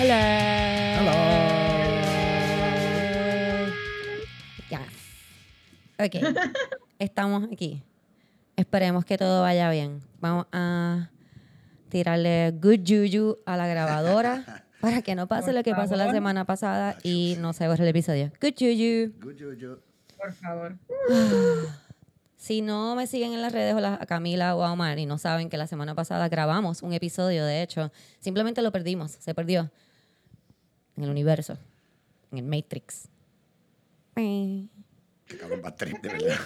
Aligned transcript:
Hello. 0.00 0.16
Hello. 0.96 1.12
Yes. 4.70 4.80
Ok. 5.98 6.14
Estamos 6.98 7.44
aquí. 7.52 7.82
Esperemos 8.56 9.04
que 9.04 9.18
todo 9.18 9.42
vaya 9.42 9.68
bien. 9.70 10.00
Vamos 10.20 10.46
a 10.52 11.10
tirarle 11.90 12.52
good 12.52 12.80
juju 12.86 13.36
a 13.44 13.58
la 13.58 13.66
grabadora 13.66 14.64
para 14.80 15.02
que 15.02 15.14
no 15.14 15.26
pase 15.28 15.48
Por 15.48 15.54
lo 15.56 15.62
que 15.62 15.74
pasó 15.74 15.96
la 15.96 16.10
semana 16.10 16.46
pasada 16.46 16.96
y 17.02 17.36
no 17.38 17.52
se 17.52 17.68
borre 17.68 17.82
el 17.82 17.90
episodio. 17.90 18.32
Good 18.40 18.54
juju. 18.58 19.12
Good 19.20 19.36
juju. 19.38 19.78
Por 20.16 20.32
favor. 20.32 20.78
Si 22.40 22.62
no 22.62 22.94
me 22.96 23.06
siguen 23.06 23.34
en 23.34 23.42
las 23.42 23.52
redes 23.52 23.74
o 23.74 23.80
la- 23.80 23.98
a 24.00 24.06
Camila 24.06 24.56
o 24.56 24.64
a 24.64 24.72
Omar 24.72 24.98
y 24.98 25.04
no 25.04 25.18
saben 25.18 25.50
que 25.50 25.58
la 25.58 25.66
semana 25.66 25.94
pasada 25.94 26.26
grabamos 26.30 26.80
un 26.80 26.94
episodio, 26.94 27.44
de 27.44 27.60
hecho, 27.60 27.92
simplemente 28.18 28.62
lo 28.62 28.72
perdimos, 28.72 29.10
se 29.10 29.34
perdió 29.34 29.70
en 31.00 31.04
el 31.04 31.10
universo, 31.10 31.56
en 32.30 32.38
el 32.38 32.44
Matrix. 32.44 33.08
De 34.16 34.68
verdad. 36.02 36.36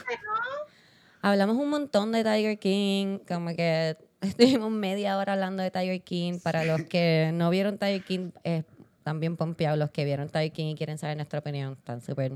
Hablamos 1.23 1.57
un 1.57 1.71
montón 1.71 2.13
de 2.13 2.23
Tiger 2.23 2.59
King, 2.59 3.19
como 3.27 3.55
que 3.57 3.97
estuvimos 4.21 4.71
media 4.71 5.19
hora 5.19 5.33
hablando 5.33 5.63
de 5.63 5.71
Tiger 5.73 6.03
King. 6.03 6.39
Para 6.41 6.65
los 6.65 6.83
que 6.83 7.31
no 7.35 7.51
vieron 7.51 7.79
Tiger 7.79 8.05
King, 8.05 8.31
eh, 8.45 8.63
también 9.03 9.37
pompeados 9.37 9.79
los 9.79 9.91
que 9.91 10.05
vieron 10.05 10.29
Tiger 10.29 10.53
King 10.53 10.67
y 10.67 10.75
quieren 10.77 10.99
saber 10.99 11.17
nuestra 11.17 11.41
opinión. 11.41 11.73
Están 11.73 12.01
súper... 12.01 12.33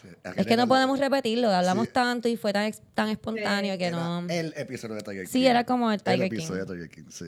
Sí, 0.00 0.08
Es 0.36 0.46
que 0.46 0.56
no 0.56 0.66
podemos 0.68 0.98
repetirlo, 0.98 1.50
hablamos 1.50 1.86
Sí. 1.88 1.92
tanto 1.92 2.28
y 2.28 2.36
fue 2.36 2.52
tan, 2.52 2.70
tan 2.94 3.08
espontáneo 3.08 3.76
que 3.76 3.86
Era 3.86 3.96
no... 3.96 4.26
El 4.28 4.54
episodio 4.56 4.94
de 4.94 5.02
Tiger 5.02 5.24
King. 5.24 5.30
Sí, 5.32 5.46
era 5.46 5.64
como 5.64 5.90
el 5.92 6.02
Tiger 6.02 6.22
episodio 6.22 6.64
King. 6.66 6.72
de 6.74 6.86
Tiger 6.88 7.04
King, 7.04 7.10
sí. 7.10 7.26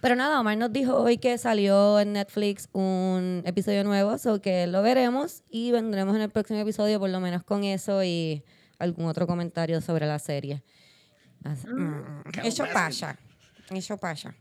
Pero 0.00 0.14
nada, 0.14 0.40
Omar 0.40 0.56
nos 0.56 0.72
dijo 0.72 0.96
hoy 0.96 1.18
que 1.18 1.36
salió 1.38 1.98
en 1.98 2.12
Netflix 2.12 2.68
un 2.72 3.42
episodio 3.44 3.82
nuevo, 3.82 4.16
so 4.18 4.40
que 4.40 4.66
lo 4.68 4.80
veremos 4.82 5.42
y 5.50 5.72
vendremos 5.72 6.14
en 6.14 6.22
el 6.22 6.30
próximo 6.30 6.60
episodio 6.60 7.00
por 7.00 7.10
lo 7.10 7.18
menos 7.20 7.42
con 7.42 7.64
eso 7.64 8.04
y 8.04 8.44
algún 8.78 9.06
otro 9.06 9.26
comentario 9.26 9.80
sobre 9.80 10.06
la 10.06 10.18
serie. 10.20 10.62
Así- 11.44 11.66
mm, 11.68 12.22
Eso 12.44 12.64
pasa, 12.72 13.18
eso 13.70 13.96
pasa. 13.98 14.34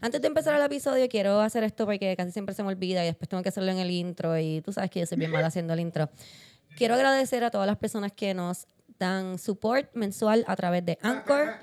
Antes 0.00 0.20
de 0.22 0.26
empezar 0.28 0.54
el 0.56 0.62
episodio 0.62 1.08
quiero 1.08 1.40
hacer 1.40 1.62
esto 1.62 1.84
porque 1.86 2.16
casi 2.16 2.32
siempre 2.32 2.54
se 2.54 2.62
me 2.62 2.70
olvida 2.70 3.02
y 3.04 3.06
después 3.06 3.28
tengo 3.28 3.42
que 3.44 3.50
hacerlo 3.50 3.70
en 3.70 3.78
el 3.78 3.90
intro 3.90 4.36
y 4.38 4.60
tú 4.62 4.72
sabes 4.72 4.90
que 4.90 5.00
yo 5.00 5.06
soy 5.06 5.18
bien 5.18 5.30
mala 5.30 5.48
haciendo 5.48 5.72
el 5.74 5.80
intro. 5.80 6.08
Quiero 6.76 6.94
agradecer 6.94 7.44
a 7.44 7.50
todas 7.50 7.66
las 7.66 7.76
personas 7.76 8.10
que 8.12 8.32
nos 8.32 8.66
dan 9.00 9.38
support 9.38 9.92
mensual 9.94 10.44
a 10.46 10.54
través 10.54 10.84
de 10.86 10.96
Anchor. 11.02 11.54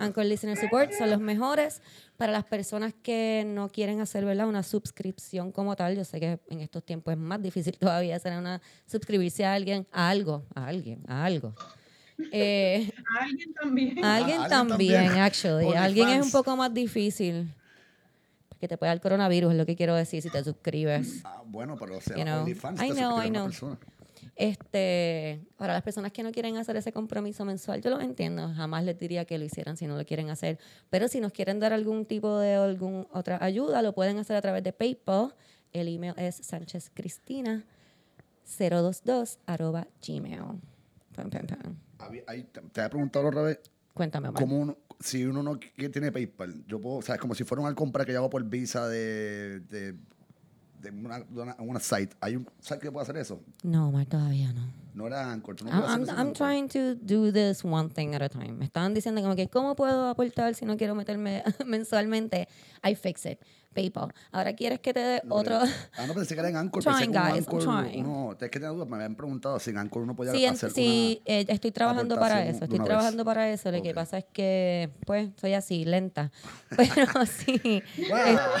Anchor 0.00 0.24
Listener 0.24 0.56
Support 0.56 0.92
son 0.92 1.10
los 1.10 1.20
mejores. 1.20 1.82
Para 2.16 2.32
las 2.32 2.44
personas 2.44 2.94
que 3.02 3.44
no 3.46 3.68
quieren 3.68 4.00
hacer 4.00 4.24
¿verdad? 4.24 4.48
una 4.48 4.62
suscripción 4.62 5.52
como 5.52 5.76
tal, 5.76 5.94
yo 5.96 6.04
sé 6.04 6.18
que 6.18 6.40
en 6.48 6.60
estos 6.60 6.82
tiempos 6.82 7.12
es 7.12 7.18
más 7.18 7.42
difícil 7.42 7.76
todavía 7.78 8.16
hacer 8.16 8.32
una 8.38 8.62
suscribirse 8.86 9.44
a 9.44 9.52
alguien, 9.52 9.86
a 9.92 10.08
algo, 10.08 10.46
a 10.54 10.66
alguien, 10.66 11.02
a 11.08 11.24
algo. 11.26 11.54
Eh, 12.32 12.90
A 13.20 13.24
alguien 13.24 13.52
también. 13.52 14.02
a 14.02 14.16
alguien, 14.16 14.38
también, 14.48 15.04
también. 15.04 15.18
actually. 15.22 15.74
A 15.74 15.84
alguien 15.84 16.08
es 16.08 16.24
un 16.24 16.30
poco 16.32 16.56
más 16.56 16.72
difícil. 16.72 17.52
Que 18.58 18.68
te 18.68 18.78
puede 18.78 18.88
dar 18.90 19.02
coronavirus, 19.02 19.52
es 19.52 19.58
lo 19.58 19.66
que 19.66 19.76
quiero 19.76 19.94
decir 19.94 20.22
si 20.22 20.30
te 20.30 20.42
suscribes. 20.42 21.20
Ah, 21.24 21.42
bueno, 21.44 21.76
pero 21.78 21.98
o 21.98 22.00
sea, 22.00 22.16
You 22.16 22.22
know. 22.24 22.40
OnlyFans 22.44 22.80
I 22.80 22.88
te 22.88 22.94
know, 22.94 23.10
suscribe 23.10 23.26
I 23.26 23.28
una 23.30 23.38
know. 23.40 23.46
persona. 23.48 23.78
Este, 24.36 25.40
para 25.56 25.72
las 25.72 25.82
personas 25.82 26.12
que 26.12 26.22
no 26.22 26.30
quieren 26.30 26.58
hacer 26.58 26.76
ese 26.76 26.92
compromiso 26.92 27.44
mensual, 27.46 27.80
yo 27.80 27.88
lo 27.90 28.00
entiendo. 28.00 28.52
Jamás 28.54 28.84
les 28.84 28.98
diría 28.98 29.24
que 29.24 29.38
lo 29.38 29.44
hicieran 29.44 29.78
si 29.78 29.86
no 29.86 29.96
lo 29.96 30.04
quieren 30.04 30.28
hacer. 30.28 30.58
Pero 30.90 31.08
si 31.08 31.20
nos 31.20 31.32
quieren 31.32 31.58
dar 31.58 31.72
algún 31.72 32.04
tipo 32.04 32.38
de 32.38 32.54
algún 32.54 33.08
otra 33.12 33.42
ayuda, 33.42 33.80
lo 33.80 33.94
pueden 33.94 34.18
hacer 34.18 34.36
a 34.36 34.42
través 34.42 34.62
de 34.62 34.74
PayPal. 34.74 35.34
El 35.72 35.88
email 35.88 36.12
es 36.18 36.52
sanchezcristina022 36.52 39.38
arroba 39.46 39.86
gmail. 40.06 40.60
Pam, 41.14 41.30
pam, 41.30 41.46
pam. 41.46 41.76
Ahí 42.26 42.42
te, 42.44 42.60
te 42.60 42.80
había 42.82 42.90
preguntado 42.90 43.28
otra 43.28 43.40
vez, 43.42 43.58
Cuéntame, 43.96 44.28
Omar. 44.28 44.42
¿cómo 44.42 44.58
uno, 44.58 44.76
si 45.00 45.24
uno 45.24 45.42
no 45.42 45.58
que 45.58 45.88
tiene 45.88 46.12
PayPal, 46.12 46.66
yo 46.66 46.78
puedo, 46.78 46.96
o 46.96 47.02
sea, 47.02 47.14
es 47.14 47.20
como 47.20 47.34
si 47.34 47.44
fuera 47.44 47.62
una 47.62 47.74
compra 47.74 48.04
que 48.04 48.12
yo 48.12 48.18
hago 48.18 48.28
por 48.28 48.44
Visa 48.44 48.86
de, 48.88 49.60
de, 49.60 49.94
de 50.90 50.98
una, 50.98 51.24
una, 51.34 51.56
una 51.58 51.80
site. 51.80 52.16
¿Hay 52.20 52.36
un 52.36 52.48
site 52.60 52.80
que 52.80 52.92
puede 52.92 53.02
hacer 53.04 53.16
eso? 53.16 53.40
No, 53.62 53.88
Omar, 53.88 54.06
todavía 54.06 54.52
no. 54.52 54.72
No 54.94 55.06
era 55.06 55.30
Anchor. 55.30 55.56
¿tú 55.56 55.64
no 55.66 55.70
I'm, 55.72 56.08
I'm, 56.08 56.18
I'm 56.18 56.32
trying 56.32 56.68
to 56.68 56.94
do 56.94 57.30
this 57.30 57.62
one 57.62 57.90
thing 57.90 58.14
at 58.14 58.22
a 58.22 58.28
time. 58.30 58.52
Me 58.52 58.64
estaban 58.64 58.94
diciendo 58.94 59.20
como 59.20 59.36
que, 59.36 59.48
¿cómo 59.48 59.76
puedo 59.76 60.08
aportar 60.08 60.54
si 60.54 60.64
no 60.64 60.76
quiero 60.78 60.94
meterme 60.94 61.42
mensualmente? 61.66 62.48
I 62.82 62.94
fix 62.94 63.26
it. 63.26 63.38
PayPal. 63.76 64.12
Ahora 64.32 64.54
quieres 64.56 64.80
que 64.80 64.92
te 64.92 65.00
dé 65.00 65.20
No, 65.24 65.36
otro... 65.36 65.58
Ah, 65.96 66.06
no, 66.06 66.14
pensé 66.14 66.34
que 66.34 66.40
era 66.40 66.48
en 66.48 66.56
Anchor. 66.56 66.82
Trying, 66.82 67.12
guys, 67.12 67.22
I'm 67.22 67.36
Anchor, 67.36 67.62
trying. 67.62 68.06
es 68.32 68.50
que 68.50 68.58
tenía 68.58 68.68
dudas, 68.70 68.88
me 68.88 68.96
habían 68.96 69.14
preguntado 69.14 69.58
si 69.60 69.70
en 69.70 69.78
Anchor 69.78 70.02
uno 70.02 70.16
podía 70.16 70.32
Sí, 70.32 70.46
hacer 70.46 70.70
sí, 70.70 71.22
eh, 71.26 71.44
estoy 71.48 71.70
trabajando 71.70 72.16
para 72.18 72.44
eso. 72.46 72.64
Estoy 72.64 72.78
vez. 72.78 72.86
trabajando 72.88 73.24
para 73.24 73.50
eso. 73.50 73.70
Lo 73.70 73.82
que 73.82 73.94
pasa 73.94 74.18
es 74.18 74.24
que, 74.32 74.90
pues, 75.04 75.30
soy 75.40 75.52
así, 75.54 75.84
lenta. 75.84 76.32
Pero 76.76 77.26
sí, 77.26 77.82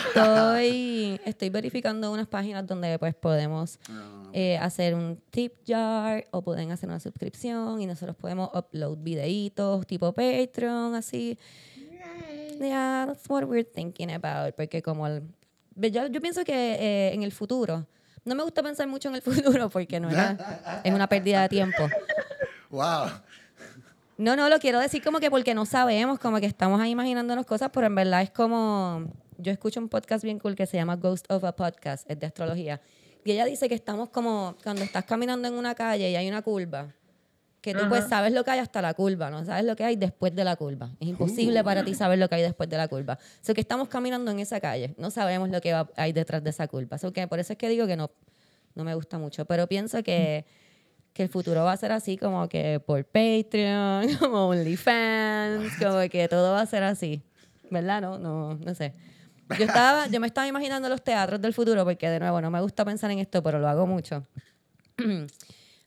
estoy, 0.08 1.20
estoy 1.24 1.50
verificando 1.50 2.12
unas 2.12 2.26
páginas 2.26 2.66
donde, 2.66 2.98
pues, 2.98 3.14
podemos 3.14 3.78
una... 3.88 4.30
eh, 4.32 4.58
hacer 4.58 4.94
un 4.94 5.18
tip 5.30 5.54
jar 5.66 6.26
o 6.30 6.42
pueden 6.42 6.70
hacer 6.72 6.88
una 6.88 7.00
suscripción 7.00 7.80
y 7.80 7.86
nosotros 7.86 8.16
podemos 8.16 8.50
upload 8.54 8.98
videitos 8.98 9.86
tipo 9.86 10.12
Patreon, 10.12 10.94
así. 10.94 11.38
Yeah, 12.58 13.04
that's 13.06 13.28
what 13.28 13.44
we're 13.44 13.64
thinking 13.64 14.10
about. 14.12 14.54
Porque 14.54 14.82
como 14.82 15.06
el- 15.06 15.22
yo, 15.76 16.06
yo 16.06 16.20
pienso 16.20 16.44
que 16.44 16.74
eh, 16.74 17.14
en 17.14 17.22
el 17.22 17.32
futuro, 17.32 17.86
no 18.24 18.34
me 18.34 18.42
gusta 18.42 18.62
pensar 18.62 18.88
mucho 18.88 19.08
en 19.08 19.16
el 19.16 19.22
futuro 19.22 19.68
porque 19.70 20.00
no 20.00 20.10
era, 20.10 20.80
es 20.84 20.92
una 20.92 21.08
pérdida 21.08 21.42
de 21.42 21.48
tiempo. 21.48 21.88
Wow. 22.70 23.06
No, 24.18 24.34
no, 24.34 24.48
lo 24.48 24.58
quiero 24.58 24.80
decir 24.80 25.02
como 25.04 25.20
que 25.20 25.30
porque 25.30 25.54
no 25.54 25.66
sabemos, 25.66 26.18
como 26.18 26.40
que 26.40 26.46
estamos 26.46 26.80
ahí 26.80 26.90
imaginándonos 26.90 27.44
cosas, 27.44 27.70
pero 27.72 27.86
en 27.86 27.94
verdad 27.94 28.22
es 28.22 28.30
como, 28.30 29.04
yo 29.36 29.52
escucho 29.52 29.78
un 29.78 29.90
podcast 29.90 30.24
bien 30.24 30.38
cool 30.38 30.54
que 30.56 30.64
se 30.66 30.78
llama 30.78 30.96
Ghost 30.96 31.30
of 31.30 31.44
a 31.44 31.54
Podcast, 31.54 32.10
es 32.10 32.18
de 32.18 32.26
astrología, 32.26 32.80
y 33.24 33.32
ella 33.32 33.44
dice 33.44 33.68
que 33.68 33.74
estamos 33.74 34.08
como 34.08 34.56
cuando 34.62 34.82
estás 34.82 35.04
caminando 35.04 35.48
en 35.48 35.54
una 35.54 35.74
calle 35.74 36.08
y 36.10 36.16
hay 36.16 36.28
una 36.28 36.40
curva, 36.40 36.94
que 37.66 37.74
tú 37.74 37.88
pues 37.88 38.04
sabes 38.08 38.32
lo 38.32 38.44
que 38.44 38.50
hay 38.52 38.58
hasta 38.60 38.80
la 38.80 38.94
curva, 38.94 39.28
no 39.30 39.44
sabes 39.44 39.64
lo 39.64 39.76
que 39.76 39.84
hay 39.84 39.96
después 39.96 40.34
de 40.34 40.44
la 40.44 40.56
curva. 40.56 40.90
Es 41.00 41.08
imposible 41.08 41.62
para 41.64 41.84
ti 41.84 41.94
saber 41.94 42.18
lo 42.18 42.28
que 42.28 42.36
hay 42.36 42.42
después 42.42 42.68
de 42.70 42.76
la 42.76 42.88
curva. 42.88 43.14
O 43.20 43.44
sea, 43.44 43.54
que 43.54 43.60
estamos 43.60 43.88
caminando 43.88 44.30
en 44.30 44.38
esa 44.40 44.60
calle, 44.60 44.94
no 44.98 45.10
sabemos 45.10 45.50
lo 45.50 45.60
que 45.60 45.72
va- 45.72 45.90
hay 45.96 46.12
detrás 46.12 46.42
de 46.42 46.50
esa 46.50 46.66
curva. 46.68 46.96
So 46.98 47.12
que 47.12 47.26
por 47.28 47.38
eso 47.38 47.52
es 47.52 47.58
que 47.58 47.68
digo 47.68 47.86
que 47.86 47.96
no, 47.96 48.10
no 48.74 48.84
me 48.84 48.94
gusta 48.94 49.18
mucho, 49.18 49.44
pero 49.44 49.66
pienso 49.66 50.02
que 50.02 50.44
que 51.12 51.22
el 51.22 51.30
futuro 51.30 51.64
va 51.64 51.72
a 51.72 51.76
ser 51.78 51.92
así 51.92 52.18
como 52.18 52.46
que 52.46 52.78
por 52.78 53.02
Patreon, 53.06 54.06
como 54.20 54.48
OnlyFans, 54.48 55.72
como 55.82 56.00
que 56.10 56.28
todo 56.28 56.52
va 56.52 56.60
a 56.60 56.66
ser 56.66 56.82
así. 56.82 57.22
¿Verdad? 57.70 58.02
No, 58.02 58.18
no, 58.18 58.54
no 58.54 58.74
sé. 58.74 58.92
Yo 59.58 59.64
estaba, 59.64 60.08
yo 60.08 60.20
me 60.20 60.26
estaba 60.26 60.46
imaginando 60.46 60.88
los 60.90 61.02
teatros 61.02 61.40
del 61.40 61.54
futuro, 61.54 61.84
porque 61.86 62.10
de 62.10 62.20
nuevo 62.20 62.40
no 62.42 62.50
me 62.50 62.60
gusta 62.60 62.84
pensar 62.84 63.10
en 63.10 63.18
esto, 63.20 63.42
pero 63.42 63.58
lo 63.58 63.66
hago 63.68 63.86
mucho. 63.86 64.24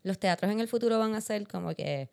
los 0.09 0.19
teatros 0.19 0.51
en 0.51 0.59
el 0.59 0.67
futuro 0.67 0.99
van 0.99 1.15
a 1.15 1.21
ser 1.21 1.47
como 1.47 1.73
que 1.73 2.09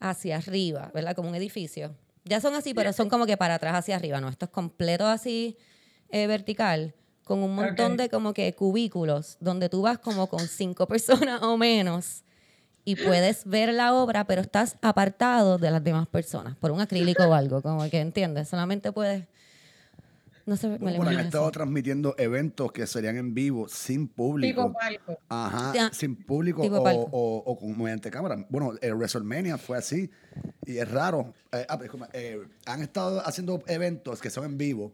hacia 0.00 0.38
arriba, 0.38 0.90
¿verdad? 0.92 1.14
Como 1.14 1.28
un 1.28 1.34
edificio. 1.36 1.94
Ya 2.24 2.40
son 2.40 2.54
así, 2.54 2.74
pero 2.74 2.92
son 2.92 3.08
como 3.08 3.26
que 3.26 3.36
para 3.36 3.54
atrás 3.54 3.74
hacia 3.74 3.96
arriba, 3.96 4.20
¿no? 4.20 4.28
Esto 4.28 4.46
es 4.46 4.50
completo 4.50 5.06
así 5.06 5.56
eh, 6.08 6.26
vertical, 6.26 6.94
con 7.24 7.42
un 7.42 7.54
montón 7.54 7.96
de 7.96 8.08
como 8.08 8.34
que 8.34 8.52
cubículos, 8.54 9.36
donde 9.40 9.68
tú 9.68 9.82
vas 9.82 9.98
como 9.98 10.26
con 10.26 10.48
cinco 10.48 10.86
personas 10.88 11.42
o 11.42 11.56
menos 11.56 12.24
y 12.84 12.96
puedes 12.96 13.44
ver 13.44 13.72
la 13.72 13.94
obra, 13.94 14.24
pero 14.24 14.40
estás 14.40 14.76
apartado 14.80 15.58
de 15.58 15.70
las 15.70 15.84
demás 15.84 16.08
personas 16.08 16.56
por 16.56 16.70
un 16.70 16.80
acrílico 16.80 17.22
o 17.22 17.34
algo, 17.34 17.62
como 17.62 17.88
que 17.88 18.00
entiendes, 18.00 18.48
solamente 18.48 18.90
puedes... 18.90 19.26
No 20.50 20.56
sé, 20.56 20.68
me 20.68 20.90
lo 20.90 20.96
Bueno, 20.96 21.20
estado 21.20 21.48
transmitiendo 21.52 22.16
eventos 22.18 22.72
que 22.72 22.84
serían 22.84 23.16
en 23.16 23.34
vivo, 23.34 23.68
sin 23.68 24.08
público. 24.08 24.74
Tipo. 24.90 25.20
Ajá, 25.28 25.72
Ya. 25.72 25.92
sin 25.92 26.16
público 26.16 26.60
Tipo 26.62 26.78
o, 26.78 27.08
o, 27.12 27.36
o 27.52 27.56
con, 27.56 27.78
mediante 27.78 28.10
cámara. 28.10 28.44
Bueno, 28.48 28.72
el 28.82 28.94
WrestleMania 28.96 29.58
fue 29.58 29.78
así 29.78 30.10
y 30.66 30.78
es 30.78 30.90
raro. 30.90 31.32
Eh, 31.52 31.64
ah, 31.68 31.76
disculpa, 31.76 32.08
eh, 32.12 32.44
han 32.66 32.82
estado 32.82 33.24
haciendo 33.24 33.62
eventos 33.68 34.20
que 34.20 34.28
son 34.28 34.44
en 34.44 34.58
vivo, 34.58 34.92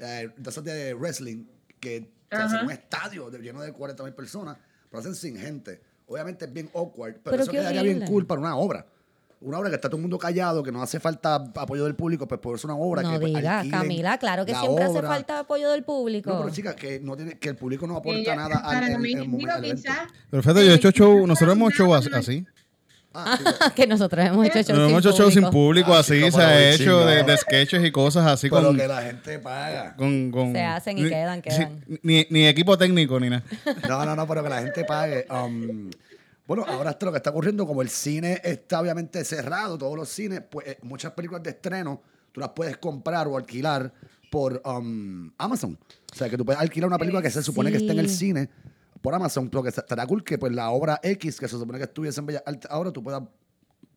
eh, 0.00 0.30
de 0.38 0.94
wrestling, 0.94 1.44
que 1.78 2.10
se 2.30 2.36
hacen 2.38 2.64
un 2.64 2.70
estadio 2.70 3.28
de- 3.28 3.40
lleno 3.40 3.60
de 3.60 3.74
40 3.74 4.04
mil 4.04 4.14
personas, 4.14 4.56
pero 4.88 5.00
hacen 5.00 5.14
sin 5.14 5.36
gente. 5.36 5.82
Obviamente 6.06 6.46
es 6.46 6.52
bien 6.54 6.70
awkward, 6.74 7.16
pero, 7.16 7.24
Pero 7.32 7.42
eso 7.42 7.52
quedaría 7.52 7.82
bien 7.82 8.06
cool 8.06 8.26
para 8.26 8.40
una 8.40 8.56
obra. 8.56 8.86
Una 9.44 9.58
obra 9.58 9.68
que 9.68 9.74
está 9.76 9.88
todo 9.88 9.98
el 9.98 10.02
mundo 10.02 10.18
callado, 10.18 10.62
que 10.62 10.72
no 10.72 10.82
hace 10.82 10.98
falta 11.00 11.34
apoyo 11.34 11.84
del 11.84 11.94
público, 11.94 12.26
pues 12.26 12.40
por 12.40 12.56
eso 12.56 12.66
una 12.66 12.76
obra 12.76 13.02
No 13.02 13.12
que 13.12 13.20
pues, 13.20 13.34
digas, 13.34 13.66
Camila, 13.70 14.16
claro 14.18 14.46
que 14.46 14.54
siempre 14.54 14.84
hace 14.84 15.02
falta 15.02 15.40
apoyo 15.40 15.70
del 15.70 15.82
público. 15.84 16.30
No, 16.30 16.40
pero 16.40 16.50
chica, 16.54 16.74
que, 16.74 16.98
no 17.00 17.14
tiene, 17.14 17.38
que 17.38 17.50
el 17.50 17.56
público 17.56 17.86
no 17.86 17.96
aporta 17.96 18.18
Ella- 18.20 18.36
nada 18.36 18.56
al, 18.56 18.62
para 18.62 18.86
al- 18.86 18.98
mí, 19.00 19.12
al 19.14 19.20
digo, 19.20 19.32
momento 19.32 19.60
quizás, 19.62 19.98
Pero 20.30 20.42
fíjate, 20.42 20.66
yo 20.66 20.72
he 20.72 20.76
hecho 20.76 20.90
show, 20.92 21.26
nosotros 21.26 21.54
hemos 21.56 21.74
hecho 21.74 21.94
as- 21.94 22.10
así. 22.14 22.46
Ah, 23.16 23.38
que 23.76 23.86
nosotros 23.86 24.24
hemos 24.26 24.44
hecho 24.46 24.58
shows 24.62 24.68
No 24.70 24.74
sin 24.86 24.90
hemos 24.90 25.04
hecho 25.06 25.16
shows 25.16 25.34
sin 25.34 25.50
público. 25.50 25.94
Ah, 25.94 26.00
así 26.00 26.14
chico, 26.24 26.36
se 26.38 26.42
ha 26.42 26.70
hecho 26.72 27.06
de, 27.06 27.36
sketches 27.36 27.84
y 27.84 27.90
cosas 27.92 28.26
así 28.26 28.48
pero 28.50 28.62
con, 28.68 28.76
que 28.76 28.88
la 28.88 29.02
gente 29.02 29.38
paga. 29.38 29.94
con, 29.94 30.30
con- 30.32 30.52
Se 30.52 30.62
hacen 30.62 30.98
y 30.98 31.08
quedan, 31.08 31.40
quedan. 31.42 31.84
ni, 32.02 32.26
ni 32.30 32.46
equipo 32.48 32.76
técnico 32.78 33.20
ni 33.20 33.28
nada. 33.30 33.42
No, 33.88 34.04
no, 34.06 34.16
no, 34.16 34.26
pero 34.26 34.42
que 34.42 34.48
la 34.48 34.62
gente 34.62 34.84
pague. 34.84 35.26
Um, 35.30 35.90
bueno, 36.46 36.64
ahora 36.66 36.90
esto 36.90 37.06
lo 37.06 37.12
que 37.12 37.18
está 37.18 37.30
ocurriendo, 37.30 37.66
como 37.66 37.82
el 37.82 37.88
cine 37.88 38.40
está 38.44 38.80
obviamente 38.80 39.24
cerrado, 39.24 39.78
todos 39.78 39.96
los 39.96 40.08
cines, 40.08 40.42
pues 40.50 40.66
eh, 40.66 40.78
muchas 40.82 41.12
películas 41.12 41.42
de 41.42 41.50
estreno 41.50 42.02
tú 42.32 42.40
las 42.40 42.50
puedes 42.50 42.76
comprar 42.78 43.28
o 43.28 43.36
alquilar 43.36 43.92
por 44.30 44.60
um, 44.64 45.30
Amazon. 45.38 45.78
O 46.12 46.14
sea, 46.14 46.28
que 46.28 46.36
tú 46.36 46.44
puedes 46.44 46.60
alquilar 46.60 46.88
una 46.88 46.98
película 46.98 47.22
que 47.22 47.30
se 47.30 47.42
supone 47.42 47.70
que 47.70 47.78
está 47.78 47.92
en 47.92 48.00
el 48.00 48.10
cine 48.10 48.50
por 49.00 49.14
Amazon, 49.14 49.48
pero 49.48 49.62
que 49.62 49.68
estará 49.68 50.06
cool 50.06 50.24
que 50.24 50.38
pues 50.38 50.52
la 50.52 50.70
obra 50.70 50.98
X, 51.02 51.38
que 51.38 51.46
se 51.46 51.56
supone 51.56 51.78
que 51.78 51.84
estuviese 51.84 52.20
en 52.20 52.26
Bellas 52.26 52.42
Artes, 52.44 52.70
ahora 52.70 52.90
tú 52.90 53.02
puedas 53.02 53.22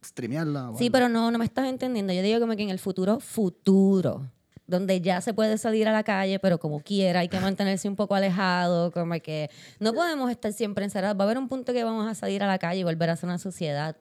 streamearla. 0.06 0.74
Sí, 0.78 0.90
pero 0.90 1.10
no, 1.10 1.32
no 1.32 1.40
me 1.40 1.46
estás 1.46 1.68
entendiendo. 1.68 2.14
Yo 2.14 2.22
digo 2.22 2.40
como 2.40 2.56
que 2.56 2.64
en 2.64 2.70
el 2.70 2.80
futuro, 2.80 3.20
futuro, 3.20 4.30
donde 4.68 5.00
ya 5.02 5.22
se 5.22 5.34
puede 5.34 5.58
salir 5.58 5.88
a 5.88 5.92
la 5.94 6.04
calle, 6.04 6.40
pero 6.40 6.60
como 6.60 6.82
quiera, 6.82 7.22
hay 7.22 7.30
que 7.30 7.40
mantenerse 7.40 7.88
un 7.88 7.96
poco 7.96 8.16
alejado, 8.16 8.92
como 8.92 9.16
que 9.22 9.50
no 9.80 9.94
podemos 9.94 10.30
estar 10.30 10.52
siempre 10.54 10.84
encerrados. 10.84 11.18
Va 11.18 11.24
a 11.24 11.26
haber 11.26 11.38
un 11.38 11.48
punto 11.48 11.74
que 11.74 11.84
vamos 11.84 12.06
a 12.08 12.14
salir 12.16 12.44
a 12.44 12.48
la 12.48 12.60
calle 12.60 12.82
y 12.82 12.84
volver 12.84 13.10
a 13.10 13.16
ser 13.16 13.28
una 13.30 13.40
sociedad. 13.40 13.96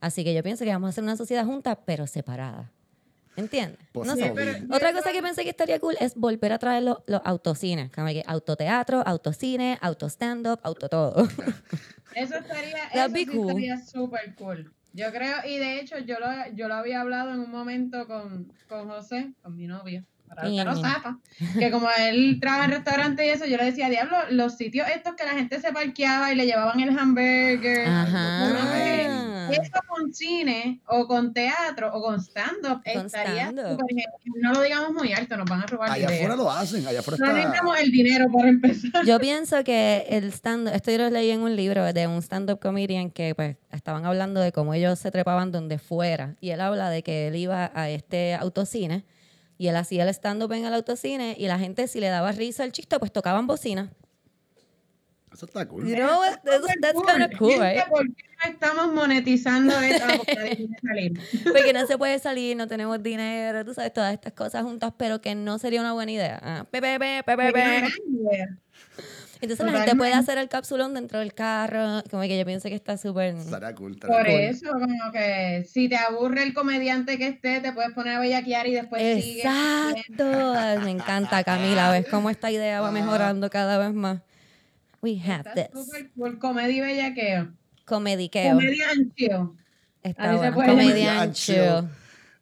Así 0.00 0.22
que 0.22 0.34
yo 0.34 0.42
pienso 0.42 0.64
que 0.64 0.70
vamos 0.70 0.90
a 0.90 0.92
ser 0.92 1.04
una 1.04 1.16
sociedad 1.16 1.46
junta, 1.46 1.76
pero 1.86 2.06
separada. 2.06 2.70
¿Entiendes? 3.36 3.78
Pues 3.92 4.06
No 4.06 4.14
sí, 4.14 4.22
sé. 4.22 4.32
pero- 4.34 4.58
Otra 4.74 4.92
cosa 4.92 5.10
que 5.10 5.22
pensé 5.22 5.42
que 5.42 5.50
estaría 5.50 5.80
cool 5.80 5.96
es 5.98 6.14
volver 6.14 6.52
a 6.52 6.58
traer 6.58 6.82
los, 6.84 6.98
los 7.06 7.20
autocines, 7.24 7.90
como 7.90 8.06
que 8.08 8.22
autoteatro, 8.26 9.02
autocine, 9.04 9.78
auto 9.80 10.06
stand-up, 10.08 10.60
auto 10.62 10.88
todo. 10.88 11.26
Eso 12.14 12.36
estaría, 12.36 12.88
That'd 12.92 13.06
eso 13.06 13.12
be 13.12 13.20
sí 13.20 13.26
cool. 13.26 13.48
estaría 13.48 13.84
súper 13.84 14.34
cool. 14.36 14.73
Yo 14.94 15.10
creo, 15.10 15.38
y 15.44 15.58
de 15.58 15.80
hecho 15.80 15.98
yo 15.98 16.20
lo, 16.20 16.28
yo 16.54 16.68
lo 16.68 16.74
había 16.74 17.00
hablado 17.00 17.34
en 17.34 17.40
un 17.40 17.50
momento 17.50 18.06
con, 18.06 18.52
con 18.68 18.88
José, 18.88 19.34
con 19.42 19.56
mi 19.56 19.66
novio, 19.66 20.04
que 20.34 20.64
lo 20.64 21.70
como 21.70 21.88
él 21.98 22.38
trabaja 22.40 22.64
en 22.64 22.70
restaurante 22.70 23.26
y 23.26 23.30
eso, 23.30 23.46
yo 23.46 23.56
le 23.56 23.64
decía, 23.64 23.88
diablo, 23.88 24.16
los 24.30 24.56
sitios 24.56 24.86
estos 24.88 25.14
que 25.14 25.24
la 25.24 25.32
gente 25.32 25.60
se 25.60 25.72
parqueaba 25.72 26.32
y 26.32 26.36
le 26.36 26.46
llevaban 26.46 26.80
el 26.80 26.96
hamburger, 26.96 27.88
Ajá. 27.88 29.50
eso 29.52 29.72
con 29.88 30.12
cine 30.12 30.80
o 30.86 31.06
con 31.06 31.32
teatro 31.32 31.90
o 31.92 32.02
con 32.02 32.20
stand-up 32.20 32.82
Con 32.84 33.06
estaría 33.06 33.50
stand-up. 33.50 33.78
No 34.40 34.52
lo 34.52 34.62
digamos 34.62 34.92
muy 34.92 35.12
alto, 35.12 35.36
nos 35.36 35.48
van 35.48 35.62
a 35.62 35.66
robar 35.66 35.90
Allá 35.90 36.08
afuera 36.08 36.36
lo 36.36 36.50
hacen, 36.50 36.86
allá 36.86 37.00
afuera 37.00 37.18
No 37.18 37.26
está... 37.26 37.38
necesitamos 37.38 37.78
el 37.78 37.90
dinero 37.90 38.26
para 38.32 38.48
empezar. 38.48 39.04
Yo 39.04 39.18
pienso 39.18 39.62
que 39.64 40.06
el 40.08 40.24
stand 40.32 40.68
esto 40.68 40.90
yo 40.90 40.98
lo 40.98 41.10
leí 41.10 41.30
en 41.30 41.40
un 41.40 41.56
libro 41.56 41.92
de 41.92 42.06
un 42.06 42.22
stand-up 42.22 42.58
comedian 42.58 43.10
que 43.10 43.34
pues 43.34 43.56
estaban 43.72 44.04
hablando 44.06 44.40
de 44.40 44.52
cómo 44.52 44.74
ellos 44.74 44.98
se 44.98 45.10
trepaban 45.10 45.52
donde 45.52 45.78
fuera. 45.78 46.36
Y 46.40 46.50
él 46.50 46.60
habla 46.60 46.90
de 46.90 47.02
que 47.02 47.28
él 47.28 47.36
iba 47.36 47.70
a 47.74 47.88
este 47.90 48.34
autocine 48.34 49.04
y 49.58 49.68
él 49.68 49.76
hacía 49.76 50.02
el 50.02 50.08
stand-up 50.10 50.52
en 50.52 50.64
el 50.64 50.74
autocine 50.74 51.36
y 51.38 51.46
la 51.46 51.58
gente 51.58 51.86
si 51.88 52.00
le 52.00 52.08
daba 52.08 52.32
risa 52.32 52.64
el 52.64 52.72
chiste 52.72 52.98
pues 52.98 53.12
tocaban 53.12 53.46
bocina. 53.46 53.92
Eso 55.32 55.46
está 55.46 55.66
cool. 55.66 55.84
You 55.84 55.96
know? 55.96 56.20
That's, 56.22 56.60
Súper 56.60 56.80
that's 56.80 57.02
kind 57.02 57.22
of 57.24 57.38
cool, 57.38 57.58
right? 57.58 57.84
¿Por 57.88 58.06
qué 58.06 58.24
no 58.44 58.52
estamos 58.52 58.92
monetizando 58.92 59.76
esto? 59.80 60.06
Porque 61.52 61.72
no 61.72 61.86
se 61.88 61.98
puede 61.98 62.20
salir, 62.20 62.56
no 62.56 62.68
tenemos 62.68 63.02
dinero, 63.02 63.64
tú 63.64 63.74
sabes, 63.74 63.92
todas 63.92 64.12
estas 64.12 64.32
cosas 64.32 64.62
juntas, 64.62 64.92
pero 64.96 65.20
que 65.20 65.34
no 65.34 65.58
sería 65.58 65.80
una 65.80 65.92
buena 65.92 66.12
idea. 66.12 66.38
Ah, 66.40 66.66
pe, 66.70 66.80
pe, 66.80 66.98
pe, 67.00 67.34
Entonces 69.44 69.64
la 69.66 69.72
gente 69.72 69.96
puede 69.96 70.10
Totalmente. 70.10 70.32
hacer 70.32 70.38
el 70.38 70.48
capsulón 70.48 70.94
dentro 70.94 71.18
del 71.20 71.32
carro, 71.34 72.02
como 72.10 72.22
que 72.22 72.38
yo 72.38 72.44
pienso 72.44 72.68
que 72.68 72.74
está 72.74 72.96
súper... 72.98 73.34
Cool. 73.76 73.96
Por 73.98 74.08
cool. 74.08 74.26
eso, 74.26 74.70
como 74.72 75.12
que 75.12 75.64
si 75.70 75.88
te 75.88 75.96
aburre 75.96 76.42
el 76.42 76.52
comediante 76.54 77.16
que 77.18 77.28
esté, 77.28 77.60
te 77.60 77.72
puedes 77.72 77.92
poner 77.92 78.16
a 78.16 78.20
bellaquear 78.20 78.66
y 78.66 78.72
después 78.74 79.02
sigue. 79.22 79.42
Exacto. 79.42 80.24
Me 80.84 80.90
encanta, 80.90 81.42
Camila. 81.44 81.90
¿Ves 81.92 82.06
cómo 82.10 82.30
esta 82.30 82.50
idea 82.50 82.80
va 82.80 82.90
mejorando 82.90 83.48
cada 83.50 83.78
vez 83.78 83.92
más? 83.94 84.20
We 85.02 85.20
have 85.20 85.48
Está 85.48 85.54
this. 85.54 85.66
súper 85.72 86.10
cool. 86.16 86.38
Comedia 86.38 86.76
y 86.76 86.80
bellaqueo. 86.80 87.52
Comediqueo. 87.84 88.54
Comedia 88.54 88.90
and 88.90 89.14
chill. 89.14 89.50
Está 90.02 90.36
bueno. 90.36 90.54
puede 90.54 90.68
Comedian 90.70 91.14
llamar. 91.14 91.32
chill. 91.32 91.88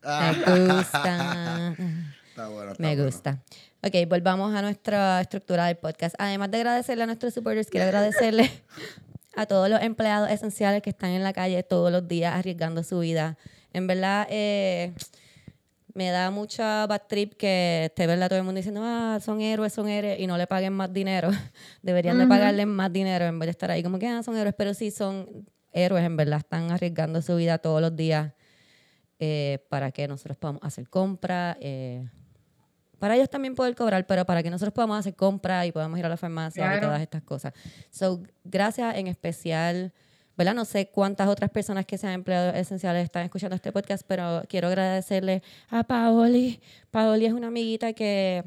Ah, 0.05 0.33
Me 0.47 0.75
gusta. 0.75 1.75
está 2.29 2.49
bueno, 2.49 2.73
está 2.73 2.83
Me 2.83 2.89
bueno. 2.97 3.05
gusta. 3.05 3.43
Ok, 3.85 4.09
volvamos 4.09 4.55
a 4.55 4.63
nuestra 4.63 5.21
estructura 5.21 5.67
del 5.67 5.77
podcast. 5.77 6.15
Además 6.17 6.53
de 6.53 6.59
agradecerle 6.59 7.03
a 7.03 7.07
nuestros 7.07 7.35
supporters, 7.35 7.69
quiero 7.69 7.85
agradecerle 7.87 8.49
a 9.35 9.47
todos 9.47 9.69
los 9.69 9.83
empleados 9.83 10.31
esenciales 10.31 10.83
que 10.83 10.91
están 10.91 11.11
en 11.11 11.25
la 11.25 11.33
calle 11.33 11.65
todos 11.65 11.91
los 11.91 12.07
días 12.07 12.33
arriesgando 12.33 12.85
su 12.85 13.01
vida. 13.01 13.37
En 13.73 13.89
verdad, 13.89 14.29
eh, 14.31 14.93
me 15.95 16.11
da 16.11 16.31
mucha 16.31 16.87
bad 16.87 17.03
trip 17.09 17.35
que 17.35 17.87
esté 17.87 18.07
verdad 18.07 18.29
todo 18.29 18.39
el 18.39 18.45
mundo 18.45 18.59
diciendo, 18.59 18.83
ah, 18.85 19.19
son 19.21 19.41
héroes, 19.41 19.73
son 19.73 19.89
héroes, 19.89 20.21
y 20.21 20.29
no 20.29 20.39
le 20.39 20.47
paguen 20.47 20.75
más 20.75 20.93
dinero. 20.93 21.31
Deberían 21.83 22.19
de 22.19 22.29
pagarles 22.29 22.69
más 22.69 22.93
dinero 22.93 23.25
en 23.25 23.37
vez 23.41 23.49
de 23.49 23.51
estar 23.51 23.73
ahí 23.73 23.83
como 23.83 23.99
que, 23.99 24.07
ah, 24.07 24.23
son 24.23 24.37
héroes, 24.37 24.55
pero 24.57 24.75
sí 24.75 24.93
son 24.93 25.45
héroes, 25.73 26.05
en 26.05 26.17
verdad, 26.17 26.39
están 26.39 26.71
arriesgando 26.71 27.21
su 27.21 27.35
vida 27.35 27.59
todos 27.59 27.81
los 27.81 27.97
días 27.97 28.33
eh, 29.19 29.59
para 29.69 29.91
que 29.91 30.07
nosotros 30.07 30.37
podamos 30.37 30.63
hacer 30.63 30.89
compras. 30.89 31.57
eh, 31.59 32.09
para 33.03 33.17
ellos 33.17 33.29
también 33.29 33.57
poder 33.57 33.75
cobrar, 33.75 34.07
pero 34.07 34.25
para 34.25 34.45
que 34.45 34.49
nosotros 34.49 34.73
podamos 34.73 34.97
hacer 34.97 35.17
compras 35.17 35.67
y 35.67 35.73
podamos 35.73 35.99
ir 35.99 36.07
a 36.07 36.09
la 36.09 36.17
farmacia 36.17 36.77
y 36.77 36.81
todas 36.81 37.03
estas 37.03 37.21
cosas. 37.25 37.53
So, 37.91 38.23
gracias 38.45 38.95
en 38.95 39.09
especial, 39.09 39.93
¿verdad? 40.37 40.55
No 40.55 40.65
sé 40.65 40.87
cuántas 40.87 41.27
otras 41.27 41.51
personas 41.51 41.85
que 41.85 41.99
sean 41.99 42.13
empleados 42.13 42.55
esenciales 42.55 43.03
están 43.03 43.25
escuchando 43.25 43.57
este 43.57 43.73
podcast, 43.73 44.05
pero 44.07 44.45
quiero 44.49 44.69
agradecerle 44.69 45.43
a 45.69 45.83
Paoli. 45.83 46.61
Paoli 46.93 47.27
es 47.27 47.33
una 47.33 47.49
amiguita 47.49 47.93
que, 47.93 48.45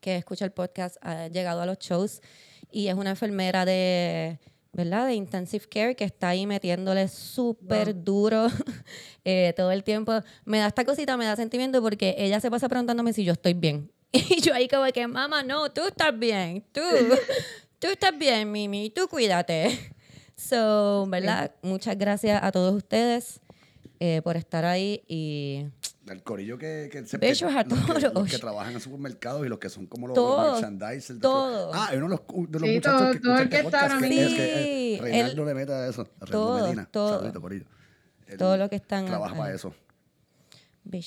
que 0.00 0.14
escucha 0.14 0.44
el 0.44 0.52
podcast, 0.52 0.98
ha 1.00 1.26
llegado 1.26 1.60
a 1.60 1.66
los 1.66 1.80
shows 1.80 2.22
y 2.70 2.86
es 2.86 2.94
una 2.94 3.10
enfermera 3.10 3.64
de, 3.64 4.38
¿verdad? 4.72 5.06
De 5.06 5.14
intensive 5.14 5.66
care 5.68 5.96
que 5.96 6.04
está 6.04 6.28
ahí 6.28 6.46
metiéndole 6.46 7.08
súper 7.08 8.04
duro 8.04 8.46
eh, 9.24 9.52
todo 9.56 9.70
el 9.72 9.84
tiempo. 9.84 10.12
Me 10.44 10.58
da 10.58 10.66
esta 10.66 10.84
cosita, 10.84 11.16
me 11.16 11.24
da 11.24 11.36
sentimiento 11.36 11.82
porque 11.82 12.14
ella 12.18 12.40
se 12.40 12.50
pasa 12.50 12.68
preguntándome 12.68 13.12
si 13.12 13.24
yo 13.24 13.32
estoy 13.32 13.54
bien. 13.54 13.90
Y 14.12 14.40
yo 14.40 14.54
ahí 14.54 14.68
como 14.68 14.86
que, 14.92 15.06
mamá, 15.06 15.42
no, 15.42 15.70
tú 15.70 15.82
estás 15.86 16.16
bien, 16.18 16.64
tú, 16.72 16.80
tú 17.78 17.88
estás 17.88 18.16
bien, 18.16 18.50
Mimi, 18.50 18.90
tú 18.90 19.08
cuídate. 19.08 19.78
So, 20.36 21.06
¿verdad? 21.08 21.54
Muchas 21.62 21.98
gracias 21.98 22.42
a 22.42 22.50
todos 22.50 22.74
ustedes 22.74 23.40
eh, 24.00 24.22
por 24.24 24.36
estar 24.36 24.64
ahí 24.64 25.04
y 25.06 25.66
El 26.10 26.22
corillo 26.24 26.58
que, 26.58 26.88
que 26.90 27.04
se 27.06 27.18
Besos 27.18 27.52
a 27.54 27.62
los 27.62 27.78
que, 27.78 27.86
todos. 27.86 28.14
los 28.14 28.28
que 28.30 28.38
trabajan 28.38 28.72
en 28.74 28.80
supermercados 28.80 29.46
y 29.46 29.48
los 29.48 29.58
que 29.60 29.68
son 29.68 29.86
como 29.86 30.08
los, 30.08 30.14
Todos, 30.14 30.60
los 30.60 30.70
merchandisers. 30.70 31.20
todos. 31.20 31.70
Ah, 31.74 31.88
hay 31.90 31.98
uno 31.98 32.08
de 32.08 32.10
los, 32.16 32.50
de 32.50 32.58
los 32.58 32.68
Sí, 32.68 32.74
muchachos 32.74 33.00
todo- 33.00 33.12
que 33.12 33.20
todo 33.20 33.38
el 33.38 33.48
que 33.48 33.56
está 33.60 33.80
ahora 33.82 33.98
que, 34.00 34.08
mismo. 34.08 34.22
es 34.22 34.34
que 34.34 34.62
Sí, 34.62 34.94
eh, 34.94 34.98
Reinaldo 35.00 35.44
le 35.44 35.54
mete 35.54 35.72
a 35.72 35.86
eso. 35.88 36.04
todo, 36.30 36.62
Medina. 36.64 36.88
todo. 36.90 37.16
Saludito, 37.18 37.40
corillo. 37.40 37.64
Él 38.26 38.38
todo 38.38 38.56
lo 38.56 38.68
que 38.68 38.76
están 38.76 39.06
Trabaja 39.06 39.34
para 39.36 39.54
eso. 39.54 39.72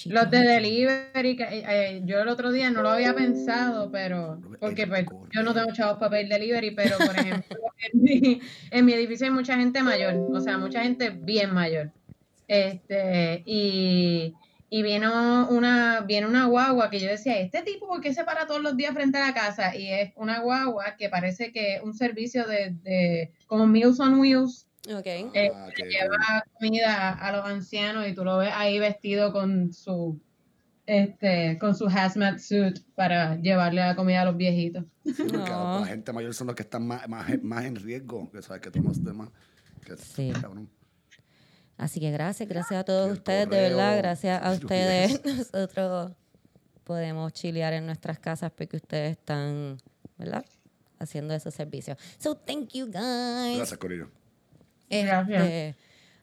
Los 0.06 0.30
de 0.32 0.38
delivery, 0.40 1.36
que, 1.36 1.44
eh, 1.44 1.64
eh, 1.68 2.02
yo 2.06 2.20
el 2.22 2.28
otro 2.30 2.52
día 2.52 2.70
no 2.70 2.82
lo 2.84 2.90
había 2.90 3.14
pensado, 3.14 3.92
pero 3.92 4.40
porque 4.62 4.88
pues, 4.88 5.06
yo 5.34 5.44
no 5.44 5.54
tengo 5.54 5.74
chavos 5.74 5.98
para 5.98 6.12
pedir 6.12 6.30
delivery, 6.30 6.72
pero 6.72 6.98
por 6.98 7.18
ejemplo, 7.20 7.58
en 7.92 8.02
mi, 8.02 8.40
en 8.72 8.86
mi 8.86 8.94
edificio 8.94 9.26
hay 9.26 9.34
mucha 9.34 9.58
gente 9.58 9.82
mayor, 9.84 10.14
o 10.32 10.40
sea, 10.40 10.58
mucha 10.58 10.84
gente 10.84 11.10
bien 11.10 11.54
mayor. 11.54 11.92
Este, 12.48 13.42
y, 13.46 14.34
y 14.75 14.82
vino 14.82 15.48
una, 15.50 16.01
viene 16.01 16.25
una 16.25 16.48
guagua 16.48 16.89
que 16.89 17.00
yo 17.00 17.08
decía, 17.08 17.39
¿este 17.39 17.62
tipo 17.62 17.86
por 17.88 18.01
qué 18.01 18.12
se 18.12 18.24
para 18.24 18.48
todos 18.48 18.60
los 18.63 18.75
días 18.75 18.92
frente 18.96 19.20
a 19.20 19.27
la 19.27 19.32
casa? 19.36 19.75
Y 19.75 19.88
es 19.92 20.13
una 20.15 20.39
guagua 20.39 20.96
que 20.98 21.10
parece 21.10 21.51
que 21.51 21.75
es 21.75 21.84
un 21.84 21.94
servicio 21.94 22.48
de, 22.48 22.72
de 22.82 23.32
como 23.46 23.68
Meals 23.68 24.00
on 24.00 24.20
Wheels, 24.20 24.68
Ok. 24.92 25.06
eh, 25.06 25.51
Ah, 25.53 25.68
que 25.75 25.84
lleva 25.84 26.44
comida 26.60 27.10
a 27.12 27.32
los 27.32 27.46
ancianos 27.46 28.08
y 28.08 28.15
tú 28.15 28.25
lo 28.25 28.39
ves 28.39 28.50
ahí 28.51 28.80
vestido 28.80 29.32
con 29.32 29.72
su 29.74 30.20
este 30.88 31.58
con 31.60 31.75
su 31.75 31.86
hazmat 31.88 32.39
suit 32.39 32.80
para 32.96 33.36
llevarle 33.36 33.82
la 33.82 33.96
comida 33.96 34.22
a 34.24 34.25
los 34.25 34.36
viejitos. 34.38 34.86
No. 35.32 35.82
la 35.82 35.86
gente 35.86 36.12
mayor 36.13 36.34
son 36.34 36.48
los 36.48 36.56
que 36.56 36.63
están 36.63 36.88
más, 36.88 37.08
más, 37.08 37.27
más 37.44 37.63
en 37.65 37.75
riesgo. 37.75 38.30
Que 38.32 38.42
sabes 38.42 38.62
que 38.63 38.72
tú 38.72 38.82
los 38.82 39.03
demás. 39.03 39.30
Que, 39.86 39.96
Sí. 39.98 40.34
cabrón. 40.42 40.68
Así 41.77 42.00
que 42.00 42.12
gracias, 42.12 42.48
gracias 42.48 42.80
a 42.80 42.84
todos 42.84 43.12
ustedes, 43.12 43.50
de 43.50 43.62
verdad, 43.62 43.98
gracias 43.98 44.42
a 44.44 44.51
ustedes. 44.51 45.22
Nosotros 45.53 46.12
podemos 46.84 47.34
chilear 47.34 47.74
en 47.74 47.86
nuestras 47.86 48.20
casas 48.20 48.51
porque 48.56 48.77
ustedes 48.77 49.12
están, 49.12 49.77
¿verdad? 50.18 50.46
Haciendo 51.00 51.34
esos 51.34 51.53
servicios. 51.53 51.98
So, 52.18 52.36
thank 52.36 52.70
you, 52.74 52.86
guys. 52.86 53.58
Gracias, 53.58 53.77
corillo. 53.77 54.10
Gracias. 54.89 55.44
Este, 55.44 55.75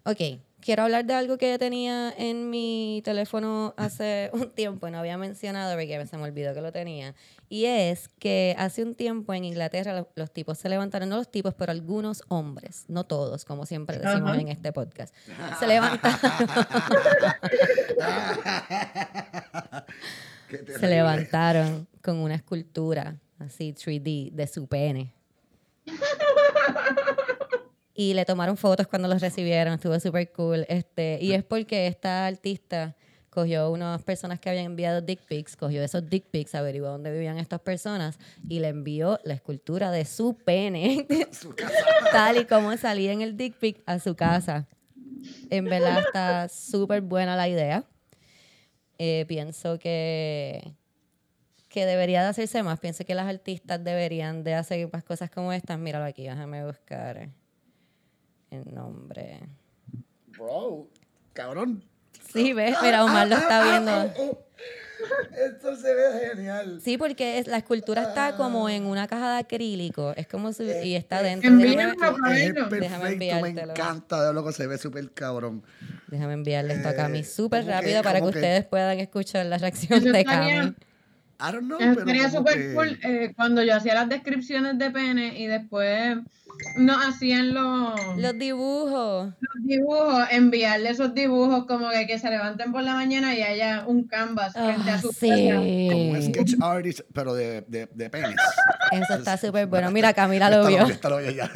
ok, 0.05 0.41
quiero 0.61 0.85
hablar 0.85 1.05
de 1.05 1.15
algo 1.15 1.39
que 1.39 1.59
tenía 1.59 2.13
en 2.17 2.51
mi 2.51 3.03
teléfono 3.05 3.75
hace 3.77 4.31
un 4.33 4.51
tiempo 4.51 4.89
y 4.89 4.91
no 4.91 4.99
había 4.99 5.19
mencionado 5.19 5.75
porque 5.75 6.07
se 6.07 6.17
me 6.17 6.25
olvidó 6.25 6.55
que 6.55 6.61
lo 6.61 6.73
tenía. 6.73 7.15
Y 7.49 7.65
es 7.65 8.09
que 8.19 8.55
hace 8.59 8.83
un 8.83 8.95
tiempo 8.95 9.35
en 9.35 9.45
Inglaterra 9.45 9.95
los, 9.95 10.07
los 10.15 10.31
tipos 10.31 10.59
se 10.59 10.69
levantaron, 10.69 11.09
no 11.09 11.17
los 11.17 11.31
tipos, 11.31 11.55
pero 11.55 11.73
algunos 11.73 12.23
hombres, 12.29 12.85
no 12.89 13.05
todos, 13.05 13.45
como 13.45 13.67
siempre 13.67 13.99
decimos 13.99 14.37
en 14.37 14.49
este 14.49 14.73
podcast, 14.73 15.15
se 15.59 15.67
levantaron, 15.67 16.31
se 20.79 20.87
levantaron 20.87 21.89
con 22.03 22.19
una 22.19 22.37
escultura 22.37 23.17
así 23.41 23.73
3D 23.73 24.33
de 24.33 24.47
su 24.47 24.67
pene. 24.67 25.13
Y 28.01 28.15
le 28.15 28.25
tomaron 28.25 28.57
fotos 28.57 28.87
cuando 28.87 29.09
los 29.09 29.21
recibieron, 29.21 29.75
estuvo 29.75 30.01
súper 30.01 30.33
cool. 30.33 30.65
Este, 30.71 31.19
y 31.21 31.35
es 31.35 31.45
porque 31.45 31.87
esta 31.87 32.27
artista 32.27 32.97
cogió 33.29 33.71
unas 33.71 34.03
personas 34.05 34.41
que 34.41 34.49
habían 34.49 34.65
enviado 34.65 35.03
dick 35.03 35.21
pics, 35.27 35.55
cogió 35.55 35.83
esos 35.83 36.09
dick 36.09 36.25
pics, 36.31 36.55
averiguó 36.55 36.89
dónde 36.89 37.13
vivían 37.13 37.37
estas 37.37 37.61
personas 37.61 38.19
y 38.49 38.61
le 38.61 38.69
envió 38.69 39.21
la 39.25 39.35
escultura 39.35 39.91
de 39.91 40.07
su 40.07 40.35
pene, 40.35 41.07
Su 41.31 41.55
tal 42.11 42.39
y 42.39 42.47
como 42.47 42.75
salía 42.79 43.13
en 43.13 43.21
el 43.21 43.37
dick 43.37 43.59
pic, 43.59 43.83
a 43.85 43.99
su 43.99 44.17
casa. 44.17 44.67
En 45.51 45.67
verdad 45.67 45.99
está 45.99 46.49
súper 46.49 47.03
buena 47.03 47.37
la 47.37 47.51
idea. 47.51 47.85
Eh, 48.97 49.27
pienso 49.29 49.79
que, 49.79 50.73
que 51.69 51.85
debería 51.85 52.23
de 52.23 52.29
hacerse 52.29 52.63
más. 52.63 52.81
Pienso 52.81 53.05
que 53.05 53.15
las 53.15 53.29
artistas 53.29 53.85
deberían 53.85 54.43
de 54.43 54.55
hacer 54.55 54.89
más 54.91 55.05
cosas 55.05 55.31
como 55.31 55.53
estas. 55.53 55.79
Míralo 55.79 56.07
aquí, 56.07 56.23
déjame 56.23 56.65
buscar 56.65 57.29
el 58.51 58.75
nombre. 58.75 59.41
Bro, 60.29 60.89
cabrón. 61.33 61.85
Sí, 62.33 62.53
¿ves? 62.53 62.77
Mira, 62.83 63.05
Omar 63.05 63.29
lo 63.29 63.37
está 63.37 63.63
viendo. 63.65 64.13
Esto 65.47 65.75
se 65.77 65.95
ve 65.95 66.29
genial. 66.29 66.81
Sí, 66.85 66.99
porque 66.99 67.39
es- 67.39 67.47
la 67.47 67.57
escultura 67.57 68.03
está 68.03 68.37
como 68.37 68.69
en 68.69 68.85
una 68.85 69.07
caja 69.09 69.33
de 69.33 69.39
acrílico. 69.41 70.13
Es 70.17 70.27
como 70.29 70.53
si... 70.53 70.65
Y 70.65 70.95
está 70.95 71.23
dentro. 71.23 71.51
Déjame, 71.51 73.15
Es 73.27 73.43
me 73.43 73.49
encanta 73.51 74.27
de 74.29 74.35
lo 74.35 74.45
que 74.45 74.53
se 74.53 74.67
ve 74.67 74.77
súper 74.79 75.11
cabrón. 75.13 75.63
déjame 76.09 76.35
enviarle 76.35 76.75
esto 76.75 76.89
a 76.91 76.95
Cami 76.95 77.21
Eh, 77.21 77.25
súper 77.25 77.61
¿cómo 77.61 77.71
que- 77.73 77.81
rápido 77.81 78.03
para 78.03 78.19
que 78.21 78.25
que? 78.31 78.39
ustedes 78.39 78.65
puedan 78.67 78.99
escuchar 79.01 79.47
la 79.47 79.57
reacción 79.59 80.05
de 80.05 80.25
Cami. 80.25 80.75
I 81.43 81.53
don't 81.53 81.65
know, 81.67 81.79
pero 81.79 82.05
sería 82.07 82.31
súper 82.31 82.55
que- 82.59 82.75
cool 82.75 82.99
eh, 83.03 83.33
cuando 83.35 83.63
yo 83.63 83.75
hacía 83.77 83.95
las 83.95 84.09
descripciones 84.09 84.79
de 84.79 84.91
pene 84.91 85.39
y 85.39 85.47
después 85.47 86.19
nos 86.77 87.07
hacían 87.07 87.55
los, 87.55 87.95
Los 88.19 88.39
dibujos. 88.39 89.33
los 89.41 89.65
dibujos, 89.65 90.25
enviarle 90.31 90.91
esos 90.91 91.15
dibujos 91.15 91.65
como 91.67 91.89
que, 91.89 92.07
que 92.07 92.19
se 92.19 92.29
levanten 92.29 92.71
por 92.73 92.83
la 92.83 92.95
mañana 92.95 93.35
y 93.35 93.41
haya 93.43 93.85
un 93.87 94.05
canvas 94.07 94.53
frente 94.53 94.91
a 94.91 95.01
su 95.01 95.09
casa. 95.09 95.27
Como 95.27 96.11
un 96.11 96.21
sí. 96.23 96.29
sketch 96.33 96.55
artist, 96.61 97.01
pero 97.15 97.33
de, 97.35 97.63
de, 97.63 97.89
de 97.95 98.11
penis. 98.11 98.37
Eso 98.93 99.15
está 99.15 99.37
súper 99.39 99.67
bueno. 99.69 99.91
Mira, 99.91 100.13
Camila 100.13 100.51
lo 100.51 100.69
Esta 100.69 100.69
vio. 100.69 100.87
esta 100.95 101.09
lo 101.09 101.21
ya, 101.23 101.49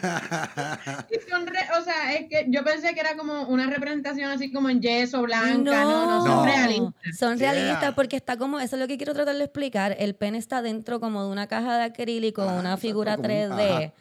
son 1.30 1.46
re- 1.46 1.68
o 1.78 1.84
sea, 1.84 2.12
es 2.14 2.28
que 2.28 2.46
yo 2.48 2.64
pensé 2.64 2.94
que 2.94 3.00
era 3.00 3.16
como 3.16 3.42
una 3.44 3.66
representación 3.68 4.30
así 4.30 4.50
como 4.52 4.68
en 4.68 4.80
yeso, 4.80 5.22
blanca, 5.22 5.84
no, 5.84 6.06
no, 6.06 6.26
son 6.26 6.36
No. 6.36 6.44
realistas. 6.44 7.18
Son 7.18 7.38
Yeah. 7.38 7.52
realistas 7.52 7.94
porque 7.94 8.16
está 8.16 8.36
como, 8.36 8.58
eso 8.60 8.76
es 8.76 8.80
lo 8.80 8.88
que 8.88 8.96
quiero 8.96 9.14
tratar 9.14 9.36
de 9.36 9.44
explicar. 9.44 9.96
El 9.98 10.14
pene 10.14 10.38
está 10.38 10.62
dentro 10.62 11.00
como 11.00 11.24
de 11.24 11.30
una 11.30 11.46
caja 11.46 11.76
de 11.78 11.84
acrílico, 11.84 12.42
Ah, 12.42 12.58
una 12.58 12.76
figura 12.76 13.16
como 13.16 13.28
un- 13.28 13.34
3D. 13.34 13.70
ajá. 13.86 13.92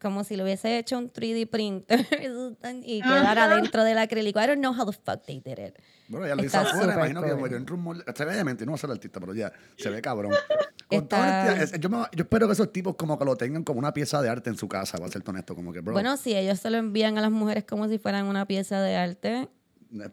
Como 0.00 0.22
si 0.22 0.36
lo 0.36 0.44
hubiese 0.44 0.78
hecho 0.78 0.96
un 0.96 1.10
3D 1.10 1.46
printer 1.48 2.06
y 2.84 3.02
quedara 3.02 3.46
Ajá. 3.46 3.56
dentro 3.56 3.82
del 3.82 3.98
acrílico. 3.98 4.40
I 4.40 4.46
don't 4.46 4.60
know 4.60 4.72
how 4.72 4.86
the 4.86 4.92
fuck 4.92 5.24
they 5.26 5.40
did 5.40 5.58
it. 5.58 5.74
Bueno, 6.08 6.26
ya 6.26 6.34
lo 6.34 6.44
hizo 6.44 6.58
afuera, 6.58 6.94
imagino 6.94 7.22
que 7.22 7.34
metió 7.34 7.56
en 7.58 7.80
molde. 7.80 8.04
Se 8.14 8.24
ve 8.24 8.34
demente, 8.34 8.64
no 8.64 8.72
va 8.72 8.76
a 8.76 8.78
ser 8.78 8.90
artista, 8.90 9.20
pero 9.20 9.34
ya, 9.34 9.52
se 9.76 9.90
ve 9.90 10.00
cabrón. 10.00 10.32
Está- 10.90 11.52
honestidad, 11.52 11.80
yo, 11.80 11.88
me- 11.90 11.96
yo 12.16 12.22
espero 12.22 12.46
que 12.46 12.54
esos 12.54 12.72
tipos 12.72 12.96
como 12.96 13.18
que 13.18 13.24
lo 13.26 13.36
tengan 13.36 13.62
como 13.62 13.78
una 13.78 13.92
pieza 13.92 14.22
de 14.22 14.28
arte 14.30 14.48
en 14.48 14.56
su 14.56 14.68
casa, 14.68 14.98
va 14.98 15.06
a 15.06 15.10
ser 15.10 15.22
honesto, 15.26 15.54
como 15.54 15.70
que, 15.72 15.80
bro, 15.80 15.92
Bueno, 15.92 16.16
si 16.16 16.34
ellos 16.34 16.58
se 16.60 16.70
lo 16.70 16.78
envían 16.78 17.18
a 17.18 17.20
las 17.20 17.30
mujeres 17.30 17.64
como 17.64 17.88
si 17.88 17.98
fueran 17.98 18.24
una 18.26 18.46
pieza 18.46 18.80
de 18.80 18.96
arte. 18.96 19.48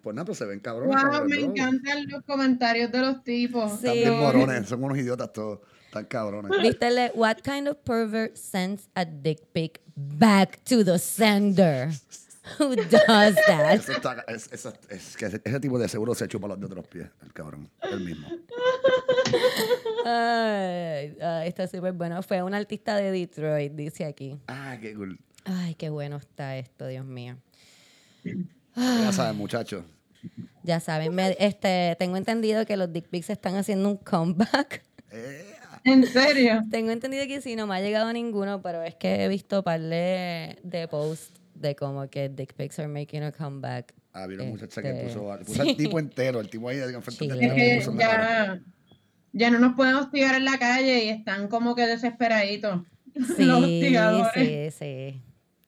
pues 0.02 0.16
nada, 0.16 0.26
pero 0.26 0.36
se 0.36 0.46
ven 0.46 0.60
cabrones. 0.60 1.02
Wow, 1.02 1.26
me 1.30 1.38
bro, 1.38 1.46
encantan 1.46 2.08
los 2.10 2.24
comentarios 2.24 2.92
de 2.92 3.00
los 3.00 3.24
tipos. 3.24 3.72
Sí. 3.80 3.88
Están 3.88 3.94
bien 3.94 4.20
morones, 4.20 4.68
son 4.68 4.84
unos 4.84 4.98
idiotas 4.98 5.32
todos, 5.32 5.60
están 5.86 6.06
cabrones. 6.06 6.52
¿Viste? 6.62 6.88
el 6.88 6.96
de, 6.96 7.12
What 7.16 7.38
kind 7.44 7.70
of 7.70 7.78
pervert 7.86 8.36
sends 8.36 8.90
a 8.96 9.06
dick 9.06 9.40
pic 9.54 9.80
back 9.96 10.60
to 10.66 10.84
the 10.84 11.00
sender? 11.00 11.90
Who 12.60 12.76
does 12.76 13.36
that? 13.48 13.74
Eso 13.74 13.92
está, 13.94 14.24
es, 14.28 14.50
eso- 14.52 14.74
es 14.90 15.18
que 15.18 15.26
ese, 15.26 15.60
tipo 15.60 15.80
de 15.80 15.88
seguro 15.90 16.14
se 16.14 16.28
chupa 16.28 16.48
los 16.48 16.60
de 16.60 16.66
otros 16.68 16.88
pies, 16.88 17.08
el 17.24 17.34
cabrón, 17.34 17.70
el 17.82 18.00
mismo. 18.02 18.28
Ay, 20.06 21.18
ay, 21.22 21.48
está 21.48 21.68
súper 21.68 21.94
bueno. 21.94 22.22
Fue 22.24 22.42
un 22.44 22.54
artista 22.54 22.96
de 22.96 23.12
Detroit, 23.12 23.74
dice 23.74 24.06
aquí. 24.06 24.40
Ah, 24.48 24.78
qué 24.80 24.94
cool. 24.94 25.20
Ay, 25.46 25.76
qué 25.76 25.90
bueno 25.90 26.18
está 26.18 26.58
esto, 26.58 26.88
Dios 26.88 27.06
mío. 27.06 27.38
Ya 28.76 29.12
saben, 29.12 29.38
muchachos. 29.38 29.84
Ya 30.64 30.80
saben, 30.80 31.14
me- 31.14 31.36
este, 31.40 31.96
tengo 32.00 32.18
entendido 32.18 32.66
que 32.66 32.78
los 32.78 32.92
dick 32.92 33.08
pics 33.10 33.30
están 33.30 33.56
haciendo 33.56 33.90
un 33.90 33.98
comeback. 33.98 34.84
Eh, 35.12 35.56
En 35.84 36.06
serio. 36.08 36.64
tengo 36.72 36.92
entendido 36.92 37.26
que 37.28 37.42
sí, 37.42 37.56
no 37.56 37.68
me 37.68 37.76
ha 37.76 37.82
llegado 37.82 38.12
ninguno, 38.12 38.62
pero 38.62 38.82
es 38.84 38.96
que 38.96 39.24
he 39.24 39.28
visto 39.28 39.64
par 39.64 39.80
de, 39.80 40.58
de 40.64 40.88
posts 40.88 41.32
de 41.56 41.76
como 41.76 42.08
que 42.10 42.30
dick 42.30 42.54
pics 42.54 42.80
are 42.80 42.88
making 42.88 43.24
a 43.24 43.32
comeback. 43.32 43.94
había 44.14 44.38
una 44.42 44.46
muchacha 44.52 44.82
que 44.82 44.90
Este, 44.92 45.04
puso, 45.06 45.40
puso 45.46 45.62
al 45.62 45.76
tipo 45.76 46.00
entero, 46.00 46.40
el 46.40 46.50
tipo 46.50 46.70
ahí 46.70 46.80
enfrente 46.80 47.28
del 47.28 47.98
cara. 47.98 48.56
ya, 48.56 48.62
ya 49.34 49.50
no 49.52 49.60
nos 49.60 49.76
pueden 49.76 49.96
hostigar 49.96 50.36
en 50.36 50.46
la 50.46 50.58
calle 50.60 51.06
y 51.06 51.10
están 51.10 51.48
como 51.48 51.76
que 51.76 51.86
desesperaditos. 51.88 52.82
los 53.16 53.28
Sí, 53.36 53.50
hostigadores. 53.50 54.74
sí, 54.76 54.78
sí. 54.80 55.22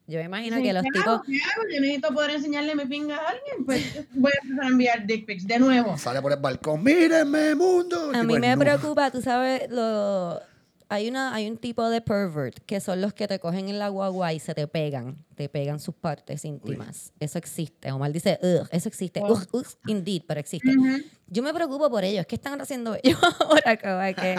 Yo 0.10 0.20
me 0.20 0.25
imagino 0.25 0.56
Sí, 0.58 0.63
que 0.63 0.72
los 0.74 0.84
¿qué 0.84 0.89
tipos... 0.91 1.08
hago? 1.08 1.24
Yo 1.27 1.82
necesito 1.82 2.13
poder 2.13 2.32
enseñarle 2.32 2.75
mi 2.75 2.86
pinga 2.86 3.17
a 3.17 3.27
alguien. 3.29 3.65
Pues 3.65 4.08
voy 4.13 4.32
a 4.32 4.44
empezar 4.44 4.63
a 4.63 4.67
enviar 4.70 5.06
dick 5.06 5.25
pics 5.25 5.46
de 5.46 5.60
nuevo. 5.60 5.98
Sale 5.98 6.22
por 6.22 6.32
el 6.32 6.39
balcón, 6.39 6.82
mírenme, 6.82 7.56
mundo. 7.56 8.12
A 8.13 8.24
mí 8.24 8.39
me 8.39 8.48
desnudo. 8.48 8.60
preocupa, 8.65 9.12
tú 9.12 9.22
sabes, 9.22 9.70
lo, 9.70 10.39
hay, 10.89 11.10
una, 11.10 11.34
hay 11.34 11.50
un 11.50 11.58
tipo 11.58 11.89
de 11.89 12.01
pervert 12.01 12.60
que 12.65 12.79
son 12.79 13.01
los 13.01 13.13
que 13.13 13.27
te 13.27 13.39
cogen 13.39 13.70
en 13.70 13.79
la 13.79 13.89
guagua 13.89 14.34
y 14.34 14.39
se 14.39 14.53
te 14.53 14.67
pegan, 14.67 15.25
te 15.36 15.50
pegan 15.50 15.79
sus 15.79 15.96
partes 15.96 16.46
íntimas. 16.46 17.13
Eso 17.20 17.38
existe. 17.38 17.91
Omar 17.91 18.12
dice, 18.12 18.39
Ugh, 18.41 18.67
eso 18.72 18.89
existe. 18.89 19.20
Wow. 19.20 19.32
Ugh, 19.32 19.48
ugh, 19.51 19.67
indeed, 19.88 20.24
pero 20.27 20.39
existe. 20.39 20.70
Yo 21.29 21.43
me 21.43 21.53
preocupo 21.53 21.89
por 21.89 22.05
ellos. 22.05 22.25
¿Qué 22.25 22.36
están 22.36 22.62
haciendo 22.62 22.96
ellos 23.03 23.19
ahora? 23.41 23.75
Como 23.77 24.15
que 24.15 24.36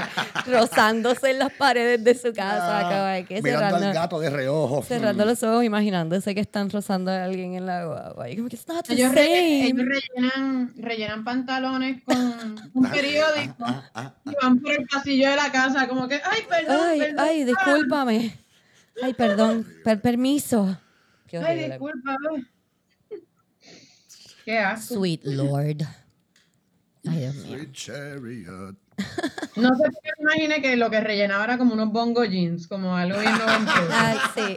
rozándose 0.50 1.30
en 1.32 1.38
las 1.38 1.52
paredes 1.52 2.02
de 2.02 2.14
su 2.14 2.32
casa, 2.32 2.78
Ah, 2.78 3.14
como 3.18 3.28
que 3.28 3.42
mirando 3.42 3.66
al 3.66 3.72
cerrando, 3.82 4.00
gato 4.00 4.20
de 4.20 4.30
reojo. 4.30 4.82
cerrando 4.82 5.24
los 5.26 5.42
ojos, 5.42 5.64
imaginándose 5.64 6.34
que 6.34 6.40
están 6.40 6.70
rozando 6.70 7.10
a 7.10 7.24
alguien 7.24 7.54
en 7.56 7.66
la 7.66 7.84
guagua. 7.84 8.30
Y 8.30 8.36
como 8.36 8.48
que 8.48 8.56
the 8.56 8.94
Ellos, 8.94 9.14
re- 9.14 9.64
ellos 9.66 9.78
rellenan, 9.86 10.72
rellenan 10.78 11.24
pantalones 11.24 12.02
con 12.04 12.16
un 12.74 12.90
periódico 12.90 13.54
Ah, 13.60 13.90
ah, 13.94 14.14
y 14.24 14.30
van 14.42 14.58
por 14.58 14.72
el 14.72 14.86
pasillo 14.86 15.28
de 15.30 15.36
la 15.36 15.52
casa 15.52 15.86
como 15.88 16.08
que, 16.08 16.14
ay, 16.24 16.40
perdón, 16.48 16.80
Ay, 16.88 16.98
perdón. 17.00 17.18
ay, 17.26 17.44
discúlpame. 17.44 18.34
Ay, 19.02 19.12
perdón, 19.14 19.66
per- 19.84 20.00
permiso. 20.00 20.74
Qué 21.26 21.36
Ay, 21.36 21.70
ay. 21.70 21.78
Qué 24.46 24.58
asco. 24.58 24.94
Sweet 24.94 25.24
Lord. 25.24 25.86
Ay, 27.06 27.18
Dios 27.20 27.34
mío. 27.36 27.56
Sweet 27.58 27.72
chariot. 27.72 28.76
No 29.56 29.74
sé 29.76 29.84
por 29.84 30.02
qué 30.02 30.10
me 30.18 30.22
imaginé 30.34 30.62
que 30.62 30.76
lo 30.76 30.88
que 30.90 31.00
rellenaba 31.00 31.44
era 31.44 31.58
como 31.58 31.74
unos 31.74 31.90
bongo 31.92 32.24
jeans, 32.24 32.68
como 32.68 32.96
algo 32.96 33.18
bien 33.20 33.32
noventero. 33.32 33.88
Ay, 33.92 34.18
sí. 34.34 34.56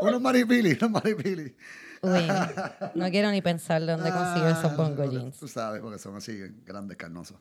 Unos 0.00 0.20
maripili, 0.20 0.72
unos 0.80 0.90
maripili. 0.90 1.56
Uy, 2.02 2.28
no 2.94 3.10
quiero 3.10 3.30
ni 3.32 3.42
pensar 3.42 3.84
dónde 3.84 4.10
consigo 4.10 4.46
esos 4.48 4.72
Ah, 4.72 4.74
bongo 4.76 5.10
jeans. 5.10 5.38
Tú 5.38 5.48
sabes, 5.48 5.80
porque 5.80 5.98
son 5.98 6.14
así 6.16 6.38
grandes, 6.64 6.96
carnosos. 6.96 7.36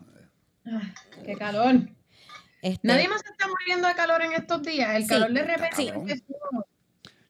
Ay, 0.66 0.94
Qué 1.26 1.36
calor. 1.36 1.76
Este, 2.62 2.88
Nadie 2.88 3.08
más 3.08 3.22
se 3.22 3.30
está 3.32 3.48
muriendo 3.48 3.88
de 3.88 3.94
calor 3.94 4.24
en 4.24 4.34
estos 4.34 4.64
días. 4.64 4.96
El 4.96 5.04
Sí, 5.04 5.10
calor 5.10 5.32
de 5.32 5.44
repente 5.44 5.76
sí. 5.76 5.92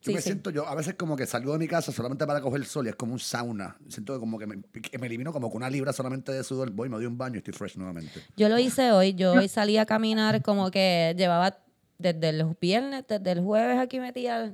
Yo 0.06 0.12
Sí, 0.12 0.14
me 0.14 0.22
sí. 0.22 0.30
siento, 0.30 0.52
yo 0.52 0.68
a 0.68 0.76
veces 0.76 0.94
como 0.94 1.16
que 1.16 1.26
salgo 1.26 1.52
de 1.54 1.58
mi 1.60 1.68
casa 1.68 1.92
solamente 1.92 2.28
para 2.28 2.40
coger 2.40 2.62
el 2.62 2.68
sol 2.68 2.86
y 2.86 2.90
es 2.90 2.96
como 2.96 3.14
un 3.14 3.20
sauna. 3.20 3.76
Siento 3.90 4.14
que 4.14 4.20
como 4.20 4.38
que 4.38 4.46
me, 4.46 4.62
que 4.62 4.98
me 5.00 5.08
elimino 5.08 5.34
como 5.34 5.50
con 5.50 5.58
una 5.58 5.70
libra 5.70 5.92
solamente 5.94 6.32
de 6.32 6.44
sudor. 6.44 6.70
Voy, 6.72 6.90
me 6.90 6.98
doy 6.98 7.08
un 7.08 7.18
baño 7.18 7.36
y 7.36 7.38
estoy 7.40 7.54
fresh 7.54 7.76
nuevamente. 7.78 8.22
Yo 8.38 8.48
lo 8.48 8.60
hice 8.60 8.92
hoy. 8.92 9.16
Yo 9.16 9.34
hoy 9.34 9.48
salí 9.48 9.78
a 9.78 9.86
caminar 9.86 10.42
como 10.44 10.70
que 10.70 11.16
llevaba 11.18 11.58
desde 11.98 12.34
los 12.34 12.60
viernes, 12.60 13.04
desde 13.08 13.32
el 13.32 13.42
jueves 13.42 13.80
aquí 13.80 14.00
metía. 14.00 14.54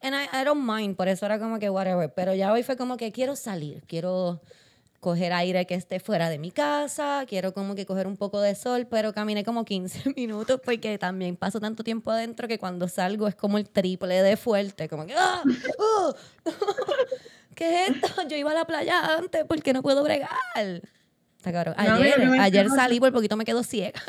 And 0.00 0.14
I, 0.14 0.28
I 0.40 0.44
don't 0.44 0.64
mind, 0.64 0.96
por 0.96 1.08
eso 1.08 1.26
era 1.26 1.38
como 1.38 1.58
que 1.58 1.68
whatever. 1.68 2.12
Pero 2.14 2.34
ya 2.34 2.52
hoy 2.52 2.62
fue 2.62 2.76
como 2.76 2.96
que 2.96 3.12
quiero 3.12 3.36
salir, 3.36 3.82
quiero 3.86 4.40
coger 5.00 5.32
aire 5.32 5.66
que 5.66 5.74
esté 5.74 6.00
fuera 6.00 6.28
de 6.28 6.38
mi 6.38 6.50
casa, 6.50 7.24
quiero 7.28 7.54
como 7.54 7.74
que 7.74 7.86
coger 7.86 8.06
un 8.06 8.16
poco 8.16 8.40
de 8.40 8.54
sol, 8.54 8.86
pero 8.90 9.12
caminé 9.12 9.44
como 9.44 9.64
15 9.64 10.12
minutos 10.16 10.60
porque 10.64 10.98
también 10.98 11.36
paso 11.36 11.60
tanto 11.60 11.84
tiempo 11.84 12.10
adentro 12.10 12.48
que 12.48 12.58
cuando 12.58 12.88
salgo 12.88 13.28
es 13.28 13.34
como 13.34 13.58
el 13.58 13.68
triple 13.68 14.22
de 14.22 14.36
fuerte, 14.36 14.88
como 14.88 15.06
que 15.06 15.14
¡ah! 15.16 15.42
¡Oh! 15.78 16.14
¿qué 17.54 17.86
es 17.86 17.90
esto? 17.90 18.22
Yo 18.28 18.36
iba 18.36 18.50
a 18.50 18.54
la 18.54 18.64
playa 18.64 19.16
antes 19.16 19.44
porque 19.46 19.72
no 19.72 19.82
puedo 19.82 20.02
bregar. 20.02 20.30
Está 21.36 21.52
cabrón. 21.52 21.74
No, 21.76 21.94
Ayer, 21.94 22.26
no, 22.26 22.42
ayer 22.42 22.68
salí 22.68 22.98
por 22.98 23.12
poquito 23.12 23.36
me 23.36 23.44
quedo 23.44 23.62
ciega. 23.62 24.00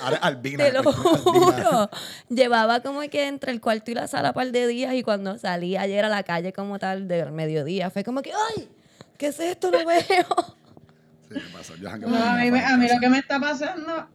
Ahora 0.00 0.16
albina. 0.18 0.64
Te 0.64 0.72
lo 0.72 0.82
juro. 0.92 1.90
Llevaba 2.28 2.80
como 2.80 3.00
que 3.02 3.26
entre 3.26 3.52
el 3.52 3.60
cuarto 3.60 3.90
y 3.90 3.94
la 3.94 4.06
sala 4.08 4.28
un 4.28 4.34
par 4.34 4.50
de 4.52 4.66
días 4.66 4.94
y 4.94 5.02
cuando 5.02 5.38
salí 5.38 5.76
ayer 5.76 6.04
a 6.04 6.08
la 6.08 6.22
calle 6.22 6.52
como 6.52 6.78
tal 6.78 7.08
del 7.08 7.32
mediodía 7.32 7.90
fue 7.90 8.04
como 8.04 8.22
que, 8.22 8.32
¡ay! 8.56 8.68
¿Qué 9.16 9.28
es 9.28 9.40
esto? 9.40 9.70
No 9.70 9.78
veo. 9.84 9.98
Sí, 11.30 11.34
¿qué 11.34 11.40
pasa? 11.52 11.74
Yo 11.78 11.90
jangueo 11.90 12.08
No, 12.08 12.16
con 12.16 12.26
a, 12.26 12.34
mi 12.36 12.44
mí, 12.44 12.50
me- 12.52 12.64
a 12.64 12.76
mí 12.78 12.88
lo 12.88 13.00
que 13.00 13.08
me 13.10 13.18
está 13.18 13.38
pasando, 13.38 14.08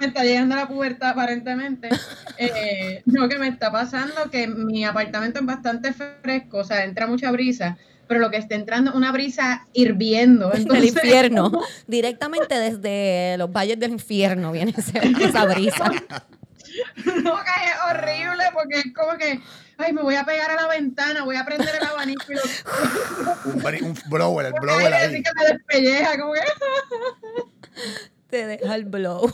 me 0.00 0.06
está 0.06 0.24
llegando 0.24 0.56
la 0.56 0.68
pubertad 0.68 1.10
aparentemente. 1.10 1.88
Eh, 2.38 3.02
no, 3.06 3.28
que 3.28 3.38
me 3.38 3.48
está 3.48 3.70
pasando 3.72 4.30
que 4.30 4.46
mi 4.46 4.84
apartamento 4.84 5.40
es 5.40 5.46
bastante 5.46 5.92
fresco, 5.92 6.58
o 6.58 6.64
sea, 6.64 6.84
entra 6.84 7.06
mucha 7.06 7.30
brisa, 7.30 7.78
pero 8.12 8.20
lo 8.20 8.30
que 8.30 8.36
está 8.36 8.54
entrando 8.54 8.90
es 8.90 8.96
una 8.96 9.10
brisa 9.10 9.66
hirviendo. 9.72 10.50
del 10.50 10.62
Entonces, 10.62 10.94
infierno. 10.94 11.50
Directamente 11.86 12.54
desde 12.58 13.36
los 13.38 13.50
valles 13.50 13.78
del 13.78 13.92
infierno 13.92 14.52
viene 14.52 14.74
esa 14.76 15.44
brisa. 15.46 15.90
No, 17.04 17.34
que 17.36 17.50
es 17.50 17.76
horrible 17.90 18.44
porque 18.54 18.78
es 18.78 18.94
como 18.94 19.18
que, 19.18 19.38
ay, 19.76 19.92
me 19.92 20.00
voy 20.00 20.14
a 20.14 20.24
pegar 20.24 20.50
a 20.52 20.54
la 20.54 20.68
ventana, 20.68 21.22
voy 21.22 21.36
a 21.36 21.44
prender 21.44 21.68
el 21.78 21.86
abanico 21.86 22.24
y 22.32 22.34
lo 22.34 22.42
Un, 23.78 23.84
un 23.84 23.98
blower, 24.08 24.46
el 24.46 24.52
blower 24.58 24.94
así 24.94 25.16
ahí. 25.16 25.22
que 25.22 25.30
me 25.36 25.44
despelleja, 25.52 26.18
como 26.18 26.32
que 26.32 26.40
Te 28.30 28.46
deja 28.46 28.74
el 28.74 28.86
blow. 28.86 29.30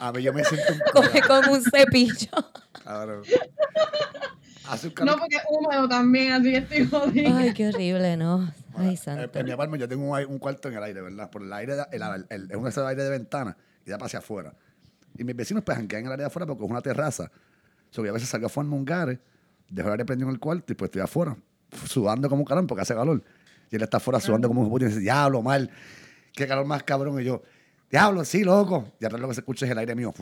A 0.00 0.12
mí 0.12 0.22
yo 0.22 0.34
me 0.34 0.44
siento 0.44 0.70
un 0.74 0.80
Coge 0.92 1.22
con 1.22 1.48
un 1.48 1.62
cepillo. 1.62 2.28
cabrón. 2.84 3.22
No 5.04 5.16
porque 5.18 5.36
es 5.36 5.42
húmedo 5.50 5.88
también, 5.88 6.32
así 6.32 6.50
que 6.52 6.56
estoy 6.58 6.86
jodida. 6.86 7.36
Ay, 7.38 7.52
qué 7.52 7.68
horrible, 7.68 8.16
¿no? 8.16 8.52
Ay, 8.76 8.94
Eh, 8.94 8.96
santo. 8.96 9.38
En 9.38 9.44
mi 9.46 9.50
apartamento 9.52 9.84
yo 9.84 9.88
tengo 9.88 10.10
un, 10.28 10.38
cuarto 10.38 10.68
en 10.68 10.74
el 10.76 10.82
aire, 10.82 11.02
¿verdad? 11.02 11.30
Por 11.30 11.42
el 11.42 11.52
aire, 11.52 11.74
da- 11.76 11.88
el, 11.92 12.02
el- 12.30 12.50
es 12.50 12.56
un 12.56 12.66
ese 12.68 12.80
aire 12.80 13.02
de 13.02 13.10
ventana 13.10 13.56
y 13.84 13.90
da 13.90 13.98
para 13.98 14.06
hacia 14.06 14.20
afuera. 14.20 14.54
Y 15.18 15.24
mis 15.24 15.36
vecinos 15.36 15.62
pues 15.64 15.76
janguean 15.76 16.00
en 16.02 16.06
el 16.06 16.12
área 16.12 16.24
de 16.24 16.28
afuera 16.28 16.46
porque 16.46 16.64
es 16.64 16.70
una 16.70 16.80
terraza. 16.80 17.30
So, 17.90 18.02
yo 18.04 18.10
a 18.10 18.14
veces 18.14 18.28
salgo 18.28 18.46
afuera 18.46 18.66
en 18.68 18.72
un 18.72 18.84
gare, 18.84 19.20
dejo 19.68 19.88
el 19.88 19.92
aire 19.92 20.04
prendido 20.04 20.28
en 20.28 20.34
el 20.34 20.40
cuarto 20.40 20.72
y 20.72 20.76
pues 20.76 20.88
estoy 20.88 21.02
afuera, 21.02 21.36
sudando 21.86 22.28
como 22.28 22.42
un 22.42 22.46
carón 22.46 22.66
porque 22.66 22.82
hace 22.82 22.94
calor. 22.94 23.22
Y 23.70 23.76
él 23.76 23.82
está 23.82 23.96
afuera 23.98 24.20
sudando 24.20 24.48
como 24.48 24.62
un 24.62 24.70
puto 24.70 24.84
y 24.84 24.88
dice, 24.88 25.00
diablo, 25.00 25.42
mal, 25.42 25.70
qué 26.32 26.46
calor 26.46 26.64
más 26.66 26.82
cabrón. 26.84 27.20
Y 27.20 27.24
yo, 27.24 27.42
diablo, 27.90 28.24
sí, 28.24 28.44
loco. 28.44 28.92
Y 29.00 29.04
atrás 29.04 29.20
lo 29.20 29.28
que 29.28 29.34
se 29.34 29.40
escucha 29.40 29.66
es 29.66 29.72
el 29.72 29.78
aire 29.78 29.94
mío. 29.94 30.12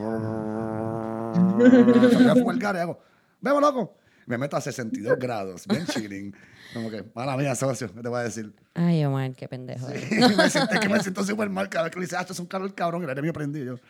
Salgo 2.10 2.32
afuera 2.32 2.50
el 2.52 2.58
gare 2.58 2.78
y 2.78 2.82
hago, 2.82 2.98
vemos, 3.40 3.60
loco. 3.60 3.94
Me 4.30 4.38
meto 4.38 4.56
a 4.56 4.60
62 4.60 5.18
grados, 5.18 5.66
bien 5.66 5.84
chilling. 5.86 6.34
Como 6.72 6.88
que, 6.88 7.04
mala 7.14 7.36
mía, 7.36 7.54
socio, 7.56 7.92
¿qué 7.92 8.00
te 8.00 8.08
voy 8.08 8.20
a 8.20 8.22
decir? 8.22 8.54
Ay, 8.74 9.04
Omar, 9.04 9.32
qué 9.34 9.48
pendejo. 9.48 9.88
me 10.36 10.48
siento, 10.48 10.72
es 10.74 10.80
que 10.80 10.88
me 10.88 11.00
siento 11.00 11.24
súper 11.24 11.50
mal 11.50 11.68
cada 11.68 11.84
vez 11.84 11.92
que 11.92 11.98
le 11.98 12.06
dice, 12.06 12.16
ah, 12.16 12.20
esto 12.20 12.32
es 12.32 12.38
un 12.38 12.46
calor 12.46 12.72
cabrón, 12.74 13.02
y 13.02 13.04
el 13.06 13.10
aire 13.10 13.32
prendido. 13.32 13.74
Yo 13.76 13.82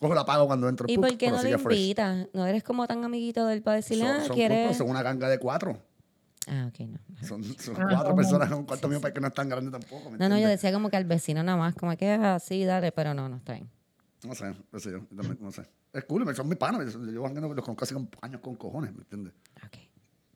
cojo 0.00 0.14
la 0.14 0.22
apago 0.22 0.46
cuando 0.46 0.68
entro. 0.70 0.86
¿Y 0.88 0.96
por 0.96 1.16
qué 1.18 1.30
no 1.30 1.42
lo 1.42 1.48
invitas? 1.48 2.28
¿No 2.32 2.46
eres 2.46 2.62
como 2.62 2.86
tan 2.86 3.04
amiguito 3.04 3.46
del 3.46 3.62
para 3.62 3.76
decirle, 3.76 4.06
Son, 4.06 4.16
ah, 4.16 4.24
son, 4.24 4.36
quieres? 4.36 4.76
son 4.76 4.88
una 4.88 5.02
ganga 5.02 5.28
de 5.28 5.38
cuatro. 5.38 5.78
Ah, 6.48 6.68
ok, 6.68 6.80
no. 6.88 6.98
Son, 7.24 7.44
son 7.44 7.76
Ah, 7.78 7.86
cuatro 7.90 8.10
no. 8.10 8.16
personas 8.16 8.48
en 8.50 8.54
un 8.54 8.64
cuarto 8.64 8.88
mío 8.88 9.00
para 9.00 9.12
que 9.14 9.20
no 9.20 9.28
es 9.28 9.34
tan 9.34 9.48
grande 9.50 9.70
tampoco. 9.70 10.10
¿me 10.10 10.16
No, 10.18 10.24
no, 10.24 10.28
yo 10.30 10.34
entiendes? 10.36 10.60
decía 10.62 10.72
como 10.72 10.88
que 10.90 10.96
al 10.96 11.04
vecino 11.04 11.42
nada 11.42 11.58
más, 11.58 11.74
como 11.74 11.94
que 11.96 12.10
así, 12.10 12.64
dale, 12.64 12.90
pero 12.90 13.12
no, 13.14 13.28
no 13.28 13.36
está 13.36 13.52
bien. 13.52 13.68
No 14.24 14.34
sé, 14.34 14.54
no 14.70 14.78
sé 14.78 14.90
yo. 14.92 15.00
también, 15.16 15.38
no 15.40 15.50
sé. 15.50 15.62
Es 15.92 16.04
cool, 16.04 16.34
son 16.34 16.48
mis 16.48 16.58
panas. 16.58 16.92
Yo, 16.92 17.04
yo 17.04 17.28
los 17.28 17.64
conozco 17.64 17.84
hace 17.84 17.94
años 18.22 18.40
con 18.40 18.54
cojones, 18.56 18.92
¿me 18.94 19.02
entiendes? 19.02 19.32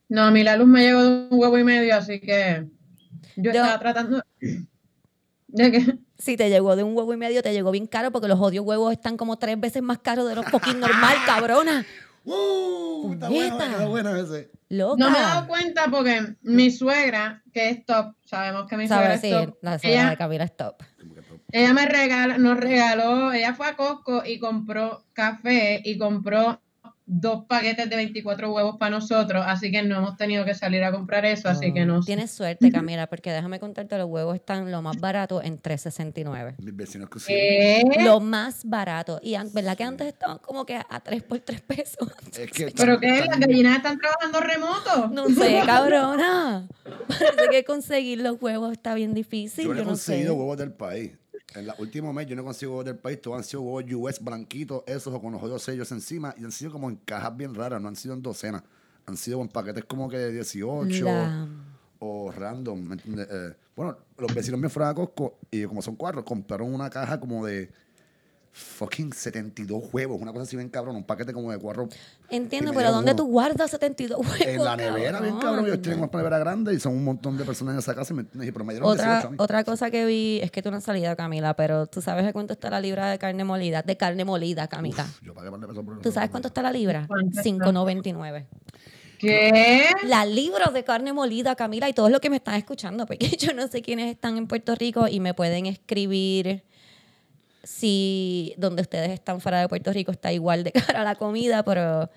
No, 0.09 0.23
a 0.23 0.31
mí 0.31 0.43
la 0.43 0.57
luz 0.57 0.66
me 0.69 0.83
llegó 0.83 1.02
de 1.02 1.28
un 1.31 1.40
huevo 1.40 1.59
y 1.59 1.64
medio, 1.64 1.97
así 1.97 2.21
que 2.21 2.66
yo, 3.37 3.43
Yo- 3.43 3.50
estaba 3.50 3.78
tratando 3.78 4.23
de 5.49 5.73
que 5.73 5.99
Si 6.19 6.37
te 6.37 6.49
llegó 6.49 6.76
de 6.76 6.83
un 6.83 6.97
huevo 6.97 7.12
y 7.12 7.16
medio, 7.16 7.43
te 7.43 7.52
llegó 7.52 7.71
bien 7.71 7.87
caro 7.87 8.11
porque 8.12 8.28
los 8.28 8.38
odios 8.40 8.64
huevos 8.64 8.93
están 8.93 9.16
como 9.16 9.38
tres 9.38 9.59
veces 9.59 9.83
más 9.83 9.99
caros 9.99 10.28
de 10.28 10.35
los 10.35 10.47
fucking 10.47 10.78
normal, 10.81 11.16
cabrona. 11.26 11.85
¡Uh! 12.25 13.12
Está 13.12 13.29
bueno, 13.29 13.57
Puñeta. 13.57 13.77
quedó 13.79 13.88
bueno 13.88 14.16
ese. 14.16 14.51
Loca. 14.68 14.96
no 15.05 15.11
me 15.11 15.16
he 15.18 15.22
dado 15.22 15.46
cuenta 15.46 15.88
porque 15.90 16.35
mi 16.42 16.72
suegra, 16.72 17.42
que 17.53 17.70
es 17.70 17.87
top, 17.87 18.14
sabemos 18.25 18.66
que 18.68 18.77
mi 18.77 18.88
suegra 18.88 19.14
es 19.14 19.20
top, 19.22 19.57
la 19.62 19.79
suegra 19.79 20.01
ella, 20.01 20.11
de 20.11 20.16
Camila 20.16 20.49
que 20.49 20.55
todo. 20.57 20.77
Ella 21.52 21.72
me 21.72 21.87
regala, 21.87 22.38
nos 22.38 22.59
regaló, 22.59 23.32
ella 23.32 23.54
fue 23.54 23.68
a 23.68 23.76
Costco 23.76 24.24
y 24.24 24.38
compró 24.38 25.04
café 25.12 25.80
y 25.85 25.98
compró 25.98 26.61
dos 27.09 27.44
paquetes 27.46 27.88
de 27.88 27.94
24 27.94 28.52
huevos 28.52 28.78
para 28.78 28.90
nosotros, 28.90 29.44
así 29.46 29.70
que 29.70 29.80
no 29.85 29.98
hemos 29.98 30.16
tenido 30.16 30.44
que 30.44 30.54
salir 30.54 30.82
a 30.82 30.90
comprar 30.90 31.24
eso, 31.24 31.48
así 31.48 31.72
que 31.72 31.87
no. 31.87 32.00
Tienes 32.02 32.32
suerte, 32.32 32.72
Camila, 32.72 33.06
porque 33.06 33.30
déjame 33.30 33.61
contarte, 33.61 33.96
los 33.96 34.09
huevos 34.09 34.35
están 34.35 34.72
lo 34.72 34.82
más 34.82 34.98
barato 34.98 35.40
en 35.40 35.62
3.69. 35.62 36.56
Mis 36.59 36.74
vecinos. 36.74 37.09
¿Qué? 37.24 37.85
Lo 38.00 38.18
más 38.18 38.64
barato. 38.64 39.20
Y 39.22 39.37
¿verdad 39.52 39.76
que 39.76 39.85
antes 39.85 40.09
estaban 40.09 40.38
como 40.38 40.66
que 40.66 40.74
a 40.74 41.00
3 41.00 41.22
por 41.22 41.38
3 41.38 41.61
pesos? 41.61 42.09
Es 42.37 42.50
que 42.50 42.72
¿Pero 42.76 42.98
qué? 42.98 43.24
¿Las 43.24 43.38
gallinas 43.38 43.76
están 43.76 43.98
trabajando 44.00 44.40
remoto? 44.40 45.09
No 45.12 45.28
sé, 45.28 45.62
cabrona. 45.64 46.66
Parece 47.09 47.48
que 47.52 47.64
conseguir 47.64 48.20
los 48.20 48.42
huevos 48.42 48.72
está 48.72 48.94
bien 48.94 49.14
difícil. 49.14 49.64
Yo 49.64 49.70
no 49.70 49.76
Yo 49.76 49.82
he 49.82 49.85
no 49.85 49.90
conseguido 49.90 50.32
sé. 50.32 50.38
huevos 50.40 50.59
del 50.59 50.72
país. 50.72 51.12
En 51.54 51.64
el 51.64 51.72
último 51.78 52.12
mes 52.12 52.26
yo 52.26 52.37
no 52.37 52.44
consigo 52.44 52.72
huevos 52.72 52.85
del 52.87 52.96
país. 52.96 53.20
Todos 53.20 53.38
han 53.38 53.44
sido 53.44 53.62
huevos 53.62 53.92
US 53.94 54.20
blanquitos, 54.22 54.82
esos 54.87 55.14
o 55.14 55.20
con 55.20 55.32
los 55.32 55.40
jodidos 55.40 55.62
sellos 55.62 55.90
encima. 55.92 56.35
Y 56.38 56.44
han 56.44 56.52
sido 56.52 56.72
como 56.72 56.88
en 56.90 56.96
cajas 56.96 57.37
bien 57.37 57.54
raras, 57.54 57.80
no 57.80 57.88
han 57.88 57.96
sido 57.96 58.14
en 58.14 58.22
docenas. 58.22 58.62
Han 59.06 59.16
sido 59.16 59.40
en 59.40 59.48
paquetes 59.48 59.85
como 59.85 60.09
que 60.09 60.18
de 60.18 60.32
18 60.32 61.04
La- 61.04 61.48
o 62.00 62.30
random. 62.32 62.80
¿me 62.80 62.94
entiendes? 62.94 63.28
Eh, 63.30 63.54
bueno, 63.76 63.96
los 64.18 64.35
vecinos 64.35 64.59
míos 64.61 64.72
fueron 64.72 64.90
a 64.90 64.94
Costco 64.94 65.38
y 65.50 65.64
como 65.64 65.80
son 65.82 65.96
cuatro, 65.96 66.24
compraron 66.24 66.74
una 66.74 66.90
caja 66.90 67.18
como 67.20 67.46
de 67.46 67.70
fucking 68.57 69.12
72 69.12 69.85
huevos. 69.92 70.19
Una 70.21 70.33
cosa 70.33 70.45
así 70.45 70.57
bien 70.57 70.71
cabrón. 70.71 70.97
Un 70.97 71.05
paquete 71.05 71.33
como 71.35 71.53
de 71.53 71.59
cuatro. 71.59 71.88
Entiendo, 72.31 72.73
pero 72.73 72.90
¿dónde 72.90 73.12
uno. 73.12 73.16
tú 73.16 73.27
guardas 73.27 73.71
72 73.71 74.19
huevos? 74.19 74.40
En 74.40 74.64
la 74.64 74.77
nevera, 74.77 75.21
bien 75.21 75.37
cabrón. 75.38 75.66
Ellos 75.66 75.83
tienen 75.83 76.03
una 76.03 76.11
nevera 76.11 76.38
grande 76.38 76.73
y 76.73 76.81
son 76.81 76.95
un 76.95 77.05
montón 77.05 77.37
de 77.37 77.45
personas 77.45 77.75
en 77.75 77.81
esa 77.81 77.95
casa. 77.95 78.14
Y 78.14 78.16
me, 78.16 78.25
pero 78.25 78.64
me 78.64 78.73
dieron 78.73 78.88
Otra, 78.88 79.05
18 79.05 79.27
a 79.27 79.31
mí. 79.31 79.37
otra 79.38 79.62
cosa 79.62 79.90
que 79.90 80.07
vi 80.07 80.40
es 80.42 80.51
que 80.51 80.62
tú 80.62 80.71
no 80.71 80.79
has 80.79 80.85
salido, 80.85 81.14
Camila, 81.16 81.55
pero 81.55 81.87
tú 81.87 82.01
sabes 82.01 82.25
de 82.25 82.33
cuánto 82.33 82.55
está 82.55 82.71
la 82.71 82.81
libra 82.81 83.11
de 83.11 83.19
carne 83.19 83.45
molida. 83.45 83.83
De 83.83 83.99
carne 83.99 84.25
molida, 84.25 84.69
Camila. 84.69 85.07
Yo 85.23 85.35
pagué 85.35 85.51
pesos 85.51 85.85
por 85.85 86.01
¿Tú 86.01 86.11
sabes 86.11 86.31
cuánto 86.31 86.49
está 86.49 86.62
la 86.62 86.73
libra? 86.73 87.05
¿Cuánto 87.07 87.38
está? 87.38 87.42
5.99. 87.42 88.47
¿Qué? 89.19 89.90
La 90.05 90.25
libra 90.25 90.71
de 90.71 90.83
carne 90.83 91.12
molida, 91.12 91.57
Camila, 91.57 91.88
y 91.88 91.92
todos 91.92 92.11
los 92.11 92.21
que 92.21 92.31
me 92.31 92.37
están 92.37 92.55
escuchando, 92.55 93.05
porque 93.07 93.29
yo 93.38 93.53
no 93.53 93.69
sé 93.69 93.83
quiénes 93.83 94.11
están 94.11 94.38
en 94.38 94.47
Puerto 94.47 94.75
Rico 94.75 95.09
y 95.09 95.21
me 95.21 95.35
pueden 95.35 95.66
escribir 95.66 96.64
si 97.66 98.55
donde 98.57 98.81
ustedes 98.83 99.11
están 99.11 99.40
fuera 99.40 99.61
de 99.61 99.68
Puerto 99.68 99.92
Rico 99.92 100.12
está 100.12 100.33
igual 100.33 100.62
de 100.64 100.72
cara 100.72 101.00
a 101.00 101.05
la 101.05 101.16
comida, 101.16 101.64
pero 101.64 102.09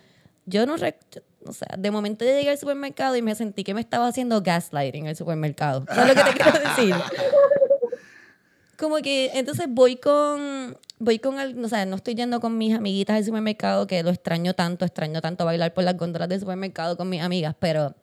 yo 0.46 0.66
no, 0.66 0.78
rec- 0.78 1.22
o 1.46 1.52
sea, 1.54 1.76
de 1.78 1.90
momento 1.92 2.24
yo 2.24 2.32
llegué 2.32 2.52
al 2.52 2.58
supermercado 2.58 3.16
y 3.16 3.22
me 3.22 3.34
sentí 3.36 3.64
que 3.64 3.74
me 3.74 3.82
estaba 3.82 4.08
haciendo 4.08 4.42
gaslighting 4.42 5.04
en 5.06 5.10
el 5.10 5.16
supermercado. 5.16 5.86
¿Sabes 5.88 6.16
lo 6.16 6.24
que 6.24 6.32
te 6.32 6.38
quiero 6.38 6.60
decir? 6.60 6.96
Como 8.78 8.98
que 8.98 9.32
entonces 9.34 9.66
voy 9.70 9.98
con, 9.98 10.78
voy 11.00 11.20
con, 11.20 11.38
al- 11.38 11.62
o 11.64 11.68
sea, 11.68 11.86
no 11.86 11.98
estoy 11.98 12.16
yendo 12.16 12.40
con 12.40 12.58
mis 12.58 12.74
amiguitas 12.74 13.18
al 13.18 13.26
supermercado, 13.26 13.88
que 13.88 14.02
lo 14.04 14.10
extraño 14.10 14.54
tanto, 14.54 14.86
extraño 14.86 15.20
tanto 15.22 15.44
bailar 15.44 15.74
por 15.74 15.84
las 15.84 15.98
góndolas 15.98 16.30
del 16.30 16.40
supermercado 16.40 16.96
con 16.96 17.10
mis 17.10 17.22
amigas, 17.22 17.56
pero 17.60 17.94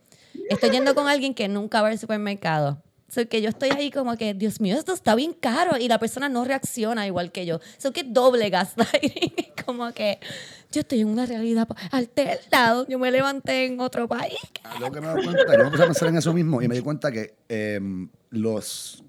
estoy 0.50 0.68
yendo 0.70 0.94
con 0.94 1.08
alguien 1.08 1.32
que 1.34 1.48
nunca 1.48 1.80
va 1.80 1.88
al 1.88 1.98
supermercado. 1.98 2.82
So 3.08 3.28
que 3.28 3.40
yo 3.40 3.48
estoy 3.48 3.70
ahí 3.70 3.90
como 3.90 4.16
que, 4.16 4.34
Dios 4.34 4.60
mío, 4.60 4.76
esto 4.76 4.92
está 4.92 5.14
bien 5.14 5.32
caro 5.32 5.78
y 5.78 5.88
la 5.88 5.98
persona 5.98 6.28
no 6.28 6.44
reacciona 6.44 7.06
igual 7.06 7.30
que 7.30 7.46
yo. 7.46 7.60
So 7.78 7.92
que 7.92 8.02
doble 8.02 8.50
gaslighting. 8.50 9.32
como 9.66 9.92
que 9.92 10.18
yo 10.72 10.80
estoy 10.80 11.00
en 11.00 11.08
una 11.08 11.26
realidad 11.26 11.68
alterada. 11.90 12.84
Yo 12.88 12.98
me 12.98 13.10
levanté 13.10 13.66
en 13.66 13.80
otro 13.80 14.08
país. 14.08 14.38
Lo 14.80 14.90
que 14.90 15.00
me 15.00 15.06
dado 15.06 15.22
cuenta, 15.22 15.56
yo 15.56 15.70
puse 15.70 15.82
a 15.82 15.86
pensar 15.86 16.08
en 16.08 16.16
eso 16.16 16.32
mismo 16.32 16.60
y 16.62 16.68
me 16.68 16.74
di 16.74 16.82
cuenta 16.82 17.10
que 17.12 17.34
eh, 17.48 17.80
los. 18.30 19.02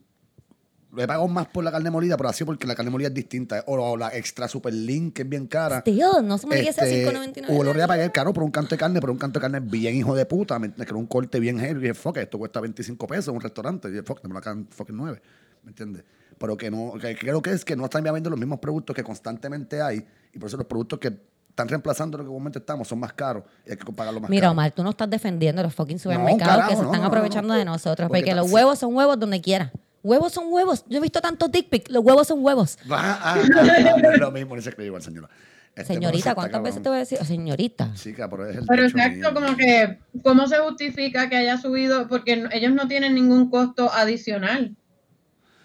He 0.98 1.08
pagado 1.08 1.28
más 1.28 1.48
por 1.48 1.64
la 1.64 1.72
carne 1.72 1.90
molida, 1.90 2.18
pero 2.18 2.30
así 2.30 2.44
porque 2.44 2.68
la 2.68 2.76
carne 2.76 2.92
molida 2.92 3.08
es 3.10 3.14
distinta. 3.14 3.64
O, 3.68 3.76
o 3.76 3.98
la 3.98 4.10
extra 4.16 4.48
super 4.48 4.74
lean, 4.74 5.12
que 5.12 5.22
es 5.22 5.30
bien 5.30 5.48
cara. 5.48 5.82
Tío, 5.84 6.22
no 6.22 6.38
se 6.38 6.48
me 6.48 6.56
digas 6.58 6.78
a 6.80 6.86
Este, 6.86 7.08
5.99. 7.12 7.46
o 7.50 7.64
lo 7.64 7.74
voy 7.74 7.82
a 7.82 7.88
pagar 7.88 8.12
caro 8.12 8.34
por 8.34 8.44
un 8.44 8.52
canto 8.52 8.72
de 8.72 8.78
carne, 8.78 9.00
pero 9.00 9.14
un 9.14 9.20
canto 9.20 9.40
de 9.40 9.42
carne 9.42 9.60
bien 9.60 9.96
hijo 9.96 10.16
de 10.16 10.26
puta. 10.26 10.60
¿me? 10.60 10.72
Que 10.74 10.82
era 10.82 10.96
un 10.96 11.08
corte 11.08 11.40
bien 11.40 11.60
heavy. 11.60 11.80
Y 11.80 11.82
dije, 11.84 11.94
fuck, 11.94 12.18
esto 12.18 12.38
cuesta 12.38 12.60
25 12.60 13.08
pesos 13.08 13.30
en 13.30 13.36
un 13.36 13.42
restaurante. 13.42 13.88
Y 13.88 13.92
dije, 13.92 14.04
fuck, 14.04 14.24
me 14.24 14.34
lo 14.34 14.40
acá 14.40 14.58
fucking 14.70 14.96
9. 14.96 15.22
¿Me 15.64 15.70
entiendes? 15.70 16.04
Pero 16.38 16.56
que 16.56 16.70
no, 16.70 16.94
que 17.02 17.16
creo 17.16 17.42
que 17.42 17.52
es 17.52 17.66
que 17.66 17.76
no 17.76 17.86
están 17.86 18.04
vendiendo 18.04 18.30
los 18.30 18.40
mismos 18.40 18.60
productos 18.60 18.96
que 18.96 19.04
constantemente 19.04 19.82
hay. 19.82 20.06
Y 20.34 20.40
por 20.40 20.48
eso 20.48 20.58
los 20.58 20.68
productos 20.68 21.00
que 21.00 21.18
están 21.50 21.68
reemplazando 21.68 22.20
lo 22.20 22.24
que 22.24 22.28
comúnmente 22.28 22.60
estamos 22.60 22.88
son 22.88 23.00
más 23.00 23.14
caros. 23.14 23.44
Y 23.66 23.72
hay 23.72 23.78
que 23.78 23.92
pagarlo 23.92 24.20
más 24.22 24.30
Mira, 24.30 24.42
caro. 24.44 24.52
Omar, 24.52 24.72
tú 24.72 24.84
no 24.84 24.92
estás 24.92 25.10
defendiendo 25.10 25.64
los 25.64 25.74
fucking 25.74 25.98
supermercados 25.98 26.56
carajo, 26.56 26.70
que 26.70 26.76
se 26.76 26.82
no, 26.84 26.88
están 26.90 27.02
no, 27.02 27.08
aprovechando 27.08 27.54
de 27.56 27.66
nosotros. 27.66 28.08
Porque 28.08 28.22
Porque, 28.22 28.36
los 28.36 28.52
huevos 28.52 28.78
son 28.78 28.96
huevos 28.96 29.20
donde 29.20 29.42
quiera. 29.42 29.72
Huevos 30.08 30.32
son 30.32 30.46
huevos. 30.48 30.86
Yo 30.88 31.00
he 31.00 31.02
visto 31.02 31.20
tantos 31.20 31.52
dick 31.52 31.70
pics. 31.70 31.92
Los 31.92 32.02
huevos 32.04 32.26
son 32.28 32.40
huevos. 32.44 32.78
Ah, 32.90 33.20
ah, 33.22 33.36
ah, 33.36 33.44
ah, 33.60 33.96
no 34.02 34.12
es 34.14 34.20
lo 34.20 34.32
mismo, 34.32 34.56
ni 34.56 34.62
se 34.62 34.74
igual, 34.80 35.02
señora. 35.02 35.28
Este 35.76 35.94
Señorita, 35.94 36.34
¿cuántas 36.34 36.64
veces 36.64 36.82
te 36.82 36.88
voy 36.90 36.96
a 36.96 37.00
decir? 37.00 37.20
Oh, 37.22 37.26
señorita. 37.26 37.94
Chica, 37.94 38.30
pero 38.30 38.50
es 38.50 38.56
el 38.58 38.66
Pero 38.66 38.84
exacto, 38.86 39.16
mío. 39.18 39.34
como 39.34 39.58
que, 39.58 40.00
¿cómo 40.24 40.48
se 40.48 40.58
justifica 40.60 41.30
que 41.30 41.36
haya 41.36 41.58
subido? 41.58 42.08
Porque 42.08 42.38
no- 42.38 42.50
ellos 42.52 42.72
no 42.72 42.88
tienen 42.88 43.14
ningún 43.14 43.50
costo 43.52 43.92
adicional. 43.94 44.76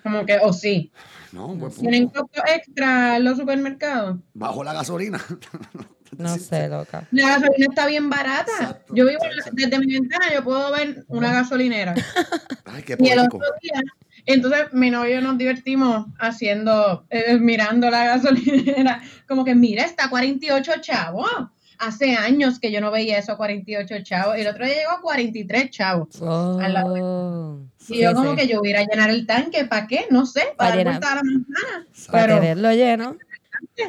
Como 0.02 0.26
que, 0.26 0.38
o 0.42 0.52
sí. 0.52 0.90
No. 1.30 1.56
¿Tienen 1.78 2.08
costo 2.08 2.42
extra 2.46 3.16
en 3.16 3.24
los 3.24 3.38
supermercados? 3.38 4.18
Bajo 4.34 4.64
la 4.64 4.72
gasolina. 4.72 5.20
No 6.18 6.36
sé, 6.36 6.68
loca. 6.68 7.08
La 7.10 7.26
gasolina 7.38 7.66
está 7.70 7.86
bien 7.86 8.10
barata. 8.10 8.52
Exacto, 8.60 8.94
Yo 8.94 9.06
vivo 9.06 9.24
exacto. 9.24 9.50
desde 9.54 9.78
mi 9.78 9.94
ventana, 9.94 10.26
yo 10.30 10.44
puedo 10.44 10.70
ver 10.70 11.06
una 11.08 11.32
gasolinera. 11.32 11.94
Ay, 12.66 12.82
qué 12.82 12.98
Y 13.00 13.08
el 13.08 13.16
poético. 13.16 13.36
otro 13.38 13.48
día, 13.62 13.80
entonces 14.26 14.72
mi 14.72 14.90
novio 14.90 15.10
y 15.10 15.14
yo 15.14 15.20
nos 15.20 15.38
divertimos 15.38 16.06
haciendo, 16.18 17.04
eh, 17.10 17.38
mirando 17.40 17.90
la 17.90 18.04
gasolinera, 18.04 19.02
como 19.28 19.44
que 19.44 19.54
mira, 19.54 19.84
está 19.84 20.06
a 20.06 20.10
48 20.10 20.72
chavos. 20.80 21.28
Hace 21.78 22.14
años 22.14 22.60
que 22.60 22.70
yo 22.70 22.80
no 22.80 22.92
veía 22.92 23.18
eso 23.18 23.32
a 23.32 23.36
48 23.36 24.02
chavos. 24.04 24.36
El 24.36 24.46
otro 24.46 24.64
día 24.64 24.76
llegó 24.76 24.92
a 24.92 25.00
43 25.00 25.70
chavos. 25.70 26.22
Al 26.22 26.72
lado 26.74 26.94
Oh. 26.94 27.58
Y 27.88 28.00
yo 28.02 28.10
Sí, 28.10 28.14
como 28.14 28.30
sí. 28.30 28.36
que 28.36 28.46
yo 28.46 28.60
hubiera 28.60 28.80
a 28.80 28.84
llenar 28.84 29.10
el 29.10 29.26
tanque, 29.26 29.64
¿para 29.64 29.88
qué? 29.88 30.06
No 30.08 30.24
sé, 30.24 30.42
para 30.56 30.70
Pa' 30.70 30.76
dar 30.76 30.78
llenar. 30.78 31.00
la 31.02 31.22
manzana. 31.24 31.86
Para 32.12 32.26
Pero 32.26 32.34
tenerlo 32.40 32.72
lleno. 32.72 33.16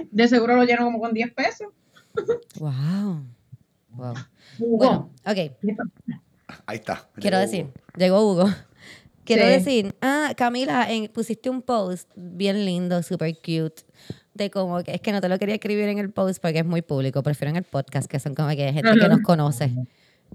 de 0.09 0.27
seguro 0.27 0.55
lo 0.55 0.63
lleno 0.63 0.85
como 0.85 0.99
con 0.99 1.13
10 1.13 1.33
pesos. 1.33 1.67
Wow. 2.59 3.23
Wow. 3.91 4.13
Hugo, 4.59 4.77
Bueno, 4.77 5.09
ok. 5.25 6.17
Ahí 6.65 6.77
está. 6.77 7.07
Quiero 7.15 7.37
Llegó 7.37 7.51
decir, 7.51 7.67
llegó 7.95 8.31
Hugo. 8.31 8.49
Quiero 9.25 9.43
Sí. 9.45 9.49
decir, 9.51 9.95
ah, 10.01 10.33
Camila, 10.35 10.91
en- 10.91 11.07
pusiste 11.07 11.49
un 11.49 11.61
post 11.61 12.09
bien 12.15 12.65
lindo, 12.65 13.01
super 13.03 13.33
cute, 13.35 13.83
de 14.33 14.49
como 14.49 14.83
que 14.83 14.93
es 14.95 15.01
que 15.01 15.11
no 15.11 15.21
te 15.21 15.29
lo 15.29 15.37
quería 15.39 15.55
escribir 15.55 15.87
en 15.89 15.97
el 15.99 16.09
post 16.11 16.41
porque 16.41 16.59
es 16.59 16.65
muy 16.65 16.81
público, 16.81 17.21
prefiero 17.23 17.49
en 17.51 17.55
el 17.57 17.63
podcast, 17.63 18.09
que 18.09 18.19
son 18.19 18.35
como 18.35 18.49
que 18.49 18.73
gente 18.73 18.91
que 18.99 19.07
nos 19.07 19.21
conoce. 19.21 19.71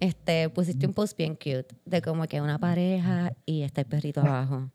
Este, 0.00 0.48
pusiste 0.50 0.86
un 0.86 0.94
post 0.94 1.16
bien 1.18 1.34
cute 1.34 1.66
de 1.84 2.00
como 2.02 2.26
que 2.26 2.40
una 2.40 2.58
pareja 2.58 3.32
y 3.44 3.62
está 3.62 3.80
el 3.80 3.86
perrito 3.88 4.20
abajo. 4.20 4.70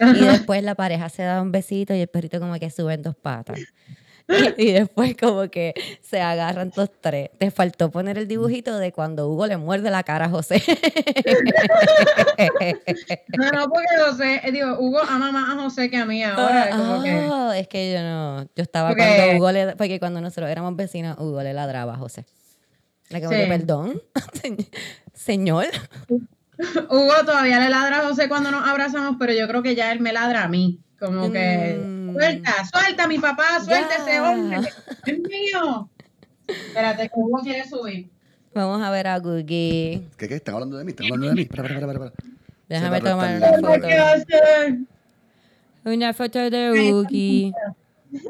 Y 0.00 0.24
después 0.24 0.62
la 0.64 0.74
pareja 0.74 1.08
se 1.08 1.22
da 1.22 1.40
un 1.42 1.52
besito 1.52 1.94
y 1.94 2.00
el 2.00 2.08
perrito 2.08 2.40
como 2.40 2.54
que 2.58 2.70
sube 2.70 2.94
en 2.94 3.02
dos 3.02 3.14
patas. 3.14 3.60
Y, 4.56 4.72
después 4.72 5.16
como 5.20 5.50
que 5.50 5.74
se 6.00 6.20
agarran 6.20 6.72
los 6.76 6.90
tres. 7.00 7.30
Te 7.38 7.50
faltó 7.50 7.90
poner 7.90 8.16
el 8.18 8.26
dibujito 8.26 8.78
de 8.78 8.90
cuando 8.92 9.28
Hugo 9.28 9.46
le 9.46 9.56
muerde 9.58 9.90
la 9.90 10.02
cara 10.02 10.26
a 10.26 10.28
José. 10.30 10.62
No, 13.38 13.50
no, 13.50 13.68
porque 13.68 13.86
José, 14.08 14.40
eh, 14.44 14.52
digo, 14.52 14.76
Hugo 14.78 15.00
ama 15.08 15.30
más 15.32 15.50
a 15.50 15.62
José 15.62 15.90
que 15.90 15.96
a 15.96 16.04
mí 16.04 16.22
ahora. 16.22 16.70
como 16.70 17.02
que, 17.02 17.10
Ah, 17.10 17.52
es 17.56 17.68
que 17.68 17.92
yo 17.92 18.02
no. 18.02 18.42
Yo 18.56 18.62
estaba 18.62 18.94
cuando 18.94 19.36
Hugo 19.36 19.52
le. 19.52 19.76
Porque 19.76 19.98
cuando 19.98 20.20
nosotros 20.20 20.50
éramos 20.50 20.76
vecinos, 20.76 21.16
Hugo 21.18 21.42
le 21.42 21.52
ladraba 21.52 21.94
a 21.94 21.96
José. 21.96 22.24
Le 23.10 23.20
Sí. 23.20 23.28
que, 23.28 23.46
perdón. 23.46 24.00
Señor. 25.12 25.66
Hugo 26.90 27.14
todavía 27.24 27.60
le 27.60 27.68
ladra 27.68 28.00
a 28.00 28.08
José 28.08 28.28
cuando 28.28 28.50
nos 28.50 28.66
abrazamos, 28.66 29.16
pero 29.18 29.32
yo 29.32 29.46
creo 29.48 29.62
que 29.62 29.74
ya 29.74 29.92
él 29.92 30.00
me 30.00 30.12
ladra 30.12 30.44
a 30.44 30.48
mí. 30.48 30.80
Como 30.98 31.30
que, 31.30 31.80
Mm. 31.84 32.03
Suelta, 32.14 32.52
suelta 32.72 33.06
mi 33.08 33.18
papá, 33.18 33.60
suelta 33.64 33.96
Ya. 33.98 34.02
ese 34.02 34.20
hombre, 34.20 34.58
es 35.06 35.18
mío. 35.18 35.88
Espérate, 36.46 37.02
que 37.08 37.14
Hugo 37.14 37.38
quiere 37.42 37.68
subir. 37.68 38.10
Vamos 38.54 38.82
a 38.82 38.90
ver 38.90 39.06
a 39.08 39.18
Googie. 39.18 40.02
¿Qué, 40.16 40.28
qué? 40.28 40.36
¿Están 40.36 40.54
hablando 40.54 40.76
de 40.78 40.84
mí? 40.84 40.90
¿Están 40.90 41.06
hablando 41.06 41.28
de 41.28 41.34
mí? 41.34 41.42
Espera, 41.42 41.66
espera, 41.68 41.92
espera, 41.92 42.06
espera. 42.06 42.34
Déjame 42.68 43.00
tomar 43.00 43.36
una 43.36 43.50
foto. 43.52 43.86
Una 45.84 46.12
foto 46.14 46.38
de 46.50 46.90
Googie. 46.90 47.52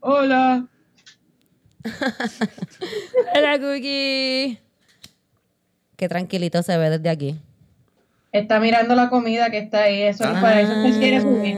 Hola. 0.00 0.66
Hola, 3.36 3.58
Googie. 3.58 4.60
Qué 5.96 6.08
tranquilito 6.08 6.62
se 6.62 6.76
ve 6.76 6.90
desde 6.90 7.08
aquí. 7.08 7.40
Está 8.32 8.58
mirando 8.60 8.94
la 8.94 9.10
comida 9.10 9.50
que 9.50 9.58
está 9.58 9.82
ahí, 9.84 10.02
eso 10.02 10.24
Ah. 10.26 10.38
para 10.40 10.60
eso 10.62 10.72
que 10.82 10.98
quiere 10.98 11.20
subir. 11.20 11.54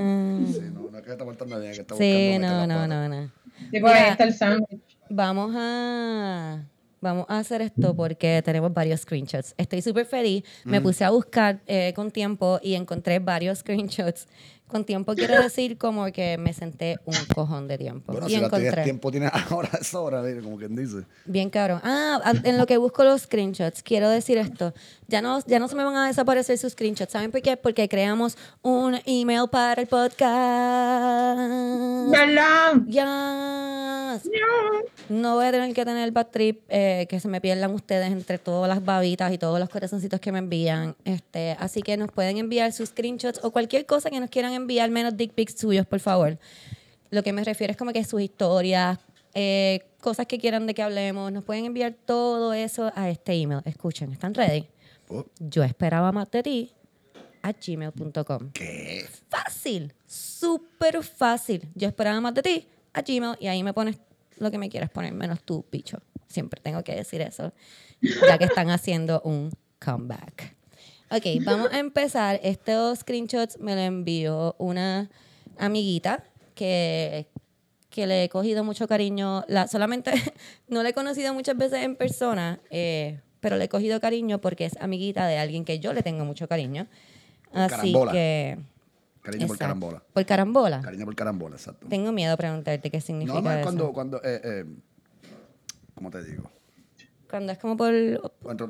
Sí, 0.52 0.60
no, 0.72 0.90
no 0.90 0.98
es 0.98 1.04
que 1.04 1.12
está 1.12 1.24
portando 1.24 1.60
bien, 1.60 1.72
que 1.72 1.80
está 1.82 1.94
Sí, 1.96 2.36
no, 2.40 2.66
no, 2.66 2.86
no, 2.88 3.08
no. 3.08 3.30
Sí, 3.70 3.80
por 3.80 3.90
ahí 3.90 4.10
está 4.10 4.24
el 4.24 4.34
sándwich. 4.34 4.80
Vamos 5.08 5.54
a, 5.56 6.64
vamos 7.00 7.26
a 7.28 7.38
hacer 7.38 7.62
esto 7.62 7.94
porque 7.94 8.42
tenemos 8.44 8.72
varios 8.74 9.02
screenshots. 9.02 9.54
Estoy 9.56 9.82
súper 9.82 10.06
feliz. 10.06 10.42
Me 10.64 10.80
puse 10.80 11.04
a 11.04 11.10
buscar 11.10 11.60
eh, 11.66 11.92
con 11.94 12.10
tiempo 12.10 12.58
y 12.62 12.74
encontré 12.74 13.20
varios 13.20 13.58
screenshots. 13.60 14.26
Con 14.74 14.84
tiempo 14.84 15.14
quiero 15.14 15.40
decir 15.40 15.78
como 15.78 16.10
que 16.10 16.36
me 16.36 16.52
senté 16.52 16.98
un 17.04 17.14
cojón 17.32 17.68
de 17.68 17.78
tiempo. 17.78 18.10
Bueno, 18.10 18.26
y 18.26 18.30
si 18.30 18.40
la 18.40 18.46
encontré. 18.46 18.82
tiempo, 18.82 19.12
tienes 19.12 19.30
ahora 19.48 19.68
es 19.80 19.94
hora, 19.94 20.20
como 20.42 20.58
quien 20.58 20.74
dice. 20.74 21.04
Bien 21.26 21.48
cabrón. 21.48 21.80
Ah, 21.84 22.32
en 22.42 22.58
lo 22.58 22.66
que 22.66 22.76
busco 22.76 23.04
los 23.04 23.20
screenshots, 23.20 23.84
quiero 23.84 24.10
decir 24.10 24.36
esto. 24.36 24.74
Ya 25.06 25.22
no, 25.22 25.38
ya 25.46 25.60
no 25.60 25.68
se 25.68 25.76
me 25.76 25.84
van 25.84 25.94
a 25.94 26.08
desaparecer 26.08 26.58
sus 26.58 26.72
screenshots. 26.72 27.12
¿Saben 27.12 27.30
por 27.30 27.40
qué? 27.40 27.56
Porque 27.56 27.88
creamos 27.88 28.36
un 28.62 28.98
email 29.06 29.48
para 29.48 29.80
el 29.80 29.86
podcast. 29.86 31.38
¿Verdad? 32.10 32.74
Yes. 32.88 34.28
No 35.08 35.34
voy 35.34 35.46
a 35.46 35.52
tener 35.52 35.72
que 35.74 35.84
tener 35.84 36.04
el 36.04 36.12
bad 36.12 36.28
trip, 36.28 36.62
eh, 36.68 37.06
que 37.08 37.20
se 37.20 37.28
me 37.28 37.40
pierdan 37.40 37.72
ustedes 37.72 38.10
entre 38.10 38.38
todas 38.38 38.68
las 38.68 38.84
babitas 38.84 39.32
y 39.32 39.38
todos 39.38 39.60
los 39.60 39.68
corazoncitos 39.68 40.18
que 40.18 40.32
me 40.32 40.38
envían. 40.38 40.96
Este, 41.04 41.56
así 41.60 41.82
que 41.82 41.96
nos 41.96 42.10
pueden 42.10 42.38
enviar 42.38 42.72
sus 42.72 42.88
screenshots 42.88 43.40
o 43.42 43.50
cualquier 43.50 43.86
cosa 43.86 44.10
que 44.10 44.18
nos 44.18 44.30
quieran 44.30 44.52
enviar, 44.52 44.63
menos 44.90 45.16
dick 45.16 45.32
pics 45.32 45.58
suyos, 45.58 45.86
por 45.86 46.00
favor. 46.00 46.38
Lo 47.10 47.22
que 47.22 47.32
me 47.32 47.44
refiero 47.44 47.70
es 47.70 47.76
como 47.76 47.92
que 47.92 48.04
sus 48.04 48.20
historias, 48.20 48.98
eh, 49.34 49.86
cosas 50.00 50.26
que 50.26 50.38
quieran 50.38 50.66
de 50.66 50.74
que 50.74 50.82
hablemos. 50.82 51.30
Nos 51.32 51.44
pueden 51.44 51.64
enviar 51.64 51.94
todo 52.06 52.52
eso 52.52 52.92
a 52.94 53.08
este 53.10 53.34
email. 53.34 53.60
Escuchen, 53.64 54.12
¿están 54.12 54.34
ready? 54.34 54.66
Oh, 55.08 55.24
Yo 55.38 55.62
esperaba 55.62 56.12
más 56.12 56.30
de 56.30 56.42
ti 56.42 56.72
a 57.42 57.52
gmail.com 57.52 58.50
¿Qué? 58.52 59.06
fácil, 59.28 59.92
súper 60.06 61.02
fácil. 61.02 61.68
Yo 61.74 61.88
esperaba 61.88 62.20
más 62.20 62.34
de 62.34 62.42
ti 62.42 62.68
a 62.94 63.02
Gmail 63.02 63.36
y 63.38 63.48
ahí 63.48 63.62
me 63.62 63.74
pones 63.74 63.98
lo 64.38 64.50
que 64.50 64.58
me 64.58 64.68
quieras 64.70 64.90
poner, 64.90 65.12
menos 65.12 65.42
tú, 65.42 65.64
bicho. 65.70 65.98
Siempre 66.26 66.60
tengo 66.62 66.82
que 66.82 66.94
decir 66.94 67.20
eso, 67.20 67.52
ya 68.00 68.38
que 68.38 68.44
están 68.44 68.70
haciendo 68.70 69.20
un 69.24 69.50
comeback. 69.78 70.56
Ok, 71.10 71.44
vamos 71.44 71.72
a 71.72 71.78
empezar. 71.78 72.40
Estos 72.42 73.00
screenshots 73.00 73.58
me 73.60 73.74
lo 73.74 73.80
envió 73.82 74.56
una 74.58 75.10
amiguita 75.58 76.24
que, 76.54 77.28
que 77.90 78.06
le 78.06 78.24
he 78.24 78.28
cogido 78.28 78.64
mucho 78.64 78.88
cariño. 78.88 79.44
La, 79.48 79.68
solamente 79.68 80.12
no 80.68 80.82
la 80.82 80.90
he 80.90 80.94
conocido 80.94 81.34
muchas 81.34 81.56
veces 81.56 81.82
en 81.82 81.96
persona, 81.96 82.60
eh, 82.70 83.20
pero 83.40 83.56
le 83.56 83.64
he 83.64 83.68
cogido 83.68 84.00
cariño 84.00 84.40
porque 84.40 84.64
es 84.64 84.76
amiguita 84.80 85.26
de 85.26 85.38
alguien 85.38 85.64
que 85.64 85.78
yo 85.78 85.92
le 85.92 86.02
tengo 86.02 86.24
mucho 86.24 86.48
cariño. 86.48 86.86
Así 87.52 87.76
carambola. 87.76 88.12
que... 88.12 88.58
Cariño 89.22 89.46
por 89.46 89.58
carambola. 89.58 90.02
¿Por 90.12 90.26
carambola? 90.26 90.80
Cariño 90.82 91.04
por 91.06 91.16
carambola, 91.16 91.56
exacto. 91.56 91.86
Tengo 91.88 92.12
miedo 92.12 92.32
de 92.32 92.36
preguntarte 92.36 92.90
qué 92.90 93.00
significa 93.00 93.40
No, 93.40 93.40
no, 93.40 93.52
es 93.52 93.62
cuando, 93.62 93.92
cuando, 93.92 94.18
eh, 94.18 94.40
eh, 94.44 94.64
¿cómo 95.94 96.10
te 96.10 96.22
digo? 96.22 96.50
Cuando 97.28 97.52
es 97.52 97.58
como 97.58 97.76
por 97.76 97.92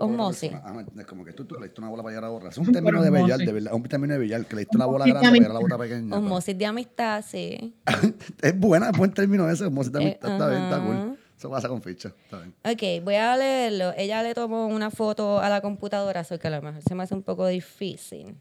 osmosis. 0.00 0.52
Ah, 0.54 0.84
es 0.98 1.06
como 1.06 1.24
que 1.24 1.32
tú, 1.32 1.44
tú 1.44 1.56
le 1.56 1.66
diste 1.66 1.80
una 1.80 1.90
bola 1.90 2.02
para 2.02 2.16
allá 2.16 2.26
a 2.26 2.30
la 2.30 2.34
otra. 2.36 2.48
Es 2.50 2.58
un 2.58 2.72
término 2.72 3.02
de 3.02 3.10
Bellar, 3.10 3.38
de 3.38 3.52
verdad. 3.52 3.72
Es 3.72 3.76
un 3.76 3.82
término 3.84 4.14
de 4.14 4.20
Bellar, 4.20 4.46
que 4.46 4.56
le 4.56 4.60
diste 4.62 4.76
una 4.76 4.86
bola 4.86 5.04
grande 5.06 5.28
para 5.28 5.36
allá 5.36 5.50
a 5.50 5.52
la 5.52 5.60
bola 5.60 5.78
pequeña. 5.78 6.16
Osmosis 6.16 6.56
de 6.58 6.66
amistad, 6.66 7.24
sí. 7.26 7.74
es 8.42 8.58
buena, 8.58 8.90
es 8.90 8.96
buen 8.98 9.12
término 9.12 9.48
ese. 9.50 9.64
Osmosis 9.66 9.92
de 9.92 9.98
Eh, 9.98 10.02
amistad, 10.04 10.32
está 10.32 10.48
bien, 10.48 10.62
está 10.62 10.82
cool. 10.82 11.18
Eso 11.36 11.50
pasa 11.50 11.68
con 11.68 11.82
ficha, 11.82 12.12
está 12.24 12.38
bien. 12.38 12.54
Ok, 12.64 13.04
voy 13.04 13.16
a 13.16 13.36
leerlo. 13.36 13.92
Ella 13.96 14.22
le 14.22 14.34
tomó 14.34 14.66
una 14.68 14.90
foto 14.90 15.40
a 15.40 15.48
la 15.48 15.60
computadora, 15.60 16.20
así 16.20 16.38
que 16.38 16.46
a 16.48 16.50
lo 16.50 16.62
mejor 16.62 16.80
se 16.80 16.94
me 16.94 17.02
hace 17.02 17.14
un 17.14 17.22
poco 17.22 17.46
difícil. 17.46 18.36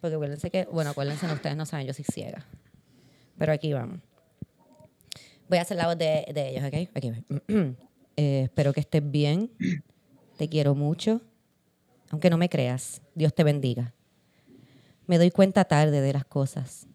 Porque 0.00 0.14
acuérdense 0.14 0.50
que, 0.50 0.68
bueno, 0.70 0.90
acuérdense, 0.90 1.26
ustedes 1.26 1.56
no 1.56 1.64
saben, 1.66 1.86
yo 1.86 1.94
soy 1.94 2.04
ciega. 2.04 2.44
Pero 3.38 3.52
aquí 3.52 3.72
vamos. 3.72 4.00
Voy 5.48 5.58
a 5.58 5.62
hacer 5.62 5.76
la 5.76 5.86
voz 5.86 5.96
de, 5.96 6.26
de 6.32 6.48
ellos, 6.50 6.64
¿ok? 6.64 6.90
Aquí 6.94 7.10
voy. 7.10 7.76
Eh, 8.16 8.42
espero 8.44 8.72
que 8.72 8.80
estés 8.80 9.08
bien. 9.10 9.50
Te 10.36 10.48
quiero 10.48 10.74
mucho. 10.74 11.20
Aunque 12.10 12.30
no 12.30 12.38
me 12.38 12.48
creas, 12.48 13.02
Dios 13.14 13.34
te 13.34 13.44
bendiga. 13.44 13.92
Me 15.06 15.18
doy 15.18 15.30
cuenta 15.30 15.64
tarde 15.64 16.00
de 16.00 16.12
las 16.12 16.24
cosas. 16.24 16.86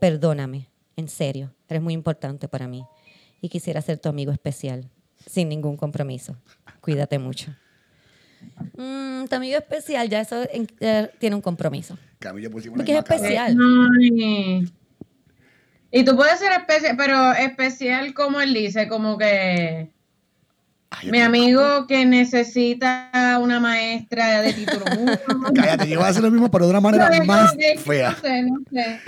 Perdóname, 0.00 0.68
en 0.96 1.08
serio, 1.08 1.54
eres 1.68 1.82
muy 1.82 1.94
importante 1.94 2.48
para 2.48 2.66
mí. 2.68 2.84
Y 3.40 3.48
quisiera 3.48 3.80
ser 3.82 3.98
tu 3.98 4.08
amigo 4.08 4.32
especial, 4.32 4.90
sin 5.26 5.48
ningún 5.48 5.76
compromiso. 5.76 6.36
Cuídate 6.80 7.18
mucho. 7.18 7.54
Mm, 8.76 9.24
tu 9.28 9.34
amigo 9.36 9.56
especial, 9.58 10.08
ya 10.08 10.20
eso 10.20 10.42
en- 10.50 10.66
eh, 10.80 11.10
tiene 11.18 11.36
un 11.36 11.42
compromiso. 11.42 11.96
Yo 12.20 12.50
pusimos 12.50 12.76
Porque 12.76 12.92
es 12.92 12.98
especial. 12.98 13.56
Ay. 13.98 14.64
Y 15.90 16.04
tú 16.04 16.16
puedes 16.16 16.38
ser 16.38 16.52
especial, 16.52 16.96
pero 16.96 17.32
especial 17.32 18.12
como 18.14 18.40
él 18.40 18.52
dice, 18.52 18.88
como 18.88 19.16
que 19.16 19.93
Ay, 21.00 21.10
mi 21.10 21.20
amigo 21.20 21.86
que 21.86 22.04
necesita 22.04 23.38
una 23.40 23.60
maestra 23.60 24.42
de 24.42 24.52
título. 24.52 24.84
Cállate, 25.54 25.88
yo 25.88 25.98
voy 25.98 26.06
a 26.06 26.10
hacer 26.10 26.22
lo 26.22 26.30
mismo, 26.30 26.50
pero 26.50 26.66
de 26.66 26.70
una 26.70 26.80
manera 26.80 27.08
No, 27.10 27.24
más 27.24 27.54
no, 27.54 27.80
fea. 27.80 28.10
No 28.10 28.16
sé, 28.16 28.42
no 28.42 28.58
sé. 28.70 29.00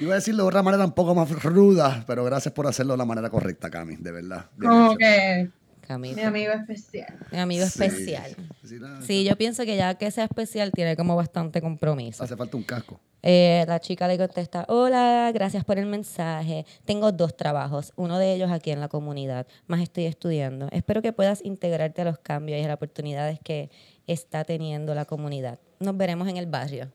Iba 0.00 0.12
a 0.12 0.16
decirlo 0.16 0.42
de 0.44 0.48
otra 0.48 0.62
manera 0.62 0.84
un 0.84 0.92
poco 0.92 1.14
más 1.14 1.30
ruda, 1.42 2.04
pero 2.06 2.24
gracias 2.24 2.52
por 2.52 2.66
hacerlo 2.66 2.94
de 2.94 2.98
la 2.98 3.04
manera 3.04 3.30
correcta, 3.30 3.70
Cami, 3.70 3.96
de 3.96 4.12
verdad. 4.12 4.46
Como 4.60 4.96
que 4.96 5.50
Mi 5.88 6.22
amigo 6.22 6.52
especial. 6.52 7.18
Mi 7.32 7.38
amigo 7.38 7.66
Sí. 7.66 7.82
especial. 7.84 8.36
Sí, 8.64 8.76
nada, 8.80 9.02
Sí, 9.02 9.24
yo 9.24 9.36
pienso 9.36 9.64
que 9.64 9.76
ya 9.76 9.94
que 9.94 10.10
sea 10.10 10.24
especial 10.24 10.72
tiene 10.72 10.96
como 10.96 11.16
bastante 11.16 11.60
compromiso. 11.60 12.24
Hace 12.24 12.36
falta 12.36 12.56
un 12.56 12.62
casco. 12.62 13.00
Eh, 13.26 13.64
la 13.66 13.80
chica 13.80 14.06
le 14.06 14.18
contesta, 14.18 14.66
hola, 14.68 15.30
gracias 15.32 15.64
por 15.64 15.78
el 15.78 15.86
mensaje. 15.86 16.66
Tengo 16.84 17.10
dos 17.10 17.34
trabajos, 17.36 17.92
uno 17.96 18.18
de 18.18 18.34
ellos 18.34 18.50
aquí 18.52 18.70
en 18.70 18.80
la 18.80 18.88
comunidad, 18.88 19.46
más 19.66 19.80
estoy 19.80 20.04
estudiando. 20.04 20.68
Espero 20.72 21.00
que 21.00 21.12
puedas 21.14 21.42
integrarte 21.42 22.02
a 22.02 22.04
los 22.04 22.18
cambios 22.18 22.60
y 22.60 22.64
a 22.64 22.68
las 22.68 22.74
oportunidades 22.76 23.38
que 23.42 23.70
está 24.06 24.44
teniendo 24.44 24.94
la 24.94 25.06
comunidad. 25.06 25.58
Nos 25.80 25.96
veremos 25.96 26.28
en 26.28 26.36
el 26.36 26.46
barrio. 26.46 26.92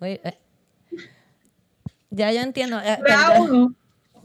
Eh. 0.00 0.20
Ya 2.10 2.30
yo 2.30 2.40
entiendo. 2.42 2.78
eh. 2.80 2.98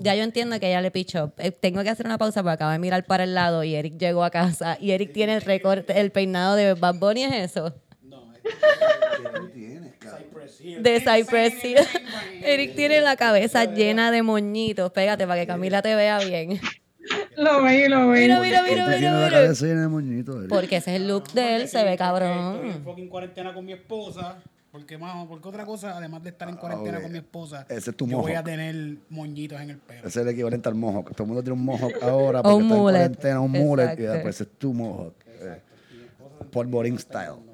Ya 0.01 0.15
yo 0.15 0.23
entiendo 0.23 0.59
que 0.59 0.67
ella 0.67 0.81
le 0.81 0.91
pichó. 0.91 1.33
Eh, 1.37 1.51
tengo 1.51 1.83
que 1.83 1.89
hacer 1.89 2.05
una 2.05 2.17
pausa 2.17 2.41
porque 2.41 2.53
acabo 2.53 2.71
de 2.71 2.79
mirar 2.79 3.05
para 3.05 3.25
el 3.25 3.35
lado 3.35 3.63
y 3.63 3.75
Eric 3.75 3.97
llegó 3.97 4.23
a 4.23 4.29
casa 4.29 4.77
y 4.79 4.91
Eric 4.91 5.11
tiene 5.13 5.35
el 5.35 5.41
recorte, 5.41 5.99
el 5.99 6.11
peinado 6.11 6.55
de 6.55 6.73
Bad 6.73 6.95
Bunny, 6.95 7.23
¿es 7.25 7.33
eso? 7.51 7.75
De 10.81 10.99
Cypress 10.99 11.63
Hill. 11.63 11.77
Eric 12.43 12.75
tiene 12.75 13.01
la 13.01 13.15
cabeza 13.15 13.65
llena 13.65 14.11
de 14.11 14.23
moñitos. 14.23 14.91
Pégate 14.91 15.25
para 15.27 15.41
que 15.41 15.47
Camila 15.47 15.81
te 15.81 15.95
vea 15.95 16.19
bien. 16.19 16.59
Lo 17.37 17.63
veí, 17.63 17.87
lo 17.87 18.07
veí. 18.09 18.23
Mira, 18.23 18.39
mira, 18.41 18.59
¿Por 18.59 18.67
qué 18.67 18.75
mira, 18.75 18.87
mira, 18.97 19.11
la 19.11 19.17
mira. 19.25 19.29
cabeza 19.41 19.65
llena 19.65 19.81
de 19.81 19.87
moñitos? 19.87 20.35
Eric? 20.37 20.49
Porque 20.49 20.75
ese 20.77 20.95
es 20.95 21.01
el 21.01 21.07
look 21.07 21.31
de 21.31 21.55
él, 21.55 21.67
se 21.67 21.77
ve 21.83 21.93
Estoy 21.93 21.93
en 21.93 21.97
cabrón. 21.97 22.81
fucking 22.83 23.09
cuarentena 23.09 23.53
con 23.53 23.65
mi 23.65 23.73
esposa. 23.73 24.37
Porque, 24.71 24.97
más, 24.99 25.25
porque 25.25 25.49
otra 25.49 25.65
cosa, 25.65 25.97
además 25.97 26.21
de 26.23 26.29
estar 26.29 26.47
en 26.47 26.55
cuarentena 26.55 26.97
ok. 26.97 27.03
con 27.03 27.11
mi 27.11 27.17
esposa, 27.17 27.65
Ese 27.69 27.89
es 27.89 27.97
tu 27.97 28.07
yo 28.07 28.19
voy 28.19 28.33
a 28.33 28.43
tener 28.43 28.97
moñitos 29.09 29.59
en 29.59 29.71
el 29.71 29.77
pelo. 29.77 29.99
Ese 30.07 30.07
es 30.07 30.17
el 30.17 30.27
equivalente 30.27 30.69
al 30.69 30.75
mohawk. 30.75 31.11
Todo 31.11 31.23
el 31.23 31.27
mundo 31.27 31.43
tiene 31.43 31.59
un 31.59 31.65
mohawk 31.65 32.03
ahora 32.03 32.43
porque 32.43 32.55
un 32.55 32.63
está 32.63 32.75
en 32.75 32.79
mullet. 32.79 32.93
cuarentena, 32.99 33.39
un 33.41 33.51
mullet, 33.51 33.93
y 33.99 34.01
después 34.03 34.41
es 34.41 34.47
tu 34.59 34.73
mohawk. 34.73 35.15
Eh, 35.25 35.61
polvorín 36.51 36.99
style. 36.99 37.48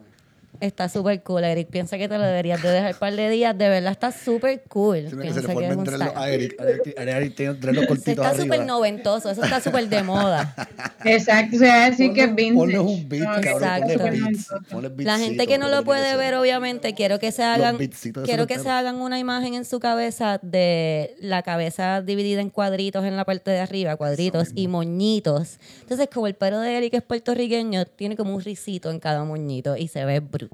Está 0.60 0.90
súper 0.90 1.22
cool, 1.24 1.44
Eric. 1.44 1.70
Piensa 1.70 1.98
que 1.98 2.08
te 2.08 2.18
lo 2.18 2.24
deberías 2.24 2.62
de 2.62 2.70
dejar 2.70 2.94
un 2.94 3.00
par 3.00 3.16
de 3.16 3.30
días. 3.30 3.58
De 3.58 3.70
verdad, 3.70 3.92
está 3.92 4.12
súper 4.12 4.64
cool. 4.68 5.06
Tiene 5.08 5.10
que 5.10 5.18
Piensa 5.22 5.42
se 5.42 5.48
le 5.48 5.54
que 5.56 5.66
es 5.96 6.02
a 6.16 6.30
Eric. 6.30 6.56
Eric, 6.60 6.96
Eric 6.98 7.36
tiene 7.36 7.88
cortitos 7.88 8.08
está 8.08 8.36
súper 8.36 8.66
noventoso, 8.66 9.30
eso 9.30 9.44
está 9.44 9.62
súper 9.62 9.90
de 9.90 10.04
moda. 10.04 10.54
Exacto, 11.06 11.58
se 11.58 11.68
va 11.68 11.86
a 11.86 11.90
decir 11.90 12.14
que 12.14 12.22
es 12.22 12.28
Ponle- 12.30 12.36
vintage. 12.36 12.56
Ponle 12.56 12.80
un 12.80 13.10
beat, 13.10 13.24
No, 13.24 13.42
cabrón. 13.42 13.80
Ponle 13.82 13.94
Exacto. 13.94 14.26
beats. 14.26 14.48
Ponle 14.70 15.04
La 15.04 15.20
gente 15.20 15.48
que 15.48 15.58
no 15.58 15.70
lo 15.70 15.84
puede 15.84 16.16
ver, 16.18 16.36
obviamente, 16.36 16.94
quiero 16.94 17.20
que 17.20 17.32
se 17.32 17.44
hagan, 17.44 17.78
quiero 18.26 18.48
que 18.48 18.60
se 18.60 18.70
hagan 18.70 18.96
una 18.96 19.20
imagen 19.20 19.54
en 19.54 19.66
su 19.66 19.80
cabeza 19.80 20.40
de 20.42 21.16
la 21.20 21.44
cabeza 21.44 22.02
dividida 22.02 22.42
en 22.42 22.50
cuadritos 22.50 23.04
en 23.06 23.18
la 23.18 23.26
parte 23.26 23.52
de 23.52 23.60
arriba, 23.60 23.96
cuadritos 23.96 24.50
y 24.56 24.68
moñitos. 24.68 25.60
Entonces, 25.82 26.08
como 26.14 26.28
el 26.28 26.36
pelo 26.36 26.60
de 26.60 26.78
Eric 26.78 26.94
es 26.96 27.02
puertorriqueño, 27.04 27.86
tiene 27.86 28.16
como 28.16 28.34
un 28.36 28.42
risito 28.42 28.92
en 28.92 29.00
cada 29.00 29.24
moñito 29.24 29.78
y 29.78 29.88
se 29.88 30.06
ve 30.06 30.20
brutal. 30.20 30.45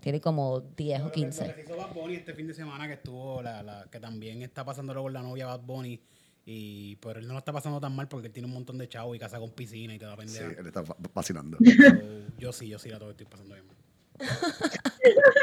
Tiene 0.00 0.20
como 0.20 0.60
10 0.60 1.00
o 1.00 1.04
Lo 1.06 1.12
15. 1.12 1.44
que 1.46 1.54
se 1.54 1.60
hizo 1.62 1.76
Bad 1.76 1.92
Bunny 1.92 2.14
este 2.14 2.32
fin 2.34 2.46
de 2.46 2.54
semana 2.54 2.86
que 2.86 2.94
estuvo, 2.94 3.42
la, 3.42 3.62
la, 3.62 3.86
que 3.90 3.98
también 4.00 4.42
está 4.42 4.64
pasándolo 4.64 5.02
con 5.02 5.12
la 5.12 5.22
novia 5.22 5.46
Bad 5.46 5.60
Bunny. 5.60 6.00
Y, 6.46 6.96
pero 6.96 7.20
él 7.20 7.26
no 7.26 7.34
lo 7.34 7.40
está 7.40 7.52
pasando 7.52 7.78
tan 7.80 7.94
mal 7.94 8.08
porque 8.08 8.28
él 8.28 8.32
tiene 8.32 8.46
un 8.46 8.54
montón 8.54 8.78
de 8.78 8.88
chavos 8.88 9.14
y 9.14 9.18
casa 9.18 9.38
con 9.38 9.50
piscina 9.50 9.94
y 9.94 9.98
toda 9.98 10.16
la 10.16 10.22
Sí, 10.26 10.38
pendeja. 10.38 10.60
él 10.60 10.66
está 10.68 10.82
fascinando. 11.12 11.58
So, 11.58 12.38
yo 12.38 12.52
sí, 12.52 12.68
yo 12.68 12.78
sí 12.78 12.88
la 12.88 12.98
todo 12.98 13.10
estoy 13.10 13.26
pasando 13.26 13.54
bien. 13.54 13.66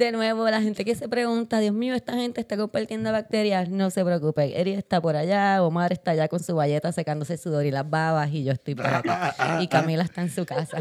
De 0.00 0.12
nuevo, 0.12 0.48
la 0.48 0.62
gente 0.62 0.82
que 0.82 0.94
se 0.94 1.10
pregunta, 1.10 1.58
Dios 1.58 1.74
mío, 1.74 1.94
esta 1.94 2.14
gente 2.14 2.40
está 2.40 2.56
compartiendo 2.56 3.12
bacterias, 3.12 3.68
no 3.68 3.90
se 3.90 4.02
preocupen. 4.02 4.50
Eric 4.54 4.78
está 4.78 4.98
por 4.98 5.14
allá, 5.14 5.62
Omar 5.62 5.92
está 5.92 6.12
allá 6.12 6.26
con 6.26 6.40
su 6.40 6.56
valleta 6.56 6.90
secándose 6.90 7.34
el 7.34 7.38
sudor 7.38 7.66
y 7.66 7.70
las 7.70 7.90
babas 7.90 8.30
y 8.32 8.42
yo 8.42 8.52
estoy 8.52 8.74
por 8.74 8.86
acá. 8.86 9.58
Y 9.60 9.68
Camila 9.68 10.02
está 10.02 10.22
en 10.22 10.30
su 10.30 10.46
casa. 10.46 10.78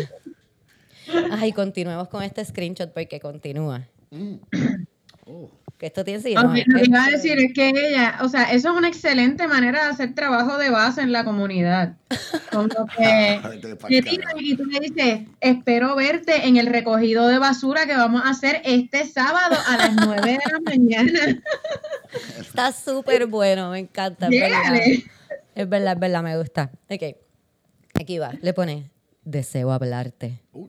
Ay, 1.32 1.52
continuemos 1.52 2.08
con 2.08 2.24
este 2.24 2.46
screenshot 2.46 2.94
porque 2.94 3.20
continúa. 3.20 3.86
Oh. 5.32 5.48
Que 5.80 5.86
esto 5.86 6.04
tiene 6.04 6.22
sí, 6.22 6.36
Ok, 6.36 6.44
no, 6.44 6.50
lo 6.50 6.80
que 6.82 6.86
iba 6.90 7.06
a 7.06 7.10
decir 7.10 7.40
es 7.40 7.54
que 7.54 7.70
ella, 7.70 8.20
o 8.22 8.28
sea, 8.28 8.52
eso 8.52 8.70
es 8.70 8.78
una 8.78 8.90
excelente 8.90 9.48
manera 9.48 9.86
de 9.86 9.92
hacer 9.92 10.14
trabajo 10.14 10.58
de 10.58 10.70
base 10.70 11.00
en 11.00 11.14
la 11.14 11.24
comunidad. 11.24 11.96
Como 12.52 12.68
que 12.98 13.40
pa'l 13.42 13.62
te 13.88 14.02
tiran 14.02 14.36
y 14.38 14.58
tú 14.58 14.66
le 14.66 14.82
dices, 14.82 15.22
espero 15.40 15.96
verte 15.96 16.48
en 16.48 16.58
el 16.58 16.68
recogido 16.68 17.30
de 17.30 17.40
basura 17.40 17.86
que 17.86 17.96
vamos 17.96 18.24
a 18.26 18.32
hacer 18.32 18.62
este 18.66 19.06
sábado 19.06 19.56
a 19.68 19.78
las 19.78 19.96
9 20.06 20.22
de 20.22 20.40
la 20.52 20.60
mañana. 20.66 21.42
Está 22.40 22.74
súper 22.74 23.28
bueno, 23.28 23.72
me 23.72 23.80
encanta. 23.80 24.28
Es 24.28 24.32
verdad. 24.32 24.76
Es 25.56 25.70
verdad, 25.70 25.94
es 25.94 26.00
verdad, 26.00 26.24
me 26.24 26.38
gusta. 26.38 26.72
Ok, 26.90 27.16
aquí 27.94 28.20
va, 28.20 28.34
le 28.42 28.54
pone, 28.54 28.92
deseo 29.24 29.72
hablarte 29.72 30.42
Uh, 30.52 30.68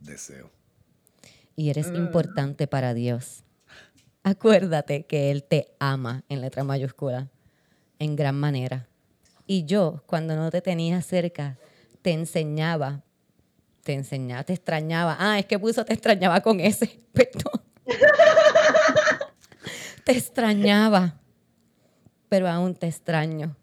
deseo. 0.00 0.50
y 1.54 1.68
eres 1.68 1.88
importante 1.88 2.66
para 2.66 2.94
Dios. 2.94 3.41
Acuérdate 4.24 5.04
que 5.04 5.30
Él 5.30 5.42
te 5.42 5.74
ama 5.80 6.24
en 6.28 6.40
letra 6.40 6.62
mayúscula, 6.62 7.28
en 7.98 8.14
gran 8.14 8.38
manera. 8.38 8.86
Y 9.46 9.64
yo, 9.64 10.02
cuando 10.06 10.36
no 10.36 10.50
te 10.50 10.60
tenía 10.60 11.02
cerca, 11.02 11.58
te 12.02 12.12
enseñaba, 12.12 13.02
te 13.82 13.94
enseñaba, 13.94 14.44
te 14.44 14.52
extrañaba. 14.52 15.16
Ah, 15.18 15.38
es 15.38 15.46
que 15.46 15.58
puso 15.58 15.84
te 15.84 15.92
extrañaba 15.92 16.40
con 16.40 16.60
ese, 16.60 17.00
perdón. 17.12 17.62
te 20.04 20.12
extrañaba, 20.12 21.20
pero 22.28 22.48
aún 22.48 22.74
te 22.74 22.86
extraño. 22.86 23.56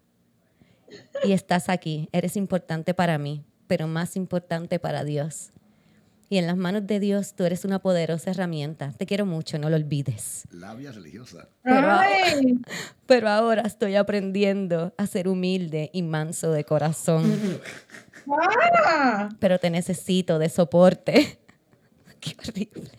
Y 1.24 1.32
estás 1.32 1.68
aquí, 1.68 2.08
eres 2.12 2.36
importante 2.36 2.94
para 2.94 3.18
mí, 3.18 3.44
pero 3.66 3.86
más 3.86 4.16
importante 4.16 4.78
para 4.78 5.04
Dios. 5.04 5.52
Y 6.32 6.38
en 6.38 6.46
las 6.46 6.56
manos 6.56 6.86
de 6.86 7.00
Dios 7.00 7.34
tú 7.34 7.44
eres 7.44 7.64
una 7.64 7.80
poderosa 7.80 8.30
herramienta. 8.30 8.92
Te 8.96 9.04
quiero 9.04 9.26
mucho, 9.26 9.58
no 9.58 9.68
lo 9.68 9.74
olvides. 9.74 10.44
Labia 10.52 10.92
religiosa. 10.92 11.48
Pero- 11.64 11.90
Ay, 11.90 12.56
Pero 13.06 13.28
ahora 13.28 13.62
estoy 13.62 13.96
aprendiendo 13.96 14.94
a 14.96 15.06
ser 15.08 15.26
humilde 15.26 15.90
y 15.92 16.02
manso 16.02 16.52
de 16.52 16.64
corazón. 16.64 17.60
ah. 18.28 19.28
Pero 19.40 19.58
te 19.58 19.70
necesito 19.70 20.38
de 20.38 20.48
soporte. 20.48 21.40
Qué 22.20 22.36
horrible. 22.38 22.90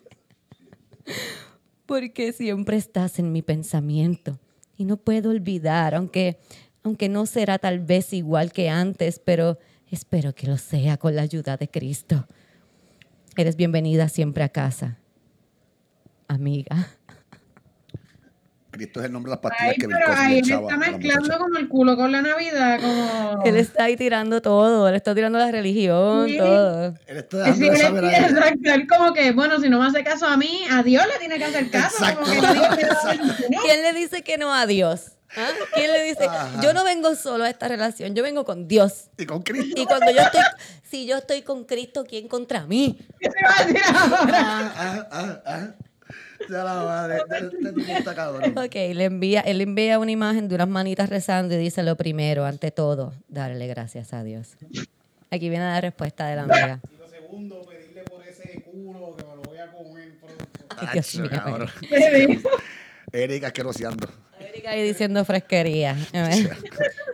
Porque 1.85 2.33
siempre 2.33 2.77
estás 2.77 3.19
en 3.19 3.31
mi 3.31 3.41
pensamiento. 3.41 4.39
Y 4.77 4.85
no 4.85 4.97
puedo 4.97 5.29
olvidar, 5.29 5.95
aunque, 5.95 6.39
aunque 6.83 7.09
no 7.09 7.25
será 7.25 7.59
tal 7.59 7.79
vez 7.79 8.13
igual 8.13 8.51
que 8.51 8.69
antes, 8.69 9.19
pero 9.19 9.57
espero 9.89 10.33
que 10.33 10.47
lo 10.47 10.57
sea 10.57 10.97
con 10.97 11.15
la 11.15 11.21
ayuda 11.21 11.55
de 11.57 11.69
Cristo. 11.69 12.27
Eres 13.37 13.55
bienvenida 13.55 14.09
siempre 14.09 14.43
a 14.43 14.49
casa. 14.49 14.97
Amiga. 16.27 16.89
Cristo 18.71 19.01
es 19.01 19.07
el 19.07 19.11
nombre 19.11 19.29
de 19.31 19.35
las 19.35 19.41
pastillas 19.41 19.69
Ay, 19.73 19.75
que 19.77 19.87
pero 19.89 20.05
ahí 20.15 20.39
él 20.39 20.49
está 20.49 20.77
mezclando 20.77 21.37
como 21.39 21.57
el 21.57 21.67
culo 21.67 21.97
con 21.97 22.09
la 22.11 22.21
Navidad, 22.21 22.79
como... 22.79 23.43
Él 23.43 23.57
está 23.57 23.83
ahí 23.83 23.97
tirando 23.97 24.41
todo. 24.41 24.87
Él 24.87 24.95
está 24.95 25.13
tirando 25.13 25.39
la 25.39 25.51
religión, 25.51 26.27
Sí. 26.29 26.37
todo. 26.37 26.85
Él 27.05 27.17
está 27.17 27.53
Sí, 27.53 27.59
dejando 27.59 27.67
de 27.69 27.75
él, 27.75 27.81
saber 27.81 28.05
a 28.05 28.07
ella. 28.17 28.27
exacto, 28.29 28.71
él 28.73 28.87
como 28.87 29.13
que, 29.13 29.31
bueno, 29.33 29.59
si 29.59 29.69
no 29.69 29.79
me 29.79 29.87
hace 29.87 30.03
caso 30.05 30.25
a 30.25 30.37
mí, 30.37 30.61
a 30.71 30.83
Dios 30.83 31.03
le 31.05 31.19
tiene 31.19 31.37
que 31.37 31.43
hacer 31.45 31.69
caso. 31.69 31.97
Exacto. 32.05 32.21
Como 32.21 32.41
que 32.41 32.77
bendición. 32.77 33.35
¿Quién 33.61 33.81
le 33.81 33.93
dice 33.93 34.21
que 34.23 34.37
no 34.37 34.53
a 34.53 34.65
Dios? 34.65 35.17
¿Ah? 35.37 35.49
¿Quién 35.73 35.91
le 35.91 36.03
dice? 36.03 36.25
Ajá. 36.25 36.61
Yo 36.61 36.73
no 36.73 36.83
vengo 36.83 37.15
solo 37.15 37.45
a 37.45 37.49
esta 37.49 37.67
relación, 37.67 38.13
yo 38.15 38.23
vengo 38.23 38.43
con 38.43 38.67
Dios. 38.67 39.09
Y 39.17 39.25
con 39.25 39.41
Cristo. 39.41 39.81
Y 39.81 39.85
cuando 39.85 40.11
yo 40.11 40.21
estoy, 40.21 40.41
si 40.83 41.05
yo 41.05 41.17
estoy 41.17 41.41
con 41.41 41.63
Cristo, 41.63 42.03
¿quién 42.07 42.27
contra 42.27 42.65
mí? 42.65 42.97
¿Qué 43.19 43.29
se 43.29 43.43
va 43.43 43.55
a 43.57 43.65
decir 43.65 43.81
ahora? 43.95 44.39
Ah, 44.39 44.73
ah, 44.75 45.07
ah, 45.11 45.43
ah. 45.45 45.75
Ya 46.49 46.63
la 46.63 46.73
madre. 46.83 47.21
Este 47.29 47.71
tipo 47.73 47.91
está 47.91 48.15
cabrón. 48.15 48.57
Ok, 48.57 48.73
le 48.73 49.05
envía, 49.05 49.41
él 49.41 49.61
envía 49.61 49.99
una 49.99 50.11
imagen 50.11 50.47
de 50.49 50.55
unas 50.55 50.67
manitas 50.67 51.09
rezando 51.09 51.55
y 51.55 51.57
dice 51.57 51.83
lo 51.83 51.95
primero, 51.95 52.45
ante 52.45 52.71
todo, 52.71 53.13
darle 53.27 53.67
gracias 53.67 54.13
a 54.13 54.23
Dios. 54.23 54.57
Aquí 55.29 55.49
viene 55.49 55.65
la 55.65 55.79
respuesta 55.79 56.27
de 56.27 56.35
la 56.35 56.41
amiga. 56.43 56.81
Y 56.91 56.97
lo 56.97 57.07
segundo, 57.07 57.61
pedirle 57.61 58.03
por 58.03 58.25
ese 58.27 58.61
culo 58.63 59.15
que 59.15 59.23
me 59.23 59.35
lo 59.35 59.41
voy 59.43 59.57
a 59.59 59.71
comer 59.71 60.19
pronto. 60.19 60.65
Ay, 60.77 60.87
Dios 60.93 61.15
mío. 61.15 62.41
Erika 63.13 63.47
asqueroseando. 63.47 64.07
Erika 64.61 64.71
ahí 64.71 64.83
diciendo 64.87 65.25
fresquería. 65.25 65.97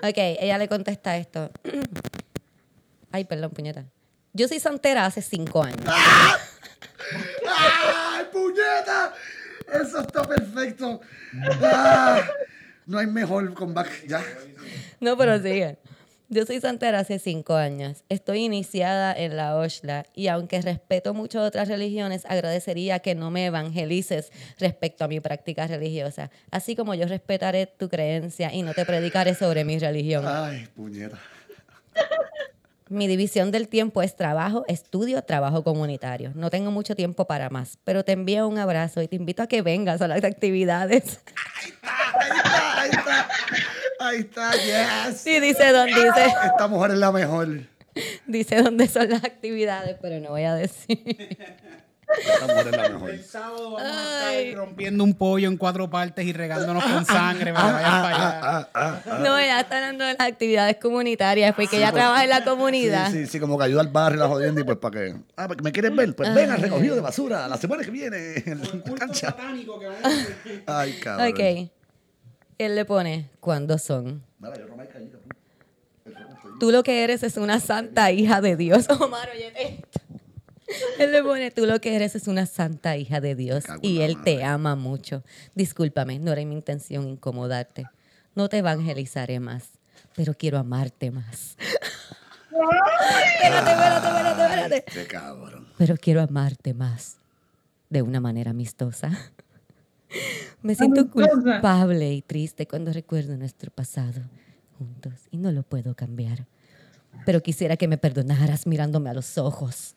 Ok, 0.03 0.13
ella 0.15 0.59
le 0.59 0.67
contesta 0.67 1.17
esto. 1.17 1.49
Ay, 3.11 3.23
perdón, 3.23 3.49
puñeta. 3.49 3.85
Yo 4.31 4.47
soy 4.47 4.59
santera 4.59 5.07
hace 5.07 5.23
cinco 5.23 5.63
años. 5.63 5.81
¡Ay, 7.47 8.25
puñeta! 8.31 9.13
Eso 9.73 10.01
está 10.01 10.21
perfecto. 10.23 11.01
Ah, 11.63 12.21
no 12.85 12.99
hay 12.99 13.07
mejor 13.07 13.55
comeback. 13.55 14.05
Ya. 14.05 14.23
No, 14.99 15.17
pero 15.17 15.41
sigue. 15.41 15.79
Yo 16.29 16.45
soy 16.45 16.59
santera 16.59 16.99
hace 16.99 17.19
cinco 17.19 17.55
años. 17.55 18.03
Estoy 18.09 18.43
iniciada 18.43 19.13
en 19.13 19.37
la 19.37 19.55
Oshla 19.55 20.05
y 20.13 20.27
aunque 20.27 20.61
respeto 20.61 21.13
mucho 21.13 21.41
otras 21.41 21.69
religiones, 21.69 22.25
agradecería 22.25 22.99
que 22.99 23.15
no 23.15 23.31
me 23.31 23.45
evangelices 23.45 24.33
respecto 24.59 25.05
a 25.05 25.07
mi 25.07 25.21
práctica 25.21 25.67
religiosa. 25.67 26.29
Así 26.51 26.75
como 26.75 26.93
yo 26.95 27.07
respetaré 27.07 27.65
tu 27.65 27.87
creencia 27.87 28.53
y 28.53 28.61
no 28.61 28.73
te 28.73 28.83
predicaré 28.83 29.35
sobre 29.35 29.63
mi 29.63 29.79
religión. 29.79 30.25
Ay, 30.27 30.67
puñeta. 30.75 31.17
Mi 32.89 33.05
división 33.07 33.51
del 33.51 33.67
tiempo 33.67 34.01
es 34.01 34.15
trabajo, 34.15 34.63
estudio, 34.69 35.21
trabajo 35.21 35.61
comunitario. 35.61 36.31
No 36.35 36.49
tengo 36.49 36.71
mucho 36.71 36.95
tiempo 36.95 37.25
para 37.25 37.49
más, 37.49 37.77
pero 37.83 38.05
te 38.05 38.13
envío 38.13 38.47
un 38.47 38.57
abrazo 38.59 39.01
y 39.01 39.09
te 39.09 39.17
invito 39.17 39.43
a 39.43 39.47
que 39.47 39.61
vengas 39.61 40.01
a 40.01 40.07
las 40.07 40.23
actividades. 40.23 41.19
Ahí 41.61 41.69
está, 41.69 42.81
ahí 42.81 42.89
está. 42.89 43.27
Ahí 43.27 43.59
está, 43.59 43.67
yes. 44.65 45.17
Sí, 45.21 45.39
dice 45.39 45.71
dónde 45.71 45.93
dice, 45.95 46.25
Esta 46.45 46.67
mujer 46.67 46.91
es 46.91 46.97
la 46.97 47.11
mejor. 47.11 47.47
dice 48.25 48.61
dónde 48.61 48.87
son 48.87 49.09
las 49.09 49.23
actividades, 49.23 49.97
pero 50.01 50.19
no 50.19 50.29
voy 50.29 50.43
a 50.43 50.55
decir. 50.55 51.37
Esta 52.17 52.47
mujer 52.47 52.67
es 52.67 52.77
la 52.77 52.89
mejor. 52.89 53.09
El 53.09 53.23
sábado 53.23 53.71
vamos 53.71 53.81
Ay. 53.83 54.35
a 54.37 54.39
estar 54.41 54.55
rompiendo 54.59 55.03
un 55.03 55.13
pollo 55.13 55.49
en 55.49 55.57
cuatro 55.57 55.89
partes 55.89 56.25
y 56.25 56.31
regándonos 56.31 56.81
con 56.85 57.05
sangre 57.05 57.51
para 57.53 57.67
que 57.67 57.73
vayan 57.73 58.01
para 58.01 58.07
allá. 58.15 58.39
Ah, 58.41 58.69
ah, 58.73 59.01
ah. 59.05 59.19
No, 59.19 59.37
ella 59.37 59.59
está 59.59 59.75
hablando 59.75 60.05
de 60.05 60.13
las 60.13 60.27
actividades 60.27 60.77
comunitarias, 60.77 61.53
porque 61.53 61.75
ella 61.77 61.91
trabaja 61.91 62.23
en 62.23 62.29
la 62.29 62.45
comunidad. 62.45 63.11
Sí, 63.11 63.25
sí, 63.25 63.31
sí, 63.33 63.39
como 63.41 63.57
que 63.57 63.65
ayuda 63.65 63.81
al 63.81 63.89
barrio, 63.89 64.21
la 64.21 64.27
jodienda 64.29 64.61
y 64.61 64.63
pues 64.63 64.77
para 64.77 64.99
que. 64.99 65.15
Ah, 65.35 65.49
¿me 65.61 65.71
quieres 65.73 65.93
ver? 65.93 66.15
Pues 66.15 66.33
ven 66.33 66.49
al 66.49 66.61
recogido 66.61 66.95
de 66.95 67.01
basura 67.01 67.45
la 67.47 67.57
semana 67.57 67.83
que 67.83 67.91
viene 67.91 68.35
en 68.45 68.61
la 68.61 68.69
Culto 68.69 68.95
cancha. 68.95 69.27
satánico 69.31 69.77
que 69.77 69.87
vamos 69.87 70.03
a 70.05 70.07
hacer. 70.07 70.63
Ay, 70.65 70.93
cabrón. 71.03 71.27
Ok. 71.33 71.71
Él 72.57 72.75
le 72.75 72.85
pone, 72.85 73.29
¿cuándo 73.39 73.77
son? 73.77 74.23
Cabrón. 74.39 74.77
Tú 76.59 76.71
lo 76.71 76.83
que 76.83 77.03
eres 77.03 77.23
es 77.23 77.37
una 77.37 77.59
santa 77.59 78.11
hija 78.11 78.41
de 78.41 78.55
Dios. 78.55 78.87
Omar, 78.99 79.29
oye 79.33 79.53
esto. 79.55 79.99
Él 80.99 81.11
le 81.11 81.23
pone, 81.23 81.51
tú 81.51 81.65
lo 81.65 81.79
que 81.79 81.95
eres 81.95 82.15
es 82.15 82.27
una 82.27 82.45
santa 82.45 82.97
hija 82.97 83.21
de 83.21 83.35
Dios 83.35 83.63
y 83.81 84.01
Él 84.01 84.21
te 84.23 84.43
ama 84.43 84.75
mucho. 84.75 85.23
Discúlpame, 85.55 86.19
no 86.19 86.33
era 86.33 86.43
mi 86.43 86.55
intención 86.55 87.07
incomodarte. 87.07 87.85
No 88.35 88.49
te 88.49 88.57
evangelizaré 88.57 89.39
más, 89.39 89.69
pero 90.15 90.33
quiero 90.33 90.57
amarte 90.57 91.09
más. 91.09 91.55
espérate, 92.49 93.71
espérate, 93.71 94.07
espérate, 94.07 94.43
espérate. 94.43 94.77
Este. 94.77 95.07
Pero 95.77 95.95
quiero 95.97 96.21
amarte 96.21 96.73
más 96.73 97.17
de 97.89 98.01
una 98.01 98.19
manera 98.19 98.51
amistosa. 98.51 99.31
Me 100.61 100.75
siento 100.75 101.09
culpable 101.09 102.13
y 102.13 102.21
triste 102.21 102.67
cuando 102.67 102.91
recuerdo 102.93 103.37
nuestro 103.37 103.71
pasado 103.71 104.21
juntos 104.77 105.13
y 105.31 105.37
no 105.37 105.51
lo 105.51 105.63
puedo 105.63 105.95
cambiar. 105.95 106.47
Pero 107.25 107.41
quisiera 107.41 107.77
que 107.77 107.87
me 107.87 107.97
perdonaras 107.97 108.67
mirándome 108.67 109.09
a 109.09 109.13
los 109.13 109.37
ojos, 109.37 109.95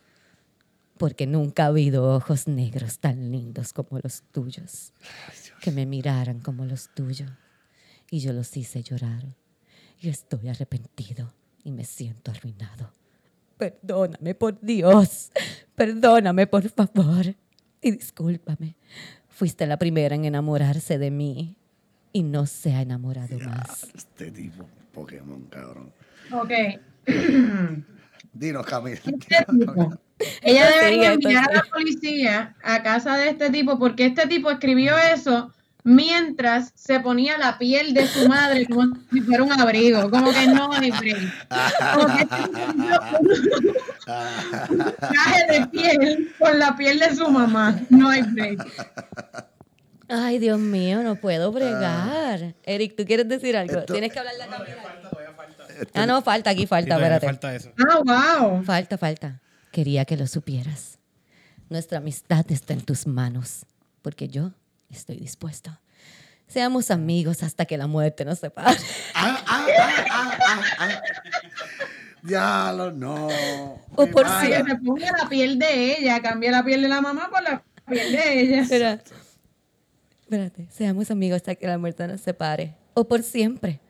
porque 0.96 1.26
nunca 1.26 1.64
ha 1.64 1.66
habido 1.66 2.14
ojos 2.14 2.48
negros 2.48 2.98
tan 2.98 3.30
lindos 3.30 3.72
como 3.72 3.98
los 4.02 4.22
tuyos, 4.32 4.92
que 5.60 5.70
me 5.70 5.86
miraran 5.86 6.40
como 6.40 6.64
los 6.64 6.88
tuyos. 6.94 7.30
Y 8.10 8.20
yo 8.20 8.32
los 8.32 8.56
hice 8.56 8.82
llorar. 8.82 9.24
Y 10.00 10.08
estoy 10.08 10.48
arrepentido 10.48 11.32
y 11.62 11.72
me 11.72 11.84
siento 11.84 12.30
arruinado. 12.30 12.90
Perdóname, 13.58 14.34
por 14.34 14.58
Dios. 14.60 15.30
Perdóname, 15.74 16.46
por 16.46 16.68
favor. 16.70 17.34
Y 17.82 17.90
discúlpame. 17.90 18.76
Fuiste 19.40 19.66
la 19.66 19.78
primera 19.78 20.14
en 20.14 20.26
enamorarse 20.26 20.98
de 20.98 21.10
mí 21.10 21.56
y 22.12 22.24
no 22.24 22.44
se 22.44 22.74
ha 22.74 22.82
enamorado 22.82 23.38
más. 23.38 23.88
Este 23.94 24.30
tipo, 24.30 24.68
Pokémon, 24.92 25.46
cabrón. 25.46 25.90
Ok. 26.30 26.50
Dinos, 28.34 28.66
Camila. 28.66 29.00
Este. 29.02 29.46
Ella 30.42 30.70
debería 30.76 31.14
enviar 31.14 31.50
a 31.50 31.54
la 31.54 31.62
policía 31.72 32.54
a 32.62 32.82
casa 32.82 33.16
de 33.16 33.30
este 33.30 33.48
tipo 33.48 33.78
porque 33.78 34.04
este 34.04 34.26
tipo 34.26 34.50
escribió 34.50 34.92
eso 34.98 35.50
mientras 35.84 36.72
se 36.74 37.00
ponía 37.00 37.38
la 37.38 37.58
piel 37.58 37.94
de 37.94 38.06
su 38.06 38.28
madre 38.28 38.66
como 38.66 38.94
si 39.12 39.20
fuera 39.20 39.42
un 39.44 39.52
abrigo. 39.52 40.10
Como 40.10 40.30
que 40.32 40.46
no 40.46 40.72
hay 40.72 40.90
break. 40.90 41.18
Como 41.94 42.06
que 42.16 42.22
este 42.22 42.40
un 44.70 44.94
traje 44.98 45.46
de 45.52 45.66
piel 45.68 46.32
con 46.38 46.58
la 46.58 46.76
piel 46.76 46.98
de 46.98 47.14
su 47.14 47.28
mamá. 47.30 47.78
No 47.88 48.08
hay 48.10 48.22
break. 48.22 48.66
Ay, 50.08 50.38
Dios 50.38 50.58
mío, 50.58 51.02
no 51.02 51.14
puedo 51.16 51.52
bregar. 51.52 52.54
Eric, 52.64 52.96
¿tú 52.96 53.04
quieres 53.04 53.28
decir 53.28 53.56
algo? 53.56 53.78
Esto- 53.80 53.92
Tienes 53.92 54.12
que 54.12 54.18
hablarle 54.18 54.42
a 54.44 54.48
Camila. 54.48 54.76
Este- 55.80 55.98
Ah, 55.98 56.04
no, 56.06 56.20
falta 56.20 56.50
aquí, 56.50 56.66
falta, 56.66 56.96
todavía 56.96 57.14
espérate. 57.16 57.26
falta 57.26 57.54
eso. 57.54 57.70
Ah, 58.06 58.38
wow. 58.42 58.64
Falta, 58.64 58.98
falta. 58.98 59.40
Quería 59.72 60.04
que 60.04 60.16
lo 60.16 60.26
supieras. 60.26 60.98
Nuestra 61.68 61.98
amistad 61.98 62.44
está 62.50 62.72
en 62.74 62.80
tus 62.80 63.06
manos, 63.06 63.64
porque 64.02 64.28
yo 64.28 64.50
estoy 64.90 65.16
dispuesto. 65.16 65.78
Seamos 66.46 66.90
amigos 66.90 67.42
hasta 67.42 67.64
que 67.64 67.78
la 67.78 67.86
muerte 67.86 68.24
nos 68.24 68.40
separe. 68.40 68.76
Ah, 69.14 69.42
ah, 69.46 69.66
ah, 69.68 70.06
ah, 70.10 70.38
ah, 70.46 70.62
ah. 70.78 71.02
Diablo, 72.22 72.90
no. 72.90 73.28
O 73.94 74.06
Mi 74.06 74.12
por. 74.12 74.24
Que 74.24 74.64
se 74.64 74.76
ponga 74.76 75.12
la 75.16 75.28
piel 75.28 75.58
de 75.58 75.96
ella, 75.96 76.20
cambia 76.20 76.50
la 76.50 76.64
piel 76.64 76.82
de 76.82 76.88
la 76.88 77.00
mamá 77.00 77.30
por 77.30 77.42
la 77.42 77.62
piel 77.88 78.12
de 78.12 78.40
ella. 78.40 78.60
Espera. 78.62 79.00
Espérate, 80.22 80.66
seamos 80.70 81.10
amigos 81.10 81.36
hasta 81.36 81.54
que 81.54 81.66
la 81.66 81.78
muerte 81.78 82.06
nos 82.06 82.20
separe. 82.20 82.74
O 82.94 83.06
por 83.08 83.22
siempre. 83.22 83.80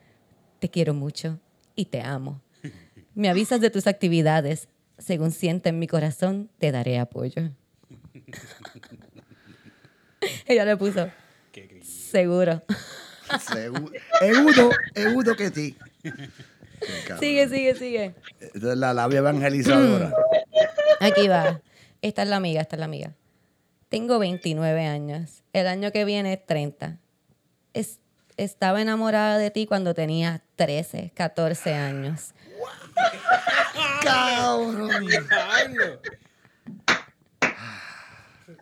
Te 0.59 0.69
quiero 0.69 0.95
mucho 0.95 1.39
y 1.75 1.87
te 1.87 2.03
amo. 2.03 2.43
Me 3.15 3.29
avisas 3.29 3.61
de 3.61 3.71
tus 3.71 3.87
actividades. 3.87 4.69
Según 4.99 5.33
sienta 5.33 5.71
en 5.71 5.79
mi 5.79 5.87
corazón, 5.87 6.51
te 6.59 6.73
daré 6.73 6.99
apoyo. 6.99 7.51
Ella 10.47 10.65
le 10.65 10.77
puso. 10.77 11.11
Seguro. 11.83 12.63
Seguro, 13.53 13.93
Eudo, 14.21 14.71
Eudo 14.95 15.37
que 15.37 15.51
sí. 15.51 15.77
Qué. 16.03 16.11
Sigue, 17.21 17.49
sigue, 17.49 17.75
sigue. 17.75 18.15
Esta 18.41 18.73
es 18.73 18.79
la 18.79 18.95
labia 18.95 19.19
evangelizadora. 19.19 20.15
Aquí 21.01 21.29
va. 21.29 21.61
Esta 22.03 22.23
es 22.23 22.29
la 22.29 22.37
amiga, 22.37 22.63
esta 22.63 22.77
es 22.77 22.81
la 22.81 22.87
amiga. 22.87 23.13
Tengo 23.91 24.19
29 24.19 24.87
años. 24.87 25.43
El 25.53 25.67
año 25.67 25.93
que 25.93 26.05
viene 26.07 26.37
30. 26.39 26.97
Es- 27.75 28.01
estaba 28.39 28.81
enamorada 28.81 29.37
de 29.37 29.51
ti 29.51 29.67
cuando 29.67 29.93
tenía 29.95 30.43
13, 30.57 31.13
14 31.15 31.75
años. 31.75 32.33
Cabrón. 34.03 34.91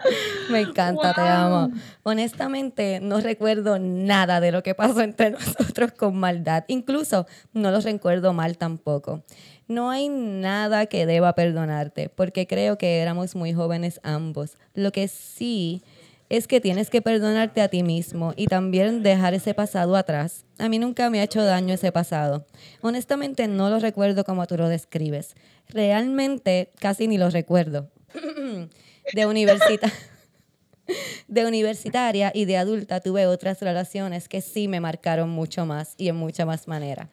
Me 0.51 0.61
encanta, 0.61 1.15
te 1.15 1.21
amo. 1.21 1.71
Honestamente, 2.03 3.01
no 3.01 3.21
recuerdo 3.21 3.79
nada 3.79 4.41
de 4.41 4.53
lo 4.53 4.63
que 4.63 4.75
pasó 4.75 5.01
entre 5.01 5.31
nosotros 5.33 5.93
con 5.93 6.17
maldad. 6.17 6.65
Incluso 6.69 7.27
no 7.53 7.71
lo 7.71 7.81
recuerdo 7.81 8.33
mal 8.33 8.57
tampoco. 8.57 9.23
No 9.67 9.91
hay 9.91 10.09
nada 10.09 10.87
que 10.87 11.05
deba 11.05 11.35
perdonarte, 11.35 12.09
porque 12.09 12.47
creo 12.47 12.79
que 12.79 12.99
éramos 12.99 13.35
muy 13.35 13.53
jóvenes 13.53 14.01
ambos. 14.03 14.57
Lo 14.75 14.93
que 14.93 15.09
sí 15.09 15.83
es 16.31 16.47
que 16.47 16.61
tienes 16.61 16.91
que 16.91 17.03
perdonarte 17.03 17.61
a 17.61 17.69
ti 17.69 17.83
mismo 17.83 18.35
y 18.37 18.47
también 18.47 19.03
dejar 19.03 19.35
ese 19.35 19.55
pasado 19.55 19.97
atrás. 19.97 20.45
A 20.59 20.69
mí 20.69 20.79
nunca 20.79 21.09
me 21.11 21.21
ha 21.21 21.25
hecho 21.25 21.43
daño 21.43 21.75
ese 21.75 21.93
pasado. 21.93 22.47
Honestamente, 22.81 23.49
no 23.49 23.71
lo 23.71 23.79
recuerdo 23.79 24.25
como 24.25 24.47
tú 24.47 24.57
lo 24.57 24.69
describes. 24.69 25.35
Realmente, 25.69 26.71
casi 26.79 27.09
ni 27.09 27.19
lo 27.19 27.31
recuerdo. 27.31 27.91
de 29.12 29.27
universita 29.27 29.92
de 31.29 31.47
universitaria 31.47 32.31
y 32.35 32.44
de 32.44 32.57
adulta 32.57 33.01
tuve 33.01 33.27
otras 33.27 33.61
relaciones 33.61 34.29
que 34.29 34.40
sí 34.40 34.68
me 34.68 34.81
marcaron 34.81 35.29
mucho 35.29 35.66
más 35.66 35.94
y 35.97 36.09
en 36.09 36.16
mucha 36.16 36.47
más 36.47 36.68
manera. 36.68 37.09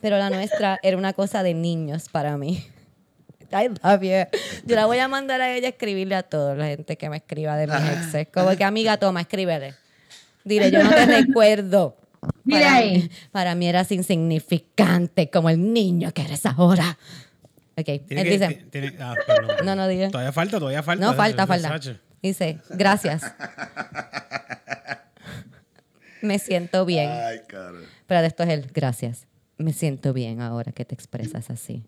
Pero 0.00 0.18
la 0.18 0.30
nuestra 0.30 0.78
era 0.82 0.96
una 0.96 1.12
cosa 1.12 1.42
de 1.42 1.54
niños 1.54 2.08
para 2.08 2.36
mí. 2.36 2.64
I 3.50 3.68
love 3.82 4.02
you. 4.02 4.38
Yo 4.66 4.76
la 4.76 4.86
voy 4.86 4.98
a 4.98 5.08
mandar 5.08 5.40
a 5.40 5.56
ella 5.56 5.68
a 5.68 5.70
escribirle 5.70 6.14
a 6.14 6.22
toda 6.22 6.54
la 6.54 6.66
gente 6.66 6.96
que 6.96 7.08
me 7.08 7.16
escriba 7.16 7.56
de 7.56 7.66
mis 7.66 7.90
exes. 7.90 8.28
Como 8.32 8.54
que 8.56 8.62
amiga, 8.62 8.98
toma, 8.98 9.22
escríbele. 9.22 9.74
Dile, 10.44 10.70
yo 10.70 10.84
no 10.84 10.90
te 10.90 11.06
recuerdo. 11.22 11.96
Para 12.48 12.74
ahí. 12.74 13.02
mí, 13.02 13.10
para 13.32 13.54
mí 13.54 13.68
eras 13.68 13.90
insignificante 13.90 15.30
como 15.30 15.50
el 15.50 15.72
niño 15.72 16.12
que 16.12 16.22
eres 16.22 16.44
ahora. 16.46 16.98
Ok, 17.78 17.84
Tiene 18.08 18.22
él 18.22 18.28
que- 18.28 18.38
dice, 18.38 18.54
tiene- 18.70 18.96
ah, 19.00 19.14
perdón. 19.26 19.56
no, 19.64 19.76
no 19.76 19.86
diga. 19.86 20.10
Todavía 20.10 20.32
falta, 20.32 20.58
todavía 20.58 20.82
falta. 20.82 21.04
No, 21.06 21.14
falta, 21.14 21.46
falta. 21.46 21.78
Dice, 22.20 22.58
gracias. 22.70 23.22
Me 26.22 26.38
siento 26.40 26.84
bien. 26.84 27.08
Ay, 27.10 27.40
cabrón. 27.46 27.84
Pero 28.06 28.20
esto 28.26 28.42
es 28.42 28.48
el 28.48 28.66
gracias. 28.72 29.26
Me 29.56 29.72
siento 29.72 30.12
bien 30.12 30.40
ahora 30.40 30.72
que 30.72 30.84
te 30.84 30.94
expresas 30.94 31.50
así. 31.50 31.84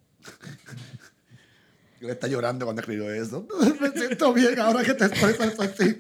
Él 2.01 2.09
está 2.09 2.29
llorando 2.29 2.65
cuando 2.65 2.81
escribió 2.81 3.13
eso. 3.13 3.47
Me 3.81 3.91
siento 3.91 4.33
bien 4.33 4.59
ahora 4.59 4.83
que 4.83 4.95
te 4.95 5.05
expresas 5.05 5.61
así. 5.61 5.99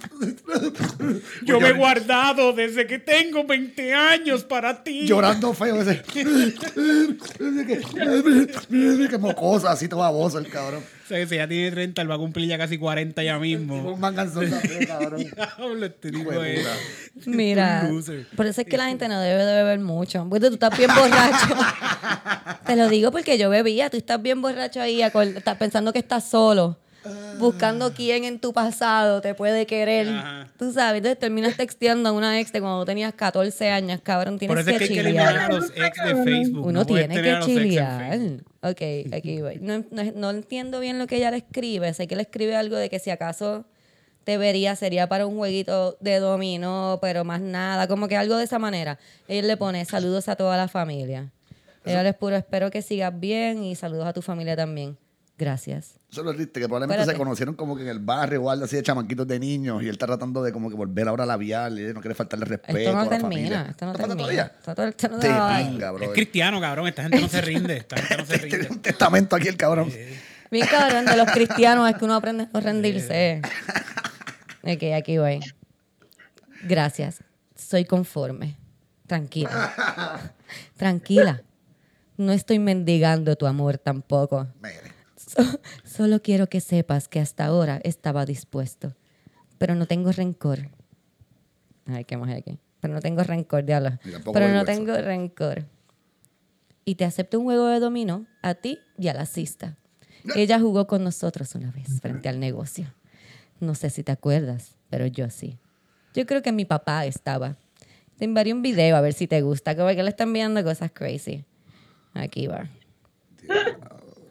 Yo 1.43 1.61
me 1.61 1.69
he 1.69 1.73
guardado 1.73 2.55
desde 2.55 2.87
que 2.87 2.99
tengo 2.99 3.45
20 3.45 3.93
años 3.93 4.45
para 4.45 4.83
ti. 4.83 5.07
Llorando 5.07 5.53
feo 5.53 5.83
ese. 5.83 6.03
que 9.11 9.19
mocosa, 9.19 9.73
así 9.73 9.89
toda 9.89 10.05
baboso 10.11 10.39
el 10.39 10.49
cabrón. 10.49 10.83
Sea, 11.11 11.19
que 11.19 11.27
si 11.27 11.35
ya 11.35 11.49
tiene 11.49 11.73
30, 11.73 12.03
él 12.03 12.09
va 12.09 12.15
a 12.15 12.19
cumplir 12.19 12.47
ya 12.49 12.57
casi 12.57 12.79
40 12.79 13.21
ya 13.25 13.37
mismo. 13.41 13.95
Un 13.95 13.99
manganzón 13.99 14.49
también, 14.49 14.87
cabrón. 14.87 15.21
Diablo, 15.59 15.87
este 15.87 16.13
tipo 16.13 16.31
es-. 16.31 16.67
Mira, 17.27 17.91
por 18.37 18.47
eso 18.47 18.61
es 18.61 18.67
que 18.69 18.77
la 18.77 18.87
gente 18.87 19.09
no 19.09 19.21
debe 19.21 19.45
de 19.45 19.55
beber 19.57 19.81
mucho. 19.81 20.25
Porque 20.31 20.47
tú 20.47 20.55
estás 20.55 20.79
bien 20.79 20.89
borracho. 20.95 21.57
Te 22.65 22.77
lo 22.77 22.89
digo 22.89 23.11
porque 23.11 23.37
yo 23.39 23.51
bebía. 23.51 23.91
Tú 23.91 23.97
estás 23.97 24.23
bien 24.23 24.41
borracho 24.41 24.81
ahí, 24.81 25.03
estás 25.03 25.57
pensando 25.57 25.93
que 25.93 25.99
estás 25.99 26.31
solo. 26.31 26.79
Buscando 27.39 27.93
quién 27.95 28.25
en 28.25 28.39
tu 28.41 28.53
pasado 28.53 29.21
te 29.21 29.35
puede 29.35 29.67
querer. 29.67 30.09
Ajá. 30.09 30.49
Tú 30.59 30.73
sabes, 30.73 30.99
entonces 30.99 31.19
terminas 31.19 31.57
texteando 31.57 32.09
a 32.11 32.13
una 32.13 32.39
ex 32.41 32.53
de 32.53 32.61
cuando 32.61 32.85
tenías 32.85 33.15
14 33.15 33.71
años, 33.71 34.01
cabrón. 34.03 34.39
Tienes 34.39 34.55
Por 34.55 34.61
eso 34.61 34.71
es 34.83 34.89
que 34.89 35.01
a 35.01 35.03
chilear. 35.05 35.53
los 35.53 35.71
ex 35.75 36.05
de 36.05 36.25
Facebook. 36.25 36.67
Uno 36.67 36.81
no 36.81 36.87
tiene 36.87 37.15
que 37.23 37.39
chilear. 37.45 38.19
Ok, 38.63 38.83
aquí 39.15 39.41
voy. 39.41 39.59
No, 39.61 39.85
no- 39.91 40.13
no 40.15 40.31
entiendo 40.31 40.81
bien 40.81 40.99
lo 40.99 41.07
que 41.07 41.17
ella 41.17 41.31
le 41.31 41.39
escribe. 41.39 41.93
Sé 41.95 42.07
que 42.07 42.17
le 42.17 42.23
escribe 42.23 42.55
algo 42.57 42.77
de 42.77 42.91
que 42.91 42.99
si 42.99 43.11
acaso 43.11 43.65
te 44.25 44.37
vería 44.37 44.77
sería 44.77 45.09
para 45.09 45.27
un 45.27 45.37
jueguito 45.39 45.97
de 46.01 46.19
dominó, 46.19 46.99
pero 47.01 47.25
más 47.25 47.41
nada, 47.41 47.89
como 47.89 48.07
que 48.09 48.17
algo 48.19 48.37
de 48.37 48.45
esa 48.45 48.59
manera. 48.59 48.99
Él 49.29 49.49
le 49.49 49.57
pone 49.57 49.85
saludos 49.87 50.29
a 50.29 50.37
toda 50.37 50.59
la 50.59 50.69
familia. 50.69 51.31
Ella 51.87 52.03
les 52.03 52.15
puro, 52.15 52.37
espero 52.37 52.71
que 52.71 52.83
sigas 52.83 53.19
bien 53.19 53.65
y 53.65 53.75
saludos 53.75 54.07
a 54.07 54.13
tu 54.13 54.21
familia 54.21 54.55
también. 54.55 54.99
Gracias. 55.39 55.95
Eso 56.11 56.23
es 56.23 56.25
lo 56.25 56.35
triste, 56.35 56.59
que 56.59 56.67
probablemente 56.67 57.03
Espérate. 57.03 57.17
se 57.17 57.19
conocieron 57.25 57.55
como 57.55 57.77
que 57.77 57.83
en 57.83 57.89
el 57.89 58.01
barrio 58.01 58.43
o 58.43 58.51
algo 58.51 58.65
así 58.65 58.75
de 58.75 58.83
chamanquitos 58.83 59.29
de 59.29 59.39
niños 59.39 59.81
y 59.81 59.87
él 59.87 59.93
está 59.93 60.07
tratando 60.07 60.43
de 60.43 60.53
como 60.53 60.69
que 60.69 60.75
volver 60.75 61.07
ahora 61.07 61.23
a 61.23 61.27
labial 61.27 61.79
y 61.79 61.83
él 61.85 61.95
no 61.95 62.01
quiere 62.01 62.17
faltarle 62.17 62.47
respeto 62.47 62.79
Esto 62.79 62.91
a 62.91 62.95
no 62.95 63.03
la 63.05 63.09
termina, 63.11 63.29
familia. 63.31 63.67
esto 63.71 63.87
no 63.87 63.93
falta 63.93 64.07
termina. 64.09 64.17
todavía? 64.23 64.53
Esto 64.59 64.75
todo- 64.75 64.87
esto 64.89 65.09
no 65.09 65.19
Te 65.21 65.29
va- 65.29 65.59
pinga, 65.59 65.93
Es 66.03 66.09
cristiano, 66.11 66.61
cabrón. 66.61 66.89
Esta 66.89 67.03
gente 67.03 67.21
no 67.21 67.29
se 67.29 67.41
rinde. 67.43 67.77
Esta 67.77 67.97
gente 67.97 68.17
no 68.17 68.27
se 68.27 68.39
Tiene 68.41 68.57
rinde. 68.57 68.69
un 68.73 68.83
testamento 68.83 69.37
aquí 69.37 69.47
el 69.49 69.57
cabrón. 69.57 69.93
Bien 70.51 70.67
cabrón 70.67 71.05
de 71.05 71.17
los 71.17 71.31
cristianos 71.31 71.89
es 71.89 71.97
que 71.97 72.05
uno 72.05 72.17
aprende 72.17 72.43
a 72.45 72.49
no 72.53 72.61
rendirse. 72.61 73.41
Ok, 74.65 74.83
aquí 74.97 75.17
voy. 75.19 75.39
Gracias. 76.65 77.23
Soy 77.55 77.85
conforme. 77.85 78.57
Tranquila. 79.07 80.33
Tranquila. 80.77 81.43
No 82.17 82.33
estoy 82.33 82.59
mendigando 82.59 83.37
tu 83.37 83.47
amor 83.47 83.79
tampoco. 83.79 84.49
Mire. 84.61 84.99
So- 85.37 85.61
solo 85.85 86.22
quiero 86.22 86.49
que 86.49 86.61
sepas 86.61 87.09
que 87.09 87.20
hasta 87.20 87.45
ahora 87.47 87.81
estaba 87.85 88.24
dispuesto. 88.26 88.95
Pero 89.59 89.74
no 89.74 89.87
tengo 89.87 90.11
rencor. 90.12 90.70
Ay, 91.87 92.05
qué 92.05 92.16
más 92.16 92.31
hay 92.31 92.37
aquí. 92.39 92.59
Pero 92.81 92.95
no 92.95 93.01
tengo 93.01 93.22
rencor, 93.22 93.64
diablo. 93.64 93.91
Pero 94.33 94.49
no 94.49 94.64
tengo 94.64 94.97
rencor. 94.97 95.64
Y 96.85 96.95
te 96.95 97.05
acepto 97.05 97.39
un 97.39 97.45
juego 97.45 97.66
de 97.66 97.78
dominó 97.78 98.26
a 98.43 98.55
ti 98.55 98.78
y 98.99 99.09
a 99.09 99.14
la 99.14 99.26
cista. 99.26 99.76
Ella 100.35 100.59
jugó 100.59 100.87
con 100.87 101.05
nosotros 101.05 101.55
una 101.55 101.70
vez 101.70 102.01
frente 102.01 102.28
al 102.28 102.41
negocio. 102.41 102.93
No 103.61 103.74
sé 103.74 103.91
si 103.91 104.03
te 104.03 104.12
acuerdas, 104.12 104.76
pero 104.89 105.07
yo 105.07 105.28
sí. 105.31 105.59
Yo 106.14 106.24
creo 106.26 106.41
que 106.43 106.53
mi 106.53 106.64
papá 106.64 107.05
estaba. 107.05 107.57
Te 108.16 108.24
enviaré 108.24 108.53
un 108.53 108.62
video 108.62 108.97
a 108.97 109.01
ver 109.03 109.12
si 109.12 109.26
te 109.26 109.41
gusta. 109.43 109.76
Como 109.76 109.89
que 109.91 110.03
le 110.03 110.09
están 110.11 110.28
enviando 110.28 110.64
cosas 110.64 110.91
crazy. 110.93 111.45
Aquí 112.14 112.47
va. 112.47 112.68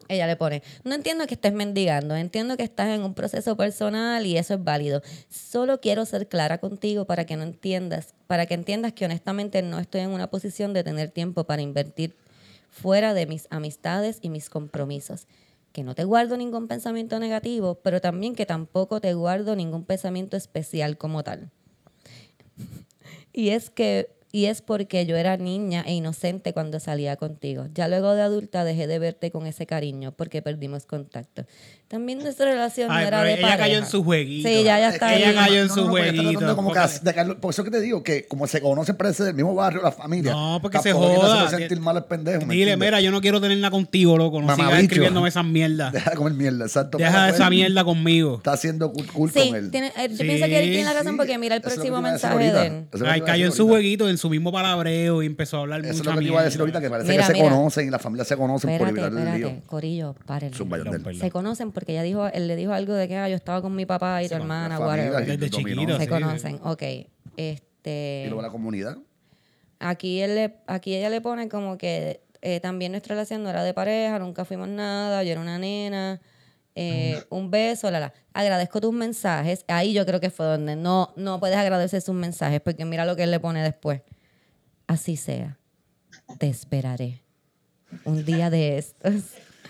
Ella 0.10 0.26
le 0.26 0.36
pone, 0.36 0.64
no 0.84 0.96
entiendo 0.96 1.28
que 1.28 1.36
estés 1.36 1.54
mendigando, 1.54 2.16
entiendo 2.16 2.58
que 2.58 2.64
estás 2.64 2.90
en 2.90 3.04
un 3.04 3.14
proceso 3.14 3.56
personal 3.56 4.26
y 4.26 4.38
eso 4.38 4.56
es 4.56 4.64
válido. 4.64 5.04
Solo 5.30 5.80
quiero 5.82 6.04
ser 6.04 6.28
clara 6.28 6.58
contigo 6.58 7.06
para 7.06 7.28
que 7.28 7.38
no 7.38 7.44
entiendas, 7.44 8.16
para 8.26 8.48
que 8.48 8.56
entiendas 8.56 8.94
que 8.94 9.06
honestamente 9.06 9.62
no 9.62 9.78
estoy 9.78 10.02
en 10.02 10.10
una 10.10 10.28
posición 10.28 10.74
de 10.74 10.84
tener 10.84 11.12
tiempo 11.12 11.44
para 11.44 11.62
invertir 11.62 12.16
fuera 12.72 13.14
de 13.14 13.28
mis 13.28 13.46
amistades 13.52 14.18
y 14.24 14.30
mis 14.30 14.50
compromisos. 14.50 15.28
Que 15.74 15.84
no 15.84 15.94
te 15.94 16.06
guardo 16.06 16.38
ningún 16.38 16.68
pensamiento 16.68 17.20
negativo, 17.20 17.76
pero 17.76 18.02
también 18.02 18.34
que 18.34 18.48
tampoco 18.48 19.00
te 19.02 19.14
guardo 19.14 19.56
ningún 19.56 19.86
pensamiento 19.86 20.36
especial 20.38 20.98
como 20.98 21.24
tal. 21.24 21.52
Y 23.32 23.50
es 23.50 23.70
que 23.70 24.19
y 24.32 24.46
es 24.46 24.62
porque 24.62 25.06
yo 25.06 25.18
era 25.18 25.38
niña 25.38 25.84
e 25.86 25.94
inocente 25.94 26.54
cuando 26.54 26.80
salía 26.80 27.16
contigo. 27.16 27.68
Ya 27.74 27.88
luego 27.88 28.14
de 28.14 28.22
adulta 28.22 28.64
dejé 28.64 28.88
de 28.88 29.00
verte 29.00 29.32
con 29.32 29.48
ese 29.48 29.66
cariño 29.66 30.12
porque 30.12 30.42
perdimos 30.42 30.86
contacto. 30.86 31.46
También 31.90 32.20
nuestra 32.20 32.46
relación 32.46 32.92
Ay, 32.92 33.02
no 33.02 33.08
era 33.08 33.18
pero 33.18 33.24
de 33.30 33.34
ella 33.34 33.42
pareja. 33.42 33.58
cayó 33.64 33.78
en 33.80 33.86
su 33.88 34.04
jueguito. 34.04 34.48
Sí, 34.48 34.64
ya, 34.64 34.80
ya 34.80 34.88
Es 34.90 34.94
está 34.94 35.10
que 35.10 35.16
Ella 35.18 35.30
ahí. 35.30 35.36
cayó 35.36 35.62
en 35.64 35.70
su 35.70 35.76
porque 35.88 36.02
está 36.02 36.14
tratando 36.14 36.22
jueguito, 36.40 36.56
como 36.56 36.72
que 36.72 36.80
de 37.02 37.16
caerlo- 37.16 37.40
por 37.40 37.50
eso 37.52 37.64
que 37.64 37.72
te 37.72 37.82
digo 37.82 38.04
que 38.04 38.28
como 38.28 38.46
se 38.46 38.62
conocen 38.62 38.96
parece 38.96 39.24
del 39.24 39.34
mismo 39.34 39.56
barrio 39.56 39.82
la 39.82 39.92
familia. 39.92 40.32
No, 40.32 40.60
porque 40.62 40.78
tampoco 40.78 41.08
se 41.08 41.10
que 41.14 41.18
joda. 41.18 41.44
hacerle 41.46 41.58
sentir 41.68 41.80
mal 41.80 41.98
al 41.98 42.06
pendejo. 42.06 42.46
¿me 42.46 42.54
Dile, 42.54 42.74
entiendes? 42.74 42.88
mira, 42.88 43.02
yo 43.02 43.10
no 43.12 43.22
quiero 43.22 43.42
tener 43.42 43.58
nada 43.58 43.72
contigo, 43.72 44.18
loco. 44.18 44.40
No 44.40 44.44
sigas 44.48 44.58
Mamabicho. 44.60 44.82
escribiéndome 44.84 45.30
esas 45.30 45.46
mierdas. 45.46 45.92
Deja 45.94 46.12
de 46.12 46.16
comer 46.16 46.34
mierda, 46.34 46.66
exacto. 46.66 46.98
Deja 47.00 47.12
Pero, 47.12 47.26
esa 47.36 47.38
pues, 47.38 47.50
mierda 47.50 47.84
conmigo. 47.84 48.36
Está 48.38 48.52
haciendo 48.54 48.94
cool, 48.94 49.08
cool 49.08 49.32
Sí, 49.32 49.48
con 49.48 49.56
él. 49.56 49.72
tiene, 49.72 49.88
eh, 49.98 50.10
yo 50.12 50.18
Sí, 50.18 50.24
pienso 50.26 50.46
que 50.46 50.60
él 50.64 50.70
tiene 50.70 50.84
la 50.84 50.94
razón 50.94 51.12
Sí, 51.14 51.18
porque 51.18 51.38
mira 51.40 51.56
el 51.56 51.62
eso 51.62 51.70
es 51.72 51.78
lo 51.78 51.82
que 51.84 51.90
próximo 51.90 51.98
te 51.98 52.00
iba 52.02 52.10
a 52.10 52.14
decir 52.14 52.30
mensaje 52.30 52.44
de 52.52 52.60
ahorita. 52.60 52.66
él. 52.78 52.84
Eso 52.84 52.96
es 52.96 53.00
lo 53.02 53.06
que 53.06 53.12
Ay, 53.12 53.14
te 53.14 53.18
iba 53.18 53.26
a 53.26 53.32
cayó 53.34 53.44
en 53.46 53.50
decir 53.50 53.58
su 53.58 53.64
ahorita. 53.64 53.74
jueguito, 53.74 54.10
en 54.10 54.18
su 54.20 54.30
mismo 54.30 54.52
palabreo 54.52 55.24
y 55.24 55.26
empezó 55.26 55.58
a 55.58 55.60
hablar 55.62 55.80
Eso 55.82 55.90
es 55.90 55.98
mucha 55.98 56.10
lo 56.12 56.16
que 56.18 56.22
te 56.24 56.28
iba 56.32 56.40
a 56.40 56.44
decir 56.44 56.60
mierda. 56.60 56.78
ahorita, 56.78 56.82
que 56.82 56.90
parece 56.92 57.10
Mira, 57.10 57.24
que 57.24 57.28
se 57.28 57.34
mira. 57.34 57.50
conocen 57.50 57.88
y 57.88 57.90
la 57.90 57.98
familia 58.00 58.26
se 58.26 58.38
conocen 58.38 58.78
por 58.78 58.88
Espérate, 58.90 59.08
evitar 59.16 59.34
el 59.36 59.42
lío. 59.42 59.62
Corillo, 59.66 60.16
párenle. 60.28 60.56
Zumba, 60.56 60.78
Yandel. 60.78 61.20
Se 61.20 61.32
conocen 61.32 61.72
porque 61.80 61.94
ella 61.94 62.04
dijo, 62.04 62.28
él 62.28 62.48
le 62.48 62.56
dijo 62.56 62.74
algo 62.74 62.94
de 62.94 63.08
que 63.08 63.16
ah, 63.18 63.30
yo 63.30 63.36
estaba 63.36 63.62
con 63.62 63.76
mi 63.76 63.86
papá 63.86 64.22
y 64.24 64.28
tu 64.28 64.36
hermana, 64.36 64.78
familia 64.78 65.22
y 65.22 65.26
Desde 65.26 65.50
chiquito, 65.50 65.98
Se 65.98 66.04
sí, 66.04 66.10
conocen, 66.10 66.60
ok. 66.64 66.84
Este, 67.38 68.24
Y 68.26 68.28
luego 68.28 68.42
la 68.42 68.50
comunidad. 68.50 68.98
aquí, 69.80 70.20
él 70.22 70.36
le- 70.36 70.56
aquí 70.68 70.94
ella 70.96 71.10
le 71.10 71.22
pone 71.22 71.48
como 71.50 71.78
que 71.78 72.22
eh, 72.42 72.60
también 72.60 72.92
nuestra 72.92 73.16
relación 73.16 73.44
no 73.44 73.50
era 73.50 73.64
de 73.64 73.74
pareja, 73.74 74.20
nunca 74.20 74.46
fuimos 74.46 74.68
nada, 74.68 75.24
yo 75.24 75.32
era 75.32 75.42
una 75.42 75.58
nena, 75.58 76.22
eh, 76.76 77.22
un 77.30 77.50
beso, 77.52 77.90
la, 77.92 78.00
la. 78.00 78.14
Agradezco 78.34 78.80
tus 78.80 78.94
mensajes. 78.94 79.66
Ahí 79.68 79.92
yo 79.94 80.06
creo 80.06 80.20
que 80.22 80.30
fue 80.30 80.46
donde 80.46 80.76
no, 80.78 81.14
no 81.18 81.40
puedes 81.40 81.58
agradecer 81.58 82.02
sus 82.02 82.16
mensajes 82.16 82.62
porque 82.62 82.86
mira 82.86 83.06
lo 83.06 83.16
que 83.18 83.24
él 83.24 83.32
le 83.32 83.40
pone 83.40 83.62
después. 83.64 84.02
Así 84.88 85.18
sea, 85.18 85.58
te 86.38 86.48
esperaré. 86.48 87.22
Un 88.06 88.24
día 88.24 88.50
de 88.50 88.78
estos. 88.78 89.14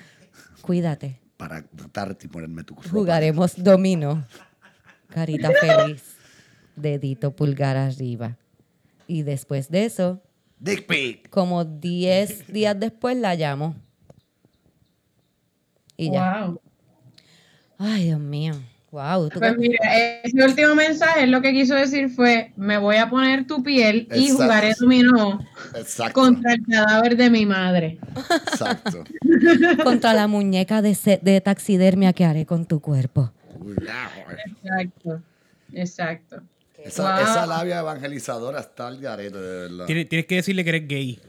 Cuídate. 0.61 1.19
Para 1.39 1.65
tratarte 1.65 2.25
y 2.25 2.29
ponerme 2.29 2.65
tu 2.65 2.75
ropa. 2.75 2.89
Jugaremos 2.89 3.63
domino. 3.63 4.25
Carita 5.07 5.51
feliz. 5.61 6.03
Dedito 6.75 7.33
pulgar 7.33 7.77
arriba. 7.77 8.37
Y 9.07 9.23
después 9.23 9.69
de 9.69 9.85
eso, 9.85 10.21
Dick 10.59 10.85
pic. 10.85 11.29
como 11.29 11.63
10 11.63 12.47
días 12.47 12.77
después 12.77 13.15
la 13.15 13.35
llamo. 13.35 13.73
Y 15.95 16.11
ya. 16.11 16.47
Wow. 16.47 16.61
Ay, 17.77 18.03
Dios 18.07 18.19
mío. 18.19 18.55
Wow. 18.91 19.29
¿tú 19.29 19.39
Pues 19.39 19.51
qué- 19.53 19.57
mira, 19.59 19.79
ese 20.23 20.43
último 20.43 20.73
mensaje 20.75 21.27
lo 21.27 21.41
que 21.41 21.51
quiso 21.53 21.75
decir 21.75 22.09
fue, 22.09 22.51
me 22.57 22.77
voy 22.79 22.95
a 22.95 23.09
poner 23.09 23.45
tu 23.45 23.61
piel 23.61 24.07
y 24.15 24.29
jugaré 24.29 24.73
dominó 24.79 25.39
Exacto. 25.75 26.19
contra 26.21 26.53
el 26.53 26.65
cadáver 26.65 27.15
de 27.15 27.29
mi 27.29 27.45
madre. 27.45 27.99
Exacto. 28.51 29.03
Contra 29.83 30.13
la 30.13 30.27
muñeca 30.27 30.81
de, 30.81 30.97
de 31.21 31.41
taxidermia 31.41 32.13
que 32.13 32.25
haré 32.25 32.45
con 32.47 32.65
tu 32.65 32.79
cuerpo. 32.79 33.31
Exacto. 34.45 35.21
Exacto. 35.73 36.41
Esa, 36.83 37.03
Wow. 37.15 37.23
esa 37.23 37.45
labia 37.45 37.79
evangelizadora 37.79 38.61
está 38.61 38.87
al 38.87 38.99
garete, 38.99 39.37
de 39.37 39.67
verdad. 39.67 39.85
Tienes, 39.85 40.07
tienes 40.09 40.25
que 40.25 40.35
decirle 40.35 40.63
que 40.63 40.69
eres 40.69 40.87
gay. 40.87 41.19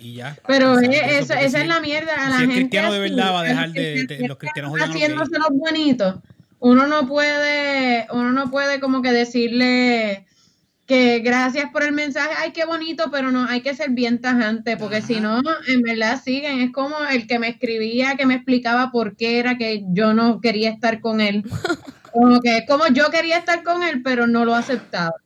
Y 0.00 0.14
ya. 0.14 0.36
Pero 0.46 0.78
es- 0.78 0.88
eso, 0.88 0.94
esa, 0.94 1.34
porque 1.34 1.46
esa 1.46 1.58
si- 1.58 1.62
es 1.62 1.68
la 1.68 1.80
mierda. 1.80 2.14
A 2.14 2.28
la 2.30 2.34
si 2.36 2.40
gente 2.42 2.54
cristiano 2.56 2.92
de 2.92 2.98
verdad, 3.00 3.32
va 3.32 3.40
a 3.40 3.42
el 3.44 3.48
dejar 3.48 3.70
de- 3.72 3.94
el 4.00 4.06
de- 4.06 4.16
que 4.18 4.28
los 4.28 4.36
cristianos 4.38 4.72
haciéndose 4.80 5.38
los 5.38 5.48
bonitos. 5.50 6.16
Uno 6.58 6.86
no 6.86 7.06
puede, 7.06 8.06
uno 8.12 8.32
no 8.32 8.50
puede 8.50 8.80
como 8.80 9.02
que 9.02 9.12
decirle 9.12 10.26
que 10.86 11.18
gracias 11.18 11.70
por 11.72 11.82
el 11.82 11.90
mensaje, 11.92 12.30
ay, 12.38 12.52
qué 12.52 12.64
bonito, 12.64 13.10
pero 13.10 13.32
no, 13.32 13.44
hay 13.48 13.60
que 13.60 13.74
ser 13.74 13.90
bien 13.90 14.20
tajante, 14.20 14.76
porque 14.76 15.02
si 15.02 15.20
no, 15.20 15.42
en 15.66 15.82
verdad 15.82 16.22
siguen. 16.22 16.60
Es 16.60 16.70
como 16.72 16.94
el 17.10 17.26
que 17.26 17.38
me 17.40 17.48
escribía, 17.48 18.14
que 18.16 18.24
me 18.24 18.34
explicaba 18.34 18.92
por 18.92 19.16
qué 19.16 19.40
era 19.40 19.58
que 19.58 19.82
yo 19.88 20.14
no 20.14 20.40
quería 20.40 20.70
estar 20.70 21.00
con 21.00 21.20
él. 21.20 21.42
Como 22.12 22.40
que 22.40 22.56
es 22.58 22.66
como 22.66 22.86
yo 22.88 23.10
quería 23.10 23.36
estar 23.36 23.62
con 23.62 23.82
él, 23.82 24.00
pero 24.02 24.26
no 24.26 24.46
lo 24.46 24.54
aceptaba. 24.54 25.16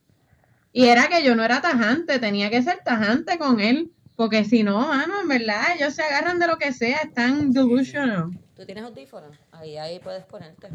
Y 0.73 0.87
era 0.87 1.07
que 1.07 1.23
yo 1.23 1.37
no 1.37 1.43
era 1.45 1.61
tajante, 1.61 2.19
tenía 2.19 2.49
que 2.49 2.61
ser 2.63 2.79
tajante 2.83 3.37
con 3.37 3.61
él, 3.61 3.91
porque 4.21 4.45
si 4.45 4.61
no, 4.61 4.77
mano, 4.77 5.19
en 5.19 5.27
verdad, 5.27 5.63
ellos 5.75 5.95
se 5.95 6.03
agarran 6.03 6.37
de 6.37 6.45
lo 6.45 6.59
que 6.59 6.71
sea, 6.73 6.97
están 6.97 7.51
delusional. 7.51 8.29
¿Tú 8.55 8.63
tienes 8.67 8.83
audífonos? 8.83 9.35
Ahí, 9.51 9.77
ahí 9.77 9.97
puedes 9.97 10.23
ponerte. 10.25 10.67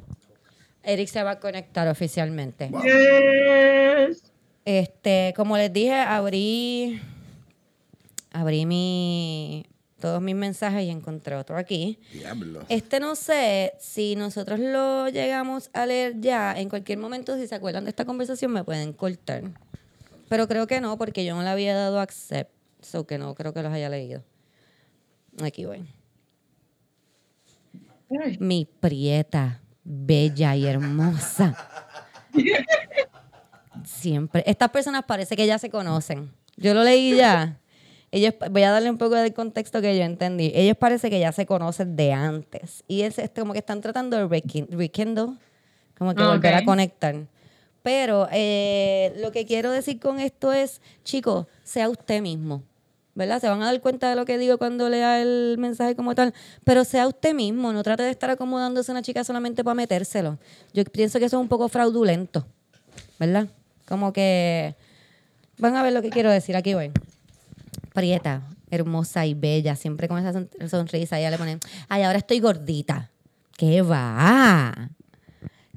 Eric 0.82 1.06
se 1.06 1.22
va 1.22 1.30
a 1.30 1.38
conectar 1.38 1.86
oficialmente. 1.86 2.66
Wow. 2.70 2.82
Yes. 2.82 4.32
Este, 4.64 5.32
como 5.36 5.56
les 5.56 5.72
dije, 5.72 5.94
abrí, 5.94 7.00
abrí 8.32 8.66
mi, 8.66 9.64
todos 10.00 10.20
mis 10.20 10.34
mensajes 10.34 10.82
y 10.82 10.90
encontré 10.90 11.36
otro 11.36 11.56
aquí. 11.56 12.00
Diablo. 12.12 12.64
Este 12.68 12.98
no 12.98 13.14
sé 13.14 13.74
si 13.78 14.16
nosotros 14.16 14.58
lo 14.58 15.08
llegamos 15.08 15.70
a 15.72 15.86
leer 15.86 16.20
ya. 16.20 16.52
En 16.58 16.68
cualquier 16.68 16.98
momento, 16.98 17.36
si 17.36 17.46
se 17.46 17.54
acuerdan 17.54 17.84
de 17.84 17.90
esta 17.90 18.04
conversación, 18.06 18.50
me 18.50 18.64
pueden 18.64 18.92
cortar. 18.92 19.44
Pero 20.28 20.48
creo 20.48 20.66
que 20.66 20.80
no, 20.80 20.98
porque 20.98 21.24
yo 21.24 21.36
no 21.36 21.44
le 21.44 21.48
había 21.48 21.76
dado 21.76 22.00
accept. 22.00 22.55
So 22.86 23.04
que 23.04 23.18
no 23.18 23.34
creo 23.34 23.52
que 23.52 23.62
los 23.62 23.72
haya 23.72 23.88
leído. 23.88 24.22
Aquí 25.42 25.64
voy. 25.64 25.84
Mi 28.38 28.64
prieta, 28.64 29.60
bella 29.82 30.54
y 30.54 30.66
hermosa. 30.66 31.56
Siempre. 33.84 34.44
Estas 34.46 34.70
personas 34.70 35.04
parece 35.04 35.34
que 35.36 35.46
ya 35.46 35.58
se 35.58 35.68
conocen. 35.68 36.30
Yo 36.56 36.74
lo 36.74 36.84
leí 36.84 37.16
ya. 37.16 37.58
Ellos, 38.12 38.34
voy 38.50 38.62
a 38.62 38.70
darle 38.70 38.88
un 38.88 38.98
poco 38.98 39.16
del 39.16 39.34
contexto 39.34 39.80
que 39.82 39.98
yo 39.98 40.04
entendí. 40.04 40.52
Ellos 40.54 40.76
parece 40.76 41.10
que 41.10 41.18
ya 41.18 41.32
se 41.32 41.44
conocen 41.44 41.96
de 41.96 42.12
antes. 42.12 42.84
Y 42.86 43.02
es, 43.02 43.18
es 43.18 43.30
como 43.30 43.52
que 43.52 43.58
están 43.58 43.80
tratando 43.80 44.16
de 44.16 44.26
rekin- 44.26 44.68
rekindle, 44.70 45.36
como 45.98 46.14
que 46.14 46.22
volver 46.22 46.54
a 46.54 46.64
conectar. 46.64 47.16
Pero 47.82 48.28
eh, 48.30 49.12
lo 49.18 49.32
que 49.32 49.44
quiero 49.44 49.72
decir 49.72 49.98
con 49.98 50.20
esto 50.20 50.52
es, 50.52 50.80
chicos, 51.02 51.46
sea 51.64 51.88
usted 51.88 52.22
mismo. 52.22 52.62
¿Verdad? 53.16 53.40
Se 53.40 53.48
van 53.48 53.60
a 53.62 53.64
dar 53.64 53.80
cuenta 53.80 54.08
de 54.10 54.14
lo 54.14 54.24
que 54.26 54.36
digo 54.38 54.58
cuando 54.58 54.88
lea 54.88 55.20
el 55.22 55.56
mensaje 55.58 55.96
como 55.96 56.14
tal. 56.14 56.34
Pero 56.64 56.84
sea 56.84 57.08
usted 57.08 57.34
mismo, 57.34 57.72
no 57.72 57.82
trate 57.82 58.02
de 58.04 58.10
estar 58.10 58.28
acomodándose 58.30 58.92
a 58.92 58.94
una 58.94 59.02
chica 59.02 59.24
solamente 59.24 59.64
para 59.64 59.74
metérselo. 59.74 60.38
Yo 60.74 60.84
pienso 60.84 61.18
que 61.18 61.24
eso 61.24 61.36
es 61.38 61.40
un 61.40 61.48
poco 61.48 61.68
fraudulento. 61.68 62.46
¿Verdad? 63.18 63.48
Como 63.88 64.12
que. 64.12 64.76
Van 65.58 65.74
a 65.76 65.82
ver 65.82 65.94
lo 65.94 66.02
que 66.02 66.10
quiero 66.10 66.30
decir. 66.30 66.54
Aquí 66.56 66.74
voy. 66.74 66.92
Prieta, 67.94 68.42
hermosa 68.70 69.24
y 69.24 69.32
bella, 69.32 69.74
siempre 69.76 70.08
con 70.08 70.18
esa 70.18 70.34
son- 70.34 70.50
sonrisa. 70.68 71.18
Ella 71.18 71.30
le 71.30 71.38
pone, 71.38 71.58
ay, 71.88 72.02
ahora 72.02 72.18
estoy 72.18 72.40
gordita. 72.40 73.10
¿Qué 73.56 73.80
va? 73.80 74.90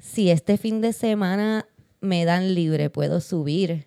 Si 0.02 0.30
este 0.30 0.58
fin 0.58 0.82
de 0.82 0.92
semana 0.92 1.66
me 2.02 2.26
dan 2.26 2.54
libre, 2.54 2.90
puedo 2.90 3.22
subir. 3.22 3.86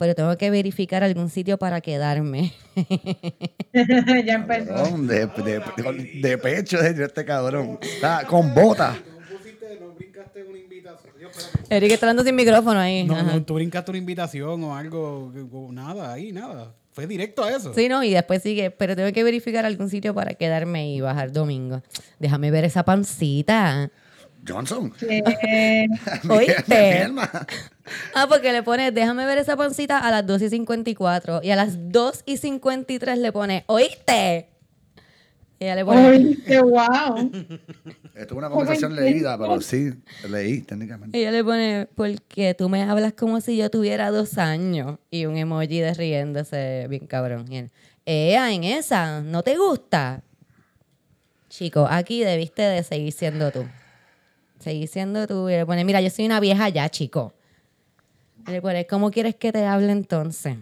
Pero 0.00 0.14
tengo 0.14 0.34
que 0.38 0.48
verificar 0.50 1.04
algún 1.04 1.28
sitio 1.28 1.58
para 1.58 1.82
quedarme. 1.82 2.54
ya 3.74 4.34
empezó. 4.34 4.72
Cabrón, 4.72 5.06
de, 5.06 5.26
de, 5.26 5.62
de, 5.76 6.20
de 6.22 6.38
pecho 6.38 6.78
de 6.78 7.04
este 7.04 7.22
cabrón. 7.26 7.78
Está 7.82 8.26
con 8.26 8.54
bota. 8.54 8.94
No 8.94 9.36
pusiste, 9.36 9.78
no 9.78 9.92
brincaste 9.92 10.42
una 10.42 10.56
invitación. 10.56 11.12
Dios, 11.18 11.50
Eric 11.68 11.92
está 11.92 12.06
hablando 12.06 12.24
sin 12.24 12.34
micrófono 12.34 12.80
ahí. 12.80 13.04
No, 13.04 13.22
no, 13.22 13.42
tú 13.42 13.52
brincaste 13.52 13.90
una 13.90 13.98
invitación 13.98 14.64
o 14.64 14.74
algo, 14.74 15.34
o 15.52 15.70
nada, 15.70 16.14
ahí, 16.14 16.32
nada. 16.32 16.72
Fue 16.92 17.06
directo 17.06 17.44
a 17.44 17.50
eso. 17.50 17.74
Sí, 17.74 17.90
no, 17.90 18.02
y 18.02 18.08
después 18.14 18.42
sigue, 18.42 18.70
pero 18.70 18.96
tengo 18.96 19.12
que 19.12 19.22
verificar 19.22 19.66
algún 19.66 19.90
sitio 19.90 20.14
para 20.14 20.32
quedarme 20.32 20.94
y 20.94 21.02
bajar 21.02 21.30
domingo. 21.30 21.82
Déjame 22.18 22.50
ver 22.50 22.64
esa 22.64 22.86
pancita. 22.86 23.90
Johnson. 24.48 24.94
Eh, 25.02 25.86
¿Oíste? 26.30 27.10
Ah, 28.14 28.26
porque 28.28 28.52
le 28.52 28.62
pone, 28.62 28.90
déjame 28.90 29.26
ver 29.26 29.38
esa 29.38 29.56
pancita 29.56 29.98
a 29.98 30.10
las 30.10 30.26
2 30.26 30.42
y 30.42 30.50
54. 30.50 31.40
Y 31.42 31.50
a 31.50 31.56
las 31.56 31.90
2 31.90 32.22
y 32.26 32.36
53 32.36 33.18
le 33.18 33.32
pone, 33.32 33.64
¿oíste? 33.66 34.48
Y 35.58 35.64
ella 35.64 35.74
le 35.74 35.84
pone, 35.84 36.08
oíste, 36.08 36.60
wow. 36.62 37.30
Esto 38.14 38.14
es 38.14 38.32
una 38.32 38.48
conversación 38.48 38.96
leída, 38.96 39.36
pero 39.38 39.60
sí, 39.60 39.90
leí 40.28 40.62
técnicamente. 40.62 41.18
ella 41.18 41.30
le 41.30 41.44
pone, 41.44 41.86
porque 41.94 42.54
tú 42.54 42.70
me 42.70 42.82
hablas 42.82 43.12
como 43.12 43.40
si 43.42 43.58
yo 43.58 43.70
tuviera 43.70 44.10
dos 44.10 44.38
años. 44.38 44.98
Y 45.10 45.26
un 45.26 45.36
emoji 45.36 45.80
de 45.80 45.92
riéndose 45.92 46.86
bien 46.88 47.06
cabrón. 47.06 47.44
Y 47.50 47.58
él, 47.58 47.70
Ea, 48.06 48.52
en 48.52 48.64
esa, 48.64 49.20
¿no 49.20 49.42
te 49.42 49.56
gusta? 49.56 50.22
Chico, 51.50 51.86
aquí 51.90 52.24
debiste 52.24 52.62
de 52.62 52.82
seguir 52.82 53.12
siendo 53.12 53.50
tú. 53.50 53.66
Seguir 54.58 54.88
siendo 54.88 55.26
tú. 55.26 55.48
Y 55.48 55.52
le 55.52 55.66
pone, 55.66 55.84
mira, 55.84 56.00
yo 56.00 56.10
soy 56.10 56.24
una 56.26 56.40
vieja 56.40 56.68
ya, 56.70 56.88
chico. 56.88 57.34
¿Cómo 58.88 59.10
quieres 59.10 59.34
que 59.36 59.52
te 59.52 59.64
hable 59.64 59.92
entonces? 59.92 60.56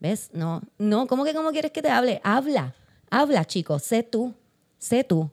¿Ves? 0.00 0.30
No, 0.32 0.62
no, 0.78 1.06
¿cómo 1.06 1.24
que 1.24 1.34
cómo 1.34 1.50
quieres 1.52 1.72
que 1.72 1.82
te 1.82 1.90
hable? 1.90 2.20
Habla, 2.24 2.74
habla, 3.10 3.44
chico, 3.44 3.78
sé 3.78 4.02
tú, 4.02 4.34
sé 4.78 5.04
tú. 5.04 5.30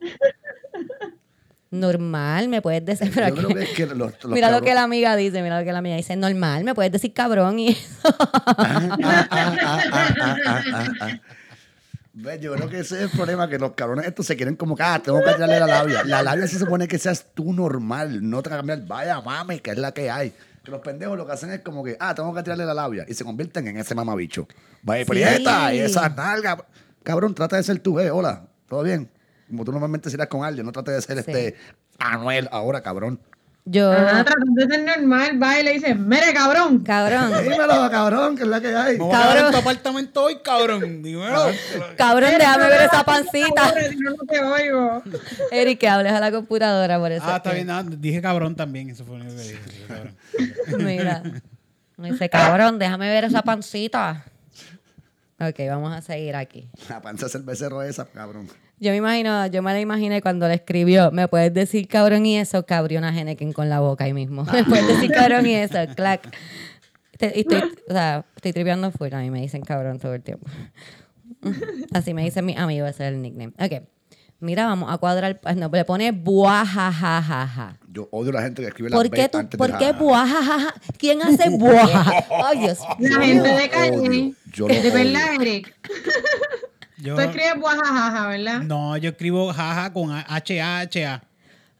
Normal, 1.70 2.48
me 2.48 2.62
puedes 2.62 2.84
decir, 2.84 3.10
pero 3.12 3.28
Yo 3.28 3.34
creo 3.34 3.46
aquí- 3.48 3.54
que 3.58 3.62
es 3.64 3.70
que 3.70 3.86
los, 3.86 4.12
los 4.22 4.26
mira 4.32 4.50
lo 4.52 4.62
que 4.62 4.74
la 4.74 4.84
amiga 4.84 5.16
dice, 5.16 5.42
mira 5.42 5.58
lo 5.58 5.64
que 5.64 5.72
la 5.72 5.78
amiga 5.80 5.96
dice, 5.96 6.14
normal, 6.14 6.62
me 6.62 6.72
puedes 6.74 6.92
decir 6.92 7.12
cabrón 7.12 7.58
y 7.58 7.68
eso. 7.70 7.82
Ah, 8.56 8.96
ah, 9.30 10.62
ah, 11.00 11.18
Yo 12.40 12.54
creo 12.54 12.68
que 12.68 12.78
ese 12.78 12.96
es 12.96 13.02
el 13.02 13.10
problema, 13.10 13.48
que 13.48 13.58
los 13.58 13.72
cabrones 13.72 14.06
estos 14.06 14.24
se 14.26 14.36
quieren 14.36 14.54
como 14.54 14.76
que, 14.76 14.84
ah, 14.84 15.00
tengo 15.02 15.18
que 15.24 15.32
tirarle 15.32 15.58
la 15.58 15.66
labia. 15.66 16.04
La 16.04 16.22
labia 16.22 16.46
se 16.46 16.60
supone 16.60 16.86
que 16.86 16.96
seas 16.98 17.26
tú 17.34 17.52
normal, 17.52 18.20
no 18.28 18.40
te 18.40 18.50
cambiar, 18.50 18.86
vaya 18.86 19.20
mami, 19.20 19.58
que 19.58 19.72
es 19.72 19.78
la 19.78 19.92
que 19.92 20.08
hay. 20.10 20.32
Que 20.64 20.70
los 20.70 20.80
pendejos 20.80 21.16
lo 21.18 21.26
que 21.26 21.32
hacen 21.32 21.50
es 21.50 21.60
como 21.60 21.84
que, 21.84 21.96
ah, 22.00 22.14
tengo 22.14 22.34
que 22.34 22.42
tirarle 22.42 22.64
la 22.64 22.72
labia. 22.74 23.04
Y 23.06 23.14
se 23.14 23.22
convierten 23.24 23.68
en 23.68 23.76
ese 23.76 23.94
mamabicho. 23.94 24.48
Vaya, 24.82 25.04
prieta, 25.04 25.74
y 25.74 25.78
esa 25.80 26.08
nalga. 26.08 26.64
Cabrón, 27.02 27.34
trata 27.34 27.56
de 27.56 27.62
ser 27.62 27.80
tú, 27.80 28.00
eh, 28.00 28.10
hola, 28.10 28.46
¿todo 28.66 28.82
bien? 28.82 29.10
Como 29.46 29.64
tú 29.64 29.72
normalmente 29.72 30.08
serás 30.08 30.28
con 30.28 30.42
alguien, 30.42 30.64
no 30.64 30.72
trate 30.72 30.90
de 30.92 31.02
ser 31.02 31.22
Sí. 31.22 31.30
este 31.30 31.54
Anuel 31.98 32.48
ahora, 32.50 32.82
cabrón. 32.82 33.20
Yo, 33.66 33.90
Ajá, 33.90 34.24
tratando 34.24 34.66
de 34.66 34.66
ser 34.74 34.84
normal, 34.84 35.42
va 35.42 35.58
y 35.58 35.62
le 35.62 35.72
dice, 35.72 35.94
mire, 35.94 36.34
cabrón. 36.34 36.80
cabrón, 36.80 37.32
Dímelo, 37.42 37.90
cabrón, 37.90 38.36
que 38.36 38.42
es 38.42 38.48
la 38.48 38.60
que 38.60 38.68
hay. 38.76 38.98
Me 38.98 39.04
voy 39.04 39.14
a 39.14 39.18
quedar 39.18 39.26
en 39.30 39.34
Cabrón. 39.36 39.52
tu 39.52 39.58
apartamento 39.58 40.22
hoy, 40.24 40.38
cabrón. 40.42 41.02
Dímelo. 41.02 41.46
cabrón, 41.96 42.30
déjame 42.38 42.68
ver 42.68 42.82
esa 42.82 43.04
pancita. 43.04 43.72
Si 43.88 43.96
no, 43.96 44.10
no 44.10 44.16
te 44.28 44.40
oigo. 44.40 45.02
Eric, 45.50 45.78
que 45.80 45.88
hables 45.88 46.12
a 46.12 46.20
la 46.20 46.30
computadora 46.30 46.98
por 46.98 47.10
eso. 47.10 47.24
Ah, 47.26 47.30
es 47.30 47.36
está 47.38 47.52
bien. 47.54 47.70
ah, 47.70 47.82
dije 47.82 48.20
cabrón 48.20 48.54
también. 48.54 48.90
Eso 48.90 49.02
fue 49.06 49.18
lo 49.18 49.24
que 49.24 49.30
dije. 49.32 49.58
dije 49.66 49.86
cabrón. 49.88 50.16
Mira. 50.84 51.22
Me 51.96 52.12
dice, 52.12 52.28
cabrón, 52.28 52.78
déjame 52.78 53.08
ver 53.08 53.24
esa 53.24 53.40
pancita. 53.40 54.24
Ok, 55.40 55.58
vamos 55.68 55.92
a 55.92 56.02
seguir 56.02 56.36
aquí. 56.36 56.68
La 56.90 57.00
panza 57.00 57.26
becerro 57.40 57.82
esa, 57.82 58.04
cabrón. 58.04 58.48
Yo 58.84 58.90
me 58.90 58.98
imagino, 58.98 59.46
yo 59.46 59.62
me 59.62 59.72
la 59.72 59.80
imaginé 59.80 60.20
cuando 60.20 60.46
le 60.46 60.56
escribió, 60.56 61.10
¿me 61.10 61.26
puedes 61.26 61.54
decir 61.54 61.88
cabrón 61.88 62.26
y 62.26 62.36
eso? 62.36 62.66
Cabriona 62.66 63.14
Geneken 63.14 63.54
con 63.54 63.70
la 63.70 63.80
boca 63.80 64.04
ahí 64.04 64.12
mismo. 64.12 64.44
¿Me 64.52 64.62
puedes 64.62 64.86
decir 64.86 65.10
cabrón 65.10 65.46
y 65.46 65.54
eso? 65.54 65.78
Clac. 65.96 66.20
Y 67.18 67.40
estoy, 67.40 67.62
o 67.88 67.92
sea, 67.92 68.26
estoy 68.36 68.52
tripeando 68.52 68.90
fuera. 68.90 69.20
A 69.20 69.22
mí 69.22 69.30
me 69.30 69.40
dicen 69.40 69.62
cabrón 69.62 69.98
todo 69.98 70.12
el 70.12 70.22
tiempo. 70.22 70.46
Así 71.94 72.12
me 72.12 72.24
dicen 72.24 72.44
mis 72.44 72.58
amigos, 72.58 72.90
ese 72.90 73.06
es 73.06 73.14
el 73.14 73.22
nickname. 73.22 73.54
Ok. 73.58 73.84
Mira, 74.40 74.66
vamos 74.66 74.92
a 74.92 74.98
cuadrar. 74.98 75.40
No, 75.56 75.70
le 75.72 75.84
pone 75.86 76.12
buajajajaja. 76.12 77.78
Yo 77.88 78.08
odio 78.10 78.32
a 78.32 78.34
la 78.34 78.42
gente 78.42 78.60
que 78.60 78.68
escribe 78.68 78.90
la 78.90 78.96
¿Por 78.96 79.08
qué 79.08 79.30
tú, 79.30 79.38
antes 79.38 79.52
de 79.52 79.56
por 79.56 79.70
la 79.70 79.78
qué 79.78 79.92
buajajaja? 79.92 80.74
¿Quién 80.98 81.22
hace 81.22 81.48
buaja? 81.48 82.26
Ay, 82.44 82.58
Dios 82.58 82.80
La 82.98 83.22
gente 83.22 83.48
de 83.48 84.58
lo 84.58 84.66
de 84.68 84.90
verdad. 84.90 85.40
Eric. 85.40 85.74
Yo, 87.04 87.14
Tú 87.16 87.20
escribes 87.20 87.60
guajajaja, 87.60 88.26
¿verdad? 88.28 88.60
no, 88.62 88.96
yo 88.96 89.10
escribo 89.10 89.52
jaja 89.52 89.92
con 89.92 90.10
H-A-H-A. 90.10 91.22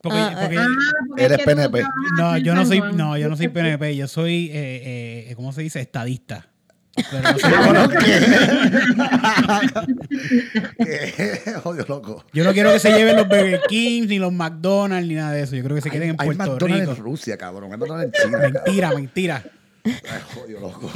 Porque, 0.02 0.18
Ah, 0.18 0.36
porque- 0.38 0.58
Ah, 0.58 0.66
porque 1.08 1.24
Eres 1.24 1.38
es 1.38 1.44
que 1.46 1.50
tú 1.50 1.56
PNP. 1.56 1.82
no, 2.18 2.36
en 2.36 2.44
yo 2.44 2.54
no 2.54 2.66
soy, 2.66 2.80
no, 2.92 3.16
yo 3.16 3.28
no 3.30 3.36
soy 3.38 3.48
PNP. 3.48 3.96
Yo 3.96 4.06
soy, 4.06 4.50
eh, 4.52 5.26
eh, 5.30 5.34
¿cómo 5.34 5.50
se 5.52 5.62
dice? 5.62 5.80
Estadista. 5.80 6.46
Pero 6.94 7.22
no 7.22 7.38
soy 7.38 7.50
Cabrón, 7.50 7.90
PNP. 7.90 8.36
¿Qué? 10.84 11.40
Odio, 11.64 11.84
loco. 11.88 12.24
Yo 12.32 12.44
no 12.44 12.52
quiero 12.52 12.72
que 12.72 12.78
se 12.80 12.92
lleven 12.92 13.16
los 13.16 13.26
Burger 13.28 13.60
King, 13.68 14.06
ni 14.08 14.18
los 14.18 14.32
McDonald's, 14.32 15.08
ni 15.08 15.14
nada 15.14 15.32
de 15.32 15.42
eso. 15.42 15.56
Yo 15.56 15.64
creo 15.64 15.76
que 15.76 15.82
se 15.82 15.90
queden 15.90 16.10
en 16.10 16.16
Hay 16.18 16.26
Puerto 16.26 16.44
McDonald's 16.52 16.80
Rico. 16.88 16.92
en 16.92 17.04
Rusia, 17.04 17.36
cabrón. 17.38 17.72
Hay 17.72 17.78
McDonald's 17.78 18.14
en 18.18 18.24
China. 18.30 18.38
Mentira, 18.38 18.90
mentira. 18.94 19.42
Ay, 19.84 19.94
odio, 20.44 20.60
loco. 20.60 20.90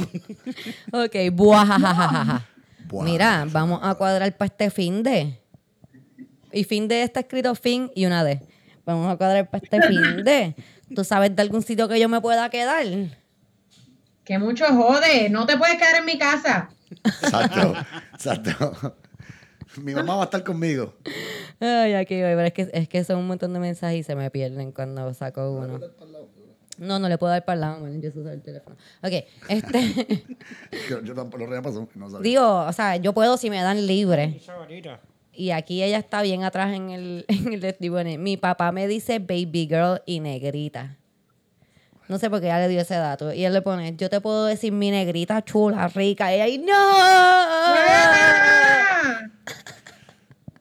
Ok, 0.91 1.15
buajajajaja. 1.33 2.45
Buah. 2.89 3.05
Mira, 3.05 3.45
vamos 3.51 3.79
a 3.83 3.93
cuadrar 3.93 4.35
para 4.35 4.47
este 4.47 4.71
fin 4.71 5.03
de. 5.03 5.39
Y 6.51 6.63
fin 6.63 6.87
de 6.87 7.03
está 7.03 7.19
escrito 7.19 7.53
fin 7.53 7.91
y 7.93 8.07
una 8.07 8.23
D. 8.23 8.41
Vamos 8.83 9.13
a 9.13 9.15
cuadrar 9.15 9.47
para 9.47 9.63
este 9.63 9.81
fin 9.83 10.23
de. 10.23 10.55
¿Tú 10.95 11.03
sabes 11.03 11.35
de 11.35 11.41
algún 11.43 11.61
sitio 11.61 11.87
que 11.87 11.99
yo 11.99 12.09
me 12.09 12.19
pueda 12.19 12.49
quedar? 12.49 12.85
Que 14.25 14.39
mucho 14.39 14.65
jode. 14.65 15.29
No 15.29 15.45
te 15.45 15.55
puedes 15.55 15.77
quedar 15.77 15.97
en 15.97 16.05
mi 16.05 16.17
casa. 16.17 16.69
Exacto, 17.05 17.75
exacto. 18.13 18.95
Mi 19.77 19.93
mamá 19.93 20.15
va 20.15 20.21
a 20.23 20.25
estar 20.25 20.43
conmigo. 20.43 20.95
Ay, 21.59 21.93
aquí 21.93 22.15
voy, 22.15 22.33
pero 22.33 22.45
es 22.45 22.53
que, 22.53 22.69
es 22.73 22.89
que 22.89 23.03
son 23.03 23.19
un 23.19 23.27
montón 23.27 23.53
de 23.53 23.59
mensajes 23.59 23.99
y 23.99 24.03
se 24.03 24.15
me 24.15 24.31
pierden 24.31 24.71
cuando 24.71 25.13
saco 25.13 25.51
uno. 25.51 25.79
No, 26.79 26.97
no 26.97 27.09
le 27.09 27.17
puedo 27.17 27.31
dar 27.31 27.43
para 27.43 27.55
el 27.55 27.61
lado, 27.61 27.81
man, 27.81 28.01
yo 28.01 28.09
uso 28.09 28.29
el 28.29 28.41
teléfono. 28.41 28.77
Ok, 29.03 29.11
este. 29.49 30.25
Yo, 30.89 31.01
yo 31.03 31.13
tampoco 31.13 31.45
lo 31.45 31.61
pasó. 31.61 31.87
No 31.93 32.09
sabía. 32.09 32.23
digo, 32.23 32.65
o 32.65 32.73
sea, 32.73 32.95
yo 32.95 33.13
puedo 33.13 33.37
si 33.37 33.49
me 33.49 33.61
dan 33.61 33.85
libre. 33.85 34.39
Y 35.33 35.51
aquí 35.51 35.83
ella 35.83 35.97
está 35.97 36.21
bien 36.21 36.43
atrás 36.43 36.73
en 36.73 36.89
el, 36.89 37.25
en 37.29 37.53
el 37.53 37.75
y 37.79 37.89
pone, 37.89 38.17
Mi 38.17 38.37
papá 38.37 38.71
me 38.71 38.87
dice 38.87 39.19
baby 39.19 39.67
girl 39.67 40.01
y 40.05 40.19
negrita. 40.21 40.97
No 42.07 42.17
sé 42.17 42.29
por 42.29 42.39
qué 42.39 42.47
ella 42.47 42.59
le 42.59 42.69
dio 42.69 42.81
ese 42.81 42.95
dato. 42.95 43.33
Y 43.33 43.45
él 43.45 43.53
le 43.53 43.61
pone, 43.61 43.95
yo 43.95 44.09
te 44.09 44.19
puedo 44.21 44.45
decir 44.45 44.71
mi 44.71 44.89
negrita 44.89 45.43
chula, 45.43 45.87
rica. 45.89 46.33
Y 46.35 46.41
ella, 46.41 46.63
¡no! 46.65 46.73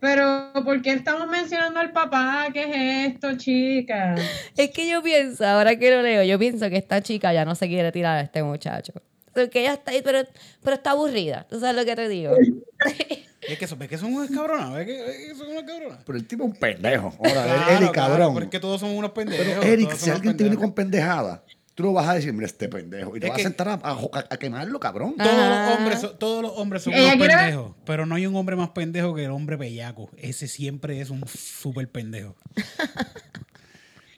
Pero, 0.01 0.53
¿por 0.65 0.81
qué 0.83 0.93
estamos 0.93 1.29
mencionando 1.29 1.81
al 1.81 1.91
papá? 1.93 2.47
¿Qué 2.53 2.63
es 3.07 3.13
esto, 3.15 3.37
chica? 3.37 4.15
Es 4.57 4.71
que 4.71 4.89
yo 4.89 5.03
pienso, 5.03 5.45
ahora 5.47 5.77
que 5.77 5.91
lo 5.91 6.03
leo, 6.03 6.23
yo 6.23 6.39
pienso 6.39 6.69
que 6.71 6.77
esta 6.77 7.03
chica 7.03 7.33
ya 7.33 7.45
no 7.45 7.55
se 7.57 7.67
quiere 7.69 7.91
tirar 7.91 8.19
a 8.19 8.21
este 8.21 8.43
muchacho. 8.43 8.93
Porque 9.35 9.61
ella 9.61 9.75
está 9.75 9.91
ahí, 9.93 10.01
pero, 10.03 10.21
pero 10.63 10.77
está 10.77 10.93
aburrida. 10.93 11.47
¿Tú 11.51 11.59
sabes 11.61 11.77
lo 11.77 11.85
que 11.85 11.97
te 11.97 12.09
digo? 12.09 12.33
Es 13.41 13.57
que, 13.59 13.67
son- 13.67 13.79
ves 13.79 13.89
que 13.89 13.97
son 13.97 14.13
unas 14.13 14.29
cabronas, 14.31 14.75
ves 14.75 14.85
que, 14.85 15.01
ves 15.01 15.17
que 15.29 15.35
son 15.35 15.49
unas 15.49 15.63
cabronas. 15.63 15.99
Pero 16.05 16.19
el 16.19 16.27
tipo 16.27 16.45
es 16.45 16.51
un 16.51 16.57
pendejo. 16.57 17.15
Ahora, 17.19 17.31
Claro, 17.45 17.71
Eric, 17.71 17.93
claro, 17.93 17.93
cabrón. 17.93 18.35
pero 18.35 18.45
es 18.45 18.51
que 18.51 18.61
todos 18.61 18.81
somos 18.81 18.97
unos 18.99 19.13
pendejos. 19.13 19.47
Pero 19.47 19.63
Eric, 19.63 19.95
si 19.95 20.11
alguien 20.11 20.37
te 20.37 20.43
viene 20.43 20.59
con 20.59 20.73
pendejada, 20.75 21.43
tú 21.79 21.85
lo 21.85 21.93
vas 21.93 22.09
a 22.09 22.15
decir, 22.15 22.33
mira 22.33 22.47
este 22.47 22.69
pendejo. 22.69 23.17
Y 23.17 23.21
te 23.21 23.27
Es 23.27 23.31
vas 23.31 23.37
que- 23.37 23.43
a 23.43 23.49
sentar 23.51 23.69
a, 23.69 23.75
a- 23.75 24.25
a 24.31 24.37
quemarlo, 24.37 24.81
cabrón. 24.81 25.15
Ah. 25.17 25.23
Todos 25.23 25.49
los 25.49 25.79
hombres, 25.79 26.01
son- 26.01 26.19
todos 26.19 26.43
los 26.43 26.53
hombres 26.57 26.83
son 26.83 26.93
Ella 26.93 27.15
unos 27.15 27.29
pendejos, 27.29 27.77
pero 27.87 28.05
no 28.05 28.17
hay 28.17 28.27
un 28.27 28.35
hombre 28.35 28.57
más 28.57 28.71
pendejo 28.71 29.15
que 29.15 29.27
el 29.27 29.31
hombre 29.31 29.55
bellaco. 29.55 30.11
Ese 30.17 30.49
siempre 30.49 31.01
es 31.01 31.11
un 31.11 31.23
súper 31.29 31.89
pendejo. 31.89 32.35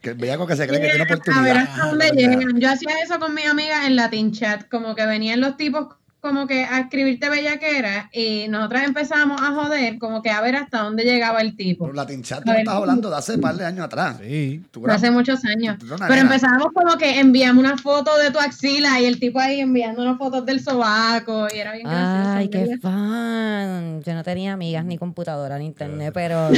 Que 0.00 0.08
el 0.08 0.14
bellaco 0.16 0.46
que 0.46 0.56
se 0.56 0.66
cree 0.66 0.80
que 0.80 0.86
tiene 0.88 1.02
A 1.02 1.04
ver 1.04 1.12
oportunidad. 1.12 1.56
hasta 1.58 1.86
dónde 1.88 2.10
llegan. 2.12 2.58
Yo 2.58 2.70
hacía 2.70 3.02
eso 3.04 3.18
con 3.18 3.34
mis 3.34 3.44
amigas 3.46 3.86
en 3.86 3.96
Latin 3.96 4.32
Chat, 4.32 4.66
como 4.70 4.94
que 4.94 5.04
venían 5.04 5.42
los 5.42 5.58
tipos 5.58 5.88
como 6.20 6.46
que 6.46 6.64
a 6.64 6.80
escribirte 6.80 7.28
bellaquera 7.30 8.08
y 8.12 8.46
nosotras 8.48 8.84
empezamos 8.84 9.40
a 9.40 9.52
joder, 9.52 9.98
como 9.98 10.22
que 10.22 10.30
a 10.30 10.40
ver 10.40 10.56
hasta 10.56 10.82
dónde 10.82 11.04
llegaba 11.04 11.40
el 11.40 11.56
tipo. 11.56 11.84
Pero 11.86 11.94
Latin 11.96 12.22
Chat, 12.22 12.44
tú 12.44 12.50
me 12.52 12.58
estás 12.60 12.74
hablando 12.74 13.08
de 13.10 13.16
hace 13.16 13.34
un 13.34 13.40
par 13.40 13.54
de 13.56 13.64
años 13.64 13.84
atrás. 13.86 14.18
Sí. 14.22 14.62
Tú 14.70 14.84
eras- 14.84 14.96
Hace 14.96 15.10
muchos 15.10 15.44
años. 15.44 15.78
Tú 15.78 15.86
Pero 15.88 15.98
nena. 16.08 16.20
empezábamos 16.20 16.68
como 16.74 16.96
que 16.98 17.18
enviamos 17.20 17.64
una 17.64 17.76
foto 17.78 18.16
de 18.18 18.30
tu 18.30 18.38
axila 18.38 19.00
y 19.00 19.06
el 19.06 19.18
tipo 19.18 19.40
ahí 19.40 19.60
enviando 19.60 20.02
unas 20.02 20.18
fotos 20.18 20.44
del 20.46 20.62
sobaco 20.62 21.46
y 21.54 21.58
era 21.58 21.72
bien 21.72 21.86
gracioso. 21.88 22.30
Ay, 22.36 22.48
qué 22.48 22.78
fan. 22.80 24.02
Yo 24.04 24.14
no 24.14 24.22
tenía 24.22 24.52
amigas, 24.52 24.84
ni 24.84 24.98
computadora, 24.98 25.58
ni 25.58 25.66
internet, 25.66 26.12
pero, 26.14 26.48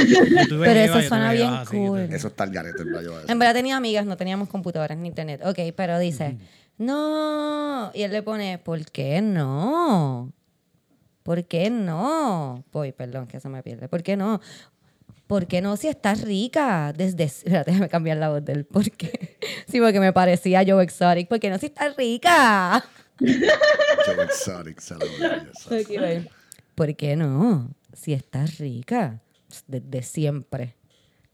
pero 0.49 0.79
eso 0.79 1.01
suena 1.01 1.31
bien 1.33 1.51
que 1.69 1.77
cool. 1.77 1.99
Eso 2.11 2.27
está 2.27 2.43
el 2.45 2.51
garete. 2.51 2.83
En 3.27 3.39
verdad 3.39 3.53
tenía 3.53 3.77
amigas, 3.77 4.05
no 4.05 4.17
teníamos 4.17 4.49
computadoras 4.49 4.97
ni 4.97 5.07
internet. 5.07 5.41
Ok, 5.45 5.59
pero 5.75 5.99
dice, 5.99 6.37
no. 6.83 7.91
Y 7.93 8.03
él 8.03 8.11
le 8.11 8.23
pone, 8.23 8.57
¿por 8.59 8.85
qué 8.91 9.21
no? 9.21 10.31
¿Por 11.23 11.45
qué 11.45 11.69
no? 11.69 12.63
Voy, 12.71 12.91
perdón, 12.91 13.27
que 13.27 13.37
eso 13.37 13.49
me 13.49 13.63
pierde. 13.63 13.87
¿Por 13.87 14.03
qué 14.03 14.17
no? 14.17 14.41
¿Por 15.27 15.47
qué 15.47 15.61
no 15.61 15.77
si 15.77 15.87
estás 15.87 16.21
rica? 16.21 16.93
Desde... 16.93 17.23
Espérate, 17.23 17.71
déjame 17.71 17.89
cambiar 17.89 18.17
la 18.17 18.29
voz 18.29 18.43
del 18.43 18.65
por 18.65 18.89
qué. 18.91 19.37
Sí, 19.67 19.79
porque 19.79 19.99
me 19.99 20.13
parecía 20.13 20.63
Joe 20.67 20.83
Exotic. 20.83 21.27
¿Por 21.27 21.39
qué 21.39 21.49
no 21.49 21.57
si 21.57 21.67
estás 21.67 21.95
rica? 21.95 22.83
Joe 23.17 24.23
Exotic. 24.25 24.81
¿Por 26.75 26.95
qué 26.95 27.15
no? 27.15 27.71
Si 27.93 28.13
estás 28.13 28.59
rica. 28.59 29.21
Desde 29.67 30.03
siempre. 30.03 30.75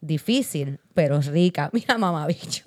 Difícil, 0.02 0.80
pero 0.94 1.20
rica. 1.22 1.70
Mira, 1.74 1.98
mamá, 1.98 2.26
bicho. 2.28 2.64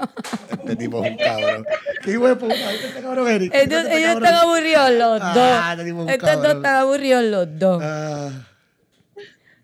Este 0.50 0.76
tipo 0.76 1.02
es 1.04 1.12
un 1.12 1.16
cabrón. 1.16 1.66
¿Qué 2.04 2.10
hijo 2.12 2.34
de 2.34 2.46
este 2.86 3.00
cabrón, 3.02 3.28
Eric? 3.28 3.54
Ellos, 3.54 3.68
¿Viste 3.68 3.80
este 3.80 3.96
ellos 3.98 4.08
cabrón? 4.14 4.24
están 4.24 4.34
aburridos 4.48 4.90
los 4.90 5.20
Ah, 5.22 5.32
dos. 5.34 5.70
este 5.72 5.84
tipo 5.84 5.98
es 6.00 6.04
un 6.04 6.10
Estos 6.10 6.28
dos 6.28 6.36
cabrón. 6.42 6.56
están 6.56 6.76
aburridos 6.76 7.24
los 7.24 7.58
dos. 7.58 7.82
Ah, 7.82 8.30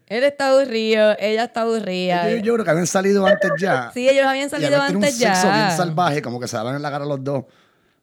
Él 0.07 0.25
está 0.25 0.49
aburrido, 0.49 1.15
ella 1.19 1.45
está 1.45 1.61
aburrida. 1.63 2.31
yo, 2.31 2.37
yo 2.39 2.55
creo 2.55 2.65
que 2.65 2.71
habían 2.71 2.87
salido 2.87 3.27
antes 3.27 3.51
ya. 3.61 3.91
Sí, 3.93 4.09
ellos 4.09 4.25
habían 4.27 4.47
y 4.47 4.51
salido 4.51 4.69
habían 4.77 4.87
tenido 4.87 4.99
un 5.01 5.05
antes 5.05 5.19
sexo 5.19 5.43
bien 5.51 5.69
ya. 5.69 5.77
salvaje, 5.77 6.23
como 6.23 6.41
que 6.41 6.49
se 6.49 6.57
daban 6.57 6.75
en 6.77 6.81
la 6.83 6.91
cara 6.91 7.05
los 7.05 7.23
dos. 7.23 7.45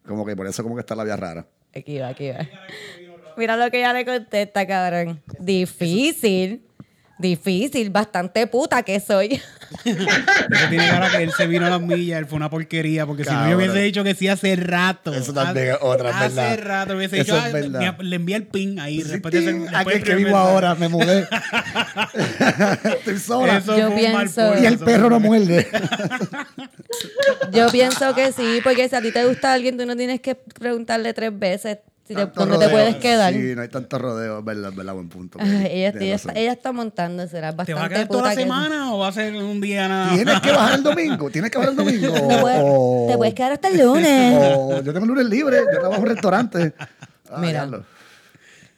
Como 0.07 0.23
que 0.25 0.35
por 0.35 0.45
eso 0.45 0.61
como 0.61 0.75
que 0.75 0.81
está 0.81 0.93
la 0.93 1.03
vía 1.03 1.15
rara. 1.15 1.47
Aquí 1.75 1.97
va, 1.97 2.09
aquí 2.09 2.29
va. 2.29 2.47
Mira 3.37 3.57
lo 3.57 3.69
que 3.71 3.79
ella 3.79 3.91
le 3.93 4.05
contesta, 4.05 4.67
cabrón. 4.67 5.21
Difícil. 5.39 6.64
Difícil, 7.17 7.89
bastante 7.91 8.45
puta 8.47 8.83
que 8.83 8.99
soy. 8.99 9.41
Eso 9.85 10.69
tiene 10.69 10.87
cara 10.89 11.09
que 11.09 11.23
él 11.23 11.31
se 11.31 11.47
vino 11.47 11.65
a 11.65 11.69
las 11.69 11.81
millas, 11.81 12.19
él 12.19 12.25
fue 12.25 12.35
una 12.35 12.49
porquería, 12.49 13.05
porque 13.05 13.23
si 13.23 13.31
no 13.31 13.49
yo 13.49 13.55
hubiese 13.55 13.79
dicho 13.79 14.03
que 14.03 14.13
sí 14.15 14.27
hace 14.27 14.55
rato. 14.57 15.13
Eso 15.13 15.33
también 15.33 15.69
es 15.69 15.77
otra, 15.81 16.09
Hace 16.19 16.35
verdad. 16.35 16.59
rato 16.61 16.95
hubiese 16.97 17.21
Eso 17.21 17.35
dicho, 17.35 17.47
es 17.57 17.65
"Ah, 17.73 17.95
me- 17.97 18.03
le 18.03 18.15
envié 18.17 18.35
el 18.35 18.47
pin 18.47 18.79
ahí. 18.81 19.01
Sí, 19.01 19.09
después 19.11 19.33
después 19.33 20.03
que 20.03 20.15
vivo 20.15 20.35
ahora, 20.35 20.75
me 20.75 20.89
mudé. 20.89 21.25
Estoy 22.83 23.17
sola. 23.19 23.57
Eso 23.57 23.77
Yo 23.77 23.95
pienso- 23.95 24.61
y 24.61 24.65
el 24.65 24.77
perro 24.79 25.09
no 25.09 25.19
muerde. 25.21 25.67
Yo 27.51 27.69
pienso 27.71 28.13
que 28.13 28.31
sí, 28.33 28.59
porque 28.63 28.89
si 28.89 28.95
a 28.95 29.01
ti 29.01 29.11
te 29.11 29.25
gusta 29.25 29.53
alguien, 29.53 29.77
tú 29.77 29.85
no 29.85 29.95
tienes 29.95 30.19
que 30.19 30.35
preguntarle 30.35 31.13
tres 31.13 31.37
veces 31.37 31.77
si 32.07 32.13
te- 32.15 32.25
dónde 32.27 32.57
te 32.59 32.69
puedes 32.69 32.95
quedar. 32.97 33.33
Sí, 33.33 33.53
no 33.55 33.61
hay 33.63 33.67
tanto 33.69 33.97
rodeo, 33.97 34.39
es 34.39 34.45
verdad, 34.45 34.69
es 34.69 34.75
verdad, 34.75 34.93
buen 34.93 35.09
punto. 35.09 35.39
Ay, 35.41 35.67
ella, 35.71 35.89
está, 36.15 36.33
ella 36.33 36.51
está 36.53 36.71
montándose, 36.71 37.37
era 37.37 37.51
¿Te 37.51 37.57
bastante 37.57 37.79
va 37.81 37.85
a 37.85 37.89
quedar 37.89 38.07
toda 38.07 38.23
la 38.29 38.35
que- 38.35 38.41
semana 38.43 38.93
o 38.93 38.99
va 38.99 39.07
a 39.07 39.11
ser 39.11 39.33
un 39.35 39.59
día 39.59 39.87
nada? 39.87 40.13
Tienes 40.15 40.39
que 40.41 40.51
bajar 40.51 40.75
el 40.75 40.83
domingo, 40.83 41.29
tienes 41.31 41.51
que 41.51 41.57
bajar 41.57 41.71
el 41.71 41.77
domingo. 41.77 42.13
Te 42.27 42.37
puedes, 42.37 42.61
o- 42.63 43.05
te 43.09 43.17
puedes 43.17 43.33
quedar 43.33 43.51
hasta 43.53 43.67
el 43.69 43.77
lunes. 43.79 44.37
o 44.57 44.81
yo 44.81 44.93
tengo 44.93 45.05
el 45.05 45.09
lunes 45.11 45.25
libre, 45.25 45.57
yo 45.57 45.79
trabajo 45.79 45.95
en 45.95 46.01
un 46.01 46.07
restaurante. 46.09 46.73
Ah, 47.29 47.37
Mira. 47.39 47.51
diablo. 47.65 47.85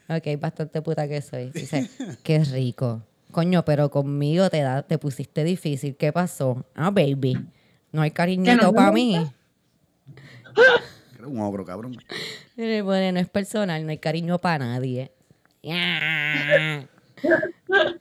Ok, 0.09 0.39
bastante 0.39 0.82
puta 0.82 1.05
que 1.07 1.21
soy. 1.21 1.51
Dice, 1.51 1.89
qué 2.23 2.39
rico. 2.45 3.01
Coño, 3.32 3.65
pero 3.65 3.91
conmigo 3.91 4.49
te, 4.49 4.61
da, 4.61 4.82
te 4.84 4.97
pusiste 4.97 5.43
difícil. 5.43 5.97
¿Qué 5.97 6.13
pasó? 6.13 6.65
Ah, 6.75 6.91
baby. 6.91 7.38
No 7.91 8.01
hay 8.01 8.11
cariñito 8.11 8.55
no 8.55 8.73
para 8.73 8.91
mí. 8.93 9.17
Un 11.28 11.39
ogro, 11.39 11.65
cabrón. 11.65 11.97
Pone, 12.55 13.11
no 13.11 13.19
es 13.19 13.30
personal, 13.30 13.86
no 13.86 13.91
hay 13.91 13.97
cariño 13.97 14.39
para 14.39 14.65
nadie. 14.65 15.11
Ya. 15.61 16.88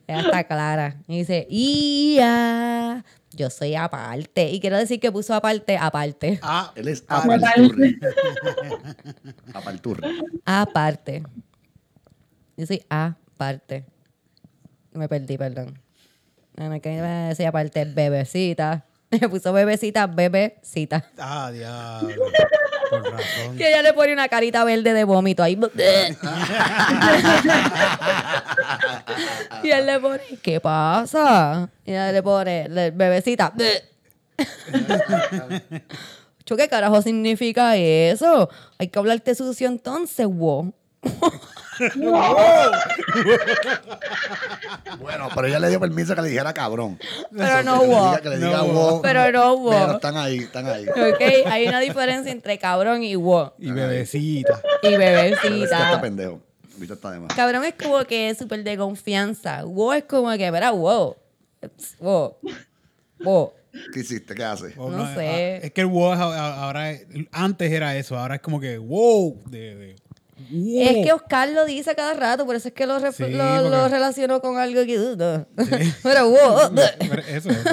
Ella 0.07 0.21
está 0.21 0.45
clara. 0.45 0.97
Y 1.09 1.19
dice, 1.19 1.47
¡Ia! 1.51 3.05
Yo 3.33 3.51
soy 3.51 3.75
aparte. 3.75 4.51
Y 4.51 4.61
quiero 4.61 4.79
decir 4.79 4.99
que 4.99 5.13
puso 5.13 5.35
aparte, 5.35 5.77
aparte. 5.77 6.39
Ah, 6.43 6.73
Él 6.75 6.89
es 6.89 7.05
Apalturri. 7.07 7.99
Apalturri. 9.53 10.09
Aparte. 10.45 11.23
Yo 12.57 12.67
soy 12.67 12.83
aparte. 12.89 13.85
Me 14.93 15.09
perdí, 15.09 15.37
perdón. 15.37 15.79
No, 16.57 16.71
no, 16.71 16.81
que 16.81 16.89
decir 16.89 17.47
aparte, 17.47 17.85
bebecita. 17.85 18.86
Me 19.11 19.29
puso 19.29 19.53
bebecita, 19.53 20.07
bebecita. 20.07 21.05
ah, 21.19 21.51
diablo. 21.53 22.25
Por 22.91 23.03
razón. 23.03 23.59
Y 23.59 23.65
ella 23.65 23.83
le 23.83 23.93
pone 23.93 24.13
una 24.13 24.29
carita 24.29 24.63
verde 24.65 24.93
de 24.93 25.05
vómito 25.05 25.43
ahí. 25.43 25.59
y 29.63 29.71
él 29.71 29.87
le 29.87 29.99
pone, 30.01 30.23
¿qué 30.43 30.61
pasa? 30.61 31.69
Y 31.85 31.91
ella 31.91 32.13
le 32.13 32.23
pone, 32.23 32.69
le- 32.69 32.91
bebecita. 32.93 33.53
¿qué 36.57 36.69
carajo 36.69 37.03
significa 37.03 37.77
eso? 37.77 38.49
Hay 38.79 38.89
que 38.89 38.99
hablarte 38.99 39.35
sucio 39.35 39.67
entonces, 39.67 40.27
wow. 40.27 40.73
Bueno, 44.99 45.29
pero 45.35 45.47
ella 45.47 45.59
le 45.59 45.69
dio 45.69 45.81
permiso 45.81 46.15
que 46.15 46.23
le 46.23 46.29
dijera 46.29 46.53
cabrón. 46.55 46.99
Pero 47.37 47.63
no 47.63 47.81
que 47.81 47.87
le 47.87 47.93
hubo. 47.93 48.07
diga, 48.09 48.21
que 48.21 48.29
le 48.31 48.37
diga 48.39 48.57
No 48.59 48.65
wow. 48.67 49.03
Pero 49.03 49.33
no 49.33 49.53
hubo. 49.55 49.71
Pero 49.71 49.93
están 49.93 50.17
ahí, 50.17 50.39
están 50.39 50.67
ahí. 50.67 50.87
Ok, 50.89 51.21
hay 51.47 51.69
una 51.69 51.81
diferencia 51.81 52.33
entre 52.33 52.59
cabrón 52.59 53.03
y 53.03 53.15
wow. 53.15 53.53
Y 53.59 53.71
bebecita. 53.71 54.61
Y 54.83 54.87
está 54.95 54.99
bebecita. 54.99 56.01
pendejo. 56.01 56.41
Ahorita 56.75 56.95
está 56.95 57.11
de 57.13 57.21
más. 57.21 57.35
Cabrón 57.35 57.65
es 57.65 57.75
como 57.75 58.05
que 58.05 58.31
es 58.31 58.39
súper 58.39 58.63
de 58.65 58.77
confianza. 58.77 59.65
Wow 59.65 59.93
es 59.95 60.05
como 60.05 60.31
que, 60.37 60.51
verá, 60.51 60.71
wow. 60.71 61.17
Wow. 62.01 62.37
Wow. 63.21 63.53
¿Qué 63.93 64.01
hiciste? 64.01 64.35
¿Qué 64.35 64.45
haces? 64.45 64.75
Oh, 64.79 64.91
No 64.91 65.07
sé. 65.15 65.59
ah, 65.61 65.67
Es 65.67 65.73
que 65.73 65.83
el 65.83 65.87
wow 65.89 66.13
ahora, 66.13 66.91
es- 66.91 67.07
antes 67.33 67.71
era 67.71 67.95
eso, 67.97 68.19
ahora 68.19 68.37
es 68.37 68.41
como 68.41 68.59
que 68.61 68.79
wow. 68.79 69.43
De, 69.47 69.75
de- 69.75 69.97
wow. 70.51 70.83
Es 70.83 71.05
que 71.07 71.13
Oscar 71.13 71.49
lo 71.51 71.65
dice 71.65 71.95
cada 71.95 72.15
rato, 72.15 72.45
por 72.47 72.55
eso 72.57 72.69
es 72.69 72.75
que 72.75 72.87
lo, 72.87 72.99
Sí, 72.99 73.05
lo, 73.05 73.11
porque- 73.13 73.31
lo 73.71 73.89
relaciono 73.89 74.41
con 74.41 74.59
algo 74.59 74.85
que... 74.85 74.97
no. 75.17 75.47
Pero 76.03 76.29
wow. 76.31 76.71
Eso, 77.29 77.51
eso. 77.51 77.61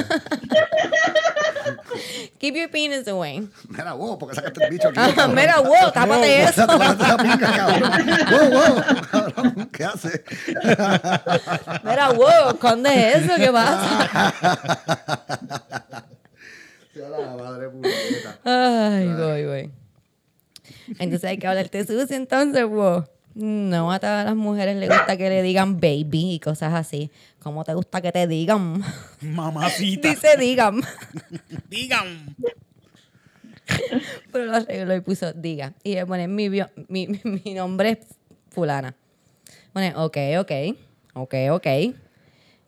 Keep 2.39 2.55
your 2.55 2.69
penis 2.69 3.07
away. 3.07 3.47
Mira, 3.69 3.93
wow, 3.93 4.17
porque 4.17 4.35
sacaste 4.35 4.63
el 4.65 4.71
bicho 4.71 4.89
aquí. 4.89 4.99
Ah? 4.99 5.27
Mira, 5.27 5.59
wow, 5.61 5.91
tápate 5.93 6.43
eso. 6.43 6.65
Tápate 6.65 7.03
la 7.07 7.17
pinga, 7.17 7.51
cabrón. 7.55 7.91
Wow, 8.31 8.49
wow, 8.51 8.83
cabrón. 9.11 9.69
¿Qué 9.71 9.85
haces? 9.85 10.21
Mira, 11.83 12.09
wow, 12.11 12.49
esconde 12.49 13.13
eso, 13.13 13.35
¿qué 13.37 13.51
pasa? 13.51 14.33
Ya 16.95 17.09
la 17.09 17.35
madre 17.37 17.69
puta. 17.69 18.39
Ay, 18.43 19.07
voy, 19.13 19.45
voy. 19.45 19.71
Entonces 20.99 21.23
hay 21.25 21.37
que 21.37 21.47
hablarte 21.47 21.85
sucio, 21.85 22.15
entonces, 22.15 22.65
wow. 22.65 23.05
No 23.35 23.91
a 23.91 23.99
todas 23.99 24.25
las 24.25 24.35
mujeres 24.35 24.75
les 24.77 24.87
gusta 24.89 25.17
que 25.17 25.27
le 25.27 25.41
digan 25.41 25.79
baby 25.79 26.33
y 26.35 26.39
cosas 26.39 26.71
así. 26.75 27.09
¿Cómo 27.39 27.63
te 27.63 27.73
gusta 27.73 27.99
que 27.99 28.11
te 28.11 28.27
digan? 28.27 28.83
Mamacita. 29.21 30.07
Dice 30.13 30.37
digan. 30.37 30.81
Digan. 31.67 32.35
Pero 34.31 34.45
lo 34.45 34.55
arregló 34.55 34.95
y 34.95 35.01
puso 35.01 35.33
diga. 35.33 35.73
Y 35.83 35.95
le 35.95 36.05
pone 36.05 36.27
mi, 36.27 36.49
bio- 36.49 36.69
mi, 36.89 37.07
mi, 37.07 37.19
mi 37.45 37.53
nombre 37.55 37.89
es 37.91 37.97
fulana. 38.51 38.95
Pone 39.71 39.95
ok, 39.95 40.17
ok, 40.39 40.51
ok, 41.15 41.33
ok. 41.51 41.67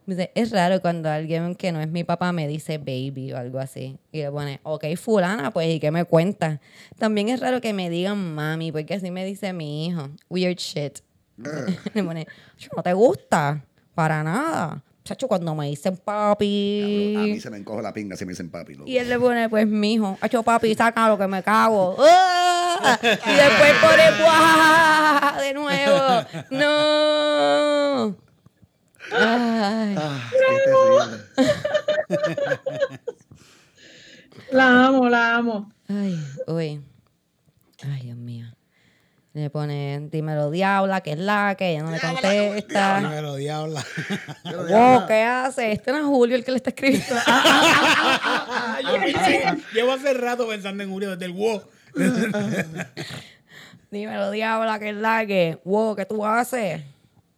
Dice, 0.07 0.31
es 0.35 0.51
raro 0.51 0.81
cuando 0.81 1.09
alguien 1.09 1.55
que 1.55 1.71
no 1.71 1.81
es 1.81 1.87
mi 1.87 2.03
papá 2.03 2.31
me 2.31 2.47
dice 2.47 2.77
baby 2.77 3.33
o 3.33 3.37
algo 3.37 3.59
así. 3.59 3.97
Y 4.11 4.19
le 4.19 4.31
pone, 4.31 4.59
ok, 4.63 4.85
fulana, 4.97 5.49
pues, 5.51 5.67
¿y 5.67 5.79
qué 5.79 5.89
me 5.89 6.05
cuenta? 6.05 6.61
También 6.99 7.29
es 7.29 7.39
raro 7.39 7.59
que 7.59 7.73
me 7.73 7.89
digan 7.89 8.35
mami, 8.35 8.71
porque 8.71 8.93
así 8.93 9.09
me 9.09 9.25
dice 9.25 9.51
mi 9.53 9.87
hijo. 9.87 10.09
Weird 10.29 10.57
shit. 10.57 10.99
le 11.93 12.03
pone, 12.03 12.27
"Cho, 12.57 12.69
¿no 12.77 12.83
te 12.83 12.93
gusta? 12.93 13.65
Para 13.95 14.23
nada. 14.23 14.83
Chacho, 15.03 15.27
cuando 15.27 15.53
me 15.53 15.67
dicen 15.67 15.97
papi. 15.97 17.13
A 17.17 17.21
mí 17.21 17.39
se 17.39 17.49
me 17.51 17.57
encoge 17.57 17.81
la 17.81 17.93
pinga 17.93 18.15
si 18.15 18.25
me 18.25 18.31
dicen 18.31 18.49
papi. 18.49 18.73
loco. 18.75 18.89
Y 18.89 18.97
él 18.97 19.07
le 19.09 19.19
pone, 19.19 19.49
pues, 19.49 19.67
mijo, 19.67 20.17
hecho 20.23 20.41
papi, 20.43 20.73
saca 20.75 21.07
lo 21.07 21.17
que 21.17 21.27
me 21.27 21.43
cago. 21.43 21.95
¡Ah! 21.99 22.97
Y 23.01 23.05
después 23.05 23.73
pone, 23.81 24.03
¡buah! 24.23 25.41
De 25.41 25.53
nuevo. 25.53 26.25
¡No! 26.51 28.24
Ay. 29.11 29.95
Ah, 29.97 30.29
qué 30.31 30.37
terrible. 30.65 31.23
La 34.51 34.85
amo, 34.87 35.09
la 35.09 35.35
amo. 35.35 35.71
Ay, 35.87 36.19
uy. 36.47 36.81
Ay, 37.83 38.01
Dios 38.03 38.17
mío. 38.17 38.47
Le 39.33 39.49
pone, 39.49 40.07
dímelo, 40.09 40.49
diabla, 40.49 41.01
que 41.01 41.11
es 41.11 41.19
la, 41.19 41.55
que 41.57 41.71
ella 41.71 41.83
no 41.83 41.91
me 41.91 41.99
contesta. 41.99 43.01
Dímelo, 43.01 43.35
diabla. 43.35 43.83
Wow, 44.69 45.05
¿qué 45.07 45.23
hace? 45.23 45.73
Este 45.73 45.91
no 45.91 45.97
es 45.97 46.05
Julio 46.05 46.37
el 46.37 46.45
que 46.45 46.51
le 46.51 46.57
está 46.57 46.69
escribiendo. 46.69 47.05
Llevo 49.73 49.91
hace 49.91 50.13
rato 50.13 50.47
pensando 50.47 50.83
en 50.83 50.89
Julio 50.89 51.11
desde 51.11 51.25
el 51.25 51.33
wow. 51.33 51.61
Dímelo, 53.91 54.31
diabla, 54.31 54.79
que 54.79 54.89
es 54.91 54.95
la 54.95 55.25
que, 55.25 55.59
wow, 55.65 55.97
¿qué 55.97 56.05
tú 56.05 56.25
haces? 56.25 56.81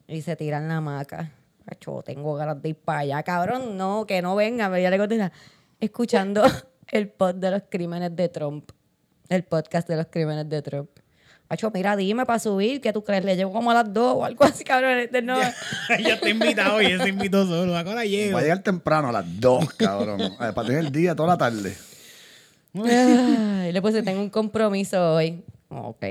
Y 0.08 0.22
se 0.22 0.36
tira 0.36 0.60
en 0.60 0.68
la 0.68 0.78
hamaca. 0.78 1.32
Acho, 1.68 2.02
tengo 2.04 2.34
ganas 2.36 2.62
de 2.62 2.70
ir 2.70 2.76
para 2.76 3.00
allá. 3.00 3.24
Cabrón, 3.24 3.78
no, 3.78 4.06
que 4.08 4.22
no 4.22 4.36
venga. 4.36 4.70
Pero 4.70 4.82
ya 4.82 4.90
le 4.90 4.98
contesta, 4.98 5.32
escuchando 5.80 6.44
el 6.92 7.10
pod 7.10 7.36
de 7.36 7.52
los 7.52 7.64
crímenes 7.70 8.16
de 8.16 8.30
Trump. 8.30 8.72
El 9.30 9.44
podcast 9.44 9.88
de 9.88 9.98
los 9.98 10.08
crímenes 10.08 10.48
de 10.50 10.62
Trump. 10.62 10.90
Acho, 11.50 11.72
mira, 11.74 11.96
dime 11.96 12.26
para 12.26 12.40
subir, 12.40 12.82
¿qué 12.82 12.92
tú 12.92 13.04
crees? 13.04 13.24
Le 13.24 13.36
llevo 13.36 13.54
como 13.54 13.72
a 13.72 13.74
las 13.74 13.94
dos 13.94 14.18
o 14.18 14.26
algo 14.26 14.44
así, 14.44 14.64
cabrón. 14.66 14.98
Este 14.98 15.22
no. 15.22 15.38
ya 16.00 16.16
está 16.16 16.30
invitado 16.30 16.82
y 16.82 16.88
él 16.88 17.02
se 17.02 17.10
invitó 17.10 17.46
solo. 17.46 17.78
Ahora 17.78 18.04
llego. 18.04 18.34
Voy 18.34 18.42
a 18.42 18.44
llegar 18.44 18.64
temprano 18.64 19.10
a 19.10 19.12
las 19.14 19.40
2, 19.40 19.74
cabrón. 19.74 20.20
Para 20.38 20.54
tener 20.64 20.80
el 20.80 20.92
día 20.92 21.16
toda 21.16 21.30
la 21.30 21.38
tarde. 21.38 21.76
Ay, 22.74 23.72
le 23.72 23.82
puse, 23.82 24.04
tengo 24.04 24.22
un 24.22 24.30
compromiso 24.30 25.16
hoy. 25.16 25.44
Ok. 25.70 26.06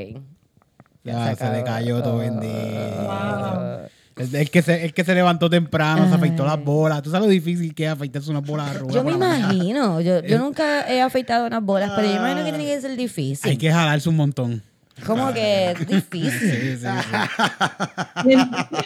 Ya, 1.05 1.37
se, 1.37 1.51
le 1.51 1.63
cayó 1.63 2.03
todo 2.03 2.19
bendito. 2.19 2.49
El, 2.49 3.91
el 4.17 4.51
que 4.51 4.63
se, 4.63 4.85
el 4.85 4.95
que 4.95 5.05
se 5.05 5.15
levantó 5.15 5.51
temprano, 5.51 6.09
se 6.09 6.15
afeitó 6.15 6.47
las 6.47 6.63
bolas. 6.63 7.03
¿Tú 7.03 7.11
sabes 7.11 7.27
lo 7.27 7.31
difícil 7.31 7.75
que 7.75 7.85
es 7.85 7.91
afeitarse 7.91 8.31
unas 8.31 8.45
bolas 8.45 8.71
arrugadas? 8.71 8.95
Yo 8.95 9.05
me 9.05 9.13
imagino. 9.13 10.01
Yo, 10.01 10.23
yo 10.23 10.39
nunca 10.39 10.91
he 10.91 11.03
afeitado 11.03 11.47
unas 11.47 11.63
bolas, 11.63 11.93
pero 11.95 12.09
yo 12.09 12.17
imagino 12.17 12.45
que 12.45 12.51
tiene 12.51 12.67
que 12.67 12.81
ser 12.81 12.97
difícil. 12.97 13.51
Hay 13.51 13.59
que 13.59 13.71
jalarse 13.71 14.09
un 14.09 14.17
montón. 14.17 14.63
Como 15.05 15.33
que 15.35 15.73
es 15.73 15.87
difícil. 15.87 16.31
Sí, 16.31 16.77
sí, 16.79 16.89
sí. 18.25 18.37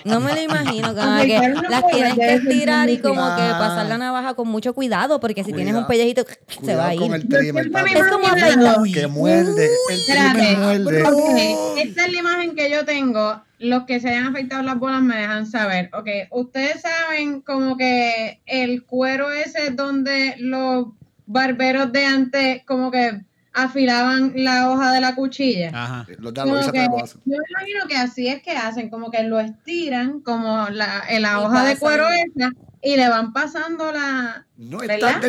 No 0.04 0.20
me 0.20 0.34
lo 0.34 0.40
imagino. 0.40 0.94
Como 0.94 1.20
que 1.22 1.38
las 1.68 1.86
tienes 1.88 2.14
que 2.14 2.34
estirar 2.34 2.88
y 2.90 2.98
como 2.98 3.22
que 3.36 3.42
pasar 3.42 3.86
la 3.86 3.96
navaja 3.98 4.34
con 4.34 4.48
mucho 4.48 4.74
cuidado, 4.74 5.20
porque 5.20 5.44
si 5.44 5.52
tienes 5.52 5.74
un 5.74 5.84
Cuidado. 5.84 5.88
pellejito, 5.88 6.24
se 6.64 6.74
va 6.74 6.88
a 6.88 6.96
con 6.96 7.06
ir. 7.06 7.14
el 7.14 7.28
trimmer, 7.28 7.66
Es 7.66 8.06
como 8.08 8.82
Que 8.92 9.06
muerde. 9.06 9.70
El 9.90 10.82
muerde. 10.82 11.54
Esta 11.82 12.06
es 12.06 12.12
la 12.12 12.18
imagen 12.18 12.54
que 12.56 12.70
yo 12.70 12.84
tengo. 12.84 13.42
Los 13.58 13.84
que 13.84 14.00
se 14.00 14.08
hayan 14.08 14.26
afeitado 14.28 14.62
las 14.62 14.78
bolas 14.78 15.02
me 15.02 15.16
dejan 15.16 15.46
saber. 15.46 15.90
Ok, 15.92 16.08
ustedes 16.30 16.80
saben 16.80 17.42
como 17.42 17.76
que 17.76 18.40
el 18.46 18.84
cuero 18.84 19.30
ese 19.30 19.70
donde 19.70 20.34
los 20.38 20.86
barberos 21.26 21.92
de 21.92 22.06
antes 22.06 22.62
como 22.64 22.90
que 22.90 23.20
afilaban 23.53 24.32
la 24.36 24.70
hoja 24.70 24.92
de 24.92 25.01
la 25.01 25.14
cuchilla. 25.14 25.70
Ajá. 25.72 26.07
Los 26.18 26.32
Como 26.32 26.55
Aloisa 26.55 26.72
que, 26.72 26.86
yo 27.24 27.36
imagino 27.51 27.86
que 27.88 27.96
así 27.96 28.28
es 28.28 28.42
que 28.42 28.53
hacen, 28.53 28.90
como 28.90 29.11
que 29.11 29.22
lo 29.24 29.40
estiran 29.40 30.20
como 30.20 30.68
la, 30.70 31.03
en 31.09 31.22
la 31.22 31.40
Y 31.40 31.44
hoja 31.44 31.64
de 31.64 31.76
cuero 31.76 32.09
esa 32.09 32.51
y 32.82 32.96
le 32.96 33.09
van 33.09 33.32
pasando 33.32 33.92
la... 33.92 34.46
No 34.57 34.78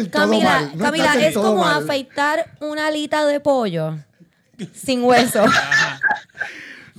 Camila, 0.09 0.61
mal. 0.61 0.71
No 0.75 0.83
Camila, 0.85 1.15
del 1.15 1.25
es 1.25 1.33
todo 1.33 1.43
como 1.51 1.63
mal. 1.63 1.83
afeitar 1.83 2.45
una 2.59 2.87
alita 2.87 3.25
de 3.25 3.39
pollo 3.39 3.97
sin 4.73 5.03
hueso. 5.03 5.43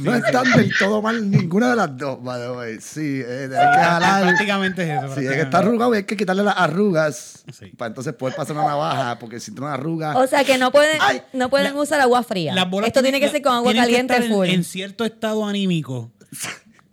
No 0.03 0.15
están 0.15 0.51
del 0.53 0.73
todo 0.79 1.03
mal 1.03 1.31
ninguna 1.31 1.71
de 1.71 1.77
las 1.77 1.97
dos, 1.97 2.23
by 2.23 2.41
the 2.41 2.51
way. 2.51 2.79
Sí, 2.81 3.23
eh, 3.25 3.45
hay 3.45 3.49
que 3.49 3.83
jalar. 3.85 4.23
Prácticamente 4.23 4.83
es 4.83 5.03
eso. 5.03 5.15
Sí, 5.15 5.27
es 5.27 5.33
que 5.33 5.41
está 5.43 5.59
arrugado 5.59 5.95
y 5.95 5.99
hay 5.99 6.05
que 6.05 6.17
quitarle 6.17 6.43
las 6.43 6.57
arrugas 6.57 7.45
Sí. 7.53 7.67
para 7.77 7.89
entonces 7.89 8.13
poder 8.15 8.35
pasar 8.35 8.57
una 8.57 8.67
navaja, 8.67 9.19
porque 9.19 9.41
si 9.41 9.51
tiene 9.53 9.67
una 9.67 9.75
arruga... 9.75 10.17
O 10.17 10.27
sea 10.27 10.45
que 10.45 10.59
no 10.59 10.71
pueden, 10.71 10.99
Ay, 11.01 11.23
no 11.33 11.51
pueden 11.51 11.77
usar 11.77 12.01
agua 12.01 12.23
fría. 12.23 12.55
Las 12.55 12.69
bolas 12.69 12.89
Esto 12.89 13.03
tiene 13.03 13.21
que 13.21 13.29
ser 13.29 13.43
con 13.43 13.53
agua 13.53 13.73
que 13.73 13.79
caliente 13.79 14.15
estar 14.15 14.29
full. 14.29 14.49
En, 14.49 14.65
cierto 14.65 15.05
estado 15.05 15.45
anímico 15.47 16.13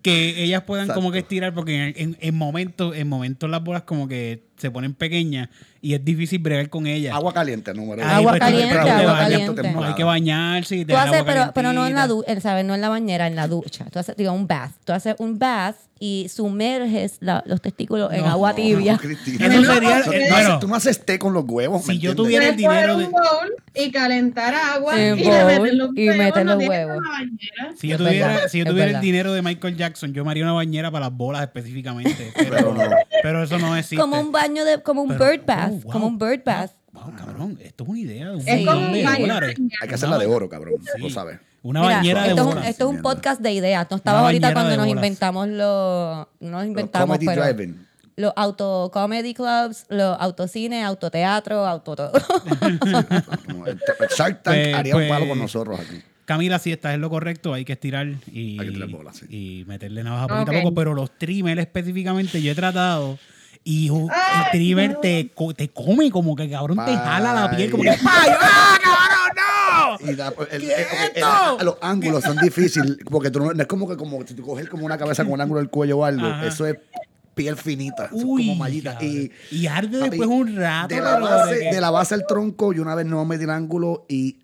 que 0.02 0.44
ellas 0.44 0.64
puedan 0.64 0.88
como 0.88 1.12
que 1.12 1.20
estirar 1.20 1.54
porque 1.54 1.90
en, 1.90 1.94
en, 1.98 2.18
en 2.20 2.36
momentos 2.36 2.96
en 2.96 3.08
momentos 3.08 3.50
las 3.50 3.64
bolas 3.64 3.84
como 3.84 4.08
que 4.08 4.49
se 4.60 4.72
ponen 4.72 4.94
pequeñas 4.94 5.50
y 5.82 5.94
es 5.94 6.04
difícil 6.04 6.40
bregar 6.40 6.70
con 6.70 6.86
ellas. 6.88 7.16
Agua 7.16 7.34
caliente, 7.34 7.74
número 7.74 8.04
Agua 8.04 8.32
pues, 8.34 8.40
caliente, 8.42 8.74
te 8.74 8.90
agua 8.90 9.18
caliente. 9.18 9.72
no, 9.72 9.84
hay 9.84 9.94
que 9.96 10.04
bañarse 10.04 10.76
y 10.76 10.82
Tú 10.86 10.88
dejar 10.88 11.08
haces, 11.08 11.20
agua 11.22 11.34
pero, 11.34 11.52
pero 11.54 11.74
no 11.74 11.88
en 11.88 11.96
la 11.96 12.08
ducha, 12.08 12.40
¿sabes? 12.42 12.66
No 12.66 12.76
en 12.76 12.82
la 12.82 12.90
bañera, 12.90 13.28
en 13.28 13.36
la 13.36 13.48
ducha. 13.48 13.86
Tú 13.92 14.00
haces, 14.00 14.16
digo, 14.18 14.32
un 14.34 14.48
bath. 14.48 14.72
Tú 14.84 14.92
haces 14.94 15.16
un 15.20 15.40
bath 15.40 15.76
y 16.02 16.28
sumerges 16.30 17.18
la- 17.20 17.44
los 17.46 17.62
testículos 17.62 18.12
en 18.14 18.22
No, 18.22 18.30
agua 18.30 18.50
No, 18.52 18.56
tibia. 18.56 18.98
Cristina. 18.98 19.48
Eso 19.48 19.62
No, 19.62 19.74
sería, 19.74 20.02
Tú 20.04 20.12
eh, 20.14 20.28
no 20.30 20.36
bueno, 20.36 20.60
tú 20.60 20.68
no 20.68 20.76
haces 20.76 21.06
té 21.06 21.20
con 21.20 21.34
los 21.34 21.44
huevos, 21.46 21.86
¿me 21.88 21.94
Si 21.94 22.00
yo 22.00 22.16
tuviera 22.16 22.48
el 22.48 22.56
dinero 22.56 22.98
de- 22.98 23.06
un 23.06 23.12
bowl 23.12 23.54
y 23.76 23.92
calentar 23.92 24.54
agua 24.56 25.00
En 25.00 25.20
y, 25.20 25.24
bowl 25.24 25.34
le 25.34 25.46
meter 25.46 25.76
los 25.76 25.90
y 25.96 26.08
huevos, 26.10 26.18
meter 26.26 26.46
no 26.46 26.56
los 26.56 26.68
huevos. 26.68 26.98
si 27.78 27.88
yo 27.90 27.98
tuviera, 27.98 28.28
verdad, 28.28 28.48
si 28.50 28.58
yo 28.60 28.64
es 28.64 28.70
tuviera 28.70 28.92
el 28.92 29.02
dinero 29.02 29.34
de 29.34 29.42
Michael 29.42 29.76
Jackson, 29.78 30.14
yo 30.14 30.24
me 30.26 30.32
haría 30.32 30.44
una 30.44 30.54
bañera 30.54 30.90
para 30.92 31.06
las 31.10 31.18
bolas 31.18 31.42
específicamente. 31.44 32.32
Pero, 32.36 32.50
Pero 32.56 32.74
no. 32.74 32.82
pero 33.22 33.44
eso 33.44 33.58
no 33.60 33.76
existe. 33.76 33.98
Como 33.98 34.20
un 34.20 34.32
baño 34.32 34.49
de, 34.54 34.82
como 34.82 35.02
un 35.04 35.10
Pero- 35.10 35.26
bird 35.32 35.46
bath. 35.46 35.72
oh, 35.72 35.80
wow. 35.82 35.92
Como 35.92 36.08
un 36.08 36.18
bird 36.18 36.44
bath. 36.44 36.72
Wow, 36.92 37.14
cabrón, 37.16 37.58
esto 37.62 37.84
es 37.84 37.90
una 37.90 38.00
idea 38.00 38.26
de 38.30 38.34
un 38.36 38.40
Es 38.40 38.46
Sí. 38.46 38.52
millón 38.56 38.92
de 38.92 39.04
dólares. 39.04 39.56
Hay 39.82 39.88
que 39.88 39.96
hacerla 39.96 40.18
de 40.18 40.26
oro, 40.26 40.50
cabrón. 40.50 40.74
Sí. 40.96 41.02
Lo 41.02 41.10
sabes. 41.10 41.40
Una 41.62 41.82
Mira, 41.82 41.96
bañera 41.98 42.24
de 42.24 42.30
esto, 42.30 42.50
es 42.50 42.56
un, 42.56 42.64
esto 42.64 42.90
es 42.90 42.96
un 42.96 43.02
podcast 43.02 43.42
de 43.42 43.52
ideas. 43.52 43.86
No 43.90 43.98
estaba 43.98 44.22
ahorita 44.22 44.54
cuando 44.54 44.72
de 44.72 44.78
nos 44.78 44.88
bolas. 44.88 44.98
inventamos 44.98 45.48
los. 45.50 46.28
No 46.40 46.50
nos 46.52 46.66
inventamos, 46.66 47.08
Comedy 47.18 47.26
pero. 47.28 47.44
driving. 47.44 47.86
Los 48.16 48.34
auto 48.36 48.90
comedy 48.94 49.34
clubs, 49.34 49.86
los 49.90 50.18
autocines, 50.20 50.84
autoteatro, 50.86 51.66
auto 51.66 51.96
todo. 51.96 52.12
Shark 54.18 54.44
Tank 54.44 54.56
Pues- 54.56 54.76
haría 54.76 54.96
un 54.96 55.02
pues- 55.02 55.10
palo 55.10 55.28
con 55.28 55.40
nosotros 55.40 55.80
aquí. 55.80 56.02
Camila, 56.26 56.60
si 56.60 56.72
estás 56.72 56.94
en 56.94 57.02
lo 57.02 57.10
correcto, 57.10 57.54
hay 57.56 57.66
que 57.66 57.74
estirar 57.74 58.08
y, 58.32 58.60
Hay 58.60 58.68
que 58.68 58.74
tirar 58.74 58.90
bolas, 58.90 59.18
sí. 59.18 59.26
y 59.30 59.66
meterle 59.66 60.04
navaja 60.04 60.28
poquito 60.28 60.52
a 60.52 60.62
poco, 60.62 60.76
pero 60.76 60.94
los 60.94 61.18
trimmers 61.18 61.60
específicamente 61.60 62.40
yo 62.42 62.52
he 62.52 62.56
tratado 62.56 63.18
y 63.64 63.90
uh, 63.90 64.08
el 64.10 64.52
trimmer 64.52 64.96
te, 65.02 65.32
co- 65.36 65.54
te 65.54 65.70
come 65.70 66.10
como 66.12 66.36
que 66.36 66.50
cabrón 66.50 66.78
te 66.86 66.96
jala 66.96 67.34
la 67.34 67.56
piel 67.56 67.70
como 67.72 67.84
que 67.84 67.90
Ay. 67.92 67.98
¡ay, 68.06 68.32
ah, 68.40 68.78
cabrón, 68.82 70.00
no! 70.06 70.12
Y 70.12 70.16
la- 70.16 70.28
el- 70.30 70.48
¿Qué 70.48 70.56
el- 70.56 70.72
es 70.72 70.78
el- 70.80 71.12
esto? 71.18 71.60
el- 71.60 71.66
los 71.66 71.78
ángulos 71.82 72.24
son 72.24 72.38
difíciles 72.38 72.98
porque 73.10 73.30
tú 73.32 73.40
no, 73.40 73.54
no 73.54 73.62
es 73.62 73.68
como 73.68 73.88
que 73.88 73.98
como 73.98 74.26
si 74.26 74.34
tú 74.34 74.44
coges 74.44 74.68
como 74.70 74.86
una 74.86 74.98
cabeza 74.98 75.24
con 75.24 75.34
un 75.34 75.42
ángulo 75.42 75.60
del 75.60 75.70
cuello 75.70 76.00
o 76.00 76.06
algo. 76.06 76.26
Ajá. 76.26 76.48
Eso 76.48 76.66
es 76.66 76.78
piel 77.36 77.56
finita, 77.56 78.10
son 78.10 78.22
Uy, 78.26 78.48
como 78.48 78.60
mallitas. 78.60 79.02
Y, 79.04 79.32
y 79.52 79.68
arde 79.68 79.98
papi, 80.00 80.10
después 80.10 80.30
un 80.30 80.56
rato. 80.58 80.94
de 80.96 81.02
la, 81.02 81.20
base, 81.20 81.54
de 81.56 81.60
que- 81.70 81.76
de 81.76 81.82
la 81.82 81.90
base 81.90 82.14
al 82.16 82.26
tronco, 82.28 82.74
yo 82.74 82.82
una 82.82 82.96
vez 82.96 83.06
no 83.06 83.24
me 83.26 83.38
di 83.38 83.44
el 83.46 83.50
ángulo 83.50 84.06
y 84.10 84.38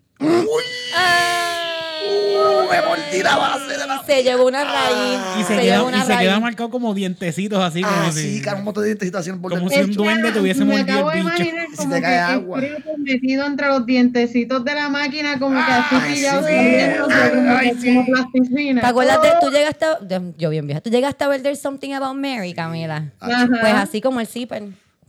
me 2.70 2.82
mordí 2.82 3.22
la 3.22 3.36
base 3.36 3.66
de 3.66 3.86
la 3.86 4.02
se 4.06 4.22
llevó 4.22 4.46
una 4.46 4.62
raíz. 4.64 5.18
y 5.40 5.42
se, 5.44 5.56
se 5.56 5.62
queda, 5.62 5.82
una 5.82 5.98
y 5.98 6.00
se 6.02 6.06
raíz. 6.08 6.20
queda 6.28 6.40
marcado 6.40 6.70
como 6.70 6.94
dientecitos 6.94 7.58
así. 7.62 7.82
como 7.82 7.94
Ah, 7.96 8.10
si- 8.12 8.36
sí, 8.36 8.42
cara, 8.42 8.58
un 8.58 8.64
montón 8.64 8.82
de 8.84 8.88
dientes 8.94 9.14
así 9.14 9.30
en 9.30 9.34
el 9.36 9.40
borde 9.40 9.56
Como 9.58 9.68
si 9.70 9.80
un 9.80 9.92
duende 9.92 10.30
te 10.32 10.40
hubiese 10.40 10.64
me 10.64 10.76
mordido 10.76 10.98
el 11.10 11.18
bicho. 11.22 11.28
imaginar 11.28 11.66
Si 11.70 11.76
como 11.76 11.90
te 11.90 11.96
que 11.96 12.02
cae 12.02 12.18
agua. 12.18 12.60
metido 12.98 13.46
entre 13.46 13.66
los 13.68 13.86
dientecitos 13.86 14.64
de 14.64 14.74
la 14.74 14.88
máquina, 14.88 15.38
como 15.38 15.56
que 15.64 15.72
así 15.72 15.96
pillado, 16.14 16.46
como, 16.46 17.84
como 17.84 18.06
plasticina. 18.06 18.80
¿Te 18.80 18.86
acuerdas 18.86 19.22
de, 19.22 19.28
Oh, 19.36 19.40
tú 19.40 19.50
llegaste 19.50 19.84
a, 19.84 19.98
yo 20.38 20.50
bien 20.50 20.66
vieja, 20.66 20.80
tú 20.80 20.90
llegaste 20.90 21.24
a 21.24 21.28
ver 21.28 21.42
There's 21.42 21.60
Something 21.60 21.92
About 21.92 22.16
Mary, 22.16 22.54
Camila? 22.54 23.04
Pues 23.20 23.74
así 23.74 24.00
como 24.00 24.20
el 24.20 24.26
zipper. 24.26 24.64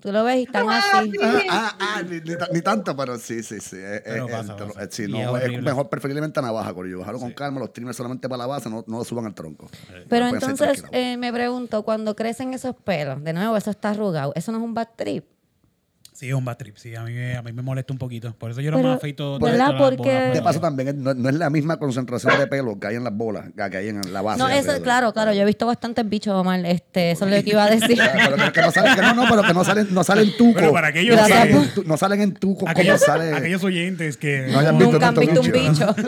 Tú 0.08 0.14
lo 0.14 0.24
ves 0.24 0.38
y 0.38 0.43
están 0.43 0.70
Ah, 0.70 0.78
así. 0.99 1.12
sí. 1.12 1.18
Ah, 1.22 1.41
ah, 1.49 1.78
ah, 1.97 2.01
ni, 2.01 2.22
ni 2.22 2.38
ta- 2.38 2.47
ni 2.53 2.62
tanto, 2.62 2.95
pero 2.95 3.18
sí, 3.20 3.43
sí, 3.43 3.60
sí. 3.60 3.76
eh, 3.78 4.01
Pero 4.05 4.30
pasa, 4.30 4.55
pasa. 4.55 4.88
sí, 4.89 5.05
no, 5.05 5.36
es 5.36 5.51
es 5.51 5.62
mejor 5.62 5.89
preferiblemente 5.89 6.39
a 6.39 6.43
navaja, 6.43 6.74
Corillo. 6.74 6.99
Bajarlo 6.99 7.20
con 7.20 7.34
calma, 7.34 7.60
los 7.60 7.74
trimmers 7.74 7.97
solamente 7.97 8.30
para 8.30 8.38
la 8.38 8.47
base, 8.47 8.70
no, 8.70 8.86
no 8.88 8.99
lo 8.99 9.03
suban 9.03 9.26
al 9.26 9.34
tronco. 9.34 9.70
Pero 10.08 10.28
entonces 10.30 10.82
eh, 10.93 11.18
me 11.18 11.34
pregunto, 11.34 11.84
cuando 11.84 12.16
crecen 12.16 12.53
esos 12.53 12.74
pelos, 12.74 13.22
de 13.22 13.34
nuevo, 13.34 13.58
eso 13.58 13.70
está 13.70 13.89
arrugado, 13.89 14.32
¿eso 14.36 14.53
no 14.53 14.60
es 14.60 14.64
un 14.64 14.74
bad 14.74 14.88
trip? 14.95 15.26
Sí, 16.18 16.28
es 16.30 16.34
un 16.34 16.43
bad 16.43 16.57
trip. 16.57 16.76
Sí, 16.78 16.95
a 16.95 17.03
mí, 17.03 17.13
me- 17.13 17.36
a 17.38 17.43
mí 17.43 17.51
me 17.53 17.61
molesta 17.61 17.93
un 17.93 17.99
poquito. 17.99 18.34
Por 18.34 18.49
eso 18.49 18.59
yo 18.59 18.72
no 18.72 18.78
Pero, 18.78 18.89
me 18.89 18.95
afeito. 18.95 19.38
¿verdad? 19.38 19.76
Porque- 19.78 19.97
bolas, 19.97 20.24
De 20.24 20.30
pero- 20.32 20.43
paso 20.45 20.59
también, 20.59 21.03
no, 21.03 21.13
no 21.13 21.30
es 21.30 21.36
la 21.36 21.51
misma 21.51 21.78
concentración 21.78 22.39
de 22.39 22.47
pelo 22.47 22.80
que 22.80 22.88
hay 22.88 22.95
en 22.95 23.03
las 23.03 23.15
bolas, 23.15 23.45
que 23.55 23.70
que 23.70 23.78
hay 23.78 23.89
en 23.89 24.01
la 24.11 24.24
base. 24.24 24.39
No, 24.39 24.49
eso, 24.49 24.82
claro, 24.82 25.13
claro. 25.13 25.32
Yo 25.34 25.43
he 25.43 25.45
visto 25.45 25.68
bastantes 25.68 26.09
bichos, 26.09 26.34
Omar. 26.34 26.65
Este, 26.65 27.11
eso 27.11 27.26
es 27.28 27.38
lo 27.38 27.43
que 27.43 27.49
iba 27.51 27.65
a 27.65 27.70
decir. 27.70 27.99
Pero 28.26 28.36
que, 28.36 28.51
que 28.51 28.61
no 28.63 28.72
salen, 28.72 28.95
que 28.95 29.01
no, 29.03 29.13
no, 29.13 29.26
pero 29.30 29.43
que 29.43 29.53
no 29.53 29.63
salen, 29.63 29.88
no 29.93 30.03
salen 30.03 30.36
tuco. 30.38 30.53
Pero 30.59 30.72
para 30.74 30.88
aquellos 30.88 31.15
no, 31.18 31.24
que- 31.28 31.34
salen 31.34 31.70
tu- 31.76 31.84
no 31.84 31.97
salen 31.97 32.22
en 32.22 32.34
tuco 32.34 32.61
como 32.61 32.72
Aquellos, 32.72 32.99
sale. 32.99 33.34
aquellos 33.36 33.63
oyentes 33.63 34.18
que. 34.18 34.47
No 34.51 34.57
hayan 34.57 34.76
visto 34.80 34.93
Nunca 34.93 35.07
han 35.09 35.15
visto 35.18 35.41
un 35.41 35.51
bicho. 35.51 35.95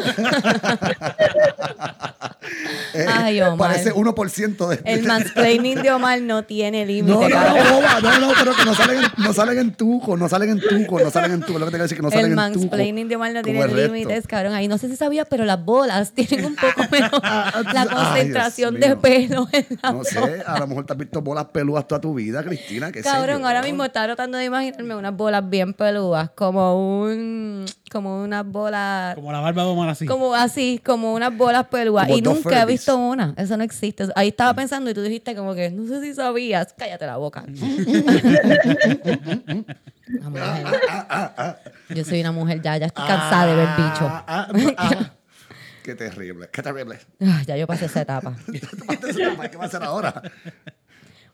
Eh, 2.95 3.05
Ay, 3.07 3.41
Omar. 3.41 3.69
Parece 3.71 3.93
1% 3.93 4.67
de. 4.67 4.79
El 4.83 5.03
mansplaining 5.05 5.83
de 5.83 5.91
Omar 5.91 6.19
no 6.21 6.43
tiene 6.45 6.83
límite, 6.85 7.13
no, 7.13 7.29
no, 7.29 7.29
no, 7.29 8.01
no, 8.01 8.19
no, 8.19 8.33
pero 8.39 8.55
que 8.55 8.65
no 8.65 8.73
salen, 8.73 9.03
en- 9.03 9.23
no 9.23 9.33
salen 9.33 9.59
en 9.59 9.71
tuco, 9.99 10.17
no 10.17 10.29
salen 10.29 10.49
en 10.51 10.59
tuco, 10.59 10.99
no 10.99 11.09
salen 11.11 11.31
en 11.33 11.41
tuco. 11.41 11.59
Lo 11.59 11.65
que 11.65 11.71
te 11.71 11.71
quiero 11.71 11.83
decir 11.83 11.97
que 11.97 12.03
no 12.03 12.09
salen 12.11 12.25
el 12.27 12.31
en 12.31 12.53
tuco. 12.53 12.59
mansplaining 12.59 13.07
de 13.07 13.15
Omar 13.15 13.33
no 13.33 13.41
tiene 13.41 13.61
el 13.61 13.75
límites, 13.75 14.27
cabrón. 14.27 14.53
Ahí 14.53 14.67
no 14.67 14.77
sé 14.77 14.87
si 14.89 14.95
sabías, 14.95 15.27
pero 15.29 15.45
las 15.45 15.63
bolas 15.63 16.11
tienen 16.15 16.45
un 16.45 16.55
poco 16.55 16.81
menos 16.91 17.11
la 17.21 17.81
Ay, 17.81 17.87
concentración 17.87 18.79
de 18.79 18.95
pelo 18.95 19.47
en 19.51 19.65
la 19.81 19.91
No 19.91 20.03
sé, 20.03 20.41
a 20.45 20.59
lo 20.59 20.67
mejor 20.67 20.85
te 20.85 20.93
has 20.93 20.99
visto 20.99 21.21
bolas 21.21 21.45
peludas 21.45 21.87
toda 21.87 22.01
tu 22.01 22.13
vida, 22.13 22.43
Cristina. 22.43 22.91
¿qué 22.91 23.03
sé 23.03 23.09
Cabrón, 23.09 23.41
yo? 23.41 23.47
ahora 23.47 23.61
mismo 23.61 23.83
estaba 23.85 24.05
tratando 24.07 24.37
de 24.37 24.45
imaginarme 24.45 24.95
unas 24.95 25.15
bolas 25.15 25.47
bien 25.49 25.73
peludas, 25.73 26.29
como 26.31 27.01
un, 27.03 27.65
como 27.91 28.21
unas 28.23 28.45
bolas, 28.45 29.15
Como 29.15 29.31
la 29.31 29.39
barba 29.39 29.63
de 29.63 29.69
Omar 29.69 29.89
así. 29.89 30.05
como 30.05 30.33
así, 30.35 30.79
como 30.83 31.13
unas 31.13 31.35
bolas 31.35 31.67
peludas. 31.67 32.05
Como 32.07 32.17
y 32.17 32.21
nunca 32.21 32.61
he 32.61 32.65
visto 32.65 32.97
una. 32.97 33.33
Eso 33.37 33.57
no 33.57 33.63
existe. 33.63 34.07
Ahí 34.15 34.29
estaba 34.29 34.53
pensando 34.53 34.89
y 34.89 34.93
tú 34.93 35.01
dijiste 35.01 35.35
como 35.35 35.53
que, 35.55 35.69
no 35.71 35.87
sé 35.87 36.01
si 36.01 36.13
sabías. 36.13 36.73
Cállate 36.77 37.05
la 37.05 37.17
boca. 37.17 37.43
Una 40.19 40.29
mujer. 40.29 41.57
Yo 41.89 42.03
soy 42.05 42.21
una 42.21 42.31
mujer 42.31 42.61
ya, 42.61 42.77
ya 42.77 42.85
estoy 42.87 43.05
cansada 43.05 43.45
de 43.47 43.55
ver 43.55 43.67
bichos. 43.77 44.01
Ah, 44.09 44.23
ah, 44.27 44.47
ah. 44.77 45.11
Qué 45.83 45.95
terrible, 45.95 46.49
qué 46.51 46.61
terrible. 46.61 46.99
Ah, 47.21 47.41
ya 47.47 47.57
yo 47.57 47.65
pasé 47.65 47.85
esa 47.87 48.01
etapa. 48.01 48.35
¿Qué 48.51 49.57
va 49.57 49.63
a 49.63 49.67
hacer 49.67 49.81
ahora? 49.83 50.21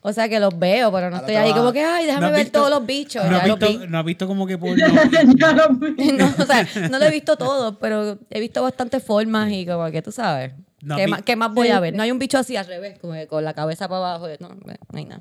O 0.00 0.12
sea 0.12 0.28
que 0.28 0.38
los 0.38 0.56
veo, 0.58 0.90
pero 0.92 1.10
no 1.10 1.16
Ahora 1.16 1.26
estoy 1.26 1.34
ahí 1.34 1.50
va- 1.50 1.56
como 1.56 1.72
que, 1.72 1.82
ay, 1.84 2.06
déjame 2.06 2.20
¿No 2.20 2.26
has 2.28 2.32
ver 2.32 2.42
visto- 2.44 2.58
todos 2.60 2.70
los 2.70 2.86
bichos. 2.86 3.24
¿No 3.24 3.30
ya 3.32 3.38
has 3.42 3.48
los 3.48 3.58
visto, 3.58 3.78
vi. 3.80 3.86
no 3.88 3.98
has 3.98 4.04
visto 4.04 4.26
como 4.28 4.46
que 4.46 4.56
por. 4.58 4.78
No, 4.78 6.34
o 6.38 6.46
sea, 6.46 6.66
no 6.88 6.98
lo 6.98 7.04
he 7.04 7.10
visto 7.10 7.36
todo, 7.36 7.78
pero 7.78 8.18
he 8.30 8.40
visto 8.40 8.62
bastantes 8.62 9.02
formas 9.02 9.50
y 9.50 9.66
como 9.66 9.90
que 9.90 10.00
tú 10.00 10.12
sabes. 10.12 10.52
No, 10.86 10.94
¿Qué, 10.94 11.08
más, 11.08 11.22
qué 11.22 11.34
más 11.34 11.52
voy 11.52 11.66
a 11.70 11.80
ver? 11.80 11.94
No 11.94 12.04
hay 12.04 12.12
un 12.12 12.20
bicho 12.20 12.38
así 12.38 12.54
al 12.56 12.64
revés, 12.64 12.96
como 13.00 13.14
que 13.14 13.26
con 13.26 13.42
la 13.42 13.54
cabeza 13.54 13.88
para 13.88 14.14
abajo. 14.14 14.28
No, 14.38 14.50
no 14.50 14.72
hay 14.92 15.04
nada. 15.04 15.20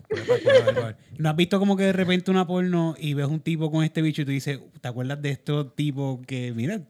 ¿No 1.17 1.27
has 1.29 1.35
visto 1.35 1.57
como 1.57 1.75
que 1.75 1.85
de 1.85 1.93
repente 1.93 2.29
una 2.29 2.45
porno 2.45 2.93
y 2.99 3.15
ves 3.15 3.25
un 3.25 3.39
tipo 3.39 3.71
con 3.71 3.83
este 3.83 4.03
bicho 4.03 4.21
y 4.21 4.25
tú 4.25 4.31
dices, 4.31 4.59
¿te 4.79 4.87
acuerdas 4.87 5.19
de 5.23 5.31
estos 5.31 5.75
tipos 5.75 6.19
que, 6.27 6.53
mira, 6.55 6.81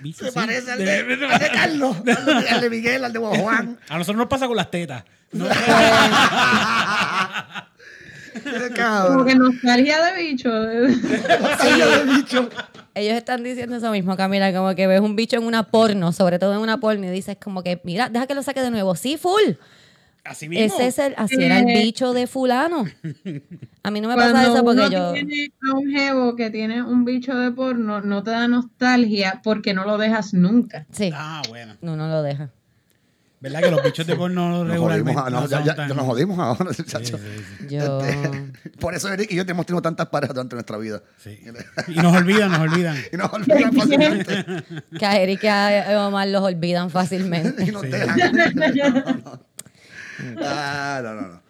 bichos 0.00 0.20
Se 0.20 0.28
así? 0.28 0.34
parece 0.34 0.72
al 0.72 0.78
de, 0.78 1.04
de 1.04 1.50
Carlos, 1.52 1.96
al 1.98 2.04
de, 2.04 2.48
al 2.48 2.60
de 2.62 2.70
Miguel, 2.70 3.04
al 3.04 3.12
de 3.12 3.18
Juan. 3.18 3.78
A 3.90 3.98
nosotros 3.98 4.16
nos 4.16 4.28
pasa 4.28 4.46
con 4.46 4.56
las 4.56 4.70
tetas. 4.70 5.04
No, 5.32 5.44
Qué 8.32 8.70
Como 9.06 9.24
que 9.26 9.34
nostalgia 9.34 10.02
de 10.02 10.22
bicho. 10.22 10.48
Yo 10.48 11.94
he 11.94 12.06
dicho. 12.16 12.48
Ellos 12.94 13.14
están 13.16 13.42
diciendo 13.42 13.76
eso 13.76 13.90
mismo, 13.90 14.16
Camila, 14.16 14.52
como 14.52 14.74
que 14.74 14.86
ves 14.86 15.00
un 15.00 15.16
bicho 15.16 15.36
en 15.36 15.44
una 15.44 15.64
porno, 15.64 16.12
sobre 16.12 16.38
todo 16.38 16.54
en 16.54 16.60
una 16.60 16.78
porno, 16.78 17.06
y 17.06 17.10
dices 17.10 17.36
como 17.42 17.62
que, 17.62 17.80
mira, 17.84 18.08
deja 18.08 18.26
que 18.26 18.34
lo 18.34 18.42
saque 18.42 18.60
de 18.62 18.70
nuevo. 18.70 18.94
Sí, 18.94 19.16
full. 19.16 19.54
así 20.24 20.48
mismo. 20.48 20.64
Ese 20.64 20.86
es 20.86 20.98
el, 20.98 21.14
así 21.16 21.34
era 21.42 21.58
el 21.58 21.66
bicho 21.66 22.12
de 22.12 22.26
fulano. 22.26 22.84
A 23.82 23.90
mí 23.90 24.00
no 24.00 24.08
me 24.08 24.14
pasa 24.14 24.42
eso 24.44 24.64
porque 24.64 24.80
uno 24.82 24.90
yo... 24.90 25.12
tiene 25.12 25.52
a 25.70 25.74
un 25.76 25.90
jevo 25.90 26.36
que 26.36 26.50
tiene 26.50 26.82
un 26.82 27.04
bicho 27.04 27.34
de 27.36 27.50
porno, 27.50 28.00
no 28.00 28.22
te 28.22 28.30
da 28.30 28.46
nostalgia 28.48 29.40
porque 29.42 29.74
no 29.74 29.84
lo 29.84 29.98
dejas 29.98 30.32
nunca. 30.32 30.86
Sí, 30.92 31.10
Ah, 31.12 31.42
bueno. 31.48 31.76
no, 31.82 31.96
no 31.96 32.08
lo 32.08 32.22
deja. 32.22 32.50
¿Verdad 33.44 33.60
que 33.60 33.70
los 33.70 33.82
bichos 33.82 34.06
de 34.06 34.16
porno 34.16 34.64
Nos 34.64 34.68
regularmente 34.72 35.12
jodimos, 35.14 35.26
a- 35.26 35.30
no, 35.30 35.40
no 35.42 35.46
ya, 35.48 35.56
son 35.58 35.66
ya- 35.66 35.74
tan- 35.74 35.88
ya 35.90 35.94
nos 35.94 36.04
jodimos 36.06 36.38
ahora, 36.38 36.64
muchacho. 36.78 37.18
Yo... 37.68 38.00
Por 38.80 38.94
eso 38.94 39.12
Eric 39.12 39.30
y 39.30 39.36
yo 39.36 39.44
hemos 39.46 39.66
tenido 39.66 39.82
tantas 39.82 40.06
parejas 40.08 40.34
durante 40.34 40.56
nuestra 40.56 40.78
vida. 40.78 41.02
Sí. 41.22 41.38
Y 41.88 41.94
nos 41.96 42.16
olvidan, 42.16 42.50
nos 42.50 42.60
olvidan. 42.60 42.96
Y 43.12 43.16
nos 43.16 43.32
olvidan 43.32 43.72
fácilmente. 43.74 44.44
Que 44.98 45.06
a 45.06 45.20
Eric 45.20 45.44
y 45.44 45.46
a 45.48 46.06
Omar 46.08 46.26
los 46.28 46.42
olvidan 46.42 46.88
fácilmente. 46.90 47.64
y 47.64 47.70
nos 47.70 47.82
dejan. 47.82 48.16
No, 48.64 49.12
no. 49.12 49.40
Ah, 50.42 51.00
no, 51.02 51.42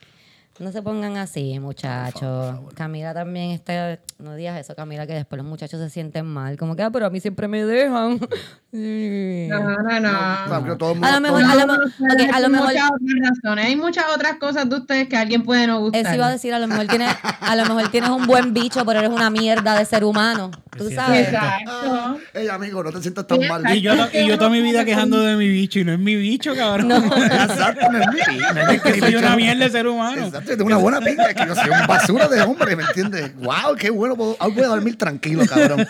no, 0.58 0.64
no. 0.64 0.66
No 0.66 0.72
se 0.72 0.82
pongan 0.82 1.16
así, 1.16 1.58
muchachos. 1.58 2.56
Camila 2.74 3.12
también 3.12 3.50
está. 3.50 3.98
No 4.18 4.34
digas 4.34 4.58
eso, 4.58 4.74
Camila, 4.74 5.06
que 5.06 5.14
después 5.14 5.38
los 5.38 5.46
muchachos 5.46 5.80
se 5.80 5.90
sienten 5.90 6.26
mal. 6.26 6.56
Como 6.56 6.76
que, 6.76 6.82
ah, 6.82 6.90
pero 6.90 7.06
a 7.06 7.10
mí 7.10 7.20
siempre 7.20 7.48
me 7.48 7.64
dejan. 7.64 8.20
No, 8.76 9.60
no, 9.60 10.00
no. 10.00 10.08
A 10.10 11.12
lo 11.12 11.20
mejor, 11.20 11.44
a 11.44 11.54
lo, 11.54 11.72
a 11.72 12.40
lo 12.40 12.46
Hay 12.46 12.50
mejor, 12.50 12.66
muchas 12.66 12.90
otras 12.90 13.30
razones. 13.30 13.66
Hay 13.66 13.76
muchas 13.76 14.04
otras 14.12 14.34
cosas 14.38 14.68
de 14.68 14.74
ustedes 14.74 15.08
que 15.08 15.16
a 15.16 15.20
alguien 15.20 15.44
puede 15.44 15.68
no 15.68 15.78
gustar. 15.78 16.04
eso 16.04 16.14
iba 16.16 16.26
a 16.26 16.30
decir, 16.32 16.52
a 16.52 16.58
lo 16.58 16.66
mejor 16.66 16.88
tienes, 16.88 17.14
a 17.22 17.54
lo 17.54 17.66
mejor 17.66 17.88
tienes 17.92 18.10
un 18.10 18.26
buen 18.26 18.52
bicho, 18.52 18.84
pero 18.84 18.98
eres 18.98 19.12
una 19.12 19.30
mierda 19.30 19.78
de 19.78 19.84
ser 19.84 20.02
humano. 20.02 20.50
Tú 20.76 20.90
sabes. 20.90 21.28
Exacto. 21.28 21.70
Ah, 21.70 22.16
Ey, 22.34 22.48
amigo, 22.48 22.82
no 22.82 22.90
te 22.90 23.00
sientas 23.00 23.28
tan 23.28 23.46
mal. 23.46 23.62
Y 23.76 23.80
yo, 23.80 23.92
y 24.12 24.26
yo 24.26 24.36
toda 24.38 24.50
mi 24.50 24.60
vida 24.60 24.84
quejando 24.84 25.20
de 25.20 25.36
mi 25.36 25.46
bicho 25.48 25.78
y 25.78 25.84
no 25.84 25.92
es 25.92 26.00
mi 26.00 26.16
bicho, 26.16 26.56
cabrón. 26.56 26.90
Exacto, 27.16 27.92
no 27.92 27.98
es 28.00 28.06
mi 28.08 28.38
no 28.38 28.70
es 28.72 28.82
Que 28.82 28.98
soy 28.98 29.08
bicho. 29.10 29.18
una 29.20 29.36
mierda 29.36 29.64
de 29.66 29.70
ser 29.70 29.86
humano. 29.86 30.26
Exacto, 30.26 30.43
tengo 30.44 30.64
una 30.66 30.76
buena 30.76 31.00
pinta, 31.00 31.32
que 31.34 31.46
yo 31.46 31.54
soy 31.54 31.70
un 31.70 31.86
basura 31.86 32.28
de 32.28 32.40
hombre, 32.42 32.76
¿me 32.76 32.82
entiendes? 32.84 33.34
Wow, 33.36 33.74
qué 33.78 33.90
bueno, 33.90 34.16
puedo, 34.16 34.36
hoy 34.40 34.52
voy 34.52 34.64
a 34.64 34.68
dormir 34.68 34.96
tranquilo, 34.96 35.44
cabrón. 35.46 35.86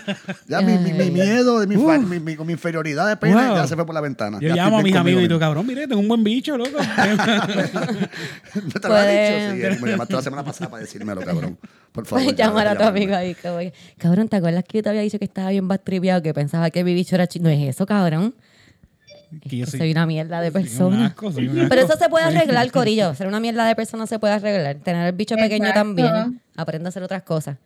Ya 0.48 0.60
mi, 0.60 0.78
mi, 0.78 0.92
mi 0.92 1.10
miedo, 1.10 1.60
de 1.60 1.66
mi, 1.66 1.76
fa- 1.76 1.98
mi, 1.98 2.20
mi, 2.20 2.36
mi 2.36 2.52
inferioridad 2.52 3.08
de 3.08 3.16
pena, 3.16 3.48
Wow. 3.48 3.56
ya 3.56 3.66
se 3.66 3.74
fue 3.74 3.84
por 3.86 3.94
la 3.94 4.00
ventana. 4.00 4.38
Yo 4.40 4.48
Ya 4.48 4.54
llamo 4.64 4.78
a 4.78 4.82
mis 4.82 4.94
amigos 4.96 5.22
y 5.22 5.28
tú, 5.28 5.38
cabrón, 5.38 5.66
mire, 5.66 5.86
tengo 5.86 6.00
un 6.00 6.08
buen 6.08 6.22
bicho, 6.24 6.56
loco. 6.56 6.78
¿No 8.54 8.80
te 8.80 8.88
lo 8.88 8.94
has 8.94 9.08
dicho? 9.08 9.54
Sí, 9.54 9.62
Eric, 9.62 9.80
me 9.80 9.90
llamaste 9.90 10.14
la 10.14 10.22
semana 10.22 10.44
pasada 10.44 10.70
para 10.70 10.82
decírmelo, 10.82 11.20
cabrón. 11.22 11.58
Por 11.92 12.06
favor. 12.06 12.24
Puedes 12.24 12.38
llamar 12.38 12.66
a 12.68 12.76
tu 12.76 12.82
amigo 12.84 13.14
ahí. 13.14 13.34
que, 13.34 13.72
cabrón, 13.98 14.28
¿te 14.28 14.36
acuerdas 14.36 14.64
que 14.68 14.78
yo 14.78 14.82
te 14.82 14.88
había 14.88 15.02
dicho 15.02 15.18
que 15.18 15.24
estaba 15.24 15.50
bien 15.50 15.68
bastripeado, 15.68 16.22
que 16.22 16.34
pensaba 16.34 16.70
que 16.70 16.82
mi 16.84 16.94
bicho 16.94 17.14
era 17.14 17.26
chido? 17.26 17.44
No 17.44 17.50
es 17.50 17.68
eso, 17.68 17.86
cabrón. 17.86 18.34
Que 19.40 19.56
yo 19.58 19.66
Soy, 19.66 19.78
soy- 19.80 19.90
una 19.92 20.06
mierda 20.06 20.40
de 20.40 20.50
soy 20.50 20.60
un 20.60 20.64
persona. 20.66 21.06
asco, 21.06 21.32
soy 21.32 21.48
un 21.48 21.68
Pero 21.68 21.82
eso 21.82 21.96
se 21.96 22.08
puede 22.08 22.24
arreglar, 22.24 22.70
Corillo. 22.70 23.14
Ser 23.14 23.26
una 23.26 23.40
mierda 23.40 23.66
de 23.66 23.74
persona 23.76 24.06
se 24.06 24.18
puede 24.18 24.34
arreglar. 24.34 24.76
Tener 24.76 25.06
el 25.06 25.12
bicho 25.14 25.36
pequeño 25.36 25.66
Exacto. 25.66 25.80
también. 25.80 26.40
Aprende 26.56 26.86
a 26.86 26.90
hacer 26.90 27.02
otras 27.02 27.22
cosas. 27.22 27.56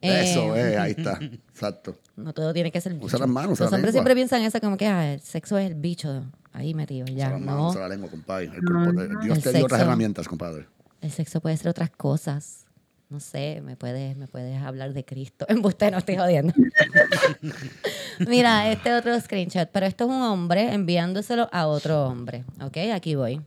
Eso, 0.00 0.54
Eh, 0.56 0.72
eh, 0.74 0.78
ahí 0.78 0.94
está. 0.98 1.18
Exacto. 1.22 1.98
No 2.16 2.32
todo 2.32 2.52
tiene 2.52 2.70
que 2.70 2.80
ser 2.80 2.92
bicho. 2.94 3.06
Usa 3.06 3.18
las 3.18 3.28
manos, 3.28 3.52
usa 3.52 3.64
Los 3.64 3.70
la 3.72 3.76
hombres 3.76 3.94
lengua. 3.94 4.00
siempre 4.02 4.14
piensan 4.14 4.42
eso 4.42 4.60
como 4.60 4.76
que 4.76 4.86
ah, 4.86 5.14
el 5.14 5.20
sexo 5.20 5.56
es 5.58 5.66
el 5.66 5.74
bicho 5.74 6.24
ahí 6.52 6.74
metido. 6.74 7.06
Ya, 7.06 7.28
Usa 7.28 7.30
las 7.30 7.40
manos, 7.40 7.60
no. 7.62 7.68
usa 7.70 7.80
la 7.80 7.88
lengua, 7.88 8.10
compadre. 8.10 8.44
El 8.54 8.62
cuerpo 8.64 8.92
te- 9.00 9.24
Dios 9.24 9.38
El 9.38 9.42
te 9.44 9.52
dio 9.52 9.64
otras 9.64 9.80
herramientas, 9.80 10.28
compadre. 10.28 10.66
El 11.00 11.10
sexo 11.10 11.40
puede 11.40 11.56
ser 11.56 11.68
otras 11.68 11.90
cosas. 11.90 12.63
No 13.10 13.20
sé, 13.20 13.60
me 13.62 13.76
puedes, 13.76 14.16
me 14.16 14.26
puedes 14.26 14.60
hablar 14.60 14.92
de 14.92 15.04
Cristo. 15.04 15.46
En 15.48 15.64
usted 15.64 15.90
no 15.90 15.98
estoy 15.98 16.16
jodiendo. 16.16 16.52
Mira, 18.26 18.70
este 18.70 18.94
otro 18.94 19.18
screenshot. 19.20 19.68
Pero 19.70 19.86
esto 19.86 20.04
es 20.04 20.10
un 20.10 20.22
hombre 20.22 20.72
enviándoselo 20.72 21.48
a 21.52 21.66
otro 21.66 22.06
hombre. 22.06 22.44
¿Ok? 22.62 22.78
Aquí 22.92 23.14
voy. 23.14 23.40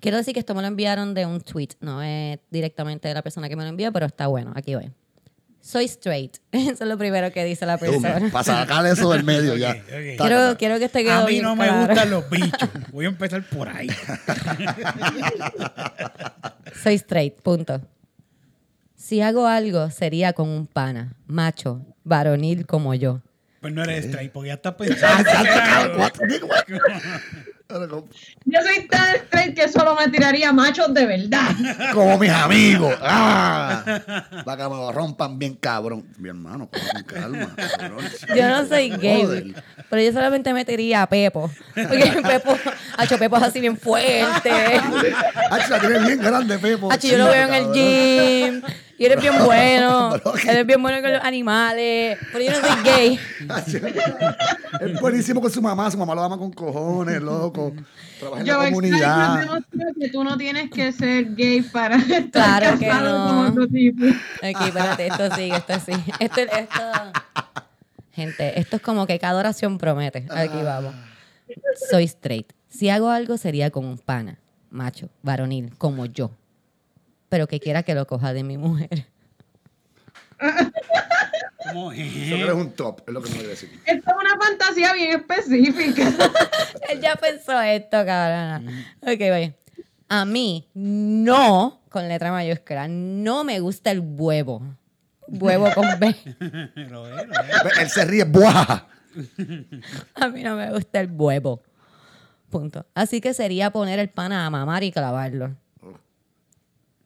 Quiero 0.00 0.18
decir 0.18 0.34
que 0.34 0.40
esto 0.40 0.54
me 0.54 0.60
lo 0.60 0.68
enviaron 0.68 1.14
de 1.14 1.24
un 1.24 1.40
tweet. 1.40 1.70
No 1.80 2.02
es 2.02 2.38
directamente 2.50 3.08
de 3.08 3.14
la 3.14 3.22
persona 3.22 3.48
que 3.48 3.56
me 3.56 3.62
lo 3.62 3.70
envió, 3.70 3.92
pero 3.92 4.06
está 4.06 4.26
bueno. 4.26 4.52
Aquí 4.54 4.74
voy. 4.74 4.90
Soy 5.66 5.86
straight. 5.86 6.36
Eso 6.52 6.84
es 6.84 6.88
lo 6.88 6.98
primero 6.98 7.32
que 7.32 7.42
dice 7.42 7.64
la 7.64 7.78
Tú, 7.78 7.86
persona. 7.86 8.28
Para 8.30 8.44
sacar 8.44 8.84
eso 8.84 9.10
del 9.12 9.24
medio 9.24 9.56
ya. 9.56 9.82
Quiero, 9.82 10.58
quiero 10.58 10.78
que 10.78 10.84
este 10.84 11.02
quede 11.02 11.12
A 11.12 11.24
mí 11.24 11.40
no 11.40 11.56
me 11.56 11.70
gustan 11.70 12.10
los 12.10 12.28
bichos. 12.30 12.68
Voy 12.92 13.06
a 13.06 13.08
empezar 13.08 13.42
por 13.48 13.70
ahí. 13.70 13.88
Soy 16.82 16.94
straight, 16.96 17.40
punto. 17.40 17.80
Si 18.94 19.22
hago 19.22 19.46
algo, 19.46 19.90
sería 19.90 20.34
con 20.34 20.50
un 20.50 20.66
pana, 20.66 21.14
macho, 21.26 21.80
varonil 22.04 22.66
como 22.66 22.92
yo. 22.94 23.22
Pues 23.62 23.72
no 23.72 23.82
eres 23.84 24.04
straight, 24.04 24.32
porque 24.32 24.48
ya 24.48 24.54
estás 24.54 24.74
Ah, 24.74 24.76
pensando. 24.76 26.10
Yo 27.66 28.60
soy 28.60 28.86
tan 28.88 29.16
straight 29.16 29.56
que 29.56 29.68
solo 29.68 29.96
me 29.96 30.08
tiraría 30.08 30.52
machos 30.52 30.92
de 30.92 31.06
verdad. 31.06 31.48
Como 31.94 32.18
mis 32.18 32.30
amigos. 32.30 32.94
¡Ah! 33.02 33.82
Para 34.44 34.62
que 34.64 34.68
me 34.68 34.76
lo 34.76 34.92
rompan 34.92 35.38
bien 35.38 35.54
cabrón. 35.54 36.06
Mi 36.18 36.28
hermano, 36.28 36.68
con 36.68 37.02
calma. 37.04 37.54
cabrón. 37.56 38.04
Yo 38.36 38.48
no 38.48 38.66
soy 38.66 38.90
gay, 38.90 39.22
Joder. 39.22 39.64
pero 39.88 40.02
yo 40.02 40.12
solamente 40.12 40.52
metería 40.52 41.02
a 41.02 41.08
Pepo. 41.08 41.50
Porque 41.74 42.12
Pepo, 42.22 42.56
Hacho, 42.98 43.18
Pepo 43.18 43.36
es 43.38 43.42
así 43.42 43.60
bien 43.60 43.78
fuerte. 43.78 44.50
Hacho, 45.50 45.70
la 45.70 45.80
tiene 45.80 45.98
bien 46.00 46.18
grande, 46.20 46.58
Pepo. 46.58 46.92
Hacho, 46.92 47.08
yo 47.08 47.16
lo 47.16 47.26
veo 47.26 47.48
en 47.48 47.54
el 47.54 47.72
gym. 47.72 48.62
Y 48.98 49.04
eres 49.06 49.20
bien 49.20 49.34
bueno. 49.44 50.14
Eres 50.46 50.66
bien 50.66 50.80
bueno 50.82 51.00
con 51.02 51.12
los 51.12 51.22
animales. 51.22 52.18
Pero 52.32 52.44
yo 52.44 52.50
no 52.60 52.66
soy 52.68 52.82
gay. 52.84 53.20
es 54.80 55.00
buenísimo 55.00 55.40
con 55.40 55.50
su 55.50 55.60
mamá. 55.62 55.90
Su 55.90 55.98
mamá 55.98 56.14
lo 56.14 56.22
ama 56.22 56.38
con 56.38 56.52
cojones, 56.52 57.20
loco. 57.20 57.74
Trabaja 58.20 58.40
en 58.40 58.46
Yo 58.46 58.58
la 58.58 58.64
comunidad. 58.66 59.60
que 60.00 60.08
tú 60.10 60.22
no 60.24 60.36
tienes 60.36 60.70
que 60.70 60.92
ser 60.92 61.34
gay 61.34 61.62
para 61.62 61.96
estar 62.08 62.30
Claro 62.62 62.78
que 62.78 62.86
casado 62.86 63.18
no. 63.18 63.26
con 63.26 63.46
otro 63.52 63.68
tipo. 63.68 64.04
Aquí, 64.42 64.64
espérate, 64.68 65.06
esto 65.08 65.34
sigue, 65.34 65.56
esto 65.56 65.74
sí. 65.84 65.92
Esto, 66.20 66.40
esto. 66.40 66.82
Gente, 68.12 68.60
esto 68.60 68.76
es 68.76 68.82
como 68.82 69.06
que 69.06 69.18
cada 69.18 69.38
oración 69.40 69.76
promete. 69.78 70.26
Aquí 70.30 70.62
vamos. 70.62 70.94
Soy 71.90 72.04
straight. 72.04 72.52
Si 72.68 72.88
hago 72.88 73.10
algo 73.10 73.36
sería 73.36 73.70
con 73.70 73.84
un 73.84 73.98
pana, 73.98 74.38
macho, 74.70 75.08
varonil, 75.22 75.76
como 75.78 76.06
yo. 76.06 76.30
Pero 77.28 77.46
que 77.46 77.60
quiera 77.60 77.82
que 77.82 77.94
lo 77.94 78.06
coja 78.06 78.32
de 78.32 78.44
mi 78.44 78.58
mujer. 78.58 79.06
¿Cómo 81.64 81.92
Eso 81.92 82.02
es? 82.02 82.12
que 82.12 82.40
eres 82.42 82.54
un 82.54 82.72
top, 82.72 83.02
es 83.06 83.14
lo 83.14 83.22
que 83.22 83.30
me 83.30 83.36
voy 83.36 83.44
a 83.46 83.48
decir. 83.48 83.70
Esto 83.86 84.10
es 84.10 84.16
una 84.16 84.44
fantasía 84.44 84.92
bien 84.92 85.18
específica. 85.20 86.12
Él 86.90 87.00
ya 87.00 87.16
pensó 87.16 87.60
esto, 87.62 87.90
cabrona. 88.04 88.62
Ok, 89.00 89.18
voy. 89.18 89.54
A 90.08 90.24
mí, 90.24 90.68
no, 90.74 91.80
con 91.88 92.06
letra 92.08 92.30
mayúscula, 92.30 92.86
no 92.88 93.44
me 93.44 93.60
gusta 93.60 93.90
el 93.90 94.00
huevo. 94.00 94.62
Huevo 95.26 95.70
con 95.74 95.86
B. 95.98 96.08
Es, 96.76 97.72
es. 97.72 97.78
Él 97.78 97.88
se 97.88 98.04
ríe, 98.04 98.24
¡buah! 98.24 98.82
A 100.16 100.28
mí 100.28 100.42
no 100.42 100.56
me 100.56 100.70
gusta 100.70 101.00
el 101.00 101.10
huevo. 101.10 101.62
Punto. 102.50 102.84
Así 102.94 103.20
que 103.20 103.32
sería 103.32 103.70
poner 103.70 103.98
el 103.98 104.10
pana 104.10 104.44
a 104.44 104.50
mamar 104.50 104.84
y 104.84 104.92
clavarlo. 104.92 105.56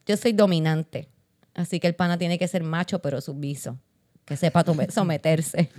Yo 0.08 0.16
soy 0.16 0.32
dominante. 0.32 1.08
Así 1.54 1.78
que 1.78 1.86
el 1.86 1.94
pana 1.94 2.18
tiene 2.18 2.38
que 2.38 2.48
ser 2.48 2.62
macho 2.64 3.00
pero 3.00 3.20
sumiso. 3.20 3.78
Que 4.24 4.36
sepa 4.36 4.64
someterse. 4.88 5.70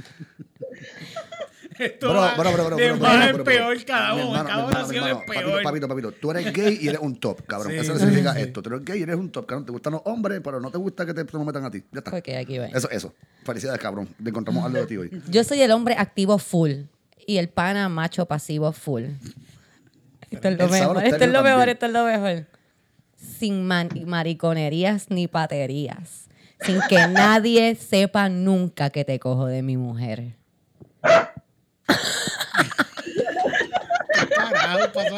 Esto 1.79 2.09
Bro, 2.09 2.19
va 2.19 2.35
bro, 2.35 2.51
bro, 2.51 2.65
bro, 2.65 2.75
de 2.75 2.91
bro, 2.91 2.99
mal 2.99 3.17
bro, 3.17 3.27
en 3.27 3.33
bro, 3.35 3.43
peor 3.45 3.85
cada 3.85 4.13
uno. 4.13 4.43
Cada 4.43 4.65
oración 4.65 4.89
mi 4.89 4.97
es 4.97 5.03
hermano, 5.05 5.25
papito, 5.25 5.45
peor. 5.45 5.63
papito, 5.63 5.87
papito. 5.87 6.11
Tú 6.11 6.31
eres 6.31 6.53
gay 6.53 6.77
y 6.81 6.87
eres 6.89 6.99
un 6.99 7.17
top, 7.17 7.45
cabrón. 7.47 7.71
Sí, 7.71 7.77
Eso 7.77 7.97
significa 7.97 8.33
sí. 8.33 8.41
esto. 8.41 8.61
Tú 8.61 8.69
eres 8.69 8.83
gay 8.85 8.99
y 8.99 9.03
eres 9.03 9.15
un 9.15 9.31
top, 9.31 9.45
cabrón. 9.45 9.65
Te 9.65 9.71
gustan 9.71 9.93
los 9.93 10.01
hombres, 10.03 10.41
pero 10.43 10.59
no 10.59 10.69
te 10.71 10.77
gusta 10.77 11.05
que 11.05 11.13
te 11.13 11.25
sometan 11.29 11.63
a 11.63 11.71
ti. 11.71 11.81
Ya 11.91 11.99
está. 11.99 12.11
Ok, 12.11 12.27
aquí. 12.37 12.57
Eso, 12.57 12.89
eso. 12.89 13.13
Felicidades, 13.45 13.79
cabrón. 13.79 14.09
Te 14.21 14.29
encontramos 14.29 14.65
algo 14.65 14.77
de 14.79 14.87
ti 14.87 14.97
hoy. 14.97 15.21
Yo 15.29 15.43
soy 15.45 15.61
el 15.61 15.71
hombre 15.71 15.95
activo 15.97 16.37
full. 16.37 16.71
Y 17.25 17.37
el 17.37 17.47
pana 17.47 17.87
macho 17.87 18.25
pasivo 18.25 18.73
full. 18.73 19.03
Esto 20.29 20.49
es 20.49 20.57
lo 20.57 20.67
mejor. 20.67 21.03
Esto 21.03 21.23
es 21.23 21.31
lo 21.31 21.43
mejor. 21.43 21.69
Esto 21.69 21.85
es 21.85 21.91
lo 21.93 22.03
mejor. 22.03 22.45
Sin 23.39 23.63
man- 23.65 23.89
mariconerías 24.05 25.09
ni 25.09 25.27
paterías. 25.27 26.27
Sin 26.61 26.79
que 26.89 27.07
nadie 27.09 27.75
sepa 27.75 28.29
nunca 28.29 28.89
que 28.89 29.05
te 29.05 29.19
cojo 29.19 29.45
de 29.45 29.61
mi 29.61 29.77
mujer. 29.77 30.35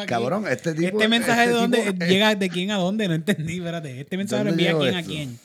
Cabrón, 0.06 0.46
este 0.48 0.74
tipo. 0.74 0.96
Este 0.98 1.08
mensaje 1.08 1.42
este 1.44 1.52
de 1.54 1.60
dónde 1.60 1.78
tipo- 1.92 2.04
llega 2.06 2.34
de 2.34 2.48
quién 2.48 2.70
a 2.70 2.76
dónde, 2.76 3.08
no 3.08 3.14
entendí, 3.14 3.58
espérate. 3.58 4.00
Este 4.00 4.16
mensaje 4.16 4.44
lo 4.44 4.50
¿Dónde 4.50 4.68
envía 4.68 4.78
quién 4.80 4.94
a 4.94 5.02
quién. 5.02 5.38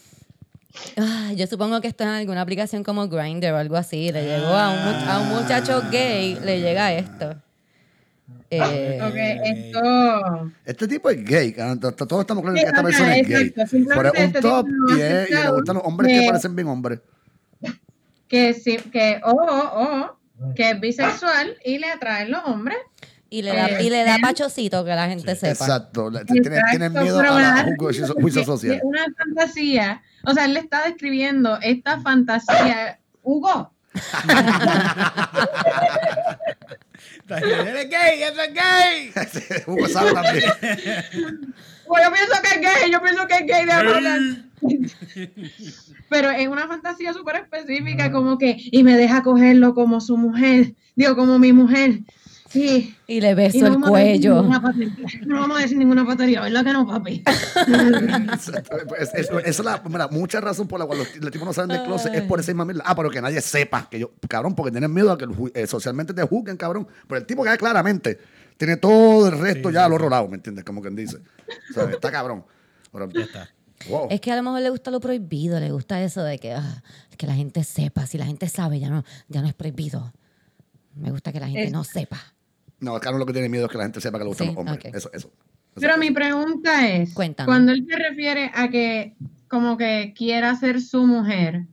Ah, 0.96 1.32
yo 1.36 1.48
supongo 1.48 1.82
que 1.82 1.88
esto 1.88 2.04
es 2.04 2.10
en 2.10 2.16
alguna 2.16 2.42
aplicación 2.42 2.84
como 2.84 3.08
Grindr 3.08 3.52
o 3.52 3.58
algo 3.58 3.78
así. 3.78 4.12
Le 4.12 4.24
llegó 4.24 4.48
a 4.48 4.70
un, 4.70 4.84
mu- 4.86 5.10
a 5.12 5.20
un 5.20 5.30
muchacho 5.30 5.84
gay, 5.92 6.38
le 6.44 6.60
llega 6.62 6.94
esto. 6.94 7.36
Eh, 8.50 9.40
esto. 9.44 10.52
Este 10.64 10.88
tipo 10.88 11.10
es 11.10 11.24
gay. 11.26 11.54
Todos 11.54 12.22
estamos 12.22 12.44
claros 12.44 12.60
Sí, 12.60 12.64
que 12.64 12.68
esta 12.68 12.80
ajá, 12.80 12.84
persona 12.84 13.18
es 13.18 13.28
gay. 13.28 13.48
exacto. 13.48 13.70
Simplemente 13.72 13.98
Pero 13.98 14.14
es 14.14 14.20
un 14.20 14.26
este 14.28 14.42
top 14.42 14.68
no 14.68 14.94
ha 14.94 14.98
y, 14.98 15.02
es- 15.02 15.30
y 15.30 15.34
le 15.34 15.50
gustan 15.52 15.76
los 15.76 15.84
hombres 15.86 16.14
que 16.14 16.20
que- 16.22 16.28
parecen 16.28 16.56
bien 16.56 16.68
hombres. 16.68 17.00
Que 18.30 18.54
sí, 18.54 18.78
que, 18.92 19.22
o, 19.24 19.32
o, 19.32 20.18
que 20.54 20.72
es 20.72 20.80
bisexual 20.82 21.56
y 21.64 21.78
le 21.78 21.90
atraen 21.90 22.30
los 22.32 22.44
hombres. 22.46 22.76
y, 23.30 23.42
le 23.42 23.54
da, 23.56 23.82
y 23.82 23.90
le 23.90 24.04
da 24.04 24.18
pachocito 24.22 24.84
que 24.86 24.96
la 24.96 25.08
gente 25.08 25.34
sepa. 25.36 25.50
Exacto. 25.52 26.12
Tienen, 26.26 26.62
tienen 26.70 26.92
miedo 26.94 27.20
a 27.20 27.24
la 27.24 27.66
juicio, 27.78 28.14
juicio 28.16 28.42
es 28.42 28.48
social. 28.48 28.80
Una 28.84 29.06
fantasía. 29.18 30.02
O 30.26 30.34
sea, 30.34 30.44
él 30.46 30.54
le 30.56 30.60
está 30.62 30.84
describiendo 30.86 31.58
esta 31.62 32.00
fantasía. 32.02 33.00
Hugo, 33.24 33.72
¡Eres 37.30 37.90
gay! 37.90 38.24
¡Eso 38.24 38.42
es 38.42 38.54
gay! 38.54 39.64
Hugo 39.68 39.88
sabe 39.88 40.14
también. 40.14 40.44
pues 41.88 42.04
yo 42.04 42.14
pienso 42.14 42.42
que 42.42 42.56
es 42.56 42.62
gay, 42.62 42.92
yo 42.92 43.02
pienso 43.02 43.28
que 43.28 43.34
es 43.36 43.46
gay 43.46 43.66
de 43.66 43.72
hablar. 43.72 44.20
Pero 46.10 46.32
es 46.32 46.48
una 46.48 46.68
fantasía 46.68 47.14
súper 47.14 47.38
específica, 47.38 48.12
como 48.12 48.38
que, 48.38 48.58
y 48.58 48.84
me 48.84 48.96
deja 48.96 49.24
cogerlo 49.24 49.74
como 49.74 50.00
su 50.02 50.18
mujer, 50.18 50.74
digo, 50.96 51.16
como 51.16 51.38
mi 51.40 51.54
mujer. 51.54 52.00
Sí. 52.50 52.96
Y 53.08 53.20
le 53.22 53.32
Y 53.32 53.34
beso 53.34 53.60
no 53.70 53.76
el 53.76 53.82
cuello. 53.82 54.42
No 54.44 55.40
vamos 55.40 55.58
a 55.58 55.62
decir 55.62 55.78
ninguna 55.78 56.06
patería, 56.06 56.42
¿verdad 56.42 56.64
que 56.64 56.74
no, 56.74 56.88
papi? 56.88 57.24
Exacto. 57.68 58.78
Es- 58.98 59.14
es- 59.14 59.30
Esa 59.30 59.42
es 59.46 59.60
la 59.64 59.82
mira, 59.90 60.08
mucha 60.10 60.40
razón 60.42 60.68
por 60.68 60.80
la 60.80 60.86
cual 60.86 61.00
los, 61.00 61.16
los 61.18 61.32
tipos 61.32 61.46
no 61.46 61.54
salen 61.54 61.76
del 61.78 61.86
closet 61.86 62.14
es 62.14 62.22
por 62.24 62.40
esa 62.40 62.52
misma 62.52 62.66
mierda. 62.66 62.84
Ah, 62.86 62.96
pero 62.96 63.10
que 63.10 63.22
nadie 63.22 63.42
sepa 63.42 63.88
que 63.90 64.00
yo, 64.00 64.12
cabrón, 64.28 64.56
porque 64.56 64.72
tienen 64.72 64.94
miedo 64.94 65.12
a 65.12 65.18
que 65.18 65.28
eh, 65.54 65.68
socialmente 65.68 66.14
te 66.14 66.24
juzguen, 66.24 66.58
cabrón. 66.58 66.88
Pero 67.08 67.20
el 67.20 67.26
tipo 67.26 67.44
que 67.44 67.58
claramente 67.58 68.20
tiene 68.58 68.78
todo 68.78 69.28
el 69.30 69.38
resto 69.40 69.70
ya 69.70 69.86
al 69.86 69.94
otro 69.94 70.10
lado, 70.10 70.28
¿me 70.28 70.36
entiendes? 70.36 70.64
Como 70.66 70.82
quien 70.82 70.96
dice. 70.96 71.18
O 71.70 71.74
sea, 71.74 71.84
está 71.86 72.12
cabrón. 72.12 72.44
Ahora, 72.94 73.08
Ya 73.14 73.22
está. 73.22 73.50
wow. 73.90 74.08
Es 74.10 74.20
que 74.22 74.32
a 74.32 74.36
lo 74.36 74.44
mejor 74.44 74.62
le 74.62 74.70
gusta 74.70 74.90
lo 74.92 75.00
prohibido, 75.00 75.60
le 75.60 75.72
gusta 75.72 76.02
eso 76.02 76.24
de 76.24 76.40
que, 76.40 76.54
ah, 76.54 76.84
que 77.18 77.28
la 77.28 77.34
gente 77.36 77.64
sepa. 77.64 78.06
Si 78.08 78.18
la 78.18 78.26
gente 78.26 78.48
sabe, 78.50 78.80
ya 78.80 78.90
no, 78.90 79.04
ya 79.28 79.42
no 79.42 79.48
es 79.48 79.54
prohibido. 79.54 80.14
Me 80.96 81.12
gusta 81.12 81.32
que 81.32 81.40
la 81.40 81.46
gente 81.48 81.66
Es- 81.66 81.72
no 81.72 81.84
sepa. 81.84 82.18
No, 82.80 83.00
Carlos 83.00 83.20
lo 83.20 83.26
que 83.26 83.34
tiene 83.34 83.50
miedo 83.50 83.66
es 83.66 83.72
que 83.72 83.78
la 83.78 83.86
gente 83.86 84.02
sepa 84.02 84.18
que 84.18 84.24
le 84.24 84.30
gustan 84.30 84.48
Sí, 84.50 84.54
los 84.54 84.60
hombres. 84.60 84.78
ok. 84.78 84.86
Eso, 84.96 85.10
eso. 85.14 85.28
Eso, 85.28 85.32
Pero 85.76 85.92
eso. 85.94 86.00
mi 86.00 86.12
pregunta 86.12 86.88
es, 86.90 87.14
Cuéntame. 87.14 87.46
cuando 87.48 87.72
él 87.72 87.86
se 87.90 87.96
refiere 87.98 88.52
a 88.54 88.70
que 88.70 89.16
como 89.48 89.78
que 89.78 90.14
quiera 90.16 90.56
ser 90.56 90.82
su 90.82 91.06
mujer, 91.08 91.66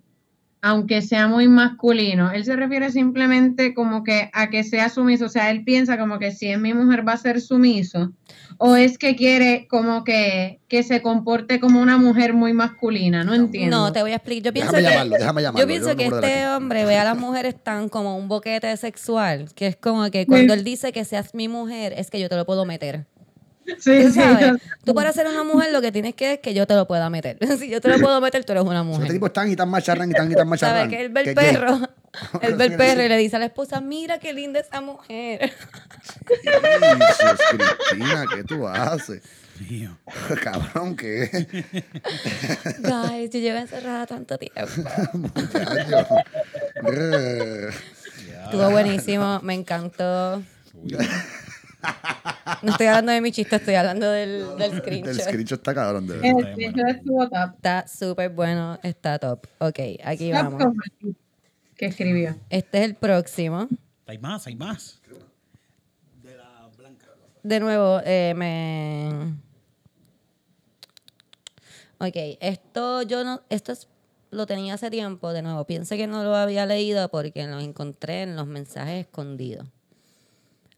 aunque 0.66 1.02
sea 1.02 1.28
muy 1.28 1.46
masculino, 1.46 2.32
él 2.32 2.42
se 2.46 2.56
refiere 2.56 2.90
simplemente 2.90 3.74
como 3.74 4.02
que 4.02 4.30
a 4.32 4.48
que 4.48 4.64
sea 4.64 4.88
sumiso, 4.88 5.26
o 5.26 5.28
sea, 5.28 5.50
él 5.50 5.62
piensa 5.62 5.98
como 5.98 6.18
que 6.18 6.32
si 6.32 6.48
es 6.48 6.58
mi 6.58 6.72
mujer 6.72 7.06
va 7.06 7.12
a 7.12 7.16
ser 7.18 7.42
sumiso, 7.42 8.14
o 8.56 8.74
es 8.74 8.96
que 8.96 9.14
quiere 9.14 9.66
como 9.68 10.04
que, 10.04 10.60
que 10.68 10.82
se 10.82 11.02
comporte 11.02 11.60
como 11.60 11.82
una 11.82 11.98
mujer 11.98 12.32
muy 12.32 12.54
masculina, 12.54 13.24
no 13.24 13.34
entiendo. 13.34 13.76
No, 13.76 13.92
te 13.92 14.00
voy 14.00 14.12
a 14.12 14.16
explicar. 14.16 14.46
Yo 14.46 14.52
pienso 14.54 14.72
Déjame 14.72 14.88
que, 14.88 14.94
llamarlo, 14.94 15.16
déjame 15.18 15.42
llamarlo. 15.42 15.60
Yo 15.60 15.66
pienso 15.68 15.90
yo 15.90 15.96
que 15.98 16.04
este 16.06 16.40
la- 16.44 16.56
hombre 16.56 16.86
ve 16.86 16.96
a 16.96 17.04
las 17.04 17.18
mujeres 17.18 17.62
tan 17.62 17.90
como 17.90 18.16
un 18.16 18.28
boquete 18.28 18.74
sexual, 18.78 19.52
que 19.54 19.66
es 19.66 19.76
como 19.76 20.10
que 20.10 20.24
cuando 20.24 20.54
él 20.54 20.64
dice 20.64 20.92
que 20.92 21.04
seas 21.04 21.34
mi 21.34 21.46
mujer, 21.46 21.92
es 21.94 22.10
que 22.10 22.18
yo 22.18 22.30
te 22.30 22.36
lo 22.36 22.46
puedo 22.46 22.64
meter. 22.64 23.04
Sí, 23.78 24.02
¿Tú 24.04 24.12
sí, 24.12 24.20
Tú 24.84 24.94
para 24.94 25.12
ser 25.12 25.26
una 25.26 25.42
mujer 25.44 25.72
lo 25.72 25.80
que 25.80 25.90
tienes 25.90 26.14
que 26.14 26.34
es 26.34 26.38
que 26.40 26.52
yo 26.54 26.66
te 26.66 26.74
lo 26.74 26.86
pueda 26.86 27.08
meter. 27.10 27.38
Si 27.58 27.68
yo 27.70 27.80
te 27.80 27.88
lo 27.88 27.98
puedo 27.98 28.20
meter, 28.20 28.44
tú 28.44 28.52
eres 28.52 28.64
una 28.64 28.80
Este 28.80 28.92
mujer. 28.98 29.12
tipo 29.12 29.26
es 29.26 29.32
tan 29.32 29.50
y 29.50 29.56
tan 29.56 29.68
macharrán 29.68 30.10
y 30.10 30.14
tan 30.14 30.30
y 30.30 30.34
tan 30.34 30.48
macharrán. 30.48 30.84
¿Sabes? 30.90 30.96
Que 30.96 31.04
él 31.06 31.08
ve 31.12 31.20
el 31.22 31.34
perro, 31.34 31.78
él 32.42 32.54
ve 32.56 32.64
el 32.66 32.76
perro 32.76 33.02
y 33.02 33.08
le 33.08 33.16
dice 33.16 33.36
a 33.36 33.38
la 33.38 33.46
esposa, 33.46 33.80
mira 33.80 34.18
qué 34.18 34.32
linda 34.32 34.60
esa 34.60 34.80
mujer. 34.80 35.52
Cristina, 36.26 38.24
¿qué 38.34 38.44
tú 38.44 38.66
haces? 38.68 39.22
Mío. 39.70 39.96
Cabrón, 40.42 40.96
¿qué? 40.96 41.46
Guys, 42.80 43.30
yo 43.30 43.38
llevo 43.38 43.58
encerrada 43.58 44.04
tanto 44.04 44.36
tiempo. 44.36 44.60
Muchacho. 45.12 46.06
Estuvo 48.44 48.70
buenísimo, 48.70 49.40
me 49.42 49.54
encantó. 49.54 50.42
No 52.62 52.72
estoy 52.72 52.86
hablando 52.86 53.12
de 53.12 53.20
mi 53.20 53.32
chiste, 53.32 53.56
estoy 53.56 53.74
hablando 53.74 54.10
del, 54.10 54.56
del 54.58 54.72
El 54.72 54.78
screenshot. 54.78 55.20
screenshot 55.20 55.58
está 55.58 55.74
cabrón, 55.74 56.06
de 56.06 56.16
verdad. 56.18 56.40
El 56.40 56.52
screenshot 56.52 56.88
estuvo 56.88 57.28
top. 57.28 57.54
Está 57.56 57.86
súper 57.88 58.30
bueno, 58.30 58.78
está 58.82 59.18
top. 59.18 59.46
Ok, 59.58 59.78
aquí 60.04 60.30
Top 60.30 60.42
vamos. 60.42 60.62
el 61.02 61.16
que 61.76 61.86
escribió. 61.86 62.36
Este 62.50 62.78
es 62.78 62.84
el 62.84 62.94
próximo. 62.94 63.68
Hay 64.06 64.18
más, 64.18 64.46
hay 64.46 64.56
más. 64.56 65.00
De 67.42 67.60
nuevo, 67.60 68.00
eh, 68.04 68.32
me. 68.34 69.34
Ok, 71.98 72.16
esto 72.40 73.02
yo 73.02 73.22
no. 73.24 73.42
Esto 73.50 73.72
es, 73.72 73.88
lo 74.30 74.46
tenía 74.46 74.74
hace 74.74 74.90
tiempo, 74.90 75.32
de 75.32 75.42
nuevo. 75.42 75.64
Piense 75.66 75.96
que 75.98 76.06
no 76.06 76.24
lo 76.24 76.34
había 76.34 76.64
leído 76.64 77.08
porque 77.10 77.46
lo 77.46 77.60
encontré 77.60 78.22
en 78.22 78.36
los 78.36 78.46
mensajes 78.46 79.04
escondidos. 79.06 79.66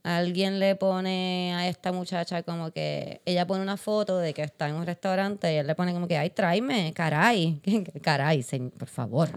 Alguien 0.07 0.61
le 0.61 0.76
pone 0.76 1.52
a 1.57 1.66
esta 1.66 1.90
muchacha 1.90 2.44
como 2.44 2.70
que. 2.70 3.20
Ella 3.24 3.44
pone 3.44 3.61
una 3.61 3.76
foto 3.76 4.18
de 4.18 4.34
que 4.34 4.42
está 4.42 4.68
en 4.68 4.76
un 4.76 4.86
restaurante 4.86 5.52
y 5.52 5.57
él 5.57 5.66
le 5.66 5.74
pone 5.74 5.92
como 5.92 6.07
que, 6.07 6.16
ay, 6.16 6.30
tráeme, 6.30 6.92
caray. 6.94 7.61
Caray, 8.02 8.44
señor, 8.44 8.70
por 8.70 8.86
favor. 8.88 9.28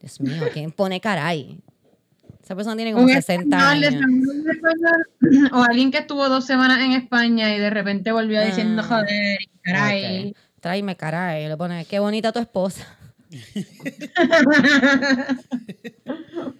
Dios 0.00 0.18
mío, 0.22 0.44
¿quién 0.54 0.72
pone 0.72 0.98
caray? 0.98 1.60
Esa 2.42 2.54
persona 2.54 2.74
tiene 2.76 2.92
como 2.92 3.04
Un 3.04 3.10
60 3.10 3.54
español, 3.54 3.84
años. 3.84 4.02
o 5.52 5.62
alguien 5.62 5.90
que 5.90 5.98
estuvo 5.98 6.26
dos 6.30 6.46
semanas 6.46 6.78
en 6.80 6.92
España 6.92 7.54
y 7.54 7.58
de 7.58 7.68
repente 7.68 8.12
volvió 8.12 8.40
diciendo 8.40 8.80
Ah, 8.82 8.88
joder, 8.88 9.38
caray. 9.60 10.30
Ok. 10.30 10.36
tráeme 10.60 10.96
caray. 10.96 11.48
Le 11.48 11.56
pone, 11.58 11.84
qué 11.84 11.98
bonita 11.98 12.32
tu 12.32 12.38
esposa. 12.38 12.86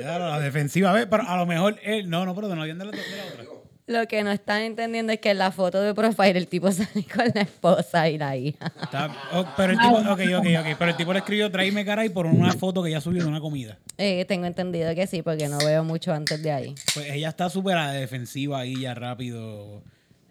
Ya, 0.00 0.18
la 0.18 0.40
defensiva, 0.40 0.94
pero 1.10 1.22
a 1.28 1.36
lo 1.36 1.46
mejor 1.46 1.78
él. 1.82 2.08
No, 2.08 2.24
no, 2.24 2.34
pero 2.34 2.54
no 2.54 2.62
habían 2.62 2.78
de 2.78 2.84
la, 2.86 2.90
de 2.90 2.96
la 2.98 3.24
otra. 3.32 3.44
Lo 3.88 4.06
que 4.06 4.22
no 4.22 4.30
están 4.30 4.62
entendiendo 4.62 5.12
es 5.12 5.18
que 5.18 5.30
en 5.32 5.38
la 5.38 5.50
foto 5.50 5.82
de 5.82 5.92
profile 5.92 6.38
el 6.38 6.46
tipo 6.46 6.70
sale 6.72 7.04
con 7.14 7.26
la 7.34 7.42
esposa 7.42 8.08
y 8.08 8.16
la 8.16 8.36
hija. 8.36 8.72
Está- 8.80 9.10
oh, 9.32 9.44
pero 9.56 9.72
el 9.72 9.78
tipo, 9.78 9.96
ok, 9.96 10.20
ok, 10.38 10.46
ok. 10.60 10.76
Pero 10.78 10.90
el 10.90 10.96
tipo 10.96 11.12
le 11.12 11.18
escribió 11.18 11.50
tráeme 11.50 11.84
caray 11.84 12.08
por 12.08 12.26
una 12.26 12.52
foto 12.52 12.82
que 12.82 12.90
ya 12.92 13.00
subió 13.00 13.22
de 13.24 13.28
una 13.28 13.40
comida. 13.40 13.78
Eh, 13.98 14.24
tengo 14.26 14.46
entendido 14.46 14.94
que 14.94 15.06
sí, 15.06 15.22
porque 15.22 15.48
no 15.48 15.58
veo 15.58 15.82
mucho 15.84 16.12
antes 16.12 16.40
de 16.42 16.52
ahí. 16.52 16.74
Pues 16.94 17.10
ella 17.10 17.28
está 17.28 17.50
súper 17.50 17.76
a 17.76 17.86
la 17.88 17.92
defensiva 17.92 18.60
ahí 18.60 18.80
ya 18.80 18.94
rápido. 18.94 19.82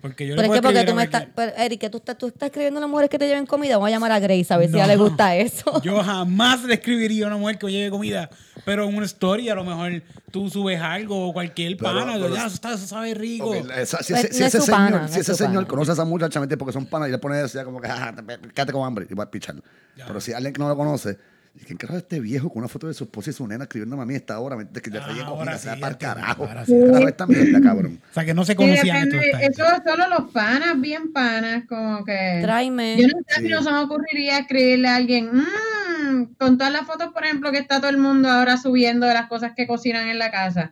Porque 0.02 0.26
yo 0.28 0.36
Pero 0.36 0.48
le 0.48 0.54
es 0.56 0.60
que 0.62 0.68
porque 0.68 0.84
tú 0.84 0.96
me 0.96 1.04
estás. 1.04 1.28
pero, 1.36 1.52
Eric, 1.58 1.80
que 1.82 1.90
tú 1.92 1.98
estás, 2.00 2.18
tú 2.18 2.28
estás 2.28 2.48
escribiendo 2.48 2.80
a 2.80 2.82
las 2.82 2.90
mujeres 2.90 3.10
que 3.10 3.20
te 3.20 3.28
lleven 3.28 3.46
comida. 3.46 3.76
Vamos 3.78 3.88
a 3.88 3.92
llamar 3.92 4.12
a 4.12 4.20
Grace 4.20 4.52
a 4.52 4.58
ver 4.58 4.70
si 4.70 4.76
a 4.80 4.86
ella 4.86 4.88
le 4.88 4.98
gusta 4.98 5.36
eso. 5.36 5.80
Yo 5.84 6.02
jamás 6.04 6.64
le 6.64 6.74
escribiría 6.74 7.26
a 7.26 7.28
una 7.28 7.38
mujer 7.38 7.60
que 7.60 7.68
lleve 7.72 7.92
comida, 7.92 8.30
pero 8.66 8.88
en 8.90 8.96
una 8.96 9.06
story 9.06 9.50
a 9.50 9.56
lo 9.56 9.64
mejor 9.64 10.02
tú 10.32 10.50
subes 10.50 10.82
algo 10.82 11.28
o 11.30 11.34
cualquier 11.34 11.78
Pero- 11.78 11.94
pana, 12.00 12.14
pero- 12.14 12.34
ya, 12.34 12.46
eso, 12.48 12.56
está- 12.56 12.74
eso 12.74 12.88
sabe 12.88 13.14
rico. 13.14 13.54
Esa- 13.54 14.02
si, 14.02 14.14
Pues 14.14 14.26
ese- 14.26 14.34
si 14.34 14.40
no 14.40 14.46
es 14.48 14.56
ese 14.56 14.66
su 14.66 14.72
pana, 14.72 14.86
señor, 14.88 15.02
no 15.02 15.08
si 15.08 15.14
es 15.14 15.20
ese 15.20 15.32
su 15.34 15.38
señor 15.38 15.56
pana. 15.56 15.68
conoce 15.68 15.92
a 15.92 15.94
esa 15.94 16.06
muchacha 16.06 16.40
mente 16.40 16.58
porque 16.58 16.74
son 16.74 16.86
panas 16.88 17.08
y 17.10 17.12
le 17.12 17.18
pone 17.20 17.38
decía 17.38 17.64
como 17.64 17.80
que 17.80 17.88
"Ah, 17.88 18.14
te- 18.16 18.40
quédate 18.54 18.72
con 18.74 18.84
hambre 18.86 19.06
y 19.10 19.14
va 19.14 19.26
a 19.26 19.30
picharlo. 19.32 19.62
Pero 19.96 20.20
si 20.20 20.34
alguien 20.34 20.52
que 20.54 20.60
no 20.60 20.68
lo 20.68 20.76
conoce, 20.76 21.18
¿y 21.54 21.66
¿quién 21.66 21.78
carajo 21.78 21.98
es 21.98 22.04
este 22.04 22.20
viejo 22.20 22.50
con 22.50 22.60
una 22.60 22.68
foto 22.68 22.88
de 22.88 22.94
su 22.94 23.04
esposa 23.04 23.30
y 23.30 23.34
su 23.34 23.46
nena 23.48 23.66
escribiéndome 23.66 24.04
a 24.04 24.06
mí 24.06 24.14
a 24.14 24.18
esta 24.18 24.40
hora? 24.40 24.56
¿Me- 24.56 24.68
Que 24.70 24.90
ya 24.90 25.00
Ah, 25.02 25.06
traía 25.06 25.24
ahora 25.26 25.38
comida, 25.40 25.58
sí, 25.58 25.64
sea 25.64 25.76
ya 25.76 25.82
para 25.82 25.98
carajo. 25.98 26.46
ahora 26.46 26.66
sí. 26.66 26.74
Carajo 26.88 27.08
esta 27.08 27.28
mierda, 27.28 27.62
cabrón. 27.62 28.02
O 28.10 28.14
sea, 28.14 28.26
que 28.26 28.34
no 28.34 28.46
se 28.46 28.54
Sí, 28.54 28.56
conocían 28.58 29.12
gente. 29.12 29.32
eso 29.46 29.64
solo 29.86 30.08
los 30.08 30.32
panas, 30.32 30.80
bien 30.80 31.12
panas, 31.14 31.66
como 31.68 32.04
que... 32.06 32.40
Tráeme. 32.42 32.98
Yo 32.98 33.08
no 33.08 33.20
sé 33.28 33.36
Sí. 33.36 33.42
si 33.44 33.50
no 33.50 33.64
se 33.64 33.72
me 33.72 33.80
ocurriría 33.80 34.40
escribirle 34.40 34.88
a 34.88 34.96
alguien, 34.96 35.30
"Mm", 35.34 36.36
con 36.38 36.58
todas 36.58 36.72
las 36.74 36.86
fotos, 36.88 37.12
por 37.14 37.26
ejemplo, 37.26 37.52
que 37.52 37.58
está 37.60 37.80
todo 37.80 37.90
el 37.90 37.98
mundo 37.98 38.30
ahora 38.30 38.58
subiendo 38.58 39.06
de 39.08 39.14
las 39.14 39.28
cosas 39.28 39.52
que 39.56 39.68
cocinan 39.68 40.08
en 40.08 40.20
la 40.20 40.32
casa. 40.32 40.72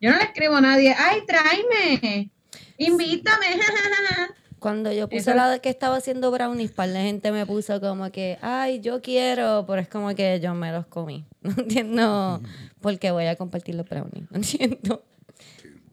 Yo 0.00 0.10
no 0.10 0.16
le 0.18 0.24
escribo 0.24 0.56
a 0.56 0.60
nadie, 0.60 0.94
ay, 0.98 1.20
tráeme, 1.26 2.30
invítame. 2.78 3.46
Cuando 4.58 4.90
yo 4.92 5.08
puse 5.08 5.30
Eso- 5.30 5.34
la 5.34 5.48
de 5.50 5.60
que 5.60 5.68
estaba 5.68 5.96
haciendo 5.96 6.30
brownies, 6.30 6.72
para 6.72 6.90
la 6.92 7.00
gente 7.02 7.30
me 7.30 7.44
puso 7.46 7.80
como 7.80 8.10
que, 8.10 8.38
ay, 8.40 8.80
yo 8.80 9.02
quiero, 9.02 9.64
pero 9.66 9.80
es 9.80 9.88
como 9.88 10.14
que 10.14 10.40
yo 10.40 10.54
me 10.54 10.72
los 10.72 10.86
comí. 10.86 11.24
No 11.42 11.52
entiendo 11.58 12.40
por 12.80 12.98
qué 12.98 13.10
voy 13.10 13.26
a 13.26 13.36
compartir 13.36 13.74
los 13.74 13.88
brownies. 13.88 14.30
No 14.30 14.36
entiendo. 14.38 15.04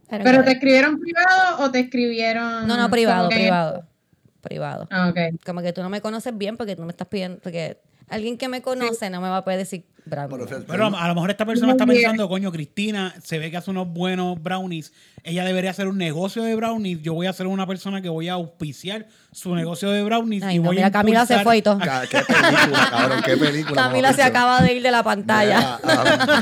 Pero, 0.09 0.23
¿Pero 0.23 0.43
te 0.43 0.51
escribieron 0.51 0.99
privado 0.99 1.63
o 1.63 1.71
te 1.71 1.79
escribieron...? 1.81 2.67
No, 2.67 2.77
no, 2.77 2.89
privado, 2.89 3.29
que- 3.29 3.35
privado. 3.35 3.85
Privado. 4.41 4.87
Ah, 4.91 5.09
ok. 5.09 5.39
Como 5.45 5.61
que 5.61 5.71
tú 5.73 5.81
no 5.81 5.89
me 5.89 6.01
conoces 6.01 6.37
bien 6.37 6.57
porque 6.57 6.75
tú 6.75 6.81
me 6.83 6.91
estás 6.91 7.07
pidiendo, 7.07 7.39
porque 7.41 7.77
alguien 8.09 8.37
que 8.37 8.47
me 8.47 8.61
conoce 8.61 9.09
no 9.09 9.21
me 9.21 9.29
va 9.29 9.37
a 9.37 9.43
poder 9.43 9.59
decir 9.59 9.85
brownies. 10.05 10.49
Pero, 10.67 10.87
a 10.87 11.07
lo 11.07 11.15
mejor 11.15 11.31
esta 11.31 11.45
persona 11.45 11.71
está 11.71 11.85
pensando, 11.85 12.27
coño, 12.27 12.51
Cristina 12.51 13.13
se 13.23 13.39
ve 13.39 13.49
que 13.49 13.57
hace 13.57 13.71
unos 13.71 13.87
buenos 13.87 14.41
brownies. 14.41 14.91
Ella 15.23 15.45
debería 15.45 15.71
hacer 15.71 15.87
un 15.87 15.97
negocio 15.97 16.43
de 16.43 16.55
brownies. 16.55 17.01
Yo 17.01 17.13
voy 17.13 17.27
a 17.27 17.33
ser 17.33 17.47
una 17.47 17.65
persona 17.65 18.01
que 18.01 18.09
voy 18.09 18.27
a 18.27 18.33
auspiciar 18.33 19.07
su 19.31 19.55
negocio 19.55 19.89
de 19.91 20.03
brownies. 20.03 20.43
Ay, 20.43 20.57
y 20.57 20.59
no, 20.59 20.65
voy 20.65 20.75
mira, 20.75 20.87
a 20.87 20.91
Camila 20.91 21.25
se 21.25 21.39
fue 21.39 21.57
y 21.57 21.61
todo. 21.61 21.79
Ca- 21.79 22.05
Qué 22.05 22.17
película, 22.17 22.87
cabrón, 22.91 23.19
qué 23.25 23.37
película. 23.37 23.81
Camila 23.81 24.13
se 24.13 24.23
acaba 24.23 24.61
de 24.61 24.73
ir 24.73 24.83
de 24.83 24.91
la 24.91 25.03
pantalla. 25.03 25.79
Mira, 25.81 25.83
ah, 25.85 26.33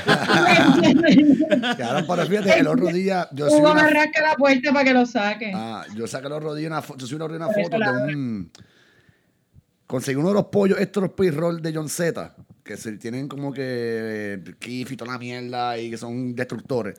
Cabrón, 1.78 2.05
pero 2.07 2.26
fíjate, 2.26 2.59
el 2.59 2.68
otro 2.68 2.88
día 2.88 3.28
yo 3.32 3.47
Hugo 3.47 3.72
una, 3.72 3.84
me 3.84 3.89
rasca 3.89 4.22
la 4.22 4.36
puerta 4.36 4.74
para 4.74 4.86
que 4.86 4.93
lo 4.93 5.05
saque. 5.05 5.51
ah, 5.53 5.84
yo 5.95 6.07
saqué 6.07 6.28
el 6.28 6.34
otro 6.34 6.53
día 6.55 6.68
una 6.68 6.82
foto, 6.82 6.99
yo 6.99 7.07
subí 7.07 7.22
una 7.36 7.47
Por 7.47 7.64
foto 7.64 7.78
de 7.78 8.14
un 8.16 8.51
conseguí 9.92 10.16
uno 10.16 10.30
de 10.30 10.36
los 10.36 10.46
pollos, 10.46 10.80
estos 10.80 11.04
los 11.04 11.12
de 11.62 11.74
John 11.76 11.89
Z, 11.89 12.34
que 12.64 12.78
se 12.78 12.94
tienen 12.94 13.28
como 13.28 13.52
que 13.52 14.42
kif 14.58 14.89
y 14.89 14.96
toda 14.96 15.12
la 15.12 15.20
mierda 15.20 15.78
y 15.78 15.89
que 15.89 15.98
son 15.98 16.34
destructores. 16.34 16.98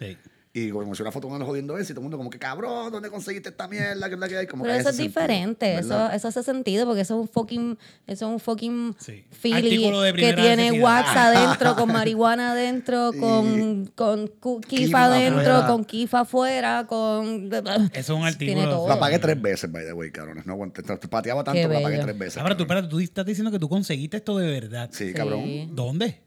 Y 0.55 0.69
como 0.71 0.95
si 0.95 1.01
una 1.01 1.11
foto 1.11 1.29
con 1.29 1.41
él 1.41 1.47
jodiendo 1.47 1.79
eso 1.79 1.93
y 1.93 1.95
todo 1.95 2.01
el 2.01 2.03
mundo 2.03 2.19
como 2.19 2.29
que 2.29 2.39
cabrón, 2.39 2.93
¿dónde 2.93 3.09
conseguiste 3.09 3.49
esta 3.49 3.67
mierda? 3.69 4.07
¿Qué 4.09 4.15
es 4.15 4.21
la 4.21 4.29
que 4.29 4.37
hay? 4.37 4.47
Como 4.47 4.65
Pero 4.65 4.75
que 4.75 4.81
eso 4.81 4.91
es 4.91 4.99
diferente, 4.99 5.77
sentido, 5.77 6.07
eso, 6.09 6.13
eso 6.15 6.29
hace 6.29 6.43
sentido 6.43 6.85
porque 6.85 7.01
eso 7.01 7.15
es 7.15 7.21
un 7.23 7.29
fucking, 7.29 7.79
eso 8.07 8.27
es 8.27 8.33
un 8.35 8.39
fucking 8.39 8.95
Sí. 8.99 9.25
Philly 9.31 9.55
Artículo 9.55 10.03
de 10.03 10.13
que 10.13 10.33
tiene 10.35 10.83
wax 10.83 11.09
adentro, 11.17 11.75
con 11.75 11.91
marihuana 11.91 12.53
adentro, 12.53 13.13
con, 13.19 13.87
con 13.95 14.29
kifa 14.69 15.05
adentro, 15.07 15.41
afuera. 15.41 15.67
con 15.69 15.85
kifa 15.87 16.21
afuera, 16.21 16.87
con... 16.87 17.51
Eso 17.51 17.91
es 17.95 18.11
un 18.11 18.25
artículo. 18.27 18.87
La 18.87 19.01
pagué 19.01 19.19
tres 19.19 19.41
veces, 19.41 19.73
by 19.73 19.87
the 19.87 19.95
way, 19.95 20.11
cabrones. 20.11 20.45
No 20.45 20.53
aguanté. 20.53 20.83
Te 20.83 21.09
pateaba 21.09 21.43
tanto 21.45 21.63
que 21.67 21.75
la 21.75 21.81
pagué 21.81 21.99
tres 21.99 22.19
veces. 22.19 22.37
Ahora, 22.43 22.55
tú, 22.57 22.65
espérate, 22.65 22.89
tú 22.89 23.01
estás 23.01 23.25
diciendo 23.25 23.51
que 23.51 23.59
tú 23.59 23.71
conseguiste 23.71 24.19
esto 24.19 24.37
de 24.37 24.51
verdad. 24.51 24.91
Sí, 24.93 25.09
Sí. 25.09 25.15
cabrón. 25.15 25.75
¿Dónde? 25.75 26.21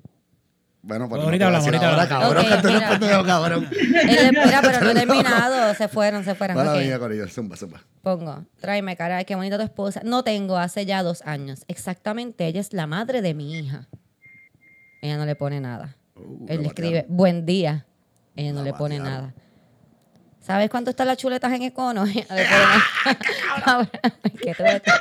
Bueno, 0.87 1.09
pues 1.09 1.19
Ahorita 1.23 1.45
a 1.45 1.47
hablamos, 1.47 1.65
ahorita 1.65 1.89
hablamos. 1.89 2.07
cabrón, 2.09 2.45
Ok, 2.45 2.51
que 2.51 2.61
tú 2.61 2.67
eres 2.67 2.79
mira. 2.81 2.89
pendejo, 2.99 3.23
cabrón. 3.25 3.69
Él, 3.71 4.31
mira, 4.45 4.61
pero 4.61 4.81
no 4.81 4.89
he 4.91 4.93
terminado, 4.93 5.73
se 5.73 5.87
fueron, 5.87 6.23
se 6.23 6.35
fueron. 6.35 6.55
Mala 6.57 6.73
ok. 6.75 6.79
mía, 6.81 6.99
Corillo. 6.99 7.27
Zumba, 7.27 7.57
zumba. 7.57 7.81
Pongo, 8.03 8.45
tráeme, 8.61 8.95
caray, 8.95 9.25
qué 9.25 9.33
bonita 9.33 9.57
tu 9.57 9.63
esposa. 9.63 10.01
No 10.03 10.23
tengo, 10.23 10.57
hace 10.57 10.85
ya 10.85 11.01
dos 11.01 11.23
años. 11.25 11.65
Exactamente, 11.67 12.45
ella 12.45 12.61
es 12.61 12.71
la 12.71 12.85
madre 12.85 13.23
de 13.23 13.33
mi 13.33 13.57
hija. 13.57 13.87
Ella 15.01 15.17
no 15.17 15.25
le 15.25 15.35
pone 15.35 15.59
nada. 15.59 15.95
Uh, 16.15 16.45
Él 16.49 16.57
la 16.57 16.61
le 16.61 16.67
escribe, 16.67 17.05
buen 17.09 17.47
día. 17.47 17.87
Ella 18.35 18.51
no 18.53 18.59
La 18.59 18.65
le 18.65 18.73
pone 18.73 18.99
batearon. 18.99 19.21
nada. 19.31 19.33
¿Sabes 20.39 20.69
cuánto 20.69 20.91
están 20.91 21.07
las 21.07 21.17
chuletas 21.17 21.51
en 21.53 21.63
Econo? 21.63 22.05
Nada. 22.29 22.83
Cabrón, 23.65 23.89
¿Qué 24.43 24.53
te 24.53 24.61
voy 24.63 24.71
a 24.71 24.73
decir? 24.75 24.93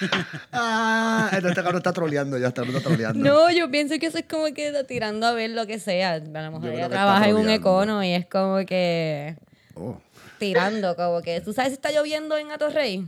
Ah, 0.52 1.30
este 1.32 1.54
cabrón 1.54 1.76
está 1.76 1.92
troleando 1.92 2.38
ya, 2.38 2.48
está, 2.48 2.62
está 2.62 2.80
troleando. 2.80 3.22
No, 3.22 3.50
yo 3.50 3.70
pienso 3.70 3.98
que 3.98 4.06
eso 4.06 4.18
es 4.18 4.24
como 4.24 4.52
que 4.54 4.68
está 4.68 4.84
tirando 4.84 5.26
a 5.26 5.32
ver 5.32 5.50
lo 5.50 5.66
que 5.66 5.78
sea. 5.78 6.14
A 6.14 6.18
lo 6.18 6.52
mejor 6.52 6.70
ella 6.70 6.88
trabaja 6.88 7.28
en 7.28 7.36
un. 7.36 7.48
Econo 7.48 8.04
y 8.04 8.12
es 8.12 8.26
como 8.26 8.58
que 8.66 9.36
Oh, 9.74 10.00
tirando, 10.38 10.96
como 10.96 11.22
que. 11.22 11.40
¿Tú 11.40 11.52
sabes 11.52 11.70
si 11.70 11.74
está 11.74 11.90
lloviendo 11.92 12.36
en 12.36 12.50
Atorrey? 12.50 13.06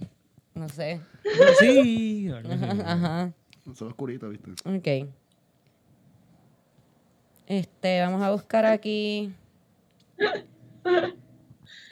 No 0.54 0.68
sé. 0.68 1.00
Sí. 1.58 2.30
así. 2.38 2.82
Ajá. 2.84 3.32
son 3.74 3.88
oscuritos, 3.88 4.30
¿viste? 4.30 4.50
Ok. 4.64 5.08
Este, 7.46 8.00
vamos 8.00 8.22
a 8.22 8.30
buscar 8.30 8.64
aquí. 8.66 9.34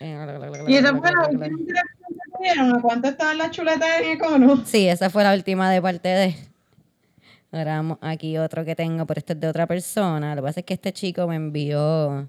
Y 0.01 0.77
esa 0.77 0.97
fue 0.97 1.11
la 1.13 1.27
última 1.27 1.47
interacción 1.47 2.09
que 2.09 2.31
tuvieron. 2.37 2.77
¿A 2.77 2.81
cuánto 2.81 3.09
estaban 3.09 3.39
las 3.39 3.51
chuletas 3.51 3.89
en 4.01 4.13
Econo? 4.13 4.65
Sí, 4.65 4.89
esa 4.89 5.11
fue 5.11 5.25
la 5.25 5.35
última 5.35 5.71
de 5.71 5.83
parte 5.83 6.09
de. 6.09 6.37
Ahora 7.51 7.77
vamos 7.77 7.99
aquí 8.01 8.37
otro 8.39 8.65
que 8.65 8.77
tengo, 8.77 9.07
pero 9.07 9.19
este 9.19 9.33
es 9.33 9.41
de 9.41 9.49
otra 9.49 9.67
persona. 9.67 10.35
Lo 10.35 10.43
que 10.43 10.47
pasa 10.47 10.61
es 10.61 10.67
que 10.67 10.75
este 10.75 10.93
chico 10.93 11.27
me 11.27 11.37
envió 11.37 12.29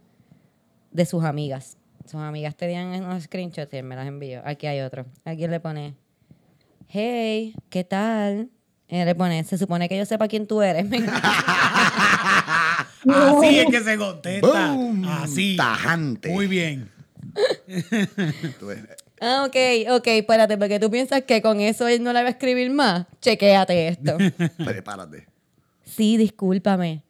de 0.92 1.06
sus 1.06 1.24
amigas. 1.24 1.78
Sus 2.06 2.22
amigas 2.22 2.56
tenían 2.56 2.88
unos 3.04 3.24
screenshots 3.24 3.72
y 3.74 3.78
él 3.78 3.84
me 3.84 3.96
las 3.96 4.08
envió. 4.08 4.42
Aquí 4.46 4.66
hay 4.66 4.80
otro. 4.82 5.06
Aquí 5.26 5.46
le 5.48 5.60
pone, 5.60 5.94
hey, 6.88 7.54
¿qué 7.70 7.84
tal? 7.84 8.50
Y 8.88 8.96
él 8.96 9.06
le 9.06 9.14
pone, 9.14 9.44
se 9.44 9.58
supone 9.58 9.88
que 9.88 9.98
yo 9.98 10.06
sepa 10.06 10.28
quién 10.28 10.48
tú 10.48 10.62
eres. 10.64 10.86
Así 13.08 13.60
es 13.60 13.66
que 13.68 13.82
se 13.82 13.98
contesta. 13.98 14.74
¡Boom! 14.74 15.06
Así. 15.06 15.56
Tajante. 15.56 16.30
Muy 16.30 16.48
bien. 16.48 16.90
Ah, 19.22 19.44
ok, 19.46 19.56
ok, 19.98 20.08
espérate, 20.08 20.58
porque 20.58 20.80
tú 20.80 20.90
piensas 20.90 21.24
que 21.24 21.42
con 21.42 21.60
eso 21.60 21.90
él 21.90 22.02
no 22.02 22.14
le 22.14 22.22
va 22.22 22.28
a 22.28 22.32
escribir 22.32 22.72
más. 22.72 23.06
Chequéate 23.22 23.90
esto. 23.90 24.18
Prepárate. 24.64 25.28
Sí, 25.84 26.16
discúlpame. 26.16 27.04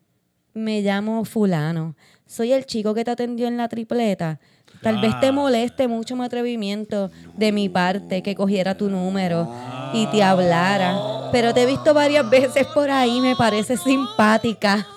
Me 0.56 0.82
llamo 0.82 1.24
fulano. 1.24 1.96
Soy 2.26 2.52
el 2.54 2.66
chico 2.66 2.96
que 2.96 3.06
te 3.06 3.12
atendió 3.12 3.48
en 3.48 3.58
la 3.58 3.68
tripleta. 3.68 4.40
Tal 4.82 5.00
vez 5.00 5.14
te 5.20 5.32
moleste 5.32 5.88
mucho 5.88 6.16
mi 6.16 6.24
atrevimiento 6.24 7.12
de 7.38 7.52
mi 7.52 7.70
parte 7.70 8.24
que 8.24 8.34
cogiera 8.34 8.76
tu 8.76 8.90
número 8.90 9.48
y 9.94 10.08
te 10.08 10.24
hablara. 10.24 10.96
Pero 11.32 11.54
te 11.54 11.64
he 11.64 11.66
visto 11.68 11.94
varias 11.94 12.28
veces 12.30 12.66
por 12.74 12.90
ahí, 12.90 13.22
me 13.22 13.36
parece 13.36 13.78
simpática. 13.78 14.88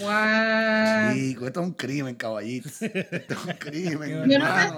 Wow. 0.00 1.14
Sí, 1.14 1.36
esto 1.44 1.60
es 1.60 1.66
un 1.66 1.72
crimen, 1.72 2.14
caballito. 2.14 2.68
Esto 2.80 3.34
es 3.34 3.44
un 3.44 3.52
crimen, 3.58 4.30
Yo 4.30 4.38
no 4.38 4.46
sé 4.46 4.68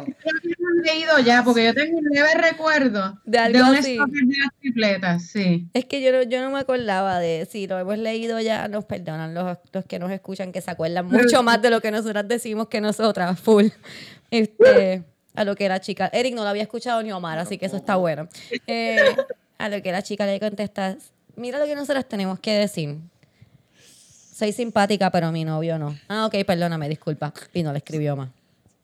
si 0.42 0.50
han 0.52 0.82
leído 0.82 1.18
ya, 1.18 1.42
porque 1.44 1.64
yo 1.66 1.74
tengo 1.74 1.98
un 1.98 2.04
leve 2.04 2.34
recuerdo 2.34 3.20
De 3.24 3.38
algo 3.38 3.58
un 3.58 3.76
así. 3.76 3.94
stalker 3.94 4.24
de 4.24 4.36
las 4.38 4.54
tripletas, 4.60 5.22
sí. 5.24 5.68
Es 5.74 5.84
que 5.84 6.00
yo 6.02 6.12
no, 6.12 6.22
yo 6.22 6.40
no 6.40 6.50
me 6.50 6.58
acordaba 6.60 7.18
de 7.18 7.46
si 7.50 7.66
lo 7.66 7.78
hemos 7.78 7.98
leído 7.98 8.40
ya, 8.40 8.68
nos 8.68 8.84
perdonan 8.84 9.34
los, 9.34 9.58
los 9.72 9.84
que 9.84 9.98
nos 9.98 10.10
escuchan 10.10 10.52
que 10.52 10.60
se 10.60 10.70
acuerdan 10.70 11.06
mucho 11.06 11.42
más 11.42 11.60
de 11.60 11.70
lo 11.70 11.80
que 11.80 11.90
nosotras 11.90 12.26
decimos 12.26 12.68
que 12.68 12.80
nosotras, 12.80 13.38
full. 13.40 13.66
Este, 14.30 15.04
a 15.34 15.44
lo 15.44 15.56
que 15.56 15.68
la 15.68 15.80
chica, 15.80 16.08
Eric 16.12 16.34
no 16.34 16.42
lo 16.44 16.48
había 16.48 16.62
escuchado 16.62 17.02
ni 17.02 17.12
Omar, 17.12 17.38
así 17.38 17.58
que 17.58 17.66
eso 17.66 17.76
está 17.76 17.96
bueno. 17.96 18.28
Eh, 18.66 19.16
a 19.58 19.68
lo 19.68 19.82
que 19.82 19.92
la 19.92 20.02
chica 20.02 20.24
le 20.26 20.40
contesta, 20.40 20.96
mira 21.36 21.58
lo 21.58 21.66
que 21.66 21.74
nosotras 21.74 22.08
tenemos 22.08 22.38
que 22.40 22.52
decir. 22.52 22.96
Soy 24.40 24.52
simpática, 24.52 25.10
pero 25.10 25.30
mi 25.32 25.44
novio 25.44 25.78
no. 25.78 25.94
Ah, 26.08 26.24
ok, 26.24 26.34
perdóname, 26.46 26.88
disculpa. 26.88 27.30
Y 27.52 27.62
no 27.62 27.72
le 27.72 27.78
escribió 27.78 28.16
más. 28.16 28.30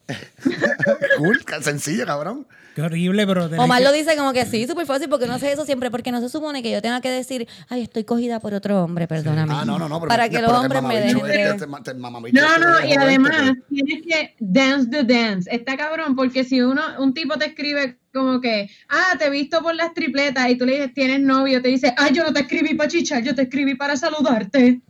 cool, 1.16 1.40
sencillo, 1.62 2.04
cabrón. 2.04 2.46
Qué 2.74 2.82
horrible, 2.82 3.26
pero... 3.26 3.46
Omar 3.46 3.78
que- 3.78 3.84
lo 3.84 3.90
dice 3.92 4.14
como 4.18 4.34
que 4.34 4.44
sí, 4.44 4.66
súper 4.66 4.84
fácil, 4.84 5.08
porque 5.08 5.26
no 5.26 5.32
hace 5.32 5.50
eso 5.50 5.64
siempre, 5.64 5.90
porque 5.90 6.12
no 6.12 6.20
se 6.20 6.28
supone 6.28 6.62
que 6.62 6.70
yo 6.70 6.82
tenga 6.82 7.00
que 7.00 7.10
decir, 7.10 7.48
ay, 7.70 7.80
estoy 7.80 8.04
cogida 8.04 8.38
por 8.38 8.52
otro 8.52 8.84
hombre, 8.84 9.08
perdóname. 9.08 9.50
Ah, 9.56 9.64
no, 9.64 9.78
no, 9.78 9.88
no. 9.88 9.98
pero 9.98 10.10
Para 10.10 10.24
me- 10.24 10.30
que 10.30 10.42
los 10.42 10.52
hombres 10.52 10.82
me 10.82 11.00
dejen 11.00 11.16
este, 11.16 11.26
de... 11.26 11.42
este 11.44 11.64
este 11.64 11.94
No, 11.94 12.58
no, 12.58 12.86
y 12.86 12.92
además 12.92 13.52
tienes 13.70 14.02
que 14.06 14.34
dance 14.38 14.90
the 14.90 15.04
dance. 15.04 15.48
Está 15.50 15.78
cabrón, 15.78 16.14
porque 16.14 16.44
si 16.44 16.60
uno, 16.60 16.82
un 16.98 17.14
tipo 17.14 17.38
te 17.38 17.46
escribe 17.46 17.96
como 18.12 18.42
que, 18.42 18.68
ah, 18.90 19.16
te 19.18 19.24
he 19.24 19.30
visto 19.30 19.62
por 19.62 19.74
las 19.74 19.94
tripletas 19.94 20.50
y 20.50 20.56
tú 20.58 20.66
le 20.66 20.72
dices, 20.72 20.92
tienes 20.92 21.20
novio, 21.20 21.62
te 21.62 21.68
dice, 21.68 21.94
ay, 21.96 22.12
yo 22.12 22.24
no 22.24 22.34
te 22.34 22.40
escribí 22.40 22.74
para 22.74 22.90
chichar, 22.90 23.22
yo 23.22 23.34
te 23.34 23.40
escribí 23.44 23.74
para 23.74 23.96
saludarte. 23.96 24.82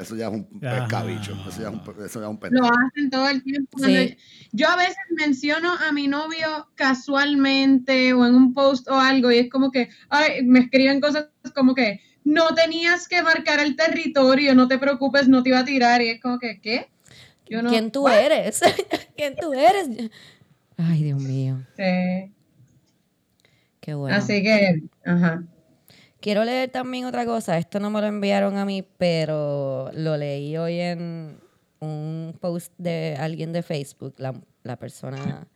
Eso 0.00 0.16
ya 0.16 0.28
es 0.28 0.32
un 0.32 0.44
pescabicho. 0.60 1.36
Eso 1.48 1.60
ya 1.62 1.68
es 1.68 1.74
un, 1.74 2.04
eso 2.04 2.20
ya 2.20 2.26
es 2.26 2.30
un 2.30 2.38
Lo 2.50 2.64
hacen 2.66 3.10
todo 3.10 3.28
el 3.28 3.42
tiempo. 3.42 3.78
Sí. 3.78 4.16
Yo 4.52 4.68
a 4.68 4.76
veces 4.76 4.96
menciono 5.10 5.72
a 5.74 5.92
mi 5.92 6.08
novio 6.08 6.68
casualmente 6.74 8.12
o 8.12 8.26
en 8.26 8.34
un 8.34 8.54
post 8.54 8.88
o 8.88 8.98
algo 8.98 9.30
y 9.32 9.38
es 9.38 9.50
como 9.50 9.70
que, 9.70 9.88
ay, 10.08 10.44
me 10.44 10.60
escriben 10.60 11.00
cosas 11.00 11.28
como 11.54 11.74
que, 11.74 12.00
no 12.24 12.54
tenías 12.54 13.08
que 13.08 13.22
marcar 13.22 13.58
el 13.60 13.74
territorio, 13.74 14.54
no 14.54 14.68
te 14.68 14.78
preocupes, 14.78 15.28
no 15.28 15.42
te 15.42 15.48
iba 15.50 15.60
a 15.60 15.64
tirar. 15.64 16.02
Y 16.02 16.10
es 16.10 16.20
como 16.20 16.38
que, 16.38 16.60
¿qué? 16.60 16.90
Yo 17.48 17.62
no- 17.62 17.70
¿Quién 17.70 17.90
tú 17.90 18.02
¿What? 18.02 18.18
eres? 18.18 18.60
¿Quién 19.16 19.34
tú 19.36 19.52
eres? 19.54 19.88
Ay, 20.76 21.02
Dios 21.02 21.22
mío. 21.22 21.64
Sí. 21.76 22.32
Qué 23.80 23.94
bueno. 23.94 24.16
Así 24.16 24.42
que, 24.42 24.82
ajá. 25.04 25.42
Quiero 26.20 26.44
leer 26.44 26.70
también 26.70 27.04
otra 27.04 27.24
cosa. 27.24 27.58
Esto 27.58 27.78
no 27.80 27.90
me 27.90 28.00
lo 28.00 28.06
enviaron 28.08 28.56
a 28.56 28.64
mí, 28.64 28.82
pero 28.98 29.90
lo 29.94 30.16
leí 30.16 30.56
hoy 30.56 30.80
en 30.80 31.38
un 31.80 32.36
post 32.40 32.72
de 32.78 33.16
alguien 33.18 33.52
de 33.52 33.62
Facebook. 33.62 34.14
La, 34.18 34.34
la 34.64 34.76
persona 34.76 35.46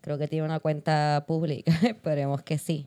creo 0.00 0.18
que 0.18 0.26
tiene 0.26 0.44
una 0.44 0.58
cuenta 0.60 1.24
pública. 1.26 1.72
Esperemos 1.82 2.42
que 2.42 2.58
sí. 2.58 2.86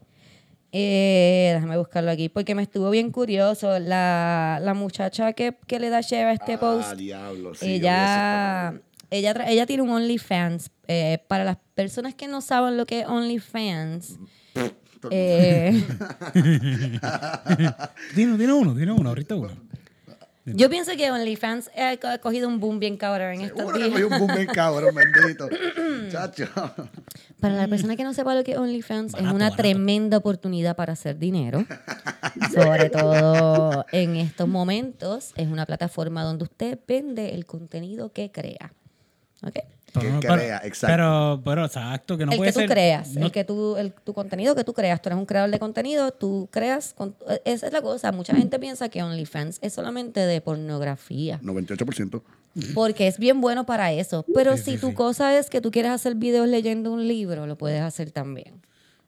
Eh, 0.74 1.52
déjame 1.54 1.78
buscarlo 1.78 2.12
aquí 2.12 2.30
porque 2.30 2.56
me 2.56 2.64
estuvo 2.64 2.90
bien 2.90 3.12
curioso. 3.12 3.80
La, 3.80 4.60
la 4.62 4.74
muchacha 4.74 5.34
que, 5.34 5.58
que 5.68 5.80
le 5.80 5.90
da 5.90 6.02
share 6.02 6.28
a 6.28 6.34
este 6.34 6.54
Ah, 6.54 6.60
post, 6.60 6.94
diablo, 6.94 7.54
sí, 7.54 7.76
ella, 7.76 8.82
ella, 9.10 9.36
ella 9.48 9.66
tiene 9.66 9.84
un 9.84 9.90
OnlyFans. 9.90 10.72
Eh, 10.88 11.20
para 11.28 11.44
las 11.44 11.58
personas 11.76 12.16
que 12.16 12.28
no 12.28 12.42
saben 12.42 12.78
lo 12.78 12.86
que 12.86 13.02
es 13.02 13.08
OnlyFans, 13.08 14.18
eh, 15.10 15.84
Tiene, 18.16 18.38
tiene 18.38 18.54
uno, 18.54 18.76
tiene 18.76 18.92
uno, 18.92 19.10
ahorita 19.10 19.36
uno. 19.36 19.52
Yo 20.44 20.72
pienso 20.72 20.92
que 20.98 21.12
OnlyFans 21.12 21.70
ha 21.78 21.96
co- 21.98 22.08
ha 22.08 22.18
cogido 22.18 22.48
un 22.48 22.60
boom 22.60 22.80
bien 22.80 22.98
cabrón 22.98 23.34
en 23.36 23.42
estos 23.42 23.74
días. 23.76 23.90
un 23.90 24.18
boom 24.20 24.34
bien 24.36 24.48
cabrón, 24.48 24.94
bendito. 24.96 25.48
Chacho. 26.12 26.48
Para 27.40 27.54
la 27.56 27.68
persona 27.68 27.96
que 27.96 28.04
no 28.04 28.12
sepa 28.14 28.34
lo 28.34 28.44
que 28.44 28.54
es 28.54 28.58
OnlyFans, 28.58 29.14
es 29.14 29.22
una 29.22 29.34
barato. 29.34 29.58
tremenda 29.58 30.18
oportunidad 30.18 30.76
para 30.76 30.94
hacer 30.94 31.20
dinero. 31.20 31.64
Sobre 32.56 32.90
todo 32.90 33.86
en 33.92 34.16
estos 34.16 34.48
momentos, 34.48 35.32
es 35.36 35.48
una 35.48 35.68
plataforma 35.68 36.24
donde 36.24 36.46
usted 36.46 36.80
vende 36.88 37.36
el 37.36 37.46
contenido 37.46 38.12
que 38.12 38.32
crea. 38.32 38.74
¿Ok? 39.44 39.58
Pero, 39.94 40.20
Que 40.20 40.28
pero- 40.28 40.34
crea, 40.36 40.62
exacto. 40.64 40.94
Pero, 40.96 41.42
pero, 41.44 41.66
exacto, 41.66 42.18
que 42.18 42.26
no 42.26 42.32
el 42.32 42.38
puede 42.38 42.50
que 42.50 42.54
tú 42.54 42.60
ser. 42.62 42.70
creas, 42.70 43.14
no- 43.16 43.26
el 43.26 43.32
que 43.32 43.44
tú, 43.44 43.76
el, 43.78 43.92
tu 43.92 44.14
contenido 44.14 44.56
que 44.56 44.64
tú 44.64 44.74
creas, 44.74 45.02
tú 45.02 45.10
eres 45.10 45.20
un 45.20 45.26
creador 45.26 45.52
de 45.52 45.60
contenido, 45.60 46.12
tú 46.12 46.48
creas, 46.52 46.94
con- 46.94 47.16
esa 47.46 47.68
es 47.68 47.74
la 47.74 47.82
cosa, 47.82 48.12
mucha 48.12 48.34
gente 48.36 48.58
piensa 48.60 48.88
que 48.90 49.04
OnlyFans 49.04 49.60
es 49.62 49.74
solamente 49.74 50.20
de 50.22 50.40
pornografía. 50.42 51.40
98%. 51.44 52.22
Porque 52.74 53.08
es 53.08 53.18
bien 53.18 53.40
bueno 53.42 53.66
para 53.66 53.92
eso. 53.94 54.26
Pero 54.34 54.58
Sí, 54.58 54.64
si 54.64 54.72
sí, 54.72 54.78
tu 54.78 54.88
sí. 54.90 54.94
cosa 54.94 55.38
es 55.38 55.50
que 55.50 55.62
tú 55.62 55.72
quieres 55.72 55.92
hacer 55.92 56.16
videos 56.16 56.48
leyendo 56.48 56.92
un 56.92 57.08
libro, 57.08 57.46
lo 57.48 57.58
puedes 57.58 57.82
hacer 57.82 58.12
también. 58.12 58.62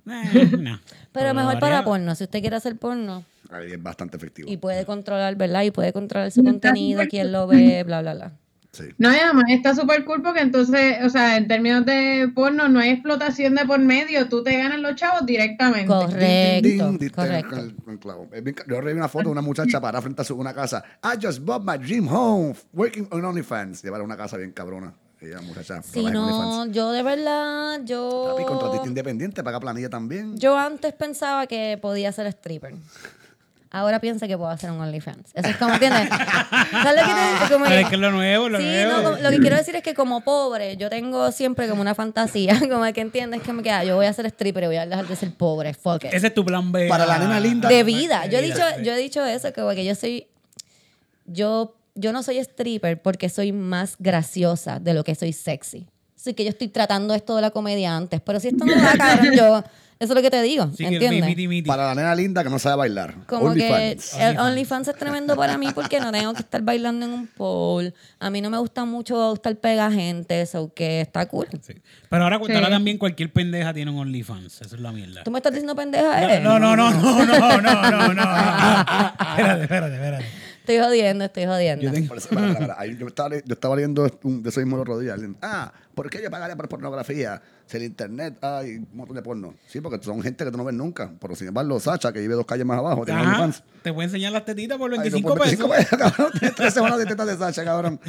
Eh, 0.09 0.49
no. 0.59 0.79
Pero 1.13 1.33
mejor 1.33 1.59
para 1.59 1.83
porno. 1.85 2.13
Si 2.15 2.25
usted 2.25 2.41
quiere 2.41 2.55
hacer 2.57 2.75
porno 2.77 3.23
Ahí 3.49 3.71
es 3.73 3.81
bastante 3.81 4.17
efectivo. 4.17 4.49
y 4.51 4.57
puede 4.57 4.85
controlar, 4.85 5.35
¿verdad? 5.35 5.63
Y 5.63 5.71
puede 5.71 5.93
controlar 5.93 6.31
su 6.31 6.43
contenido, 6.43 7.03
quién 7.09 7.31
lo 7.31 7.47
ve, 7.47 7.83
bla, 7.83 8.01
bla, 8.01 8.13
bla. 8.15 8.31
Sí. 8.73 8.85
No, 8.97 9.13
y 9.13 9.17
además 9.17 9.45
está 9.49 9.75
súper 9.75 10.03
cool 10.03 10.23
porque 10.23 10.41
entonces, 10.41 10.97
o 11.05 11.09
sea, 11.09 11.37
en 11.37 11.47
términos 11.47 11.85
de 11.85 12.31
porno 12.33 12.67
no 12.67 12.79
hay 12.79 12.89
explotación 12.89 13.53
de 13.53 13.65
por 13.65 13.77
medio, 13.77 14.27
tú 14.27 14.41
te 14.43 14.57
ganas 14.57 14.79
los 14.79 14.95
chavos 14.95 15.27
directamente. 15.27 15.85
Correcto, 15.85 16.97
bien 16.97 18.55
ca- 18.55 18.65
Yo 18.67 18.81
reví 18.81 18.97
una 18.97 19.07
foto 19.07 19.25
de 19.25 19.29
una 19.31 19.41
muchacha 19.41 19.79
parada 19.79 20.01
frente 20.01 20.23
a 20.23 20.25
su, 20.25 20.35
una 20.35 20.55
casa. 20.55 20.83
I 21.03 21.23
just 21.23 21.39
bought 21.45 21.63
my 21.63 21.77
dream 21.77 22.07
home, 22.07 22.55
working 22.73 23.07
on 23.11 23.23
OnlyFans. 23.23 23.83
Llevar 23.83 24.01
una 24.01 24.17
casa 24.17 24.37
bien 24.37 24.51
cabrona. 24.51 24.93
Ella, 25.21 25.39
muchacha, 25.41 25.81
Si 25.83 26.03
no, 26.03 26.65
yo 26.65 26.91
de 26.91 27.01
verdad, 27.01 27.79
yo... 27.85 28.33
Papi, 28.35 28.43
contratista 28.43 28.87
independiente, 28.87 29.41
paga 29.41 29.59
planilla 29.59 29.89
también. 29.89 30.35
Yo 30.37 30.57
antes 30.57 30.93
pensaba 30.93 31.47
que 31.47 31.77
podía 31.81 32.11
ser 32.11 32.27
stripper. 32.27 32.73
Ahora 33.75 33.99
pienso 33.99 34.27
que 34.27 34.37
puedo 34.37 34.51
hacer 34.51 34.69
un 34.69 34.79
OnlyFans. 34.79 35.31
Eso 35.33 35.49
es 35.49 35.57
como, 35.57 35.73
¿entiendes? 35.73 36.07
¿Sabes 36.71 37.01
lo 37.01 37.07
que 37.07 37.13
te? 37.47 37.53
Como 37.53 37.65
Pero 37.65 37.81
es 37.81 37.89
que 37.89 37.97
lo 37.97 38.11
nuevo, 38.11 38.47
lo 38.47 38.59
Sí, 38.59 38.63
nuevo. 38.63 38.91
no, 38.91 39.03
como- 39.03 39.17
lo 39.17 39.29
que 39.31 39.39
quiero 39.39 39.55
decir 39.57 39.75
es 39.75 39.81
que 39.81 39.95
como 39.95 40.21
pobre, 40.21 40.77
yo 40.77 40.91
tengo 40.91 41.31
siempre 41.31 41.67
como 41.67 41.81
una 41.81 41.95
fantasía, 41.95 42.59
como 42.69 42.83
que 42.93 43.01
entiendes 43.01 43.41
que 43.41 43.51
me 43.51 43.63
queda, 43.63 43.83
yo 43.83 43.95
voy 43.95 44.05
a 44.05 44.13
ser 44.13 44.27
stripper 44.27 44.63
y 44.65 44.67
voy 44.67 44.75
a 44.77 44.85
dejar 44.85 45.07
de 45.07 45.15
ser 45.15 45.33
pobre, 45.33 45.73
fuck 45.73 46.03
it. 46.05 46.13
Ese 46.13 46.27
es 46.27 46.33
tu 46.35 46.45
plan 46.45 46.71
B. 46.71 46.87
Para 46.87 47.07
la 47.07 47.17
nena 47.17 47.39
linda. 47.39 47.67
De 47.67 47.83
vida. 47.83 48.27
Yo 48.27 48.37
he 48.37 48.41
dicho, 48.43 48.61
yo 48.83 48.93
he 48.93 48.97
dicho 48.97 49.25
eso, 49.25 49.51
que 49.51 49.61
porque 49.63 49.83
yo 49.83 49.95
soy, 49.95 50.27
yo, 51.25 51.75
yo 51.95 52.11
no 52.13 52.23
soy 52.23 52.37
stripper 52.39 53.01
porque 53.01 53.29
soy 53.29 53.51
más 53.51 53.95
graciosa 53.99 54.79
de 54.79 54.93
lo 54.93 55.03
que 55.03 55.15
soy 55.15 55.33
sexy. 55.33 55.87
Así 56.15 56.33
que 56.33 56.43
yo 56.43 56.49
estoy 56.51 56.67
tratando 56.69 57.13
esto 57.13 57.35
de 57.35 57.41
la 57.41 57.49
comedia 57.51 57.95
antes, 57.95 58.21
pero 58.21 58.39
si 58.39 58.49
esto 58.49 58.65
no 58.65 58.71
va 58.75 58.93
cabrón, 58.97 59.33
yo, 59.35 59.63
eso 60.03 60.11
es 60.11 60.15
lo 60.17 60.21
que 60.21 60.29
te 60.29 60.41
digo. 60.41 60.69
Sí, 60.75 60.83
¿Entiendes? 60.83 61.63
Para 61.65 61.87
la 61.87 61.95
nena 61.95 62.13
linda 62.13 62.43
que 62.43 62.49
no 62.49 62.59
sabe 62.59 62.75
bailar. 62.75 63.15
Como 63.25 63.53
que 63.53 63.97
el 64.19 64.37
OnlyFans 64.37 64.89
es 64.89 64.95
tremendo 64.97 65.37
para 65.37 65.57
mí 65.57 65.67
porque 65.73 66.01
no 66.01 66.11
tengo 66.11 66.33
que 66.33 66.41
estar 66.41 66.61
bailando 66.61 67.05
en 67.05 67.13
un 67.13 67.27
pole. 67.27 67.93
A 68.19 68.29
mí 68.29 68.41
no 68.41 68.49
me 68.49 68.57
gusta 68.57 68.83
mucho 68.83 69.33
estar 69.33 69.55
pega 69.55 69.89
gente, 69.91 70.41
eso 70.41 70.73
que 70.75 70.99
está 70.99 71.25
cool. 71.27 71.47
Pero 72.09 72.23
ahora, 72.23 72.37
sí. 72.45 72.51
ahora, 72.51 72.69
también 72.69 72.97
cualquier 72.97 73.31
pendeja 73.31 73.73
tiene 73.73 73.91
un 73.91 73.99
OnlyFans. 73.99 74.61
Eso 74.61 74.75
es 74.75 74.81
la 74.81 74.91
mierda. 74.91 75.23
¿Tú 75.23 75.31
me 75.31 75.39
estás 75.39 75.53
diciendo 75.53 75.73
pendeja? 75.73 76.21
Eres? 76.21 76.37
Eh? 76.39 76.41
No, 76.41 76.59
no, 76.59 76.75
no, 76.75 76.91
no, 76.91 77.25
no, 77.25 77.61
no, 77.61 77.91
no, 77.91 78.13
no. 78.13 78.21
espérate, 79.37 79.63
espérate, 79.63 79.95
espérate. 79.95 80.42
Estoy 80.63 80.77
jodiendo, 80.79 81.25
estoy 81.25 81.45
jodiendo. 81.45 81.83
Yo 81.83 81.91
tengo- 81.91 82.07
Por 82.07 82.17
eso, 82.17 82.29
para, 82.29 82.53
para, 82.53 82.59
para. 82.67 82.79
Ahí 82.79 82.97
Yo, 82.97 83.07
estaba, 83.07 83.29
le- 83.29 83.43
yo 83.45 83.53
estaba 83.53 83.75
leyendo 83.75 84.09
un- 84.23 84.41
de 84.41 84.49
eso 84.49 84.61
mismo 84.61 84.77
el 84.77 84.81
otro 84.83 84.97
día. 84.97 85.13
Alguien, 85.13 85.35
Ah, 85.41 85.73
¿por 85.93 86.09
qué 86.09 86.21
yo 86.23 86.31
pagaría 86.31 86.55
por 86.55 86.69
pornografía? 86.69 87.41
Si 87.65 87.75
el 87.77 87.83
internet 87.83 88.37
hay 88.41 88.75
un 88.77 88.87
montón 88.93 89.15
de 89.17 89.21
porno. 89.21 89.53
Sí, 89.67 89.81
porque 89.81 90.01
son 90.03 90.21
gente 90.21 90.45
que 90.45 90.51
tú 90.51 90.57
no 90.57 90.63
ves 90.63 90.73
nunca. 90.75 91.11
Pero 91.19 91.35
sin 91.35 91.49
embargo, 91.49 91.77
Sacha, 91.81 92.13
que 92.13 92.19
vive 92.21 92.33
dos 92.35 92.45
calles 92.45 92.65
más 92.65 92.77
abajo, 92.79 93.03
tiene 93.03 93.19
Ajá. 93.21 93.29
OnlyFans. 93.43 93.63
Te 93.83 93.91
voy 93.91 94.03
a 94.03 94.05
enseñar 94.05 94.31
las 94.31 94.45
tetitas 94.45 94.77
por 94.77 94.89
Ay, 94.91 94.97
no, 94.97 95.03
25 95.03 95.29
por 95.29 95.39
25 95.39 95.69
pesos. 95.69 95.85
pesos, 95.91 95.99
cabrón. 96.17 96.53
Tres 96.55 96.73
semanas 96.73 96.97
de 96.99 97.05
tetas 97.07 97.27
de 97.27 97.37
Sacha, 97.37 97.63
cabrón. 97.65 97.99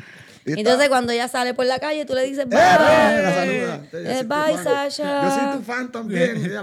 Y 0.46 0.50
está- 0.50 0.60
Entonces 0.60 0.88
cuando 0.90 1.12
ella 1.12 1.26
sale 1.28 1.54
por 1.54 1.64
la 1.64 1.78
calle, 1.78 2.04
tú 2.04 2.14
le 2.14 2.22
dices, 2.24 2.44
¡Eh, 2.44 2.48
bye. 2.48 2.58
la 2.58 3.34
saluda! 3.34 3.80
Yo 3.92 3.98
Eh, 3.98 4.22
bye. 4.24 4.62
Sasha. 4.62 5.22
Yo 5.22 5.30
soy 5.30 5.58
tu 5.58 5.64
fan 5.64 5.90
también. 5.90 6.42
Mira, 6.42 6.62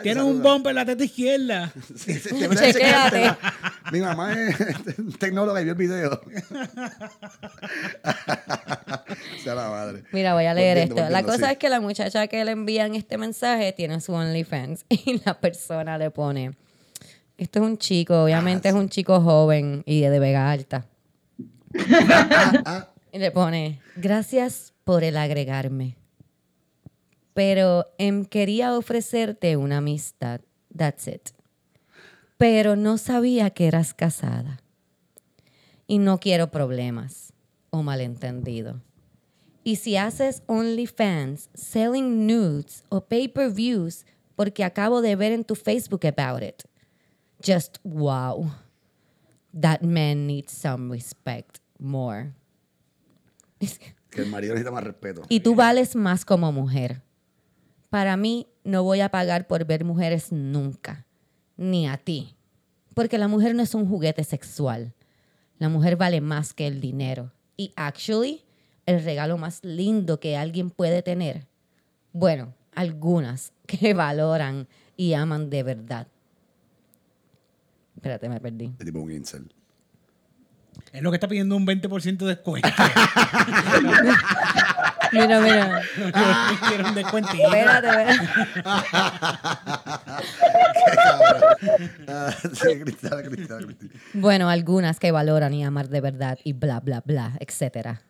y 0.00 0.02
Tienes 0.02 0.22
un 0.22 0.42
bumper 0.42 0.70
en 0.70 0.76
la 0.76 0.84
teta 0.84 1.04
izquierda. 1.04 1.72
Sí, 1.96 2.14
sí, 2.14 2.28
Chequéate. 2.54 3.36
Mi 3.90 4.00
mamá 4.00 4.32
es 4.34 4.56
tecnóloga 5.18 5.60
y 5.60 5.64
vio 5.64 5.72
el 5.72 5.78
video. 5.78 6.20
sea 9.42 9.54
la 9.54 9.68
madre. 9.70 10.04
Mira, 10.12 10.34
voy 10.34 10.44
a 10.46 10.54
leer 10.54 10.76
Volviendo, 10.78 11.02
esto. 11.02 11.10
La 11.12 11.22
cosa 11.22 11.46
sí. 11.46 11.52
es 11.52 11.58
que 11.58 11.68
la 11.68 11.80
muchacha 11.80 12.26
que 12.26 12.44
le 12.44 12.52
envían 12.52 12.94
este 12.94 13.18
mensaje 13.18 13.72
tiene 13.72 14.00
su 14.00 14.12
OnlyFans 14.12 14.84
y 14.88 15.20
la 15.24 15.38
persona 15.40 15.98
le 15.98 16.10
pone, 16.10 16.52
esto 17.38 17.58
es 17.60 17.64
un 17.64 17.78
chico, 17.78 18.24
obviamente 18.24 18.68
es 18.68 18.74
un 18.74 18.88
chico 18.88 19.20
joven 19.20 19.82
y 19.86 20.00
de 20.02 20.18
Vega 20.18 20.50
Alta. 20.50 20.86
Ah, 22.64 22.88
Y 23.12 23.18
le 23.18 23.30
pone, 23.30 23.80
gracias 23.96 24.72
por 24.84 25.04
el 25.04 25.18
agregarme. 25.18 25.96
Pero 27.34 27.86
em, 27.98 28.24
quería 28.24 28.76
ofrecerte 28.76 29.58
una 29.58 29.78
amistad. 29.78 30.40
That's 30.74 31.06
it. 31.08 31.30
Pero 32.38 32.74
no 32.74 32.96
sabía 32.96 33.50
que 33.50 33.66
eras 33.66 33.92
casada. 33.92 34.62
Y 35.86 35.98
no 35.98 36.20
quiero 36.20 36.50
problemas 36.50 37.34
o 37.68 37.82
malentendido. 37.82 38.80
Y 39.62 39.76
si 39.76 39.96
haces 39.96 40.42
OnlyFans, 40.46 41.50
selling 41.52 42.26
nudes 42.26 42.82
o 42.88 43.02
pay-per-views, 43.02 44.06
porque 44.36 44.64
acabo 44.64 45.02
de 45.02 45.16
ver 45.16 45.32
en 45.32 45.44
tu 45.44 45.54
Facebook 45.54 46.06
about 46.06 46.42
it. 46.42 46.62
Just 47.44 47.78
wow. 47.84 48.52
That 49.52 49.82
man 49.82 50.26
needs 50.26 50.52
some 50.52 50.90
respect 50.90 51.58
more. 51.78 52.32
Que 54.10 54.22
el 54.22 54.28
marido 54.28 54.54
necesita 54.54 54.70
más 54.70 54.84
respeto. 54.84 55.22
Y 55.28 55.40
tú 55.40 55.54
vales 55.54 55.96
más 55.96 56.24
como 56.24 56.52
mujer. 56.52 57.02
Para 57.90 58.16
mí, 58.16 58.46
no 58.64 58.82
voy 58.84 59.00
a 59.00 59.10
pagar 59.10 59.46
por 59.46 59.64
ver 59.64 59.84
mujeres 59.84 60.32
nunca. 60.32 61.06
Ni 61.56 61.88
a 61.88 61.96
ti. 61.96 62.36
Porque 62.94 63.18
la 63.18 63.28
mujer 63.28 63.54
no 63.54 63.62
es 63.62 63.74
un 63.74 63.88
juguete 63.88 64.24
sexual. 64.24 64.94
La 65.58 65.68
mujer 65.68 65.96
vale 65.96 66.20
más 66.20 66.54
que 66.54 66.66
el 66.66 66.80
dinero. 66.80 67.32
Y 67.56 67.72
actually, 67.76 68.44
el 68.86 69.02
regalo 69.02 69.38
más 69.38 69.62
lindo 69.62 70.20
que 70.20 70.36
alguien 70.36 70.70
puede 70.70 71.02
tener 71.02 71.46
Bueno, 72.12 72.54
algunas 72.74 73.52
que 73.66 73.94
valoran 73.94 74.68
y 74.96 75.14
aman 75.14 75.50
de 75.50 75.62
verdad. 75.62 76.08
Espérate, 77.94 78.28
me 78.28 78.40
perdí. 78.40 78.72
Es 78.78 78.84
tipo 78.84 79.00
un 79.00 79.12
incel. 79.12 79.52
Es 80.92 81.02
lo 81.02 81.10
que 81.10 81.16
está 81.16 81.26
pidiendo 81.26 81.56
un 81.56 81.66
20% 81.66 82.18
de 82.18 82.26
descuento. 82.26 82.68
Mira, 85.12 85.40
mira. 85.40 85.82
Quiero 86.68 86.88
un 86.88 86.94
descuentito. 86.94 87.44
Espérate, 87.44 87.88
espérate. 87.88 88.28
Qué 90.74 90.96
cabrón. 90.96 91.42
Sí, 92.54 92.80
Cristal, 92.80 93.22
Cristal, 93.30 93.66
Cristal. 93.66 93.90
Bueno, 94.14 94.48
algunas 94.48 94.98
que 94.98 95.12
valoran 95.12 95.52
y 95.52 95.64
amar 95.64 95.90
de 95.90 96.00
verdad 96.00 96.38
y 96.42 96.54
bla, 96.54 96.80
bla, 96.80 97.02
bla, 97.04 97.36
etcétera. 97.40 98.00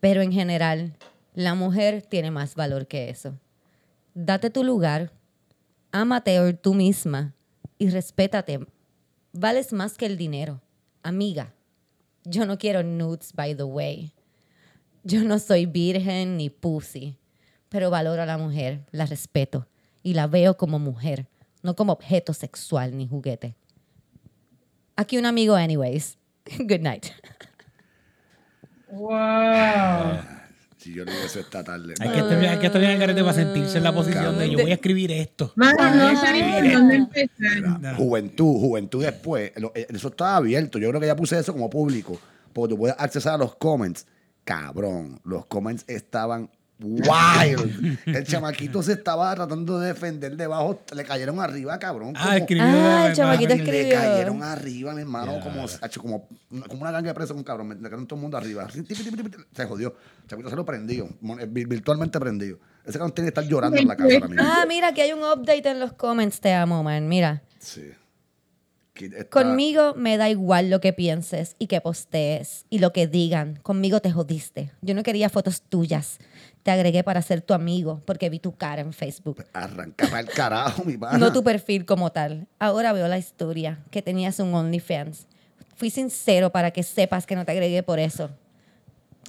Pero 0.00 0.22
en 0.22 0.32
general, 0.32 0.96
la 1.34 1.54
mujer 1.54 2.02
tiene 2.02 2.32
más 2.32 2.56
valor 2.56 2.88
que 2.88 3.08
eso. 3.08 3.38
Date 4.14 4.50
tu 4.50 4.64
lugar, 4.64 5.12
ámate 5.92 6.40
hoy 6.40 6.54
tú 6.54 6.74
misma 6.74 7.32
y 7.78 7.90
respétate. 7.90 8.66
Vales 9.32 9.72
más 9.72 9.96
que 9.96 10.06
el 10.06 10.16
dinero. 10.16 10.60
Amiga, 11.04 11.54
yo 12.24 12.46
no 12.46 12.58
quiero 12.58 12.82
nudes, 12.82 13.32
by 13.34 13.54
the 13.54 13.64
way. 13.64 14.12
Yo 15.04 15.22
no 15.24 15.38
soy 15.38 15.66
virgen 15.66 16.36
ni 16.36 16.48
pussy, 16.50 17.16
pero 17.68 17.90
valoro 17.90 18.22
a 18.22 18.26
la 18.26 18.38
mujer, 18.38 18.84
la 18.92 19.06
respeto 19.06 19.66
y 20.02 20.14
la 20.14 20.26
veo 20.26 20.56
como 20.56 20.78
mujer, 20.78 21.26
no 21.62 21.74
como 21.74 21.92
objeto 21.92 22.32
sexual 22.32 22.96
ni 22.96 23.08
juguete. 23.08 23.54
Aquí 24.96 25.18
un 25.18 25.26
amigo, 25.26 25.54
anyways. 25.54 26.18
Good 26.58 26.80
night. 26.82 27.06
Wow. 28.88 30.41
Si 30.82 30.92
yo 30.92 31.04
leí 31.04 31.14
eso 31.24 31.38
esta 31.38 31.62
tarde. 31.62 31.94
Hay 32.00 32.08
que 32.10 32.18
estar, 32.18 32.38
hay 32.44 32.58
que 32.58 32.66
estar 32.66 32.80
bien 32.80 32.92
al 32.92 32.98
garete 32.98 33.20
para 33.22 33.34
sentirse 33.34 33.78
en 33.78 33.84
la 33.84 33.94
posición 33.94 34.36
de 34.38 34.50
yo 34.50 34.58
voy 34.58 34.70
a 34.72 34.74
escribir 34.74 35.12
esto. 35.12 35.52
Mano, 35.54 35.94
no 35.94 36.20
sé 36.20 36.32
ni 36.32 36.42
por 36.52 36.72
dónde 36.72 36.94
empezar. 36.96 37.78
Mira, 37.78 37.94
Juventud, 37.94 38.58
juventud 38.60 39.02
después. 39.04 39.52
lo- 39.56 39.70
eh, 39.76 39.86
Eso 39.90 40.08
estaba 40.08 40.36
abierto. 40.36 40.78
Yo 40.78 40.88
creo 40.88 41.00
que 41.00 41.06
ya 41.06 41.14
puse 41.14 41.38
eso 41.38 41.52
como 41.52 41.70
público. 41.70 42.18
Porque 42.52 42.74
tú 42.74 42.78
puedes 42.78 42.96
accesar 42.98 43.34
a 43.34 43.38
los 43.38 43.54
comments. 43.54 44.06
Cabrón, 44.44 45.20
los 45.24 45.46
comments 45.46 45.84
estaban 45.86 46.50
wild. 46.82 47.98
El 48.06 48.26
chamaquito 48.26 48.82
se 48.82 48.92
estaba 48.92 49.34
tratando 49.34 49.78
de 49.80 49.88
defender 49.88 50.36
debajo. 50.36 50.80
Le 50.94 51.04
cayeron 51.04 51.40
arriba, 51.40 51.78
cabrón. 51.78 52.12
Ah, 52.16 52.24
como- 52.24 52.36
escribió. 52.38 52.64
Ah, 52.66 53.06
el 53.08 53.14
chamaquito 53.16 53.48
de- 53.50 53.56
Le 53.56 53.62
escribió. 53.64 53.96
cayeron 53.98 54.42
arriba, 54.42 54.94
mi 54.94 55.00
hermano, 55.02 55.36
Ya. 55.36 55.40
como, 55.40 55.66
como, 56.02 56.28
como 56.68 56.82
una 56.82 56.90
ganga 56.90 57.08
de 57.08 57.14
presos, 57.14 57.36
un 57.36 57.44
cabrón. 57.44 57.68
Le 57.70 57.76
cayeron 57.82 58.06
todo 58.06 58.16
el 58.16 58.22
mundo 58.22 58.36
arriba. 58.36 58.68
Se 58.70 59.64
jodió. 59.66 59.94
El 60.22 60.28
chamaquito 60.28 60.50
se 60.50 60.56
lo 60.56 60.64
prendió. 60.64 61.04
eh, 61.40 61.46
vi- 61.48 61.64
Virtualmente 61.64 62.18
prendido. 62.20 62.58
Ese 62.84 62.98
cabrón 62.98 63.14
tiene 63.14 63.26
que 63.26 63.40
estar 63.40 63.44
llorando 63.44 63.76
en 63.78 63.86
la 63.88 63.96
casa 63.96 64.14
ahora 64.14 64.28
mismo. 64.28 64.42
Ah, 64.44 64.64
mira, 64.66 64.92
que 64.92 65.02
hay 65.02 65.12
un 65.12 65.20
update 65.20 65.68
en 65.70 65.78
los 65.80 65.92
comments. 65.92 66.40
Te 66.40 66.52
amo, 66.52 66.82
man. 66.82 67.08
Mira. 67.08 67.42
Sí. 67.58 67.82
Conmigo 69.30 69.94
me 69.96 70.16
da 70.18 70.28
igual 70.28 70.68
lo 70.70 70.80
que 70.80 70.92
pienses 70.92 71.56
y 71.58 71.66
que 71.66 71.80
postees 71.80 72.66
y 72.68 72.78
lo 72.78 72.92
que 72.92 73.06
digan. 73.06 73.56
Conmigo 73.62 74.00
te 74.00 74.12
jodiste. 74.12 74.70
Yo 74.82 74.94
no 74.94 75.02
quería 75.02 75.28
fotos 75.30 75.62
tuyas. 75.62 76.18
Te 76.62 76.70
agregué 76.70 77.02
para 77.02 77.20
ser 77.22 77.40
tu 77.42 77.54
amigo 77.54 78.02
porque 78.06 78.30
vi 78.30 78.38
tu 78.38 78.54
cara 78.54 78.82
en 78.82 78.92
Facebook. 78.92 79.44
Arranca 79.52 80.06
para 80.06 80.20
el 80.20 80.28
carajo, 80.28 80.84
mi 80.84 80.96
pana. 80.96 81.18
No 81.18 81.32
tu 81.32 81.42
perfil 81.42 81.84
como 81.84 82.12
tal. 82.12 82.46
Ahora 82.60 82.92
veo 82.92 83.08
la 83.08 83.18
historia, 83.18 83.80
que 83.90 84.00
tenías 84.02 84.38
un 84.38 84.54
OnlyFans. 84.54 85.26
Fui 85.74 85.90
sincero 85.90 86.50
para 86.50 86.70
que 86.70 86.82
sepas 86.84 87.26
que 87.26 87.34
no 87.34 87.44
te 87.44 87.50
agregué 87.52 87.82
por 87.82 87.98
eso. 87.98 88.30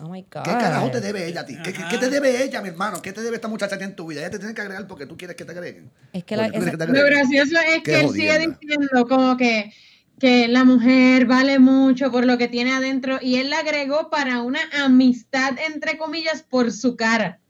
Oh 0.01 0.10
my 0.10 0.22
God. 0.22 0.43
¿Qué 0.43 0.51
carajo 0.51 0.91
te 0.91 1.01
debe 1.01 1.27
ella 1.27 1.41
a 1.41 1.45
ti? 1.45 1.55
¿Qué, 1.64 1.72
qué- 1.73 1.84
qué 1.89 1.97
te 1.97 2.10
debe 2.10 2.43
ella, 2.43 2.61
mi 2.61 2.69
hermano? 2.69 3.01
¿Qué 3.01 3.14
te 3.14 3.22
debe 3.22 3.35
esta 3.35 3.47
muchacha 3.47 3.76
a 3.76 3.77
ti 3.77 3.84
en 3.84 3.95
tu 3.95 4.07
vida? 4.07 4.22
Ella 4.22 4.30
te 4.31 4.39
tiene 4.39 4.53
que 4.53 4.61
agregar 4.61 4.88
porque 4.88 5.05
tú 5.05 5.15
quieres 5.18 5.35
que 5.35 5.45
te 5.45 5.51
agreguen. 5.51 5.89
Es 6.14 6.23
que 6.23 6.35
la- 6.35 6.49
que 6.51 6.60
te 6.60 6.88
Lo 6.88 7.05
gracioso 7.05 7.55
es 7.68 7.84
que 7.84 7.99
él 8.01 8.10
sigue 8.10 8.38
diciendo 8.60 9.07
como 9.07 9.38
que, 9.38 9.72
que 10.19 10.48
la 10.48 10.64
mujer 10.64 11.26
vale 11.26 11.60
mucho 11.60 12.11
por 12.11 12.26
lo 12.26 12.38
que 12.38 12.48
tiene 12.48 12.73
adentro 12.73 13.19
y 13.22 13.35
él 13.35 13.49
la 13.49 13.60
agregó 13.60 14.10
para 14.10 14.41
una 14.41 14.61
amistad, 14.84 15.57
entre 15.68 15.98
comillas, 15.98 16.44
por 16.44 16.72
su 16.72 16.95
cara. 16.95 17.41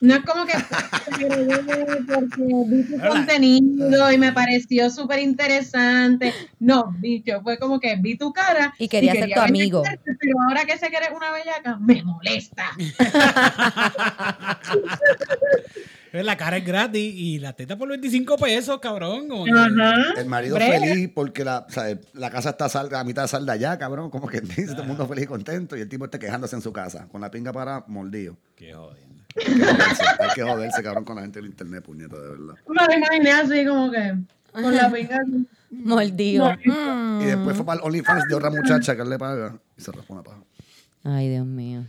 No 0.00 0.14
es 0.14 0.20
como 0.24 0.44
que 0.44 0.52
porque 1.06 1.24
vi 2.68 2.82
tu 2.84 2.94
Hola. 2.96 3.08
contenido 3.08 4.12
y 4.12 4.18
me 4.18 4.30
pareció 4.32 4.90
súper 4.90 5.20
interesante. 5.20 6.34
No, 6.60 6.94
bicho, 6.98 7.40
fue 7.42 7.58
como 7.58 7.80
que 7.80 7.96
vi 7.96 8.16
tu 8.18 8.30
cara 8.32 8.74
Y 8.78 8.88
quería 8.88 9.12
ser 9.14 9.30
tu 9.32 9.40
amigo. 9.40 9.82
Pero 10.04 10.36
ahora 10.48 10.64
que 10.66 10.76
sé 10.78 10.90
que 10.90 10.96
eres 10.98 11.10
una 11.16 11.30
bellaca, 11.32 11.78
me 11.78 12.02
molesta. 12.02 12.66
La 16.12 16.36
cara 16.38 16.56
es 16.56 16.64
gratis 16.64 17.12
y 17.14 17.38
la 17.40 17.52
teta 17.52 17.76
por 17.76 17.88
25 17.90 18.38
pesos, 18.38 18.78
cabrón. 18.80 19.28
como 19.28 19.44
que- 19.44 19.50
Ajá. 19.50 19.94
El 20.16 20.24
marido 20.26 20.54
Brega. 20.54 20.78
feliz 20.80 21.10
porque 21.14 21.44
la, 21.44 21.66
o 21.68 21.70
sea, 21.70 21.94
la 22.14 22.30
casa 22.30 22.50
está 22.50 22.70
salda, 22.70 23.00
a 23.00 23.04
mitad 23.04 23.22
de 23.22 23.28
salda 23.28 23.54
ya, 23.56 23.76
cabrón. 23.78 24.08
Como 24.08 24.26
que 24.26 24.40
dice 24.56 24.68
todo 24.68 24.82
el 24.82 24.88
mundo 24.88 25.06
feliz 25.06 25.24
y 25.24 25.26
contento. 25.26 25.76
Y 25.76 25.82
el 25.82 25.88
tipo 25.90 26.06
está 26.06 26.18
quejándose 26.18 26.56
en 26.56 26.62
su 26.62 26.72
casa, 26.72 27.06
con 27.12 27.20
la 27.20 27.30
pinga 27.30 27.52
para 27.52 27.84
mordido. 27.86 28.38
Qué 28.54 28.72
jodiendo. 28.72 29.15
Hay 29.36 29.44
que 29.44 29.64
joderse, 29.64 30.04
hay 30.20 30.30
que 30.34 30.42
joderse, 30.42 30.82
cabrón, 30.82 31.04
con 31.04 31.16
la 31.16 31.22
gente 31.22 31.40
del 31.40 31.50
internet, 31.50 31.84
puñeta, 31.84 32.16
de 32.16 32.28
verdad. 32.28 32.54
Me 32.88 32.96
imaginé 32.96 33.30
así 33.32 33.66
como 33.66 33.90
que 33.90 34.14
con 34.52 34.74
la 34.74 34.90
pinga. 34.90 35.20
Mordido. 35.70 36.52
Mm. 36.64 37.20
Y 37.20 37.24
después 37.24 37.56
fue 37.56 37.66
para 37.66 37.80
el 37.80 37.86
OnlyFans 37.86 38.28
de 38.28 38.34
otra 38.34 38.50
muchacha 38.50 38.94
que 38.94 39.02
él 39.02 39.10
le 39.10 39.18
paga 39.18 39.58
y 39.76 39.82
se 39.82 39.92
responde 39.92 40.22
paja. 40.22 40.42
Ay, 41.04 41.28
Dios 41.28 41.46
mío. 41.46 41.84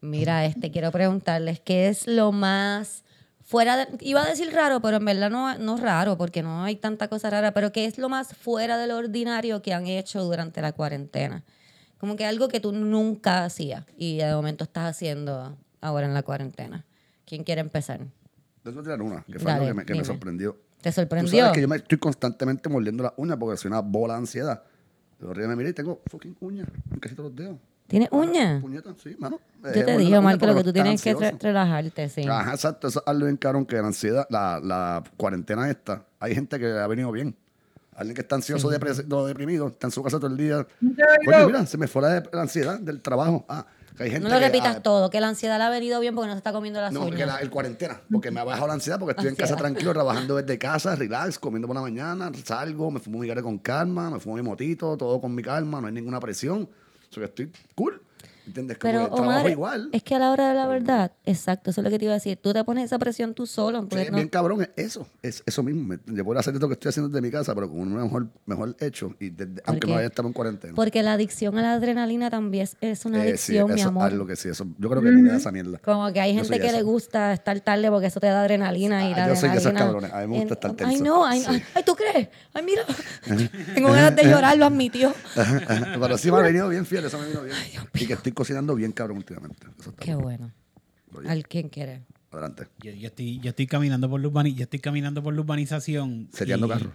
Mira, 0.00 0.44
este, 0.44 0.70
quiero 0.70 0.90
preguntarles, 0.90 1.60
¿qué 1.60 1.88
es 1.88 2.06
lo 2.06 2.32
más 2.32 3.04
fuera 3.52 3.76
de, 3.76 3.86
iba 4.00 4.22
a 4.22 4.28
decir 4.28 4.52
raro, 4.52 4.80
pero 4.80 4.96
en 4.96 5.04
verdad 5.04 5.30
no, 5.30 5.56
no 5.58 5.76
raro, 5.76 6.16
porque 6.16 6.42
no 6.42 6.64
hay 6.64 6.76
tanta 6.76 7.08
cosa 7.08 7.30
rara, 7.30 7.52
pero 7.52 7.70
¿qué 7.70 7.84
es 7.84 7.98
lo 7.98 8.08
más 8.08 8.34
fuera 8.34 8.78
de 8.78 8.86
lo 8.86 8.96
ordinario 8.96 9.62
que 9.62 9.72
han 9.72 9.86
hecho 9.86 10.22
durante 10.24 10.60
la 10.60 10.72
cuarentena? 10.72 11.44
Como 11.98 12.16
que 12.16 12.24
algo 12.24 12.48
que 12.48 12.60
tú 12.60 12.72
nunca 12.72 13.44
hacías 13.44 13.84
y 13.96 14.16
de 14.16 14.34
momento 14.34 14.64
estás 14.64 14.90
haciendo 14.90 15.56
ahora 15.82 16.06
en 16.06 16.14
la 16.14 16.22
cuarentena. 16.22 16.84
¿Quién 17.26 17.44
quiere 17.44 17.60
empezar? 17.60 18.00
Yo 18.00 18.06
te 18.64 18.70
voy 18.70 18.80
a 18.80 18.82
tirar 18.84 19.02
una, 19.02 19.22
que 19.24 19.38
fue 19.38 19.50
Dale, 19.52 19.52
algo 19.52 19.66
que 19.66 19.74
me, 19.74 19.84
que 19.84 19.92
me 19.92 19.98
dime. 19.98 20.06
sorprendió. 20.06 20.56
¿Te 20.80 20.90
Tú 20.90 20.94
sorprendió? 20.94 21.38
sabes 21.38 21.52
que 21.52 21.60
yo 21.60 21.68
me 21.68 21.76
estoy 21.76 21.98
constantemente 21.98 22.68
mordiendo 22.68 23.02
las 23.04 23.12
uñas 23.16 23.36
porque 23.38 23.56
soy 23.56 23.68
una 23.70 23.80
bola 23.80 24.14
de 24.14 24.20
ansiedad. 24.20 24.62
Yo 25.20 25.32
río, 25.32 25.46
me 25.48 25.54
miré 25.56 25.70
y 25.70 25.72
tengo 25.72 26.00
fucking 26.06 26.36
uñas 26.40 26.66
en 26.92 26.98
casi 26.98 27.14
todos 27.14 27.30
los 27.30 27.36
dedos. 27.36 27.56
¿Tienes 27.86 28.08
uñas? 28.10 28.60
Puñetas, 28.62 28.94
sí, 29.02 29.14
mano. 29.18 29.38
Yo 29.62 29.68
Eh, 29.68 29.72
te 29.84 29.96
dije, 29.98 30.08
uñas 30.10 30.22
Marco, 30.22 30.46
lo 30.46 30.54
que 30.54 30.64
tú 30.64 30.72
tienes 30.72 31.02
que 31.02 31.14
re- 31.14 31.36
relajarte, 31.38 32.08
sí. 32.08 32.22
Ajá, 32.26 32.52
exacto. 32.54 32.88
Eso 32.88 33.00
es 33.00 33.06
algo 33.06 33.26
bien 33.26 33.36
caro 33.36 33.66
que 33.66 33.76
la 33.76 33.86
ansiedad, 33.88 34.26
la, 34.30 34.60
la 34.62 35.02
cuarentena 35.16 35.68
esta, 35.70 36.04
hay 36.18 36.34
gente 36.34 36.58
que 36.58 36.66
ha 36.72 36.86
venido 36.86 37.12
bien. 37.12 37.36
Alguien 37.94 38.14
que 38.14 38.22
está 38.22 38.36
ansioso, 38.36 38.70
depres- 38.70 39.04
no, 39.06 39.26
deprimido, 39.26 39.68
está 39.68 39.86
en 39.88 39.90
su 39.90 40.02
casa 40.02 40.18
todo 40.18 40.28
el 40.30 40.36
día. 40.38 40.66
Oye, 41.28 41.46
mira, 41.46 41.66
se 41.66 41.76
me 41.76 41.86
fue 41.86 42.00
la, 42.02 42.22
la 42.32 42.42
ansiedad 42.42 42.80
del 42.80 43.02
trabajo. 43.02 43.44
Ah, 43.48 43.66
que 43.96 44.04
hay 44.04 44.10
gente 44.10 44.28
No 44.28 44.34
lo 44.34 44.40
que, 44.40 44.46
repitas 44.46 44.76
ah, 44.76 44.82
todo, 44.82 45.10
que 45.10 45.20
la 45.20 45.28
ansiedad 45.28 45.58
le 45.58 45.64
ha 45.64 45.70
venido 45.70 46.00
bien 46.00 46.14
porque 46.14 46.28
no 46.28 46.34
se 46.34 46.38
está 46.38 46.52
comiendo 46.52 46.80
las 46.80 46.92
No, 46.92 47.06
que 47.06 47.14
uñas. 47.14 47.26
la, 47.26 47.36
el 47.38 47.50
cuarentena, 47.50 48.00
porque 48.10 48.30
me 48.30 48.40
ha 48.40 48.44
bajado 48.44 48.66
la 48.66 48.74
ansiedad, 48.74 48.98
porque 48.98 49.12
estoy 49.12 49.28
en 49.28 49.36
casa 49.36 49.56
tranquilo, 49.56 49.92
trabajando 49.92 50.36
desde 50.36 50.58
casa, 50.60 50.96
relax, 50.96 51.38
comiendo 51.38 51.66
por 51.68 51.74
la 51.76 51.82
mañana, 51.82 52.30
salgo, 52.44 52.90
me 52.90 53.00
fumo 53.00 53.18
mi 53.18 53.26
gare 53.26 53.42
con 53.42 53.58
calma, 53.58 54.10
me 54.10 54.20
fumo 54.20 54.36
mi 54.36 54.42
motito, 54.42 54.96
todo 54.96 55.20
con 55.20 55.34
mi 55.34 55.42
calma, 55.42 55.80
no 55.80 55.86
hay 55.86 55.92
ninguna 55.92 56.20
presión. 56.20 56.62
O 56.62 57.14
sea, 57.14 57.22
que 57.22 57.24
estoy 57.26 57.52
cool. 57.74 58.00
¿Entiendes? 58.46 58.78
Como 58.78 58.92
Pero, 58.92 59.04
que 59.04 59.10
trabajo 59.14 59.22
Omar, 59.40 59.50
igual. 59.50 59.88
es 59.92 60.02
que 60.02 60.14
a 60.14 60.18
la 60.18 60.30
hora 60.32 60.48
de 60.48 60.54
la 60.54 60.66
verdad, 60.66 61.12
exacto, 61.24 61.70
eso 61.70 61.80
es 61.80 61.84
lo 61.84 61.90
que 61.90 61.98
te 61.98 62.06
iba 62.06 62.12
a 62.12 62.16
decir. 62.16 62.36
Tú 62.42 62.52
te 62.52 62.64
pones 62.64 62.84
esa 62.86 62.98
presión 62.98 63.34
tú 63.34 63.46
solo. 63.46 63.86
Sí, 63.90 63.96
no- 64.10 64.16
bien 64.16 64.28
cabrón, 64.28 64.62
es 64.62 64.70
eso, 64.76 65.06
es 65.22 65.42
eso 65.46 65.62
mismo. 65.62 65.82
Me- 65.84 65.98
Yo 66.14 66.24
puedo 66.24 66.40
hacer 66.40 66.52
esto 66.54 66.66
que 66.66 66.74
estoy 66.74 66.88
haciendo 66.88 67.08
desde 67.08 67.22
mi 67.22 67.30
casa, 67.30 67.54
pero 67.54 67.68
con 67.68 67.78
un 67.80 67.94
mejor, 67.94 68.26
mejor 68.46 68.74
hecho, 68.80 69.14
y 69.20 69.30
desde- 69.30 69.62
aunque 69.64 69.86
no 69.86 69.96
haya 69.96 70.08
estado 70.08 70.26
en 70.28 70.34
cuarentena. 70.34 70.74
porque 70.74 71.02
la 71.02 71.12
adicción 71.12 71.56
a 71.58 71.62
la 71.62 71.72
adrenalina 71.74 72.30
también 72.30 72.64
es, 72.64 72.76
es 72.80 73.04
una 73.04 73.18
Eh, 73.18 73.28
adicción, 73.28 73.68
mi 73.68 73.74
eso 73.74 73.80
es 73.82 73.86
amor. 73.86 74.04
algo 74.04 74.26
que 74.26 74.34
sí, 74.36 74.48
eso, 74.48 74.66
yo 74.78 74.88
creo 74.90 75.02
que 75.02 75.08
a 75.08 75.12
mí 75.12 75.22
me 75.22 75.30
da 75.30 75.36
esa 75.36 75.52
mierda. 75.52 75.78
Como 75.78 76.12
que 76.12 76.20
hay 76.20 76.34
gente 76.34 76.58
que 76.58 76.72
le 76.72 76.82
gusta 76.82 77.32
estar 77.32 77.60
tarde 77.60 77.90
porque 77.90 78.08
eso 78.08 78.18
te 78.18 78.26
da 78.26 78.40
adrenalina 78.42 79.08
y 79.08 79.12
Ah, 79.12 79.18
la 79.18 79.28
yo 79.28 79.36
soy 79.36 79.50
de 79.50 79.56
esos 79.58 79.66
adrenalina- 79.72 79.86
cabrones. 79.86 80.12
A 80.12 80.20
mí 80.26 80.26
me 80.26 80.38
gusta 80.40 80.54
estar 80.54 80.70
Ay, 80.72 80.76
tenso. 80.96 81.04
no, 81.04 81.24
ay, 81.24 81.40
Sí. 81.40 81.46
ay, 81.48 81.62
ay, 81.74 81.82
¿tú 81.84 81.94
crees? 81.94 82.28
Ay, 82.54 82.64
mira. 82.64 82.82
Tengo 83.74 83.92
ganas 83.92 84.16
de 84.16 84.24
llorar, 84.24 84.56
lo 84.58 84.66
admitió. 84.66 85.14
pero 86.00 86.18
sí 86.18 86.30
me 86.30 86.38
ha 86.38 86.40
venido 86.42 86.68
bien 86.68 86.84
fiel, 86.86 87.04
eso 87.04 87.18
me 87.18 87.24
ha 87.24 87.26
venido 87.26 87.44
bien. 87.44 87.56
y 87.94 88.06
que 88.06 88.12
estoy 88.14 88.31
cocinando 88.34 88.74
bien 88.74 88.92
cabrón 88.92 89.18
últimamente. 89.18 89.66
Eso 89.80 89.90
está 89.90 90.02
Qué 90.04 90.10
bien. 90.12 90.20
bueno. 90.22 90.52
Oye, 91.14 91.28
¿Al 91.28 91.46
quién 91.46 91.68
quiere? 91.68 92.02
Adelante. 92.30 92.66
Yo, 92.82 92.90
yo 92.92 93.08
estoy, 93.08 93.38
yo 93.40 93.50
estoy 93.50 93.66
caminando 93.66 94.08
por 94.08 94.18
la 94.18 94.26
urbani- 94.28 94.54
yo 94.54 94.62
estoy 94.62 94.80
caminando 94.80 95.22
por 95.22 95.34
la 95.34 95.40
urbanización. 95.42 96.28
Seteando 96.32 96.66
y- 96.66 96.70
carro. 96.70 96.92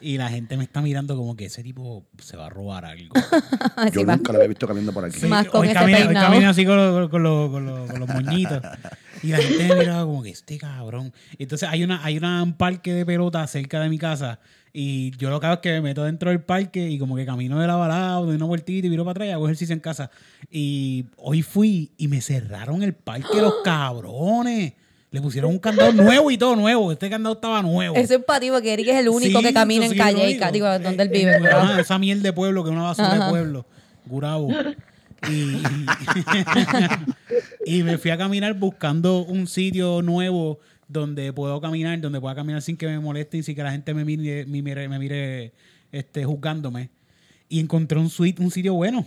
Y 0.00 0.16
la 0.16 0.30
gente 0.30 0.56
me 0.56 0.64
está 0.64 0.80
mirando 0.80 1.14
como 1.14 1.36
que 1.36 1.44
ese 1.46 1.62
tipo 1.62 2.06
se 2.18 2.38
va 2.38 2.46
a 2.46 2.48
robar 2.48 2.86
algo. 2.86 3.12
Yo 3.92 4.00
sí, 4.00 4.04
nunca 4.06 4.32
lo 4.32 4.38
había 4.38 4.48
visto 4.48 4.66
caminando 4.66 4.94
por 4.94 5.04
aquí. 5.04 5.20
Sí. 5.20 5.26
Más 5.26 5.46
con 5.48 5.60
hoy 5.60 5.68
ese 5.68 5.78
hoy 5.84 6.14
camina 6.14 6.48
así 6.50 6.64
con, 6.64 6.76
los- 6.76 7.10
con 7.10 7.22
los- 7.22 7.50
con 7.50 7.66
los- 7.66 7.90
con 7.90 8.00
los 8.00 8.08
moñitos. 8.08 8.62
Y 9.20 9.26
la 9.30 9.38
gente 9.38 9.66
me 9.66 9.74
miraba 9.80 10.04
como 10.04 10.22
que 10.22 10.30
este 10.30 10.56
cabrón. 10.58 11.12
Entonces 11.40 11.68
hay 11.68 11.82
una, 11.82 12.04
hay 12.04 12.16
una 12.16 12.40
un 12.40 12.52
parque 12.52 12.94
de 12.94 13.04
pelota 13.04 13.44
cerca 13.48 13.80
de 13.80 13.88
mi 13.88 13.98
casa. 13.98 14.38
Y 14.72 15.16
yo 15.16 15.30
lo 15.30 15.40
que 15.40 15.46
hago 15.46 15.54
es 15.56 15.60
que 15.60 15.72
me 15.72 15.80
meto 15.80 16.04
dentro 16.04 16.30
del 16.30 16.40
parque 16.42 16.88
y 16.88 16.98
como 16.98 17.16
que 17.16 17.24
camino 17.26 17.58
de 17.58 17.66
lado 17.66 17.82
a 17.82 17.88
lado, 17.88 18.26
doy 18.26 18.36
una 18.36 18.44
vueltita 18.44 18.86
y 18.86 18.90
viro 18.90 19.04
para 19.04 19.12
atrás 19.12 19.28
y 19.28 19.30
hago 19.32 19.46
ejercicio 19.46 19.72
en 19.72 19.80
casa. 19.80 20.10
Y 20.50 21.06
hoy 21.16 21.42
fui 21.42 21.90
y 21.96 22.08
me 22.08 22.20
cerraron 22.20 22.82
el 22.82 22.92
parque 22.94 23.40
los 23.40 23.54
cabrones. 23.64 24.74
Le 25.10 25.22
pusieron 25.22 25.50
un 25.52 25.58
candado 25.58 25.90
nuevo 25.92 26.30
y 26.30 26.36
todo 26.36 26.54
nuevo. 26.54 26.92
Este 26.92 27.08
candado 27.08 27.34
estaba 27.36 27.62
nuevo. 27.62 27.96
Eso 27.96 28.16
es 28.16 28.24
para 28.24 28.40
ti, 28.40 28.50
porque 28.50 28.74
Eric 28.74 28.88
es 28.88 28.96
el 28.96 29.08
único 29.08 29.38
Sí, 29.40 29.44
que 29.46 29.54
camina 29.54 29.86
en 29.86 29.96
lo 29.96 30.04
Calleica, 30.04 30.50
digo, 30.52 30.66
digo. 30.70 30.84
donde 30.84 31.02
él 31.02 31.08
Eh, 31.08 31.18
vive. 31.18 31.30
eh, 31.48 31.50
ajá, 31.50 31.80
esa 31.80 31.98
miel 31.98 32.20
de 32.22 32.32
pueblo 32.34 32.62
que 32.62 32.68
es 32.68 32.76
una 32.76 32.84
basura 32.84 33.12
Ajá. 33.14 33.24
de 33.24 33.30
pueblo. 33.30 33.66
Gurabo. 34.06 34.48
Y, 35.28 35.56
y 37.64 37.82
me 37.82 37.98
fui 37.98 38.10
a 38.12 38.16
caminar 38.16 38.54
buscando 38.54 39.24
un 39.24 39.46
sitio 39.48 40.00
nuevo 40.02 40.60
donde 40.88 41.32
puedo 41.32 41.60
caminar, 41.60 42.00
donde 42.00 42.20
pueda 42.20 42.34
caminar 42.34 42.62
sin 42.62 42.76
que 42.76 42.86
me 42.86 42.98
moleste 42.98 43.36
y 43.38 43.42
sin 43.42 43.54
que 43.54 43.62
la 43.62 43.70
gente 43.72 43.92
me 43.94 44.04
mire, 44.04 44.46
me 44.46 44.62
mire, 44.62 44.88
me 44.88 44.98
mire 44.98 45.52
este, 45.92 46.24
juzgándome. 46.24 46.90
Y 47.48 47.60
encontré 47.60 47.98
un, 47.98 48.10
suite, 48.10 48.42
un 48.42 48.50
sitio 48.50 48.74
bueno. 48.74 49.06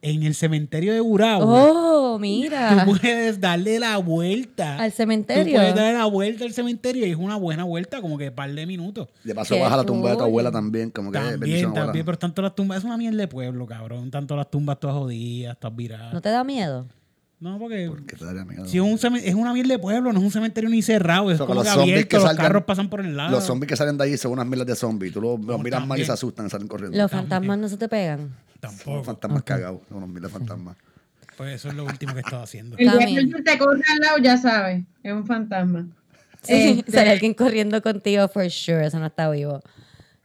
En 0.00 0.22
el 0.22 0.36
cementerio 0.36 0.92
de 0.92 1.00
Gurabo. 1.00 1.44
Oh, 1.44 2.18
mira. 2.20 2.84
Tú 2.84 2.92
puedes 2.92 3.40
darle 3.40 3.80
la 3.80 3.96
vuelta. 3.96 4.76
Al 4.78 4.92
Tú 4.92 4.96
cementerio. 4.98 5.54
puedes 5.56 5.74
darle 5.74 5.98
la 5.98 6.04
vuelta 6.04 6.44
al 6.44 6.52
cementerio 6.52 7.04
y 7.04 7.10
es 7.10 7.16
una 7.16 7.34
buena 7.34 7.64
vuelta, 7.64 8.00
como 8.00 8.16
que 8.16 8.30
par 8.30 8.52
de 8.52 8.64
minutos. 8.64 9.08
De 9.24 9.34
paso 9.34 9.56
Qué 9.56 9.60
vas 9.60 9.72
a 9.72 9.76
la 9.78 9.84
tumba 9.84 10.10
de 10.10 10.16
tu 10.16 10.22
abuela 10.22 10.52
también, 10.52 10.90
como 10.90 11.10
que 11.10 11.18
También, 11.18 11.40
bendición, 11.40 11.70
abuela. 11.70 11.86
también, 11.86 12.06
pero 12.06 12.16
tanto 12.16 12.42
las 12.42 12.54
tumbas, 12.54 12.78
es 12.78 12.84
una 12.84 12.96
mierda 12.96 13.18
de 13.18 13.26
pueblo, 13.26 13.66
cabrón. 13.66 14.12
Tanto 14.12 14.36
las 14.36 14.48
tumbas 14.48 14.78
todas 14.78 14.94
jodidas, 14.94 15.58
todas 15.58 15.76
viradas. 15.76 16.14
¿No 16.14 16.20
te 16.22 16.28
da 16.28 16.44
miedo? 16.44 16.86
No, 17.40 17.56
porque 17.58 17.88
¿Qué 18.08 18.16
te 18.16 18.24
daría 18.24 18.44
miedo? 18.44 18.66
si 18.66 18.78
es, 18.78 18.82
un 18.82 19.16
es 19.16 19.34
una 19.34 19.52
mierda 19.52 19.74
de 19.74 19.78
pueblo, 19.78 20.12
no 20.12 20.18
es 20.18 20.24
un 20.24 20.30
cementerio 20.32 20.68
ni 20.70 20.82
cerrado, 20.82 21.30
es 21.30 21.36
O 21.36 21.38
sea, 21.38 21.46
como 21.46 21.54
los 21.60 21.64
que 21.64 21.70
zombies 21.74 21.92
abierto, 21.94 22.08
que 22.08 22.16
los 22.16 22.24
salgan- 22.24 22.36
carros 22.42 22.64
pasan 22.64 22.90
por 22.90 23.00
el 23.00 23.16
lado. 23.16 23.30
Los 23.30 23.44
zombies 23.44 23.68
que 23.68 23.76
salen 23.76 23.96
de 23.96 24.04
ahí 24.04 24.16
son 24.16 24.32
unas 24.32 24.46
miles 24.46 24.66
de 24.66 24.74
zombies. 24.74 25.12
Tú 25.12 25.20
los, 25.20 25.38
los 25.40 25.62
miras 25.62 25.86
mal 25.86 26.00
y 26.00 26.04
se 26.04 26.10
asustan 26.12 26.46
y 26.46 26.50
salen 26.50 26.66
corriendo. 26.66 26.96
Los 26.98 27.10
fantasmas 27.10 27.58
no 27.58 27.68
se 27.68 27.76
te 27.76 27.88
pegan. 27.88 28.34
Son 28.60 28.60
Tampoco. 28.60 29.04
fantasmas 29.04 29.42
cagados. 29.44 29.80
Son 29.88 29.98
unos 29.98 30.08
miles 30.08 30.22
de 30.22 30.28
fantasmas. 30.30 30.76
Pues 31.36 31.54
eso 31.54 31.68
es 31.68 31.74
lo 31.74 31.84
último 31.84 32.12
que 32.14 32.18
he 32.18 32.22
estado 32.22 32.42
haciendo. 32.42 32.76
El 32.76 32.90
día 32.90 33.06
que 33.36 33.42
te 33.44 33.58
corre 33.58 33.82
al 33.92 33.98
lado, 34.00 34.18
ya 34.18 34.36
sabes, 34.36 34.82
es 35.04 35.12
un 35.12 35.24
fantasma. 35.24 35.86
Sí, 36.42 36.78
Este, 36.80 36.90
sale 36.90 37.10
alguien 37.10 37.34
corriendo 37.34 37.80
contigo, 37.82 38.26
for 38.26 38.50
sure, 38.50 38.84
eso 38.86 38.98
no 38.98 39.06
está 39.06 39.30
vivo. 39.30 39.60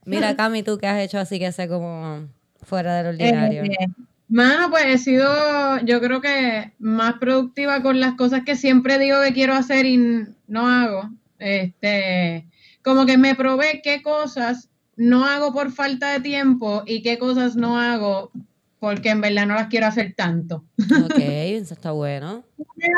Mira, 0.05 0.35
Cami, 0.35 0.63
tú 0.63 0.79
qué 0.79 0.87
has 0.87 0.99
hecho 0.99 1.19
así 1.19 1.37
que 1.37 1.51
sea 1.51 1.67
como 1.67 2.27
fuera 2.63 2.95
del 2.95 3.07
ordinario. 3.13 3.63
Eh, 3.63 3.87
mano, 4.33 4.71
pues 4.71 4.85
he 4.85 4.97
sido, 4.97 5.79
yo 5.85 6.01
creo 6.01 6.19
que 6.19 6.73
más 6.79 7.15
productiva 7.19 7.83
con 7.83 7.99
las 7.99 8.15
cosas 8.15 8.43
que 8.43 8.55
siempre 8.55 8.97
digo 8.97 9.21
que 9.21 9.33
quiero 9.33 9.53
hacer 9.53 9.85
y 9.85 10.25
no 10.47 10.67
hago. 10.67 11.09
Este, 11.37 12.47
como 12.81 13.05
que 13.05 13.17
me 13.17 13.35
probé 13.35 13.81
qué 13.83 14.01
cosas 14.01 14.69
no 14.95 15.25
hago 15.25 15.53
por 15.53 15.71
falta 15.71 16.11
de 16.11 16.19
tiempo 16.19 16.83
y 16.85 17.03
qué 17.03 17.19
cosas 17.19 17.55
no 17.55 17.79
hago 17.79 18.31
porque 18.79 19.11
en 19.11 19.21
verdad 19.21 19.45
no 19.45 19.53
las 19.53 19.67
quiero 19.67 19.85
hacer 19.85 20.13
tanto. 20.15 20.65
ok, 21.05 21.15
eso 21.17 21.75
está 21.75 21.91
bueno. 21.91 22.43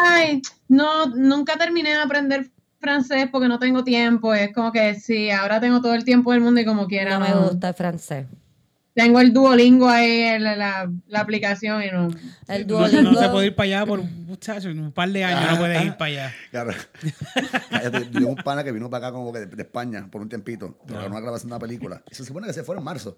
Ay, 0.05 0.41
no, 0.69 1.07
nunca 1.07 1.57
terminé 1.57 1.89
de 1.89 2.01
aprender 2.01 2.49
francés 2.79 3.27
porque 3.29 3.49
no 3.49 3.59
tengo 3.59 3.83
tiempo. 3.83 4.33
Es 4.33 4.53
como 4.53 4.71
que 4.71 4.95
sí, 4.95 5.29
ahora 5.31 5.59
tengo 5.59 5.81
todo 5.81 5.93
el 5.95 6.05
tiempo 6.05 6.31
del 6.31 6.41
mundo 6.41 6.61
y 6.61 6.65
como 6.65 6.87
quiera. 6.87 7.19
No 7.19 7.25
me 7.25 7.49
gusta 7.49 7.69
el 7.69 7.73
francés. 7.75 8.25
Tengo 8.95 9.19
el 9.19 9.33
Duolingo 9.33 9.89
ahí 9.89 10.21
en 10.21 10.43
la, 10.43 10.55
la- 10.55 10.91
la 11.07 11.19
aplicación 11.19 11.83
y 11.83 11.91
no. 11.91 12.07
El 12.47 12.65
No, 12.65 12.77
Duolingo. 12.77 13.11
no 13.11 13.21
se 13.21 13.29
puede 13.29 13.47
ir 13.47 13.55
para 13.55 13.65
allá 13.65 13.85
por 13.85 14.01
muchacho, 14.01 14.69
en 14.69 14.79
un 14.79 14.91
par 14.93 15.09
de 15.09 15.23
años 15.25 15.51
no 15.51 15.57
puedes 15.59 15.83
ir 15.85 15.97
para 15.97 16.05
allá. 16.11 16.33
Claro. 16.49 16.71
Cállate, 17.69 18.09
Yo 18.11 18.27
un 18.29 18.35
pana 18.37 18.63
que 18.63 18.71
vino 18.71 18.89
para 18.89 19.07
acá 19.07 19.13
como 19.15 19.31
que 19.33 19.39
de, 19.39 19.45
de 19.47 19.61
España 19.63 20.07
por 20.09 20.21
un 20.21 20.29
tiempito. 20.29 20.77
Pero 20.87 21.05
una 21.07 21.19
grabación 21.19 21.49
de 21.49 21.55
una 21.55 21.59
película. 21.59 22.01
Y 22.09 22.15
se 22.15 22.23
supone 22.25 22.47
que 22.47 22.53
se 22.53 22.63
fueron 22.63 22.81
en 22.81 22.85
marzo. 22.85 23.17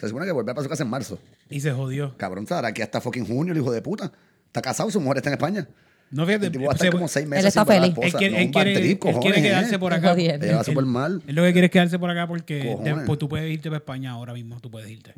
Se 0.00 0.08
supone 0.08 0.26
que 0.26 0.32
volver 0.32 0.54
para 0.54 0.64
su 0.64 0.68
casa 0.68 0.82
en 0.82 0.90
marzo. 0.90 1.18
Y 1.48 1.60
se 1.60 1.70
jodió. 1.72 2.16
Cabrón, 2.16 2.44
estará 2.44 2.68
aquí 2.68 2.82
hasta 2.82 3.00
fucking 3.00 3.26
junio, 3.26 3.52
el 3.52 3.58
hijo 3.60 3.70
de 3.70 3.80
puta. 3.82 4.10
Está 4.46 4.60
casado, 4.62 4.90
su 4.90 5.00
mujer 5.00 5.18
está 5.18 5.28
en 5.30 5.34
España. 5.34 5.68
No 6.10 6.26
fíjate, 6.26 6.46
El 6.46 6.52
tipo 6.52 6.64
va 6.64 6.72
a 6.72 6.74
estar 6.74 6.86
se- 6.88 6.92
como 6.92 7.06
seis 7.08 7.26
meses 7.26 7.44
Él 7.44 7.48
está 7.48 7.60
sin 7.62 7.68
ver 7.68 7.76
a 7.76 7.80
la 7.80 7.86
feliz. 7.86 7.96
él 7.98 8.04
esposa. 8.04 8.18
quiere, 8.18 8.32
No, 8.34 8.38
él 8.40 8.46
un 8.46 8.52
quiere- 8.52 8.70
bad 8.74 8.80
trip, 8.80 8.90
él 8.90 8.98
quiere 8.98 9.14
cojones, 9.16 9.42
quedarse 9.42 9.74
¿eh? 9.74 9.78
por 9.78 9.92
Es 9.92 9.98
acá. 9.98 10.10
jodiendo. 10.10 10.44
Ella 10.46 10.54
va 10.54 10.60
Él- 10.60 10.64
súper 10.66 10.84
mal. 10.84 11.22
Él 11.26 11.34
lo 11.36 11.42
que 11.44 11.52
quiere 11.52 11.64
es 11.66 11.70
quedarse 11.70 11.98
por 11.98 12.10
acá 12.10 12.26
porque 12.26 12.66
Cojones. 12.72 12.96
de- 12.96 13.02
pues 13.06 13.18
tú 13.18 13.28
puedes 13.28 13.50
irte 13.52 13.68
para 13.68 13.78
España 13.78 14.10
ahora 14.10 14.32
mismo, 14.32 14.60
tú 14.60 14.70
puedes 14.70 14.90
irte. 14.90 15.14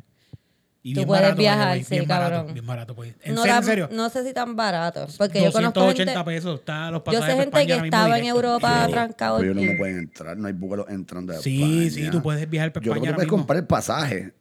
Y 0.85 0.93
Tú 0.93 0.99
bien 0.99 1.07
puedes 1.07 1.21
barato, 1.23 1.37
by 1.37 1.45
the 1.45 1.49
viajar, 1.55 1.77
sí, 1.79 1.85
bien 1.91 2.07
barato, 2.09 2.31
cabrón. 2.35 2.53
bien 2.53 2.65
barato. 2.67 2.93
pues. 2.95 3.15
¿En 3.23 3.35
no, 3.35 3.41
serio? 3.41 3.53
la- 3.53 3.59
¿En 3.59 3.63
serio? 3.65 3.89
no 3.93 4.09
sé 4.09 4.23
si 4.27 4.33
tan 4.33 4.55
barato. 4.57 5.07
Porque 5.17 5.41
yo 5.41 5.51
conozco 5.53 5.79
280 5.79 6.11
gente. 6.13 6.25
pesos. 6.25 6.59
Está 6.59 6.91
los 6.91 6.99
Yo 6.99 7.03
pasajes 7.05 7.25
sé 7.25 7.31
para 7.31 7.41
gente 7.41 7.43
España 7.43 7.65
que 7.67 7.73
ahora 7.73 7.83
mismo 7.83 7.95
estaba 7.95 8.17
en 8.17 8.23
directo. 8.23 8.39
Europa 8.47 8.87
trancado. 8.91 9.37
Pero 9.39 9.53
yo 9.53 9.55
no 9.55 9.61
me 9.71 9.77
pueden 9.77 9.97
entrar, 9.99 10.37
no 10.37 10.47
hay 10.47 10.53
vuelos 10.53 10.85
entrando 10.89 11.31
de 11.33 11.39
Sí, 11.39 11.85
España. 11.87 11.89
sí, 12.05 12.11
tú 12.11 12.21
puedes 12.21 12.49
viajar 12.49 12.73
para 12.73 12.83
Yo 12.85 12.91
creo 12.91 13.01
España 13.01 13.01
que 13.01 13.07
tú 13.07 13.11
ahora 13.11 13.15
puedes 13.15 13.27
mismo. 13.31 13.37
comprar 13.37 13.57
el 13.59 13.65
pasaje 13.65 14.33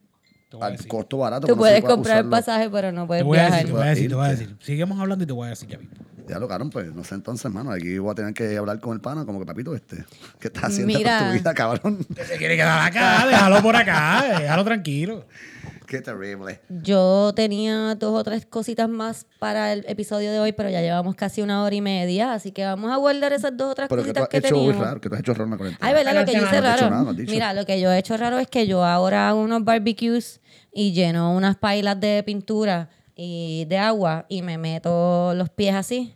Te 0.51 0.57
voy 0.57 0.63
a 0.65 0.67
al 0.67 0.73
decir. 0.73 0.89
costo 0.89 1.17
barato. 1.19 1.41
Tú 1.43 1.47
pero 1.47 1.55
no 1.55 1.59
puedes 1.61 1.81
puede 1.81 1.95
comprar 1.95 2.17
el 2.19 2.27
usarlo. 2.27 2.31
pasaje, 2.45 2.71
pero 2.71 2.91
no 2.93 3.03
Te 3.03 3.07
puedes 3.07 3.25
voy 3.25 3.39
a 3.39 3.43
decir, 3.43 3.53
viajar. 3.53 3.67
te 3.67 3.73
voy 3.73 3.83
a 3.87 3.91
decir, 3.91 4.09
te 4.09 4.15
voy 4.17 4.27
a 4.27 4.31
decir. 4.31 4.57
Seguimos 4.59 5.01
hablando 5.01 5.23
y 5.23 5.27
te 5.29 5.33
voy 5.33 5.47
a 5.47 5.51
decir 5.51 5.69
ya 5.69 5.79
mismo. 5.79 5.95
Ya 6.29 6.39
lo 6.39 6.49
cabrón, 6.49 6.71
pues 6.71 6.95
no 6.95 7.05
sé 7.05 7.15
entonces, 7.15 7.45
hermano. 7.45 7.73
Aquí 7.73 7.99
voy 7.99 8.13
a 8.13 8.15
tener 8.15 8.35
que 8.35 8.57
hablar 8.57 8.81
con 8.81 8.95
el 8.95 9.01
pana, 9.01 9.25
como 9.25 9.41
que 9.41 9.47
papito, 9.47 9.75
este. 9.75 10.05
¿Qué 10.41 10.49
estás 10.49 10.65
haciendo 10.65 10.97
Mira. 10.97 11.19
con 11.19 11.29
tu 11.29 11.35
vida, 11.35 11.55
cabrón? 11.55 12.07
Se 12.27 12.37
quiere 12.37 12.57
quedar 12.57 12.87
acá, 12.87 13.27
déjalo 13.27 13.63
por 13.63 13.77
acá, 13.77 14.39
déjalo 14.41 14.65
tranquilo. 14.65 15.27
Qué 15.87 16.01
terrible. 16.01 16.61
Yo 16.71 17.33
tenía 17.37 17.95
dos 17.97 18.19
o 18.19 18.25
tres 18.25 18.47
cositas 18.47 18.89
más 18.89 19.27
para 19.39 19.75
el 19.75 19.85
episodio 19.87 20.33
de 20.33 20.41
hoy, 20.41 20.53
pero 20.53 20.71
ya 20.71 20.81
llevamos 20.81 21.15
casi 21.17 21.43
una 21.43 21.63
hora 21.63 21.75
y 21.75 21.83
media, 21.83 22.33
así 22.33 22.51
que 22.51 22.65
vamos 22.65 22.91
a 22.91 22.97
guardar 22.97 23.35
esas 23.35 23.55
dos 23.55 23.73
o 23.73 23.75
tres 23.75 23.89
Pero 23.91 24.03
que 24.03 24.09
tú 24.13 24.21
cositas 24.21 24.23
has 24.23 24.29
que 24.41 24.49
hecho 24.49 24.57
muy 24.57 24.73
raro, 24.73 25.01
que 25.03 25.09
tú 25.11 25.15
has 25.15 25.21
hecho 25.21 25.35
raro 25.35 25.45
en 25.45 25.51
la 25.51 25.57
cuarentena. 25.59 25.87
Ay, 25.87 25.95
¿verdad? 25.95 26.15
Lo 26.15 26.25
que 26.25 26.33
yo 26.33 26.47
hice 26.47 26.61
raro. 26.63 26.89
nada, 26.89 27.05
no. 27.05 27.13
Mira, 27.13 27.53
lo 27.53 27.67
que 27.67 27.79
yo 27.79 27.93
he 27.93 27.99
hecho 27.99 28.17
raro 28.17 28.39
es 28.39 28.49
que 28.49 28.67
yo 28.67 28.85
ahora 28.85 29.29
hago 29.29 29.43
unos 29.43 29.65
barbecues 29.65 30.41
y 30.73 30.93
lleno 30.93 31.35
unas 31.35 31.57
pailas 31.57 32.01
de 32.01 32.23
pintura 32.25 32.89
y 33.25 33.67
de 33.67 33.79
agua 33.79 34.27
y 34.29 34.43
me 34.43 34.59
meto 34.59 35.33
los 35.35 35.49
pies 35.49 35.77
así. 35.77 36.13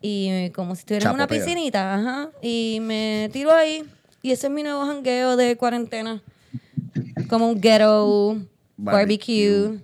Y 0.00 0.50
como 0.50 0.76
si 0.76 0.80
estuviera 0.80 1.10
en 1.10 1.14
una 1.16 1.24
Chapopea. 1.24 1.44
piscinita, 1.44 1.94
ajá. 1.94 2.30
Y 2.40 2.78
me 2.80 3.28
tiro 3.32 3.52
ahí. 3.52 3.84
Y 4.22 4.30
ese 4.30 4.46
es 4.46 4.52
mi 4.52 4.62
nuevo 4.62 4.86
jangueo 4.86 5.36
de 5.36 5.56
cuarentena. 5.56 6.22
Como 7.28 7.48
un 7.48 7.60
ghetto 7.60 8.36
barbecue. 8.76 9.80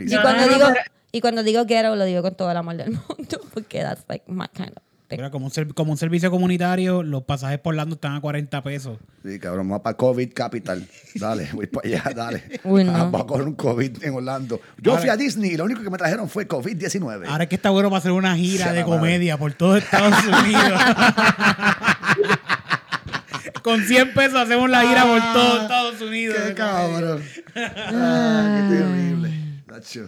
Y 0.00 0.16
cuando 0.20 0.46
no, 0.46 0.54
digo, 0.54 0.66
y 1.12 1.20
cuando 1.20 1.42
digo 1.44 1.64
ghetto, 1.66 1.94
lo 1.94 2.04
digo 2.04 2.22
con 2.22 2.34
todo 2.34 2.50
el 2.50 2.56
amor 2.56 2.76
del 2.76 2.90
mundo, 3.08 3.40
porque 3.52 3.80
that's 3.80 4.04
like 4.08 4.24
my 4.26 4.48
kind 4.52 4.72
of 4.76 4.82
como, 5.30 5.46
un 5.46 5.52
como 5.74 5.92
un 5.92 5.98
servicio 5.98 6.30
comunitario, 6.30 7.02
los 7.02 7.24
pasajes 7.24 7.58
por 7.58 7.74
Orlando 7.74 7.94
están 7.96 8.14
a 8.14 8.20
40 8.20 8.62
pesos. 8.62 8.98
Sí, 9.24 9.38
cabrón, 9.38 9.68
vamos 9.68 9.82
para 9.82 9.96
COVID 9.96 10.32
Capital. 10.32 10.86
Dale, 11.14 11.48
voy 11.52 11.66
para 11.66 11.88
allá, 11.88 12.12
dale. 12.14 12.42
Uy, 12.64 12.84
no. 12.84 12.92
Vamos 12.92 13.20
a 13.20 13.26
coger 13.26 13.46
un 13.46 13.54
COVID 13.54 14.02
en 14.02 14.14
Orlando. 14.14 14.60
Yo 14.78 14.96
fui 14.98 15.08
a 15.08 15.16
Disney 15.16 15.52
y 15.52 15.56
lo 15.56 15.64
único 15.64 15.82
que 15.82 15.90
me 15.90 15.98
trajeron 15.98 16.28
fue 16.28 16.48
COVID-19. 16.48 17.26
Ahora 17.26 17.44
es 17.44 17.48
que 17.48 17.56
está 17.56 17.70
bueno 17.70 17.90
para 17.90 17.98
hacer 17.98 18.12
una 18.12 18.36
gira 18.36 18.72
de 18.72 18.84
comedia 18.84 19.36
por 19.36 19.52
todo 19.52 19.76
Estados 19.76 20.24
Unidos. 20.24 20.80
Con 23.62 23.82
100 23.82 24.12
pesos 24.12 24.36
hacemos 24.38 24.68
la 24.68 24.82
gira 24.82 25.04
por 25.04 25.20
todo 25.32 25.62
Estados 25.62 26.00
Unidos. 26.02 26.36
Qué 26.48 26.54
cabrón. 26.54 27.22
Ah, 27.56 28.68
qué 28.68 28.76
terrible. 28.76 29.62
Nacho. 29.66 30.06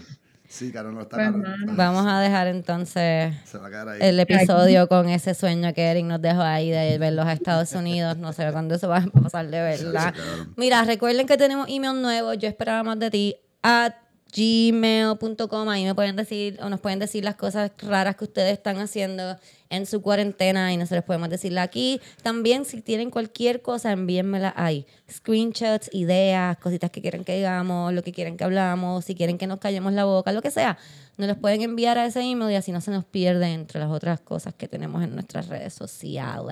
Sí, 0.56 0.72
cabrón, 0.72 0.94
no 0.94 1.02
está 1.02 1.16
Pues. 1.16 1.76
Vamos 1.76 2.06
a 2.06 2.18
dejar 2.20 2.46
entonces 2.46 3.34
Se 3.44 3.58
va 3.58 3.66
a 3.66 3.70
quedar 3.70 3.88
ahí. 3.90 3.98
el 4.00 4.18
episodio 4.18 4.88
con 4.88 5.08
ese 5.10 5.34
sueño 5.34 5.74
que 5.74 5.82
Eric 5.82 6.06
nos 6.06 6.22
dejó 6.22 6.40
ahí 6.40 6.70
de 6.70 6.96
verlos 6.96 7.26
a 7.26 7.32
Estados 7.34 7.72
Unidos. 7.72 8.16
No 8.16 8.32
sé 8.32 8.50
cuándo 8.52 8.74
eso 8.76 8.88
va 8.88 8.98
a 8.98 9.20
pasar 9.22 9.46
de 9.48 9.60
verdad. 9.60 10.14
Mira, 10.56 10.82
recuerden 10.84 11.26
que 11.26 11.36
tenemos 11.36 11.68
email 11.68 12.00
nuevo. 12.00 12.32
Yo 12.32 12.48
esperaba 12.48 12.82
más 12.82 12.98
de 12.98 13.10
ti. 13.10 13.36
At 13.62 13.92
gmail.com. 14.36 15.68
Ahí 15.68 15.84
me 15.84 15.94
pueden 15.94 16.16
decir 16.16 16.58
o 16.60 16.68
nos 16.68 16.80
pueden 16.80 16.98
decir 16.98 17.24
las 17.24 17.36
cosas 17.36 17.70
raras 17.78 18.16
que 18.16 18.24
ustedes 18.24 18.52
están 18.52 18.78
haciendo 18.78 19.38
en 19.70 19.86
su 19.86 20.02
cuarentena 20.02 20.72
y 20.72 20.76
nosotros 20.76 21.04
podemos 21.04 21.28
decirla 21.30 21.62
aquí. 21.62 22.00
También, 22.22 22.64
si 22.64 22.82
tienen 22.82 23.10
cualquier 23.10 23.62
cosa, 23.62 23.92
envíenmela 23.92 24.52
ahí. 24.56 24.86
Screenshots, 25.10 25.90
ideas, 25.92 26.56
cositas 26.58 26.90
que 26.90 27.00
quieran 27.00 27.24
que 27.24 27.36
digamos, 27.36 27.92
lo 27.92 28.02
que 28.02 28.12
quieran 28.12 28.36
que 28.36 28.44
hablamos, 28.44 29.04
si 29.04 29.14
quieren 29.14 29.38
que 29.38 29.46
nos 29.46 29.58
callemos 29.58 29.92
la 29.92 30.04
boca, 30.04 30.32
lo 30.32 30.42
que 30.42 30.50
sea. 30.50 30.78
Nos 31.16 31.28
los 31.28 31.38
pueden 31.38 31.62
enviar 31.62 31.96
a 31.96 32.04
ese 32.06 32.20
email 32.20 32.50
y 32.50 32.56
así 32.56 32.72
no 32.72 32.80
se 32.80 32.90
nos 32.90 33.04
pierde 33.04 33.52
entre 33.52 33.80
las 33.80 33.90
otras 33.90 34.20
cosas 34.20 34.52
que 34.54 34.68
tenemos 34.68 35.02
en 35.02 35.14
nuestras 35.14 35.48
redes 35.48 35.72
sociales. 35.72 36.44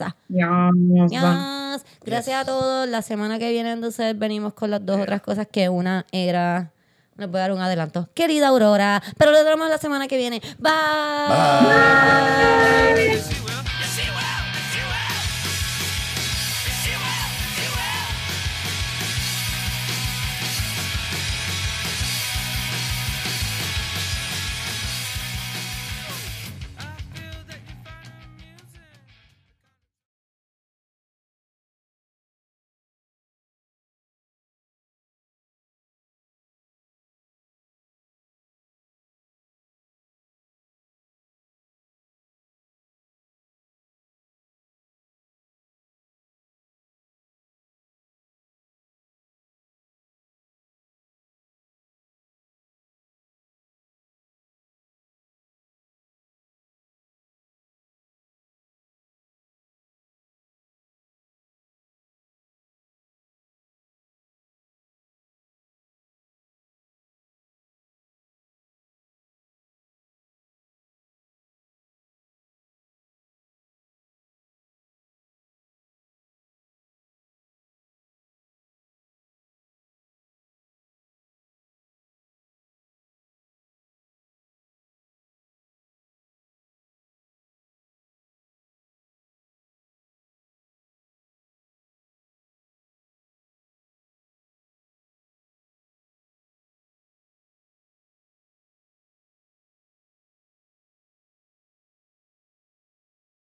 Va. 0.00 0.16
Yes. 0.28 1.84
Gracias 2.04 2.42
a 2.42 2.44
todos. 2.46 2.88
La 2.88 3.02
semana 3.02 3.38
que 3.38 3.50
viene 3.50 3.72
entonces 3.72 4.18
venimos 4.18 4.54
con 4.54 4.70
las 4.70 4.84
dos 4.84 5.00
otras 5.00 5.20
cosas 5.20 5.46
que 5.50 5.68
una 5.68 6.06
era... 6.12 6.72
Les 7.18 7.30
voy 7.30 7.38
a 7.38 7.42
dar 7.42 7.52
un 7.52 7.60
adelanto. 7.60 8.08
Querida 8.14 8.48
Aurora, 8.48 9.02
pero 9.18 9.32
lo 9.32 9.44
tenemos 9.44 9.68
la 9.68 9.76
semana 9.76 10.08
que 10.08 10.16
viene. 10.16 10.40
Bye. 10.58 10.72
Bye. 12.94 13.71